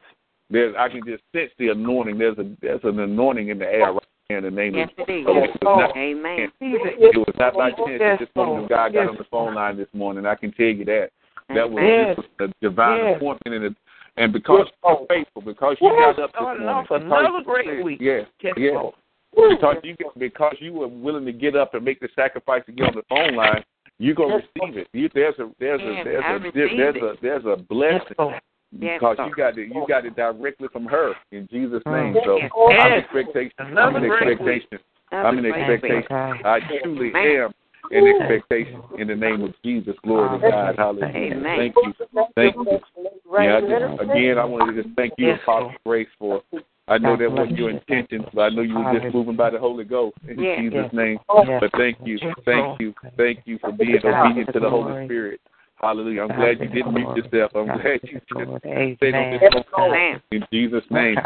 There's 0.50 0.74
I 0.78 0.88
can 0.88 1.02
just 1.04 1.22
sense 1.32 1.50
the 1.58 1.68
anointing. 1.68 2.18
There's 2.18 2.38
a 2.38 2.50
there's 2.60 2.80
an 2.84 2.98
anointing 3.00 3.48
in 3.48 3.58
the 3.58 3.66
air 3.66 3.92
right 3.92 4.02
now 4.30 4.36
in 4.38 4.44
the 4.44 4.50
name 4.50 4.74
Yes, 4.74 4.90
of 4.98 5.08
it 5.08 5.12
is. 5.12 5.26
Jesus. 5.26 5.56
It 5.60 5.64
was 5.64 5.78
not- 5.78 5.96
Amen. 5.96 6.52
It 6.60 7.16
was 7.18 7.34
not 7.38 7.54
by 7.54 7.70
chance 7.70 7.78
that 7.86 8.00
Yes, 8.00 8.18
this 8.20 8.28
woman 8.34 8.54
of 8.54 8.58
Lord. 8.58 8.70
God 8.70 8.92
got 8.92 9.00
Yes, 9.00 9.08
on 9.10 9.16
the 9.16 9.24
phone 9.24 9.54
line 9.54 9.76
this 9.76 9.88
morning. 9.92 10.26
I 10.26 10.34
can 10.34 10.52
tell 10.52 10.66
you 10.66 10.84
that. 10.84 11.10
That 11.54 11.70
was, 11.70 11.82
Yes. 11.82 12.16
was 12.16 12.26
a 12.40 12.48
divine 12.60 13.04
Yes. 13.04 13.16
appointment, 13.16 13.54
and, 13.54 13.64
it, 13.66 13.76
and 14.16 14.32
because 14.32 14.66
you're 14.84 15.06
faithful, 15.08 15.42
because 15.42 15.76
you 15.80 15.88
Yes. 15.88 16.16
got 16.16 16.24
up 16.24 16.32
this 16.32 16.40
oh, 16.40 16.44
morning, 16.44 16.68
off 16.68 16.90
another 16.90 17.42
great 17.42 17.84
week. 17.84 18.00
Yes, 18.00 18.26
Yes, 18.40 18.54
yes. 18.56 18.92
Because 19.36 19.76
you 19.84 19.94
because 20.16 20.56
you 20.60 20.72
were 20.72 20.88
willing 20.88 21.26
to 21.26 21.32
get 21.32 21.54
up 21.54 21.74
and 21.74 21.84
make 21.84 22.00
the 22.00 22.08
sacrifice 22.16 22.64
to 22.66 22.72
get 22.72 22.88
on 22.88 22.94
the 22.94 23.02
phone 23.02 23.36
line, 23.36 23.62
you're 23.98 24.14
gonna 24.14 24.36
receive 24.36 24.78
it. 24.78 24.88
You, 24.92 25.10
there's 25.14 25.38
a 25.38 25.50
there's 25.58 25.80
a 25.80 25.92
Yes, 25.92 26.04
there's 26.04 26.24
I 26.26 26.30
a 26.30 26.38
receive 26.38 26.54
there's 26.54 26.96
a 26.96 27.14
there's 27.20 27.44
a 27.44 27.48
Yes, 27.48 27.60
blessing 27.68 28.40
Lord. 28.80 28.82
Yes, 28.82 29.00
because 29.00 29.16
Lord. 29.18 29.30
you 29.30 29.36
got 29.36 29.58
it 29.58 29.68
you 29.68 29.84
got 29.88 30.06
it 30.06 30.16
directly 30.16 30.68
from 30.72 30.86
her 30.86 31.12
in 31.32 31.48
Jesus' 31.50 31.82
name. 31.86 32.14
Mm. 32.14 32.24
So 32.24 32.38
Yes. 32.38 32.50
I'm 32.56 32.92
in 32.92 32.98
expectation. 32.98 33.52
I'm 33.58 33.66
Another 33.72 33.98
in 33.98 34.12
expectation. 34.12 34.78
I'm 35.12 35.38
in 35.38 35.44
Another 35.44 35.78
great 35.78 35.82
week. 35.82 36.04
expectation. 36.04 36.44
I 36.44 36.60
truly 36.82 37.12
am 37.14 37.54
in 37.90 38.06
expectation 38.08 38.82
in 38.98 39.08
the 39.08 39.16
name 39.16 39.42
of 39.42 39.54
Jesus. 39.64 39.94
Glory 40.04 40.38
to 40.40 40.50
God. 40.50 40.74
Hallelujah. 40.76 41.14
Amen. 41.14 41.56
Thank 41.56 41.74
you. 41.82 41.92
Thank 42.34 42.56
you. 42.56 42.78
Yeah, 43.32 43.56
I 43.56 43.60
just, 43.60 44.00
again, 44.02 44.38
I 44.38 44.44
wanted 44.44 44.74
to 44.74 44.82
just 44.82 44.94
thank 44.96 45.12
you, 45.18 45.32
Apostle 45.32 45.74
Grace, 45.84 46.08
for. 46.18 46.42
I 46.88 46.98
know 46.98 47.16
that 47.16 47.30
wasn't 47.30 47.58
your 47.58 47.70
you. 47.70 47.78
intention, 47.78 48.24
but 48.32 48.42
I 48.42 48.48
know 48.50 48.62
you 48.62 48.74
were 48.74 48.82
just 48.84 48.86
Hallelujah. 48.94 49.12
moving 49.12 49.36
by 49.36 49.50
the 49.50 49.58
Holy 49.58 49.82
Ghost 49.84 50.16
in 50.28 50.38
Yes. 50.38 50.60
Jesus' 50.60 50.74
Yes. 50.84 50.92
name. 50.92 51.18
Yes. 51.44 51.60
But 51.60 51.72
thank 51.72 51.98
you, 52.04 52.16
thank 52.44 52.80
you, 52.80 52.94
thank 53.16 53.40
you 53.44 53.58
for 53.58 53.72
being 53.72 53.96
obedient 54.04 54.46
to 54.52 54.52
the 54.52 54.60
the 54.60 54.70
Holy. 54.70 55.04
Spirit. 55.06 55.40
Hallelujah. 55.80 56.22
I'm 56.22 56.36
glad 56.36 56.58
you 56.60 56.68
didn't 56.68 56.94
mute 56.94 57.16
yourself. 57.16 57.52
I'm 57.54 57.66
glad 57.66 58.00
you 58.02 58.18
just 58.18 58.30
Lord. 58.32 58.60
stayed 58.62 59.14
on 59.14 59.26
Amen. 59.26 59.40
this 59.40 59.64
phone 59.74 60.20
in 60.30 60.42
Jesus' 60.50 60.84
name. 60.90 61.16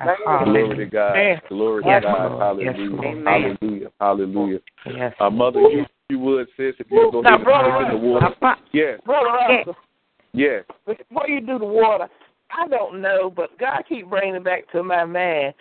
Glory 0.44 0.76
to 0.76 0.86
God. 0.86 1.40
Glory 1.48 1.82
to 1.84 2.00
God. 2.00 2.38
Hallelujah. 2.40 3.22
Hallelujah. 3.24 3.88
Hallelujah. 4.00 4.58
Yes. 4.86 5.14
Uh, 5.20 5.30
Mother, 5.30 5.60
you, 5.60 5.84
you 6.08 6.18
would, 6.18 6.48
sis, 6.56 6.74
if 6.80 6.90
you 6.90 7.08
go 7.12 7.20
Now, 7.20 7.36
ahead 7.36 7.44
brother, 7.44 7.68
and 7.68 7.86
put 7.86 7.94
in 7.94 8.00
the 8.00 8.08
water. 8.08 8.28
Yes, 8.72 9.00
Brother 9.04 9.28
Yes. 9.48 9.66
Russell, 9.66 9.76
before 10.86 11.28
you 11.28 11.40
do 11.40 11.58
the 11.58 11.64
water, 11.64 12.08
I 12.50 12.66
don't 12.66 13.00
know, 13.00 13.30
but 13.30 13.56
God 13.58 13.84
keep 13.88 14.08
bringing 14.10 14.34
it 14.34 14.44
back 14.44 14.70
to 14.72 14.82
my 14.82 15.04
mind. 15.04 15.54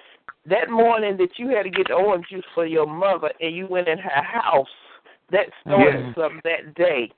That 0.48 0.72
morning 0.72 1.18
that 1.18 1.38
you 1.38 1.50
had 1.50 1.64
to 1.64 1.70
get 1.70 1.90
the 1.90 1.94
orange 1.94 2.26
juice 2.32 2.46
for 2.56 2.66
your 2.66 2.88
mother, 2.88 3.30
and 3.40 3.56
you 3.56 3.68
went 3.68 3.88
in 3.88 4.00
her 4.00 4.24
house, 4.24 4.68
that 5.32 5.48
started 5.62 6.06
Yes. 6.06 6.16
something 6.16 6.42
that 6.44 6.74
day. 6.74 7.12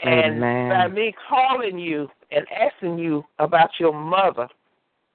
And 0.00 0.36
Amen. 0.36 0.68
by 0.68 0.88
me 0.88 1.14
calling 1.28 1.78
you 1.78 2.08
and 2.30 2.46
asking 2.50 2.98
you 2.98 3.24
about 3.38 3.70
your 3.80 3.92
mother 3.94 4.48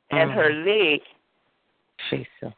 and 0.09 0.32
Mm. 0.32 0.34
her 0.34 0.49
leg, 0.49 1.01
Jesus. 2.09 2.53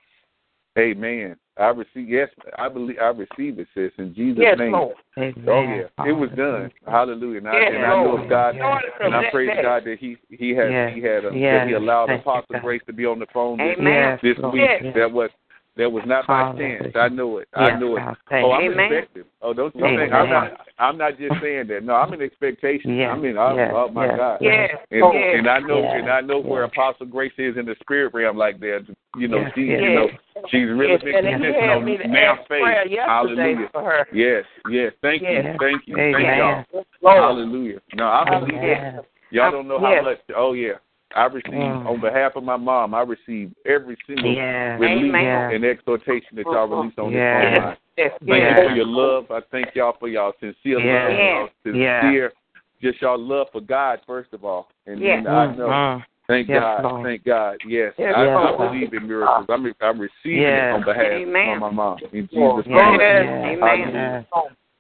Amen. 0.78 1.36
I 1.58 1.68
receive. 1.68 2.10
Yes, 2.10 2.30
I 2.58 2.68
believe. 2.68 2.98
I 3.00 3.10
receive 3.10 3.60
it, 3.60 3.68
sis, 3.76 3.92
in 4.00 4.16
Jesus' 4.16 4.42
yes, 4.42 4.58
name. 4.58 4.72
Lord. 4.72 4.96
Amen. 5.18 5.46
Oh 5.48 5.62
yeah, 5.62 6.10
it 6.10 6.12
was 6.14 6.32
done. 6.32 6.72
Hallelujah. 6.88 7.38
And 7.38 7.48
I, 7.48 7.60
Yes, 7.60 7.72
and 7.76 7.86
I 7.86 8.04
know 8.04 8.26
God, 8.28 8.56
Started 8.56 8.92
and 9.02 9.16
I 9.16 9.30
praise. 9.30 9.50
God 9.62 9.84
that 9.86 9.98
He 10.00 10.18
He 10.30 10.56
had 10.56 10.72
Yes. 10.72 10.94
He 10.96 11.02
had 11.02 11.26
a, 11.26 11.30
that 11.30 11.68
He 11.68 11.74
allowed 11.74 12.10
Apostle 12.10 12.60
Grace 12.60 12.82
to 12.88 12.94
be 12.94 13.06
on 13.06 13.20
the 13.20 13.28
phone 13.32 13.60
this, 13.60 13.76
Yes, 13.80 14.20
this 14.24 14.38
week. 14.52 14.68
Yes. 14.82 14.96
That 14.96 15.12
was 15.12 15.30
that 15.76 15.92
was 15.92 16.04
not 16.06 16.28
by 16.28 16.40
Hallelujah. 16.40 16.80
chance. 16.84 16.94
I 16.96 17.10
knew 17.10 17.38
it. 17.40 17.48
I 17.56 17.78
knew 17.80 17.98
it. 17.98 18.00
God. 18.00 18.18
Oh. 18.32 18.52
I'm 18.52 18.72
Amen. 18.72 18.94
expecting. 18.94 19.24
Oh, 19.42 19.54
don't 19.54 19.76
you 19.76 19.82
think 19.82 20.14
I'm 20.14 20.30
not? 20.30 20.52
I'm 20.78 20.98
not 20.98 21.18
just 21.18 21.34
saying 21.42 21.68
that. 21.68 21.84
No, 21.84 21.96
I'm 21.96 22.14
in 22.14 22.22
expectation. 22.22 22.96
Yes, 22.96 23.10
I 23.12 23.18
mean, 23.18 23.38
I, 23.38 23.56
yes, 23.56 23.72
oh 23.74 23.90
my 23.90 24.06
yes, 24.06 24.18
God. 24.18 24.38
Yes, 24.42 24.70
And, 24.92 25.02
yes, 25.14 25.36
and 25.38 25.50
I 25.50 25.60
know, 25.60 25.82
yes, 25.82 25.94
and 25.98 26.10
I 26.12 26.22
know 26.22 26.40
where. 26.40 26.64
Apostle 26.64 27.08
Grace 27.08 27.34
is 27.38 27.58
in 27.58 27.66
the 27.66 27.76
spirit 27.82 28.14
realm, 28.14 28.38
like 28.38 28.60
that. 28.60 28.86
You 29.18 29.28
know, 29.28 29.40
Yes, 29.40 29.52
she, 29.56 29.62
yes. 29.62 29.80
you 29.82 29.94
know, 29.96 30.08
she's 30.50 30.70
really 30.70 30.94
yes. 30.94 31.02
been 31.04 31.16
And 31.16 31.26
then 31.26 31.34
you 31.42 31.54
consistent 31.54 31.72
on 31.72 31.86
me 31.86 31.98
to 31.98 32.08
now 32.08 32.34
ask 32.40 32.48
faith. 32.48 32.64
Hallelujah. 33.06 33.70
for 33.72 33.84
her. 33.84 34.08
Yes, 34.14 34.44
yes. 34.70 34.94
Thank 35.02 35.22
you, 35.24 35.42
thank 35.60 35.82
you, 35.88 35.96
thank 35.96 36.18
y'all. 36.38 36.64
Hallelujah. 37.04 37.80
No, 37.96 38.08
I 38.08 38.40
believe 38.40 38.62
that. 38.62 39.06
Y'all 39.32 39.52
don't 39.52 39.68
know 39.68 39.80
how 39.80 39.92
Yes. 39.92 40.04
much. 40.04 40.18
Oh 40.38 40.54
yeah, 40.54 40.74
I 41.16 41.26
received 41.26 41.54
Mm. 41.54 41.86
on 41.86 42.00
behalf 42.02 42.36
of 42.36 42.44
my 42.44 42.58
mom. 42.58 42.94
I 42.94 43.02
received 43.02 43.56
every 43.66 43.98
single 44.08 44.32
Yes. 44.34 44.80
release 44.80 45.10
Amen. 45.10 45.52
and 45.54 45.66
exhortation 45.66 46.36
that 46.38 46.46
y'all 46.46 46.68
released 46.68 47.00
on 47.00 47.12
Yes. 47.12 47.34
this 47.34 47.54
phone 47.54 47.64
line. 47.64 47.78
Yes, 47.98 48.12
Thank 48.20 48.44
yes. 48.44 48.60
you 48.60 48.70
for 48.70 48.76
your 48.76 48.86
love. 48.86 49.32
I 49.32 49.42
thank 49.52 49.76
y'all 49.76 49.94
for 49.94 50.08
y'all 50.08 50.34
sincere 50.40 50.80
Yes. 50.80 51.10
love, 51.10 51.20
y'all 51.20 51.76
Yes. 51.76 52.04
sincere, 52.04 52.34
just 52.82 53.02
y'all 53.02 53.18
love 53.18 53.50
for 53.52 53.62
God 53.62 54.02
first 54.08 54.34
of 54.34 54.44
all, 54.44 54.70
and 54.88 55.00
Yes. 55.00 55.24
then 55.24 55.34
I 55.34 55.56
know. 55.56 55.68
Mm. 55.70 56.06
Thank 56.28 56.48
Yes, 56.48 56.62
God. 56.62 56.84
Lord. 56.84 57.04
Thank 57.04 57.24
God. 57.26 57.58
Yes. 57.68 57.94
Yes, 57.98 58.16
I, 58.16 58.26
I 58.26 58.56
believe 58.58 58.94
in 58.94 59.08
miracles. 59.08 59.46
I'm, 59.50 59.74
I'm 59.82 60.00
receiving 60.00 60.42
Yes. 60.42 60.70
it 60.70 60.74
on 60.74 60.84
behalf 60.84 61.12
Amen. 61.12 61.50
of 61.56 61.60
my 61.60 61.70
mom. 61.70 62.00
In 62.14 62.28
Jesus' 62.28 62.32
Yes. 62.32 62.66
name. 62.66 63.00
Yes. 63.00 63.58
Amen. 63.62 64.26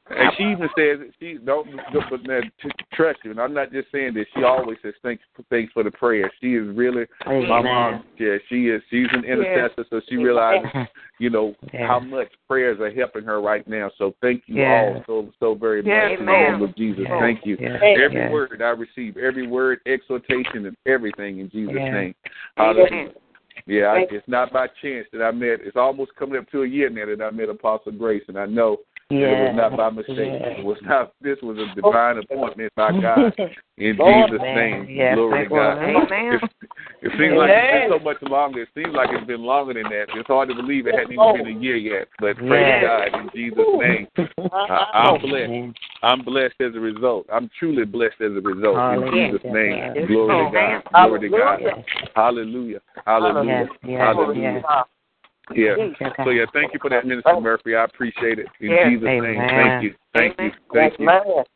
Hallelujah. 0.07 0.25
Yes. 0.25 0.33
And 0.37 0.37
she 0.37 0.43
even 0.51 0.69
says 0.77 1.13
she 1.19 1.37
don't 1.45 1.67
but 2.09 2.27
man, 2.27 2.51
t- 2.61 2.69
trust 2.93 3.19
you. 3.23 3.31
And 3.31 3.39
I'm 3.39 3.53
not 3.53 3.71
just 3.71 3.91
saying 3.91 4.13
this. 4.13 4.25
She 4.35 4.43
always 4.43 4.77
says 4.83 4.93
thanks 5.01 5.23
thanks 5.49 5.71
for 5.73 5.83
the 5.83 5.91
prayer. 5.91 6.29
She 6.41 6.55
is 6.55 6.75
really 6.75 7.05
my 7.25 7.61
mom. 7.61 8.03
Yeah, 8.19 8.35
she 8.49 8.67
is. 8.67 8.81
She's 8.89 9.07
an 9.13 9.23
intercessor, 9.23 9.85
so 9.89 10.01
she 10.09 10.17
realizes 10.17 10.69
you 11.19 11.29
know 11.29 11.55
Yes. 11.73 11.83
how 11.87 11.99
much 11.99 12.27
prayers 12.47 12.79
are 12.79 12.91
helping 12.91 13.23
her 13.23 13.41
right 13.41 13.67
now. 13.67 13.89
So 13.97 14.13
thank 14.21 14.43
you 14.47 14.55
Yes. 14.55 15.03
all 15.07 15.23
so 15.25 15.33
so 15.39 15.55
very 15.55 15.81
much 15.81 15.87
Yes, 15.87 16.19
in 16.19 16.25
the 16.25 16.31
name 16.31 16.61
of 16.61 16.75
Jesus. 16.75 17.05
Yes. 17.07 17.19
Thank 17.19 17.45
you. 17.45 17.57
Yes. 17.59 17.81
Every 17.81 18.17
Yes. 18.17 18.31
word 18.31 18.61
I 18.61 18.69
receive, 18.69 19.17
every 19.17 19.47
word, 19.47 19.79
exhortation, 19.85 20.65
and 20.65 20.77
everything 20.85 21.39
in 21.39 21.49
Jesus' 21.49 21.75
Yes. 21.77 21.93
name. 21.93 22.15
Amen. 22.57 22.75
Hallelujah. 22.87 23.11
Yeah, 23.65 23.85
I, 23.85 24.05
it's 24.11 24.27
not 24.27 24.51
by 24.51 24.67
chance 24.81 25.07
that 25.13 25.23
I 25.23 25.31
met. 25.31 25.59
It's 25.63 25.77
almost 25.77 26.13
coming 26.15 26.37
up 26.37 26.49
to 26.51 26.63
a 26.63 26.67
year 26.67 26.89
now 26.89 27.05
that 27.05 27.23
I 27.23 27.31
met 27.31 27.49
Apostle 27.49 27.93
Grace, 27.93 28.23
and 28.27 28.37
I 28.37 28.45
know 28.45 28.77
that 29.21 29.33
it 29.33 29.53
was 29.53 29.55
not 29.55 29.77
by 29.77 29.89
mistake. 29.89 30.17
Yes. 30.17 30.55
It 30.59 30.65
was 30.65 30.77
not. 30.83 31.13
This 31.21 31.37
was 31.41 31.57
a 31.57 31.73
divine 31.75 32.17
appointment 32.17 32.71
by 32.75 32.89
oh. 32.93 33.01
God. 33.01 33.33
In 33.77 33.97
Lord, 33.97 34.29
Jesus' 34.29 34.41
man. 34.41 34.55
name, 34.55 34.85
Yes, 34.87 35.15
glory 35.15 35.43
to 35.43 35.49
God. 35.49 35.77
Amen. 35.81 36.39
It, 37.01 37.09
it 37.09 37.11
seems 37.17 37.33
like 37.33 37.49
it's 37.49 37.73
been 37.73 37.89
so 37.89 38.03
much 38.03 38.21
longer. 38.21 38.61
It 38.61 38.69
seems 38.75 38.93
like 38.93 39.09
it's 39.11 39.25
been 39.25 39.41
longer 39.41 39.73
than 39.73 39.89
that. 39.89 40.13
It's 40.13 40.27
hard 40.27 40.49
to 40.49 40.55
believe 40.55 40.85
it 40.85 40.93
hadn't 40.93 41.11
even 41.11 41.25
oh. 41.25 41.33
been 41.33 41.47
a 41.47 41.59
year 41.59 41.75
yet. 41.75 42.07
But 42.19 42.37
praise 42.37 42.63
Yes. 42.63 42.85
God 42.85 43.19
in 43.19 43.29
Jesus' 43.33 43.65
name. 43.81 44.07
I, 44.53 45.09
I'm 45.09 45.21
blessed. 45.21 45.79
I'm 46.03 46.21
blessed 46.23 46.61
as 46.61 46.75
a 46.75 46.79
result. 46.79 47.25
I'm 47.33 47.49
truly 47.57 47.85
blessed 47.85 48.21
as 48.21 48.37
a 48.37 48.41
result 48.45 48.77
in 48.77 49.01
Hallelujah. 49.01 49.31
Jesus' 49.31 49.51
name. 49.51 50.07
Glory 50.07 50.45
to. 50.45 50.51
God. 50.53 51.07
Glory 51.07 51.19
to 51.19 51.29
God. 51.29 51.59
Hallelujah. 52.15 52.79
Hallelujah. 53.05 53.67
Yes, 53.83 53.99
Hallelujah. 53.99 54.61
Yes. 55.51 55.57
Yeah. 55.57 55.75
Thank 55.75 55.99
you, 55.99 56.07
God. 56.07 56.25
So 56.25 56.29
yeah, 56.29 56.45
thank 56.53 56.73
you 56.73 56.79
for 56.81 56.89
that, 56.89 57.05
Minister 57.05 57.39
Murphy. 57.39 57.75
I 57.75 57.83
appreciate 57.85 58.39
it. 58.39 58.47
In 58.59 58.71
Yes. 58.71 58.87
Jesus' 58.89 59.03
name. 59.03 59.39
Thank 59.49 59.83
you. 59.83 59.95
Thank 60.13 60.39
you. 60.39 60.51
Thank 60.73 60.99
you. 60.99 61.09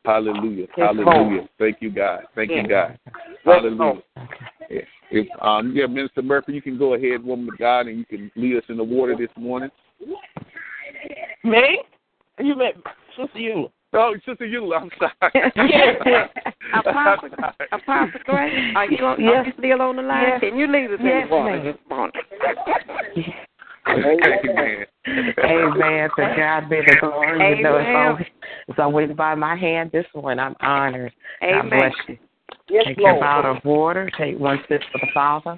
Hallelujah. 0.05 0.67
Hallelujah. 0.75 1.49
Thank 1.59 1.77
you, 1.81 1.91
God. 1.91 2.23
Thank 2.35 2.51
you, 2.51 2.67
God. 2.67 2.99
Hallelujah. 3.45 4.01
Yeah. 4.69 4.81
If 5.09 5.27
um 5.41 5.73
yeah, 5.73 5.85
Minister 5.85 6.21
Murphy, 6.21 6.53
you 6.53 6.61
can 6.61 6.77
go 6.77 6.93
ahead, 6.95 7.23
woman 7.23 7.47
of 7.49 7.57
God, 7.57 7.87
and 7.87 7.97
you 7.97 8.05
can 8.05 8.31
lead 8.35 8.57
us 8.57 8.63
in 8.67 8.77
the 8.77 8.83
water 8.83 9.15
this 9.17 9.29
morning. 9.37 9.69
Me? 11.43 11.79
You 12.39 12.55
meant 12.55 12.75
Sister 13.15 13.39
you. 13.39 13.71
Oh, 13.93 14.13
Sister 14.25 14.45
you, 14.45 14.73
I'm 14.73 14.89
sorry. 14.99 16.31
Apostle, 16.73 17.29
Apostle 17.71 18.19
Grace, 18.25 18.75
are 18.75 18.91
you, 18.91 19.05
on, 19.05 19.23
are 19.23 19.45
you 19.45 19.53
still 19.57 19.81
on 19.81 19.95
the 19.95 20.01
line? 20.01 20.25
Yes. 20.27 20.39
Can 20.41 20.57
you 20.57 20.67
lead 20.67 20.91
us 20.91 20.99
Yes, 21.01 21.23
in 21.23 21.29
the 21.29 21.35
water 21.35 21.63
this 21.63 21.77
morning? 21.89 22.13
Amen. 23.89 24.85
Amen. 25.07 26.09
To 26.17 26.33
God 26.35 26.69
be 26.69 26.77
the 26.77 26.97
glory. 26.99 27.57
You 27.57 27.63
know, 27.63 27.77
it's 27.77 27.87
Amen. 27.87 27.95
always, 27.95 28.25
it's 28.67 28.79
always 28.79 29.11
by 29.15 29.35
my 29.35 29.55
hand. 29.55 29.91
This 29.91 30.05
one, 30.13 30.39
I'm 30.39 30.55
honored. 30.61 31.13
God 31.41 31.65
Amen. 31.65 31.69
bless 31.69 31.93
you. 32.07 32.17
Take 32.83 32.97
your 32.97 33.19
bottle 33.19 33.57
of 33.57 33.63
water. 33.63 34.11
Take 34.17 34.37
one 34.37 34.59
sip 34.67 34.81
for 34.91 34.99
the 34.99 35.07
Father. 35.13 35.57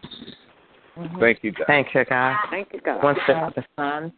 Mm-hmm. 0.98 1.20
Thank 1.20 1.40
you, 1.44 1.52
God. 1.52 1.66
Thank 1.68 1.88
you, 1.94 2.06
God. 2.06 2.38
Thank 2.50 2.68
you, 2.74 2.82
God. 2.82 3.04
One 3.04 3.16
sip 3.26 3.36
for 3.36 3.54
the 3.56 3.66
Son. 3.76 4.14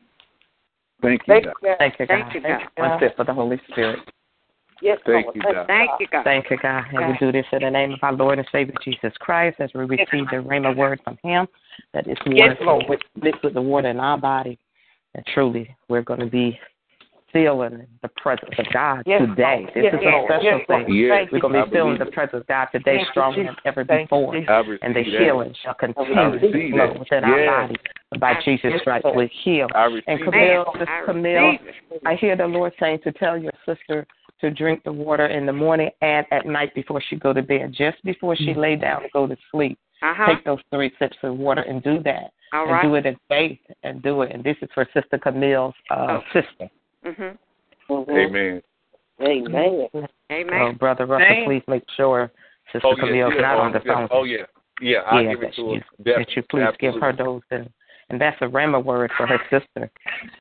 Thank 1.02 1.22
you, 1.28 1.42
God. 1.42 1.54
Thank 1.80 2.00
you, 2.00 2.08
God. 2.08 2.18
Thank 2.18 2.36
you, 2.36 2.42
God. 2.42 2.62
One 2.76 3.00
sip 3.00 3.16
for 3.16 3.26
the 3.26 3.34
Holy 3.34 3.62
Spirit. 3.72 4.00
Thank 4.82 5.28
you, 5.36 5.42
God. 5.42 5.68
Thank 5.68 5.92
you, 6.00 6.08
God. 6.12 6.24
Thank 6.24 6.46
you, 6.50 6.58
God. 6.58 6.84
And 6.94 7.08
we 7.08 7.18
do 7.20 7.32
this 7.32 7.46
in 7.52 7.62
the 7.62 7.70
name 7.70 7.94
of 7.94 8.00
our 8.02 8.14
Lord 8.14 8.40
and 8.40 8.48
Savior 8.52 8.76
Jesus 8.84 9.14
Christ 9.20 9.60
as 9.60 9.70
we 9.74 9.82
receive 9.82 10.28
the 10.32 10.38
Rhema 10.38 10.76
word 10.76 11.00
from 11.04 11.18
Him. 11.24 11.48
That 11.94 12.08
is 12.08 12.18
water 12.26 12.58
Lord. 12.62 12.86
with, 12.90 13.00
mixed 13.22 13.44
with 13.44 13.54
the 13.54 13.62
water 13.62 13.90
in 13.90 14.00
our 14.00 14.18
body. 14.18 14.58
And 15.14 15.26
truly, 15.34 15.76
we're 15.90 16.02
going 16.02 16.22
to 16.22 16.26
be 16.26 16.58
feeling 17.34 17.86
the 18.02 18.10
presence 18.10 18.52
of 18.58 18.66
God 18.74 19.04
Yes, 19.06 19.22
today. 19.22 19.62
Lord. 19.62 19.72
This 19.74 19.84
Yes, 19.84 19.94
is 19.94 20.00
a 20.02 20.10
Lord. 20.10 20.26
special 20.28 20.44
Yes, 20.44 20.68
thing. 20.68 20.94
Yes, 20.94 21.28
We're 21.32 21.40
going 21.40 21.54
to 21.54 21.66
be 21.66 21.72
feeling 21.72 21.98
the 21.98 22.06
it. 22.06 22.14
presence 22.14 22.42
of 22.42 22.48
God 22.48 22.68
today 22.72 22.98
Thank 22.98 23.08
you, 23.08 23.12
stronger 23.12 23.44
Jesus. 23.44 23.56
than 23.64 23.72
ever 23.72 23.86
Thank 23.86 24.10
before. 24.10 24.34
Jesus. 24.36 24.50
I 24.50 24.58
receive 24.60 24.80
And 24.82 24.96
the 24.96 25.04
that. 25.04 25.22
healing 25.22 25.56
shall 25.64 25.74
continue 25.74 26.40
to 26.40 26.72
flow 26.72 26.88
that. 26.88 27.00
within 27.00 27.24
our 27.24 27.40
Yes. 27.40 27.70
body. 27.70 27.76
By 28.20 28.42
Jesus' 28.44 28.82
stripes, 28.82 29.06
we're 29.14 29.28
healed. 29.28 29.72
And. 30.08 30.24
Camille, 30.24 30.66
I 30.76 31.04
Camille. 31.06 31.58
I 32.06 32.16
hear 32.16 32.36
the 32.36 32.48
Lord 32.48 32.74
saying 32.80 33.00
to 33.04 33.12
tell 33.14 33.38
your 33.38 33.54
sister 33.66 34.06
to 34.42 34.52
drink 34.52 34.84
the 34.84 34.92
water 34.92 35.28
in 35.28 35.46
the 35.46 35.54
morning 35.54 35.90
and 36.02 36.26
at 36.32 36.46
night 36.46 36.74
before 36.76 37.02
she 37.10 37.16
go 37.16 37.34
to 37.34 37.42
bed, 37.42 37.74
just 37.78 38.04
before 38.04 38.36
she 38.36 38.54
lay 38.54 38.76
down 38.76 39.02
to 39.04 39.08
go 39.14 39.28
to 39.28 39.38
sleep. 39.52 39.78
Uh-huh. 40.02 40.34
Take 40.34 40.44
those 40.46 40.60
three 40.72 40.92
sips 41.00 41.16
of 41.24 41.38
water 41.38 41.62
and 41.62 41.82
do 41.84 42.02
that. 42.04 42.32
All 42.54 42.64
and 42.64 42.72
right. 42.72 42.84
do 42.84 42.96
it 42.96 43.06
in 43.06 43.16
faith 43.30 43.60
and 43.84 44.02
do 44.02 44.24
it. 44.24 44.32
And 44.34 44.44
this 44.44 44.58
is 44.62 44.70
for 44.74 44.86
Sister 44.94 45.18
Camille's 45.18 45.76
uh, 45.90 46.20
Oh. 46.20 46.22
sister. 46.34 46.70
Mhm. 47.06 47.38
Amen. 48.10 48.62
Amen. 49.22 49.88
So, 49.92 50.08
Amen. 50.32 50.76
Brother 50.76 51.06
Russell, 51.06 51.28
Thank- 51.28 51.46
please 51.46 51.64
make 51.68 51.84
sure 51.96 52.32
Sister 52.72 52.88
Oh, 52.88 52.96
yeah. 52.98 53.04
Camille's 53.06 53.34
yeah. 53.36 53.42
not 53.42 53.58
oh, 53.58 53.62
on 53.62 53.72
the 53.74 53.82
yeah. 53.86 53.94
phone. 53.94 54.08
Oh, 54.12 54.24
yeah. 54.24 54.44
Yeah, 54.82 55.00
I'll 55.06 55.22
yeah, 55.22 55.30
give 55.34 55.44
it 55.44 55.46
that, 55.48 55.56
to 55.56 55.62
you, 55.62 55.80
her. 55.80 56.04
that 56.20 56.36
you 56.36 56.44
please 56.50 56.76
give 56.80 56.96
her 57.00 57.14
those. 57.14 57.42
And, 57.52 57.70
and 58.10 58.20
that's 58.20 58.38
a 58.42 58.46
Rhema 58.46 58.84
word 58.84 59.12
for 59.16 59.28
her 59.28 59.40
sister. 59.52 59.92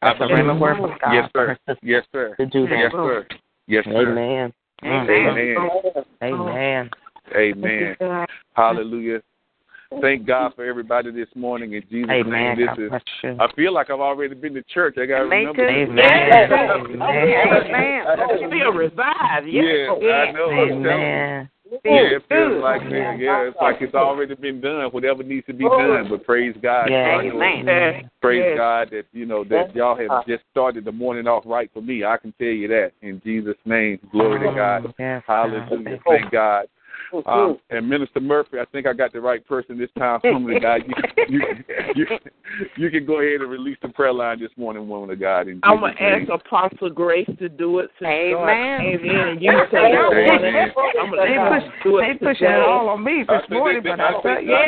I 0.01 0.09
That's 0.09 0.17
a 0.21 0.27
believe 0.29 0.45
Rhema 0.45 0.59
word 0.59 0.77
from 0.79 0.97
God 1.01 1.13
Yes, 1.13 1.29
for 1.33 1.41
sir. 1.41 1.47
her 1.49 1.59
sister 1.69 1.87
Yes, 1.87 2.05
sir. 2.13 2.35
to 2.37 2.47
do 2.47 2.67
that. 2.67 2.79
Yes, 2.79 2.93
sir. 2.93 3.27
Yes, 3.71 3.85
sir. 3.85 4.11
Amen. 4.11 4.53
Amen. 4.83 5.55
Amen. 6.25 6.91
Amen. 7.37 7.97
Amen. 8.03 8.27
Hallelujah. 8.55 9.21
Thank 10.01 10.27
God 10.27 10.55
for 10.57 10.65
everybody 10.65 11.13
this 11.13 11.29
morning 11.37 11.75
in 11.75 11.83
Jesus' 11.89 12.11
Amen. 12.11 12.59
name. 12.59 12.69
This 12.77 13.01
is. 13.23 13.37
I 13.39 13.47
feel 13.55 13.73
like 13.73 13.91
I've 13.91 14.01
already 14.01 14.35
been 14.35 14.55
to 14.55 14.63
church. 14.65 14.97
I 14.99 15.07
gotta 15.07 15.27
Me 15.27 15.37
remember. 15.37 15.69
too. 15.69 15.73
this. 15.73 15.89
Amen. 15.89 16.51
Amen. 16.51 16.71
Amen. 17.01 18.07
Amen. 18.09 18.51
Feel 18.51 18.73
revived. 18.73 19.47
Yeah, 19.47 19.63
Yes. 19.63 19.91
I 20.03 20.33
know. 20.33 20.51
I'm. 20.51 20.87
Amen. 20.87 21.51
Yeah, 21.85 22.17
it 22.17 22.23
feels 22.29 22.63
like 22.63 22.83
that. 22.83 23.17
Yeah, 23.19 23.49
it's 23.49 23.57
like 23.61 23.77
it's 23.81 23.95
already 23.95 24.35
been 24.35 24.61
done. 24.61 24.91
Whatever 24.91 25.23
needs 25.23 25.47
to 25.47 25.53
be 25.53 25.65
done, 25.65 26.07
but 26.11 26.25
praise 26.25 26.55
God. 26.63 26.91
Yeah. 26.91 27.21
So 27.21 27.43
Amen. 27.43 28.11
Praise 28.21 28.45
Yes. 28.45 28.57
God 28.57 28.91
that 28.91 29.05
you 29.13 29.27
know 29.27 29.45
that 29.45 29.75
y'all 29.75 29.97
have 29.97 30.27
just 30.27 30.43
started 30.51 30.85
the 30.85 30.93
morning 30.93 31.27
off 31.27 31.45
right 31.47 31.71
for 31.73 31.81
me. 31.81 32.05
I 32.05 32.17
can 32.17 32.33
tell 32.39 32.49
you 32.49 32.69
that 32.69 32.93
in 33.03 33.21
Jesus' 33.25 33.57
name. 33.65 33.99
Glory 34.13 34.41
to 34.49 34.55
God. 34.55 34.95
Yes, 34.99 35.23
Hallelujah. 35.27 35.97
God. 35.97 36.01
Thank 36.07 36.31
God. 36.31 36.67
Um, 37.27 37.59
and 37.71 37.89
Minister 37.89 38.21
Murphy, 38.21 38.59
I 38.61 38.65
think 38.67 38.87
I 38.87 38.93
got 38.93 39.13
the 39.13 39.21
right 39.21 39.45
person 39.47 39.77
this 39.79 39.91
time. 39.99 40.21
Woman 40.25 40.57
of 40.57 40.63
God, 40.63 40.83
you, 41.29 41.29
you, 41.29 41.43
you, 41.97 42.07
you 42.77 42.91
can 42.91 43.05
go 43.07 43.21
ahead 43.21 43.41
and 43.41 43.51
release 43.51 43.79
the 43.83 43.89
prayer 43.89 44.13
line 44.13 44.39
this 44.41 44.51
morning, 44.57 44.89
woman 44.89 45.11
of 45.11 45.19
God. 45.21 45.49
in 45.49 45.61
I'm 45.63 45.81
gonna 45.81 45.95
ask 46.01 46.29
Apostle 46.31 46.91
Grace 46.91 47.29
to 47.39 47.49
do 47.49 47.79
it. 47.81 47.91
Since 47.99 48.33
God 48.35 48.49
Amen. 48.49 48.81
came 48.81 49.05
in 49.11 49.17
and 49.17 49.43
you 49.43 49.51
say 49.71 49.93
y'all. 49.93 50.13
I'm 51.01 51.11
gonna 51.11 51.23
They 51.23 51.39
let 51.39 51.63
push, 51.63 51.73
do 51.85 51.99
it. 51.99 52.03
they 52.21 52.27
pushing 52.27 52.47
it 52.49 52.61
all 52.61 52.89
on 52.91 53.03
me 53.05 53.25
this 53.27 53.41
think 53.41 53.49
they- 53.51 53.57
morning, 53.57 53.83
they- 53.83 53.91
but 53.91 54.01
I 54.01 54.09
I 54.09 54.13
think- 54.13 54.23
said, 54.25 54.47
yeah. 54.47 54.67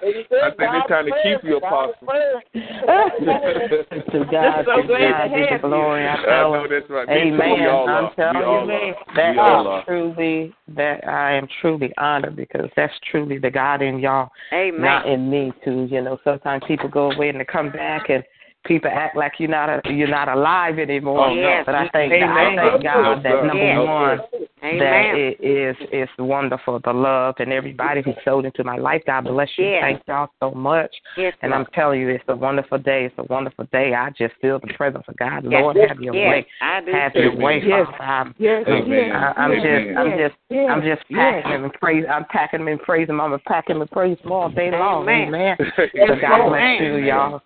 Think 0.00 0.28
they 0.28 0.36
gonna- 0.36 0.42
I 0.42 0.50
think 0.50 0.72
they 0.72 0.80
trying 0.88 1.06
to 1.06 1.12
keep 1.22 1.44
you. 1.44 1.56
I 1.56 1.60
think 1.60 1.62
they're 1.62 1.70
trying 1.70 1.92
to 1.92 2.38
keep 2.40 2.52
you, 2.52 2.66
Apostle. 2.66 3.20
To 4.10 4.24
God, 4.30 4.64
so 4.64 4.82
to 4.82 4.88
God 4.88 5.28
be 5.32 5.40
the 5.40 5.48
you. 5.52 5.58
glory. 5.60 6.06
I 6.06 6.14
I 6.14 6.42
know 6.42 6.66
that's 6.68 6.90
right. 6.90 7.08
Amen. 7.08 7.60
We 7.60 7.66
all 7.66 7.88
I'm 7.88 8.10
telling 8.14 8.36
you 8.38 8.44
are. 8.44 8.94
that 9.14 9.32
we 9.34 9.38
all 9.38 9.82
truly 9.84 10.54
that 10.68 11.06
I 11.06 11.32
am 11.32 11.46
truly 11.60 11.92
honored 11.98 12.36
because 12.36 12.68
that's 12.76 12.92
truly 13.10 13.38
the 13.38 13.50
God 13.50 13.82
in 13.82 13.98
y'all, 13.98 14.30
Amen. 14.52 14.80
not 14.80 15.06
in 15.06 15.30
me. 15.30 15.52
Too, 15.64 15.86
you 15.90 16.00
know, 16.02 16.18
sometimes 16.24 16.62
people 16.66 16.88
go 16.88 17.10
away 17.12 17.28
and 17.28 17.40
they 17.40 17.44
come 17.44 17.70
back 17.70 18.08
and 18.10 18.24
people 18.64 18.90
act 18.92 19.16
like 19.16 19.32
you're 19.38 19.48
not 19.48 19.68
a, 19.68 19.80
you're 19.92 20.08
not 20.08 20.28
alive 20.28 20.78
anymore. 20.78 21.28
Oh. 21.28 21.34
Yes. 21.34 21.64
But 21.66 21.74
I 21.74 21.88
thank 21.92 22.12
Amen. 22.12 22.28
I 22.28 22.70
thank 22.70 22.82
God 22.82 23.22
that 23.22 23.44
number 23.44 23.64
Yes. 23.64 23.78
one 23.78 24.20
that 24.62 24.72
Amen. 24.72 25.16
it 25.16 25.40
is 25.42 25.76
is 25.92 26.08
wonderful. 26.18 26.80
The 26.84 26.92
love 26.92 27.36
and 27.38 27.52
everybody 27.52 28.02
who 28.02 28.12
sold 28.24 28.44
into 28.44 28.62
my 28.62 28.76
life. 28.76 29.02
God 29.06 29.22
bless 29.24 29.48
you. 29.56 29.64
Yes. 29.64 29.82
Thank 29.82 30.02
y'all 30.06 30.28
so 30.40 30.50
much. 30.50 30.94
Yes, 31.16 31.34
And 31.42 31.54
I'm 31.54 31.64
telling 31.74 32.00
you, 32.00 32.08
it's 32.10 32.24
a 32.28 32.36
wonderful 32.36 32.78
day. 32.78 33.06
It's 33.06 33.14
a 33.18 33.24
wonderful 33.32 33.66
day. 33.72 33.94
I 33.94 34.10
just 34.10 34.34
feel 34.42 34.58
the 34.58 34.72
presence 34.74 35.04
of 35.08 35.16
God. 35.16 35.44
Lord, 35.44 35.76
have 35.88 36.00
your 36.00 36.12
way. 36.12 36.46
Have 36.60 37.14
your 37.14 37.34
way, 37.36 37.62
Yes. 37.64 37.86
Father. 37.98 38.04
I'm, 38.04 38.34
Yes, 38.38 38.64
Amen. 38.68 39.12
I, 39.12 39.32
I'm 39.32 39.52
just, 39.54 39.98
I'm 39.98 40.18
just, 40.18 40.34
I'm 40.70 40.82
just 40.82 41.08
packing 41.10 41.52
him 41.52 41.64
and 41.64 41.72
praise. 41.74 42.04
I'm 42.10 42.24
packing 42.26 42.60
him 42.60 42.68
and 42.68 42.80
praising 42.80 43.14
him. 43.14 43.20
I'm 43.20 43.38
packing 43.46 43.76
him 43.76 43.82
and 43.82 43.90
praise 43.90 44.18
him 44.22 44.32
all 44.32 44.50
day 44.50 44.70
long. 44.70 45.02
Amen. 45.08 45.28
Amen. 45.28 45.56
So 45.76 46.14
God 46.20 46.48
bless 46.48 46.80
you, 46.80 46.96
y'all. 46.98 47.40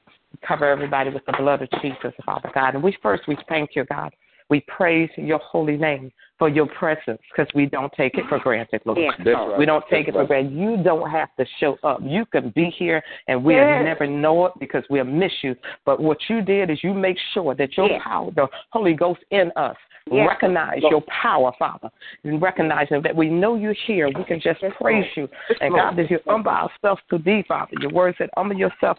Cover 0.47 0.69
everybody 0.70 1.11
with 1.11 1.24
the 1.27 1.35
blood 1.39 1.62
of 1.62 1.69
Jesus, 1.82 2.12
Father 2.24 2.51
God. 2.55 2.74
And 2.74 2.82
we 2.82 2.97
first 3.02 3.24
we 3.28 3.36
thank 3.48 3.70
you, 3.74 3.85
God. 3.85 4.15
We 4.51 4.61
praise 4.69 5.09
your 5.16 5.39
holy 5.39 5.77
name 5.77 6.12
for 6.39 6.48
your 6.48 6.66
presence 6.66 7.20
because 7.31 7.51
we 7.55 7.66
don't 7.66 7.93
take 7.94 8.16
it 8.19 8.24
for 8.28 8.39
granted, 8.39 8.82
Lord. 8.85 8.98
Yes. 8.98 9.15
Right. 9.24 9.59
We 9.59 9.65
don't 9.65 9.85
take 9.89 10.06
That's 10.06 10.09
it 10.09 10.12
for 10.12 10.19
right. 10.20 10.28
granted. 10.28 10.52
You 10.52 10.82
don't 10.82 11.11
have 11.11 11.35
to 11.39 11.47
show 11.61 11.78
up. 11.82 12.01
You 12.02 12.27
can 12.27 12.51
be 12.51 12.70
here 12.78 13.02
and 13.28 13.43
we'll 13.43 13.56
Yes. 13.56 13.85
never 13.85 14.06
know 14.06 14.47
it 14.47 14.52
because 14.61 14.85
we'll 14.90 15.05
miss 15.05 15.32
you. 15.43 15.56
But 15.86 16.01
what 16.01 16.19
you 16.28 16.43
did 16.43 16.69
is 16.70 16.82
you 16.85 16.93
make 16.93 17.16
sure 17.32 17.55
that 17.55 17.77
your 17.77 17.89
Yes. 17.89 18.02
power, 18.02 18.31
the 18.32 18.48
Holy 18.70 18.93
Ghost 18.94 19.24
in 19.31 19.51
us, 19.56 19.77
Yes. 20.11 20.28
recognize 20.28 20.82
your 20.82 21.01
power, 21.02 21.52
Father. 21.59 21.90
And 22.24 22.43
recognizing 22.43 23.01
that 23.02 23.16
we 23.16 23.31
know 23.31 23.55
you're 23.55 23.73
here. 23.73 24.09
We 24.09 24.24
can 24.24 24.40
just 24.40 24.61
praise 24.77 25.16
you. 25.16 25.28
And 25.62 25.74
God, 25.74 25.98
as 25.98 26.11
you 26.11 26.20
humble 26.27 26.51
ourselves 26.51 27.01
to 27.11 27.19
thee, 27.19 27.43
Father, 27.48 27.77
your 27.81 27.90
word 27.90 28.15
said, 28.19 28.28
humble 28.36 28.56
yourself 28.56 28.98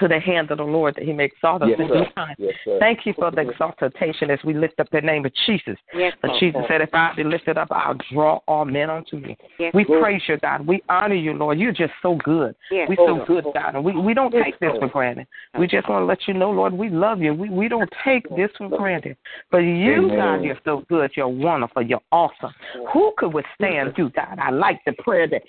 to 0.00 0.08
the 0.08 0.18
hand 0.18 0.50
of 0.50 0.58
the 0.58 0.64
Lord 0.64 0.94
that 0.96 1.04
he 1.04 1.12
may 1.12 1.24
exalt 1.24 1.62
us 1.62 1.68
Yes, 1.70 1.80
in 1.80 1.88
due 1.88 2.04
time. 2.14 2.34
Yes. 2.38 2.54
Thank 2.78 3.06
you 3.06 3.12
for 3.14 3.30
the 3.30 3.42
exaltation 3.48 4.30
as 4.30 4.38
we 4.44 4.54
lift 4.54 4.80
up 4.80 4.88
the 4.90 5.00
name 5.00 5.24
of 5.26 5.32
Jesus. 5.46 5.76
Yes, 5.94 6.14
For 6.20 6.28
Lord. 6.28 6.40
Jesus 6.40 6.60
said, 6.68 6.80
If 6.80 6.90
I 6.92 7.12
be 7.14 7.24
lifted 7.24 7.58
up, 7.58 7.68
I'll 7.70 7.96
draw 8.12 8.40
all 8.48 8.64
men 8.64 8.90
unto 8.90 9.16
me. 9.16 9.36
Yes, 9.58 9.72
We 9.74 9.84
Lord. 9.88 10.02
praise 10.02 10.22
you, 10.28 10.38
God. 10.38 10.66
We 10.66 10.82
honor 10.88 11.14
you, 11.14 11.34
Lord. 11.34 11.58
You're 11.58 11.72
just 11.72 11.92
so 12.02 12.18
good. 12.24 12.54
Yes, 12.70 12.88
We're 12.88 12.96
so 12.96 13.24
good, 13.26 13.44
God. 13.54 13.74
And 13.74 13.84
we, 13.84 13.92
we 13.98 14.14
don't 14.14 14.32
take 14.32 14.58
this 14.60 14.72
for 14.78 14.88
granted. 14.88 15.26
We 15.58 15.66
just 15.66 15.88
want 15.88 16.02
to 16.02 16.06
let 16.06 16.26
you 16.26 16.34
know, 16.34 16.50
Lord, 16.50 16.72
we 16.72 16.88
love 16.88 17.20
you. 17.20 17.34
We 17.34 17.50
we 17.50 17.68
don't 17.68 17.90
take 18.04 18.28
this 18.36 18.50
for 18.56 18.68
granted. 18.68 19.16
But 19.50 19.58
you, 19.58 20.06
Amen. 20.06 20.16
God, 20.16 20.42
you're 20.42 20.58
so 20.64 20.84
good. 20.88 21.10
You're 21.16 21.28
wonderful. 21.28 21.82
You're 21.82 22.00
awesome. 22.10 22.52
Who 22.92 23.12
could 23.16 23.32
withstand 23.32 23.92
you, 23.96 24.10
God? 24.10 24.38
I 24.38 24.50
like 24.50 24.80
the 24.86 24.92
prayer 24.94 25.28
that 25.28 25.42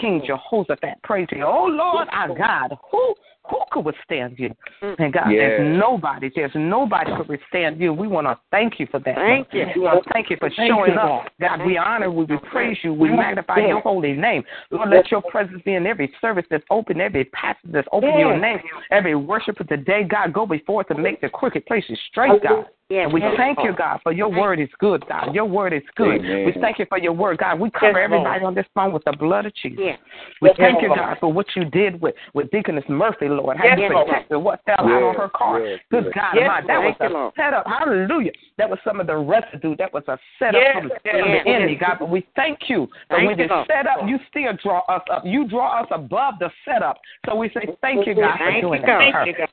King 0.00 0.22
Jehoshaphat 0.26 1.02
prayed 1.02 1.28
to 1.30 1.36
you. 1.36 1.44
Oh, 1.44 1.66
Lord, 1.66 2.08
our 2.12 2.28
God, 2.36 2.76
who 2.90 3.14
who 3.50 3.58
could 3.70 3.84
withstand 3.84 4.38
you? 4.38 4.54
And 4.80 5.12
God, 5.12 5.30
Yes. 5.30 5.58
there's 5.58 5.78
nobody, 5.78 6.30
there's 6.34 6.54
nobody 6.54 7.14
could 7.16 7.28
withstand 7.28 7.80
you. 7.80 7.92
We 7.92 8.08
want 8.08 8.26
to 8.26 8.38
thank 8.50 8.78
you 8.78 8.86
for 8.86 9.00
that. 9.00 9.16
Thank 9.16 9.52
Lord. 9.52 9.68
you. 9.68 9.80
We 9.82 9.86
want 9.86 10.04
to 10.04 10.10
thank 10.12 10.30
you 10.30 10.36
for 10.38 10.50
showing 10.50 10.96
up. 10.96 11.28
God, 11.40 11.64
we 11.66 11.76
honor 11.76 12.06
you, 12.06 12.12
we 12.12 12.38
praise 12.50 12.78
you, 12.82 12.94
we 12.94 13.10
magnify 13.10 13.58
your 13.58 13.80
holy 13.80 14.12
name. 14.12 14.44
Lord, 14.70 14.90
let 14.90 15.10
your 15.10 15.22
presence 15.22 15.62
be 15.64 15.74
in 15.74 15.86
every 15.86 16.12
service 16.20 16.46
that's 16.50 16.64
open, 16.70 17.00
every 17.00 17.24
passage 17.26 17.70
that's 17.72 17.88
open 17.92 18.12
to 18.12 18.18
your 18.18 18.38
name, 18.38 18.58
every 18.90 19.14
worshiper 19.14 19.64
today. 19.64 20.04
God, 20.04 20.32
go 20.32 20.46
before 20.46 20.84
to 20.84 20.94
make 20.94 21.20
the 21.20 21.28
crooked 21.28 21.66
places 21.66 21.98
straight, 22.10 22.42
God. 22.42 22.66
Yes, 22.90 23.04
And 23.04 23.14
we 23.14 23.20
yes, 23.20 23.34
thank 23.36 23.58
you, 23.62 23.72
God, 23.72 24.00
for 24.02 24.10
your 24.10 24.28
word 24.28 24.58
is 24.58 24.68
good, 24.80 25.06
God. 25.06 25.32
Your 25.32 25.44
word 25.44 25.72
is 25.72 25.82
good. 25.94 26.18
Amen. 26.24 26.44
We 26.44 26.60
thank 26.60 26.80
you 26.80 26.86
for 26.88 26.98
your 26.98 27.12
word, 27.12 27.38
God. 27.38 27.60
We 27.60 27.70
cover 27.70 28.00
Yes, 28.00 28.10
everybody 28.10 28.44
on 28.44 28.52
this 28.52 28.66
phone 28.74 28.92
with 28.92 29.04
the 29.04 29.12
blood 29.12 29.46
of 29.46 29.54
Jesus. 29.54 29.78
Yes. 29.80 29.98
We 30.42 30.50
thank 30.58 30.82
you, 30.82 30.88
God, 30.88 31.16
for 31.20 31.32
what 31.32 31.46
you 31.54 31.64
did 31.66 32.00
with, 32.02 32.16
with 32.34 32.50
Deaconess 32.50 32.82
Murphy, 32.88 33.28
Lord. 33.28 33.58
How 33.58 33.64
you 33.76 33.82
Yes, 33.82 33.92
Lord. 33.94 34.08
protected 34.08 34.38
what 34.38 34.60
fell 34.64 34.80
out 34.80 35.02
on 35.04 35.14
her 35.14 35.28
car. 35.28 35.60
yes, 35.60 35.78
Good 35.92 36.04
yes. 36.06 36.14
God, 36.16 36.32
Yes, 36.34 36.42
Almighty. 36.50 36.66
that 36.66 36.78
was 36.82 36.94
thank 36.98 37.12
you, 37.12 37.16
a 37.16 37.32
setup. 37.36 37.66
Hallelujah. 37.68 38.32
That 38.58 38.68
was 38.68 38.78
some 38.84 38.98
of 38.98 39.06
the 39.06 39.16
residue. 39.16 39.76
That 39.76 39.92
was 39.94 40.02
a 40.08 40.18
setup 40.40 40.60
Yes, 40.60 40.74
from, 40.74 40.88
the- 40.88 40.94
yes, 41.04 41.14
from 41.14 41.30
yes, 41.30 41.44
the 41.44 41.50
enemy, 41.50 41.72
yes. 41.78 41.80
God. 41.86 41.96
But 42.00 42.10
we 42.10 42.26
thank 42.34 42.58
you 42.68 42.88
that 43.08 43.22
Thank 43.22 43.28
when 43.28 43.38
you, 43.38 43.44
you 43.44 43.64
set 43.70 43.86
up, 43.86 44.02
you 44.08 44.18
still 44.28 44.50
draw 44.60 44.80
us 44.88 45.02
up. 45.12 45.22
You 45.24 45.46
draw 45.46 45.80
us 45.80 45.86
above 45.92 46.34
the 46.40 46.50
setup. 46.66 46.98
So 47.26 47.36
we 47.36 47.50
say 47.50 47.70
thank 47.82 48.04
you, 48.04 48.16
God, 48.16 48.34
for 48.36 48.60
doing 48.60 48.80
you, 48.82 48.86
that. 48.86 48.98
God. 48.98 48.98
for 48.98 49.12
her. 49.14 49.24
Thank 49.24 49.38
you, 49.38 49.46
God. 49.46 49.48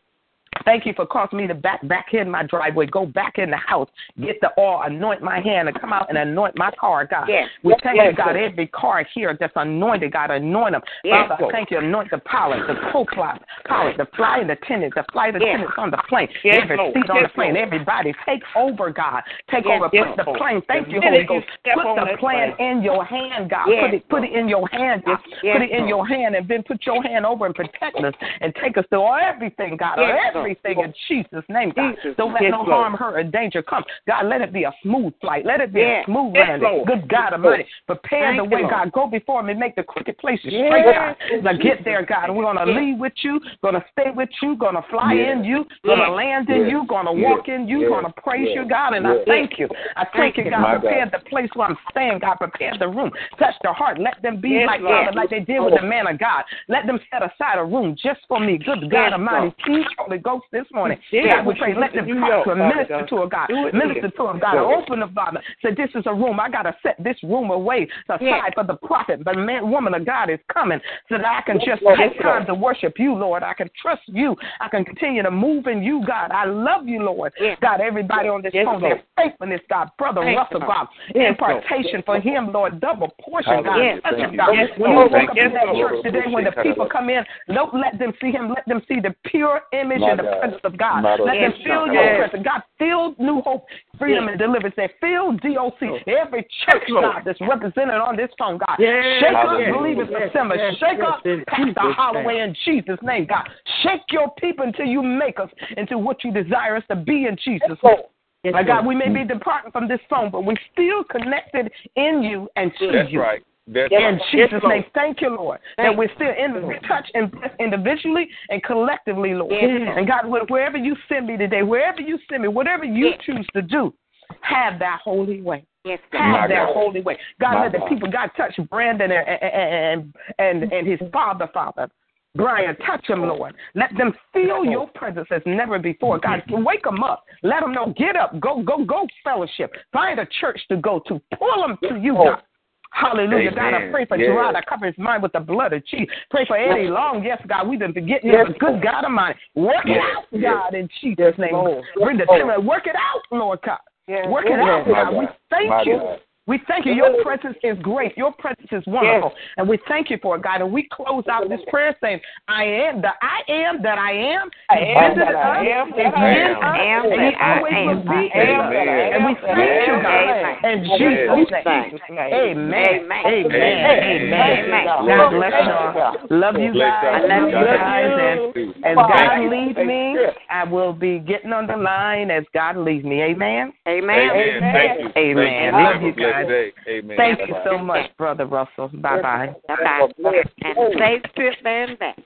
Thank 0.65 0.85
you 0.85 0.93
for 0.93 1.05
causing 1.05 1.37
me 1.37 1.47
to 1.47 1.55
back 1.55 1.85
back 1.87 2.13
in 2.13 2.29
my 2.29 2.43
driveway, 2.43 2.85
go 2.87 3.05
back 3.05 3.37
in 3.37 3.49
the 3.49 3.57
house, 3.57 3.89
get 4.21 4.39
the 4.41 4.49
oil, 4.57 4.81
anoint 4.83 5.21
my 5.21 5.39
hand, 5.39 5.67
and 5.67 5.79
come 5.79 5.93
out 5.93 6.09
and 6.09 6.17
anoint 6.17 6.57
my 6.57 6.71
car, 6.79 7.05
God. 7.05 7.27
Yes. 7.27 7.49
We 7.63 7.75
thank 7.83 8.01
you, 8.03 8.13
God, 8.13 8.35
every 8.35 8.67
car 8.67 9.05
here 9.13 9.35
that's 9.39 9.53
anointed, 9.55 10.13
God, 10.13 10.31
anoint 10.31 10.73
them. 10.73 10.81
Yes, 11.03 11.27
Father, 11.29 11.47
thank 11.51 11.71
you, 11.71 11.79
anoint 11.79 12.11
the 12.11 12.19
pilot, 12.19 12.67
the 12.67 12.75
co-pilot, 12.91 13.41
pilot, 13.67 13.97
the 13.97 14.07
flying 14.15 14.49
attendant, 14.49 14.93
the 14.95 15.03
flight 15.11 15.33
Yes. 15.33 15.43
attendants 15.43 15.73
on 15.77 15.91
the 15.91 15.97
plane, 16.09 16.29
Yes, 16.43 16.63
every 16.63 16.77
seat 16.93 17.09
on 17.09 17.23
the 17.23 17.29
plane, 17.29 17.57
everybody, 17.57 18.13
take 18.25 18.43
over, 18.55 18.89
God. 18.89 19.23
Take 19.49 19.65
Yes, 19.65 19.81
over, 19.81 19.89
yes, 19.93 20.07
put 20.07 20.25
the 20.25 20.31
plane. 20.37 20.61
Thank 20.67 20.89
you, 20.89 21.01
Holy 21.01 21.23
Ghost. 21.23 21.47
Put 21.73 21.95
the 21.95 22.17
plan 22.19 22.53
in 22.59 22.81
your 22.81 23.03
hand, 23.03 23.49
God. 23.49 23.67
Yes, 23.67 23.83
Put 23.83 23.93
it, 23.93 24.09
put 24.09 24.23
it 24.23 24.33
in 24.33 24.47
your 24.47 24.67
hand, 24.69 25.03
God. 25.05 25.19
Yes, 25.41 25.53
put 25.53 25.61
it 25.61 25.71
in 25.71 25.87
your 25.87 26.07
hand, 26.07 26.35
and 26.35 26.47
then 26.47 26.63
put 26.63 26.85
your 26.85 27.01
hand 27.03 27.25
over 27.25 27.45
and 27.45 27.55
protect 27.55 27.97
us 27.97 28.13
and 28.41 28.53
take 28.55 28.77
us 28.77 28.85
through 28.89 29.07
everything, 29.17 29.77
God. 29.77 29.97
Yes, 29.97 30.33
Lord. 30.33 30.46
Everything 30.47 30.83
in 30.83 30.93
Jesus' 31.07 31.43
name, 31.49 31.71
God. 31.75 31.95
Jesus. 31.95 32.15
Don't 32.17 32.33
let 32.33 32.43
Yes, 32.43 32.51
no 32.51 32.57
Lord. 32.59 32.69
harm, 32.71 32.93
hurt, 32.93 33.15
or 33.19 33.23
danger 33.23 33.61
come. 33.61 33.83
God, 34.07 34.25
let 34.25 34.41
it 34.41 34.53
be 34.53 34.63
a 34.63 34.73
smooth 34.81 35.13
flight. 35.21 35.45
Let 35.45 35.61
it 35.61 35.73
be 35.73 35.81
Yes. 35.81 36.03
a 36.03 36.05
smooth 36.05 36.35
Yes, 36.35 36.47
landing. 36.47 36.69
Lord. 36.69 36.87
Good 36.87 37.07
God 37.07 37.33
Almighty. 37.33 37.65
Prepare 37.85 38.35
Thank 38.35 38.37
the 38.49 38.55
way. 38.55 38.61
God. 38.63 38.91
Go 38.91 39.07
before 39.07 39.43
me. 39.43 39.53
Make 39.53 39.75
the 39.75 39.83
crooked 39.83 40.17
places 40.17 40.51
Yes. 40.53 40.67
straight, 40.67 40.85
God. 40.85 41.15
Now 41.43 41.53
get 41.53 41.83
there, 41.83 42.03
God. 42.03 42.29
We're 42.29 42.43
going 42.43 42.57
to 42.57 42.71
Yes. 42.71 42.77
leave 42.77 42.97
with 42.99 43.23
you. 43.23 43.41
Going 43.61 43.75
to 43.75 43.85
stay 43.91 44.11
with 44.11 44.29
you. 44.41 44.55
Going 44.55 44.75
to 44.75 44.81
fly 44.83 45.13
Yes. 45.13 45.31
in 45.37 45.43
you. 45.43 45.65
Going 45.83 45.99
to 45.99 46.05
Yes. 46.05 46.11
land 46.11 46.49
in 46.49 46.61
Yes. 46.61 46.71
you. 46.71 46.83
Going 46.85 47.05
to 47.05 47.13
Yes. 47.13 47.29
walk 47.29 47.47
in 47.49 47.67
you. 47.67 47.79
Yes. 47.81 47.89
Going 47.89 48.05
to 48.05 48.13
praise 48.13 48.47
Yes. 48.47 48.55
you, 48.55 48.65
God. 48.65 48.93
And 48.93 49.07
I 49.07 49.23
thank 49.25 49.59
you. 49.59 49.69
I 49.95 50.05
thank 50.05 50.37
you, 50.37 50.45
God. 50.49 50.79
Prepare 50.81 51.05
God. 51.05 51.11
the 51.11 51.19
place 51.19 51.49
where 51.55 51.67
I'm 51.67 51.77
staying, 51.91 52.19
God. 52.19 52.35
Prepare 52.35 52.73
the 52.77 52.87
room. 52.87 53.11
Touch 53.37 53.55
their 53.61 53.73
heart. 53.73 53.97
Let 53.97 54.21
them 54.21 54.37
be 54.37 54.49
Yes, 54.49 54.67
like. 54.67 54.81
Father, 54.81 55.11
like 55.13 55.29
they 55.29 55.39
did 55.41 55.59
with 55.59 55.75
the 55.75 55.81
man 55.81 56.07
of 56.07 56.17
God. 56.17 56.43
Let 56.67 56.85
them 56.85 56.99
set 57.11 57.21
aside 57.23 57.57
a 57.57 57.63
room 57.65 57.95
just 57.95 58.25
for 58.27 58.39
me. 58.39 58.57
Good 58.57 58.89
God 58.89 59.03
Yes, 59.07 59.13
Almighty. 59.13 59.53
Teach 59.65 59.87
Holy 59.97 60.17
Ghost 60.17 60.36
this 60.51 60.65
morning. 60.71 60.97
Yes. 61.11 61.25
God, 61.35 61.45
we 61.45 61.55
pray. 61.55 61.75
Let 61.75 61.93
them 61.93 62.07
talk 62.07 62.45
to 62.45 62.55
Father 62.55 62.75
minister 62.75 63.05
to 63.07 63.21
a 63.23 63.29
God. 63.29 63.49
Minister 63.73 64.09
to 64.09 64.23
a 64.27 64.39
God. 64.39 64.57
Open 64.57 64.99
the 64.99 65.07
Father. 65.13 65.41
Say, 65.63 65.73
this 65.75 65.89
is 65.95 66.03
a 66.05 66.13
room. 66.13 66.39
I 66.39 66.49
got 66.49 66.63
to 66.63 66.75
set 66.83 66.95
this 67.03 67.17
room 67.23 67.51
away 67.51 67.87
aside 68.09 68.21
Yes. 68.21 68.51
for 68.55 68.63
the 68.63 68.75
prophet. 68.75 69.23
The 69.23 69.33
man, 69.33 69.69
woman 69.69 69.93
of 69.93 70.05
God 70.05 70.29
is 70.29 70.39
coming 70.51 70.79
so 71.09 71.17
that 71.17 71.25
I 71.25 71.41
can 71.41 71.59
just 71.65 71.81
Lord. 71.81 71.97
take 71.97 72.13
Yes, 72.15 72.23
time 72.23 72.45
to 72.47 72.53
worship 72.53 72.93
you, 72.97 73.13
Lord. 73.13 73.43
I 73.43 73.53
can 73.53 73.69
trust 73.81 74.01
you. 74.07 74.35
I 74.59 74.69
can 74.69 74.85
continue 74.85 75.23
to 75.23 75.31
move 75.31 75.67
in 75.67 75.81
you, 75.83 76.03
God. 76.05 76.31
I 76.31 76.45
love 76.45 76.87
you, 76.87 77.03
Lord. 77.03 77.33
Yes. 77.39 77.57
God, 77.61 77.81
everybody 77.81 78.29
on 78.29 78.41
this 78.41 78.53
Yes, 78.53 78.65
phone, 78.65 78.81
their 78.81 79.01
faithfulness, 79.15 79.61
God. 79.69 79.89
Brother 79.97 80.21
Thank 80.21 80.37
Russell, 80.37 80.59
God. 80.61 80.87
Yes, 81.13 81.29
Impartation 81.29 82.03
for 82.05 82.19
him, 82.19 82.51
Lord. 82.51 82.79
Double 82.79 83.09
portion, 83.21 83.63
God. 83.63 83.65
Hallelujah. 83.65 84.01
Touch 84.01 84.17
him. 84.17 84.35
God. 84.37 84.53
Yes, 84.53 84.69
when 84.77 84.91
you 84.91 84.97
walk 84.97 85.29
up 85.29 85.37
in 85.37 85.53
that 85.53 85.75
church 85.75 86.03
today, 86.03 86.23
when 86.31 86.43
the 86.43 86.51
people 86.63 86.87
come 86.91 87.09
in, 87.09 87.23
don't 87.53 87.73
let 87.73 87.99
them 87.99 88.13
see 88.21 88.31
him. 88.31 88.49
Let 88.49 88.65
them 88.67 88.81
see 88.87 88.99
the 88.99 89.15
pure 89.25 89.61
image 89.73 90.01
and 90.01 90.19
the 90.19 90.26
God. 90.31 90.39
presence 90.39 90.61
of 90.63 90.77
God. 90.77 91.01
My 91.01 91.15
Let 91.15 91.33
them 91.33 91.51
Lord. 91.51 91.63
feel 91.63 91.85
your 91.87 92.03
Yes. 92.03 92.29
presence. 92.29 92.43
God, 92.45 92.61
feel 92.77 93.15
New 93.17 93.41
Hope, 93.41 93.65
Freedom, 93.97 94.25
Yes. 94.25 94.31
and 94.31 94.39
Deliverance. 94.39 94.75
They 94.75 94.87
feel 94.99 95.31
DOC. 95.33 95.89
Oh. 95.91 95.99
Every 96.07 96.43
church, 96.65 96.83
Lord. 96.89 97.05
God, 97.05 97.21
that's 97.25 97.41
represented 97.41 97.95
on 97.95 98.15
this 98.15 98.31
phone, 98.37 98.57
God. 98.57 98.75
Yes. 98.79 99.19
Shake 99.19 99.33
up 99.33 99.49
Hallelujah. 99.49 99.73
Believers 99.73 100.09
Yes. 100.11 100.29
Assembly. 100.29 100.57
Yes. 100.57 100.75
Shake 100.77 100.97
Yes. 100.99 101.07
up 101.07 101.25
In 101.25 101.43
Pastor 101.45 101.65
Jesus' 101.65 101.95
Holloway 101.95 102.39
in 102.39 102.53
Jesus' 102.65 103.01
name, 103.01 103.25
God. 103.25 103.49
Shake 103.81 104.11
your 104.11 104.29
people 104.37 104.65
until 104.65 104.85
you 104.85 105.01
make 105.01 105.39
us 105.39 105.49
into 105.77 105.97
what 105.97 106.23
you 106.23 106.31
desire 106.31 106.75
us 106.75 106.83
to 106.87 106.95
be 106.95 107.25
in 107.25 107.35
Jesus' 107.37 107.81
name. 107.83 107.97
Yes, 108.43 108.53
My 108.53 108.63
God, 108.63 108.85
we 108.85 108.95
may 108.95 109.09
be 109.09 109.21
mm. 109.21 109.27
departing 109.27 109.71
from 109.71 109.87
this 109.87 109.99
phone, 110.09 110.29
but 110.29 110.45
we're 110.45 110.55
still 110.71 111.03
connected 111.03 111.71
in 111.95 112.21
you 112.21 112.47
and 112.55 112.71
to 112.77 112.91
That's 112.91 113.11
you. 113.11 113.21
right. 113.21 113.43
That's 113.67 113.91
In. 113.91 114.19
Jesus' 114.31 114.61
name, 114.63 114.85
thank 114.93 115.21
you, 115.21 115.29
Lord, 115.29 115.59
that 115.77 115.95
we're 115.95 116.09
still 116.15 116.29
in 116.29 116.81
touch 116.87 117.09
and 117.13 117.29
blessed 117.31 117.55
individually 117.59 118.29
and 118.49 118.63
collectively, 118.63 119.33
Lord. 119.33 119.51
And 119.51 120.07
God, 120.07 120.25
wherever 120.25 120.77
you 120.77 120.95
send 121.09 121.27
me 121.27 121.37
today, 121.37 121.63
wherever 121.63 122.01
you 122.01 122.17
send 122.29 122.43
me, 122.43 122.47
whatever 122.47 122.85
you 122.85 123.11
choose 123.25 123.45
to 123.53 123.61
do, 123.61 123.93
have 124.41 124.79
that 124.79 124.99
holy 125.03 125.41
way. 125.41 125.65
Yes, 125.85 125.99
have 126.11 126.49
that 126.49 126.67
God. 126.67 126.73
holy 126.73 127.01
way. 127.01 127.17
God, 127.39 127.53
My 127.53 127.63
let 127.63 127.71
the 127.71 127.79
people, 127.87 128.11
God, 128.11 128.29
touch 128.35 128.53
Brandon 128.69 129.11
and, 129.11 129.27
and, 129.27 130.13
and, 130.39 130.71
and 130.71 130.87
his 130.87 130.99
father, 131.11 131.49
Father. 131.53 131.89
Brian, 132.35 132.75
touch 132.85 133.09
him, 133.09 133.21
Lord. 133.21 133.55
Let 133.73 133.89
them 133.97 134.13
feel 134.31 134.63
your 134.63 134.87
presence 134.89 135.27
as 135.31 135.41
never 135.45 135.79
before. 135.79 136.19
God, 136.19 136.43
wake 136.49 136.83
them 136.83 137.03
up. 137.03 137.23
Let 137.41 137.61
them 137.61 137.73
know. 137.73 137.93
Get 137.97 138.15
up. 138.15 138.39
Go, 138.39 138.61
go, 138.61 138.85
go. 138.85 139.07
Fellowship. 139.23 139.73
Find 139.91 140.19
a 140.19 140.27
church 140.39 140.59
to 140.69 140.77
go 140.77 141.01
to. 141.07 141.19
Pull 141.39 141.67
them 141.67 141.77
to 141.89 141.99
you, 141.99 142.13
God. 142.13 142.43
Hallelujah. 142.91 143.51
God, 143.51 143.73
I 143.73 143.91
pray 143.91 144.05
for 144.05 144.17
Yes. 144.17 144.27
Gerard. 144.27 144.55
I 144.55 144.61
cover 144.61 144.85
his 144.85 144.97
mind 144.97 145.23
with 145.23 145.33
the 145.33 145.39
blood 145.39 145.73
of 145.73 145.85
Jesus. 145.85 146.13
Pray 146.29 146.45
for 146.45 146.57
Eddie 146.57 146.87
Long. 146.87 147.23
Yes, 147.23 147.41
God, 147.47 147.67
we've 147.67 147.79
been 147.79 147.93
forgetting 147.93 148.31
you, 148.31 148.43
but 148.45 148.57
good 148.59 148.81
God 148.81 149.03
Almighty. 149.03 149.39
Work 149.55 149.85
it 149.85 149.91
Yes. 149.91 150.15
out, 150.15 150.41
God, 150.41 150.73
in 150.73 150.89
Jesus' 151.01 151.37
name. 151.37 151.83
Bring 152.01 152.17
the 152.17 152.25
timber. 152.25 152.59
Work 152.59 152.87
it 152.87 152.95
out, 152.95 153.21
Lord 153.31 153.59
God. 153.61 153.79
Work 154.07 154.45
it 154.45 154.59
out, 154.59 154.87
My 154.87 155.03
God. 155.03 155.15
We 155.15 155.27
thank 155.49 155.69
My 155.69 155.83
you. 155.83 155.97
God. 155.97 156.21
We 156.47 156.61
thank 156.67 156.85
you. 156.85 156.93
Your 156.93 157.21
presence 157.23 157.57
is 157.61 157.77
great. 157.81 158.17
Your 158.17 158.31
presence 158.31 158.69
is 158.71 158.83
wonderful. 158.87 159.33
And 159.57 159.67
we 159.67 159.77
thank 159.87 160.09
you 160.09 160.17
for 160.21 160.37
it, 160.37 160.43
God. 160.43 160.61
And 160.61 160.71
we 160.71 160.87
close 160.91 161.25
out 161.29 161.49
this 161.49 161.59
prayer 161.69 161.95
saying, 162.01 162.21
I 162.47 162.63
am 162.63 163.01
the 163.01 163.11
I 163.21 163.51
am 163.51 163.81
that 163.83 163.99
I 163.99 164.11
am. 164.13 164.49
I 164.69 164.79
He 164.79 164.91
am 164.95 165.11
visited 165.11 165.27
that 165.27 165.35
I 165.35 165.59
us, 165.59 165.67
am 165.67 165.87
is 165.89 165.95
that 165.97 166.15
I 166.15 166.31
am. 166.39 166.55
us, 166.55 166.63
I 166.63 166.83
am 166.87 167.05
and 167.11 167.19
he 167.19 167.19
that 167.19 167.41
I 167.43 167.57
always 167.57 167.75
am. 167.75 167.87
will 167.87 168.03
be 168.07 168.07
I 168.07 168.39
in 168.39 168.47
am 168.47 168.61
us. 168.63 168.71
that 168.71 168.87
I 168.87 169.03
And 169.11 169.25
we 169.27 169.31
am 169.35 169.43
that 169.43 169.51
I 169.51 169.67
thank 169.67 169.87
you, 169.87 169.95
am. 169.95 170.07
God. 170.07 170.71
In 170.71 170.79
Yes. 170.87 170.97
Jesus' 170.97 171.51
name. 171.51 171.83
Jesus' 171.91 172.07
name. 172.09 172.31
Amen. 172.31 173.11
Amen. 173.11 173.27
Amen. 173.27 174.07
Amen. 174.07 174.47
Amen. 174.71 174.85
God 174.87 175.29
bless 175.35 175.51
y'all. 175.67 176.15
Love 176.31 176.55
you 176.55 176.71
Bless 176.71 176.95
guys. 177.03 177.03
y'all. 177.03 177.27
Love 177.27 177.49
you 177.49 177.59
God 177.59 177.75
guys. 177.75 178.07
bless 178.07 178.23
And 178.23 178.55
you. 178.55 178.67
as 178.87 178.95
Thank 178.95 179.07
God 179.11 179.43
you. 179.43 179.49
leads 179.51 179.79
me, 179.83 180.15
I 180.49 180.63
will 180.63 180.93
be 180.93 181.19
getting 181.19 181.51
on 181.51 181.67
the 181.67 181.75
line 181.75 182.31
as 182.31 182.43
God 182.53 182.77
leads 182.77 183.03
me. 183.03 183.21
Amen. 183.21 183.73
Amen. 183.87 184.15
Amen. 184.15 184.73
Thank 184.73 184.99
you. 184.99 185.09
Amen. 185.17 185.35
Thank 185.35 185.75
you. 185.75 185.83
Love 185.83 185.93
Have 185.93 186.01
a 186.01 186.05
you 186.05 186.13
blessed 186.13 186.36
guys. 186.43 186.47
day. 186.47 186.73
Amen. 186.89 187.17
Thank 187.17 187.39
you 187.39 187.53
Bye-bye. 187.53 187.69
so 187.69 187.77
much, 187.77 188.17
Brother 188.17 188.45
Russell. 188.45 188.89
Bye 188.93 189.21
bye. 189.21 189.55
Bye-bye. 189.67 190.43
And 190.61 190.77
safe 190.97 191.23
trip 191.35 191.55
and 191.65 191.99
back. 191.99 192.17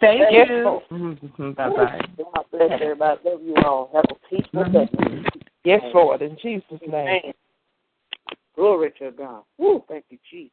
Thank 0.00 0.20
Yes, 0.30 0.48
you. 0.50 0.80
Mm-hmm. 0.92 1.52
Bye 1.52 1.70
bye. 1.70 2.00
God 2.18 2.44
bless 2.50 2.70
everybody. 2.80 3.20
Love 3.24 3.40
you 3.42 3.54
all. 3.64 3.90
Have 3.94 4.04
a 4.10 4.28
peaceful 4.28 4.64
day. 4.64 4.88
Mm-hmm. 4.94 5.38
Yes, 5.64 5.80
Lord, 5.94 6.22
in 6.22 6.36
Jesus' 6.42 6.64
name. 6.86 6.92
Amen. 6.92 7.32
Glory 8.54 8.92
to 8.98 9.10
God. 9.10 9.42
Woo, 9.58 9.82
thank 9.88 10.04
you, 10.10 10.18
Jesus. 10.30 10.52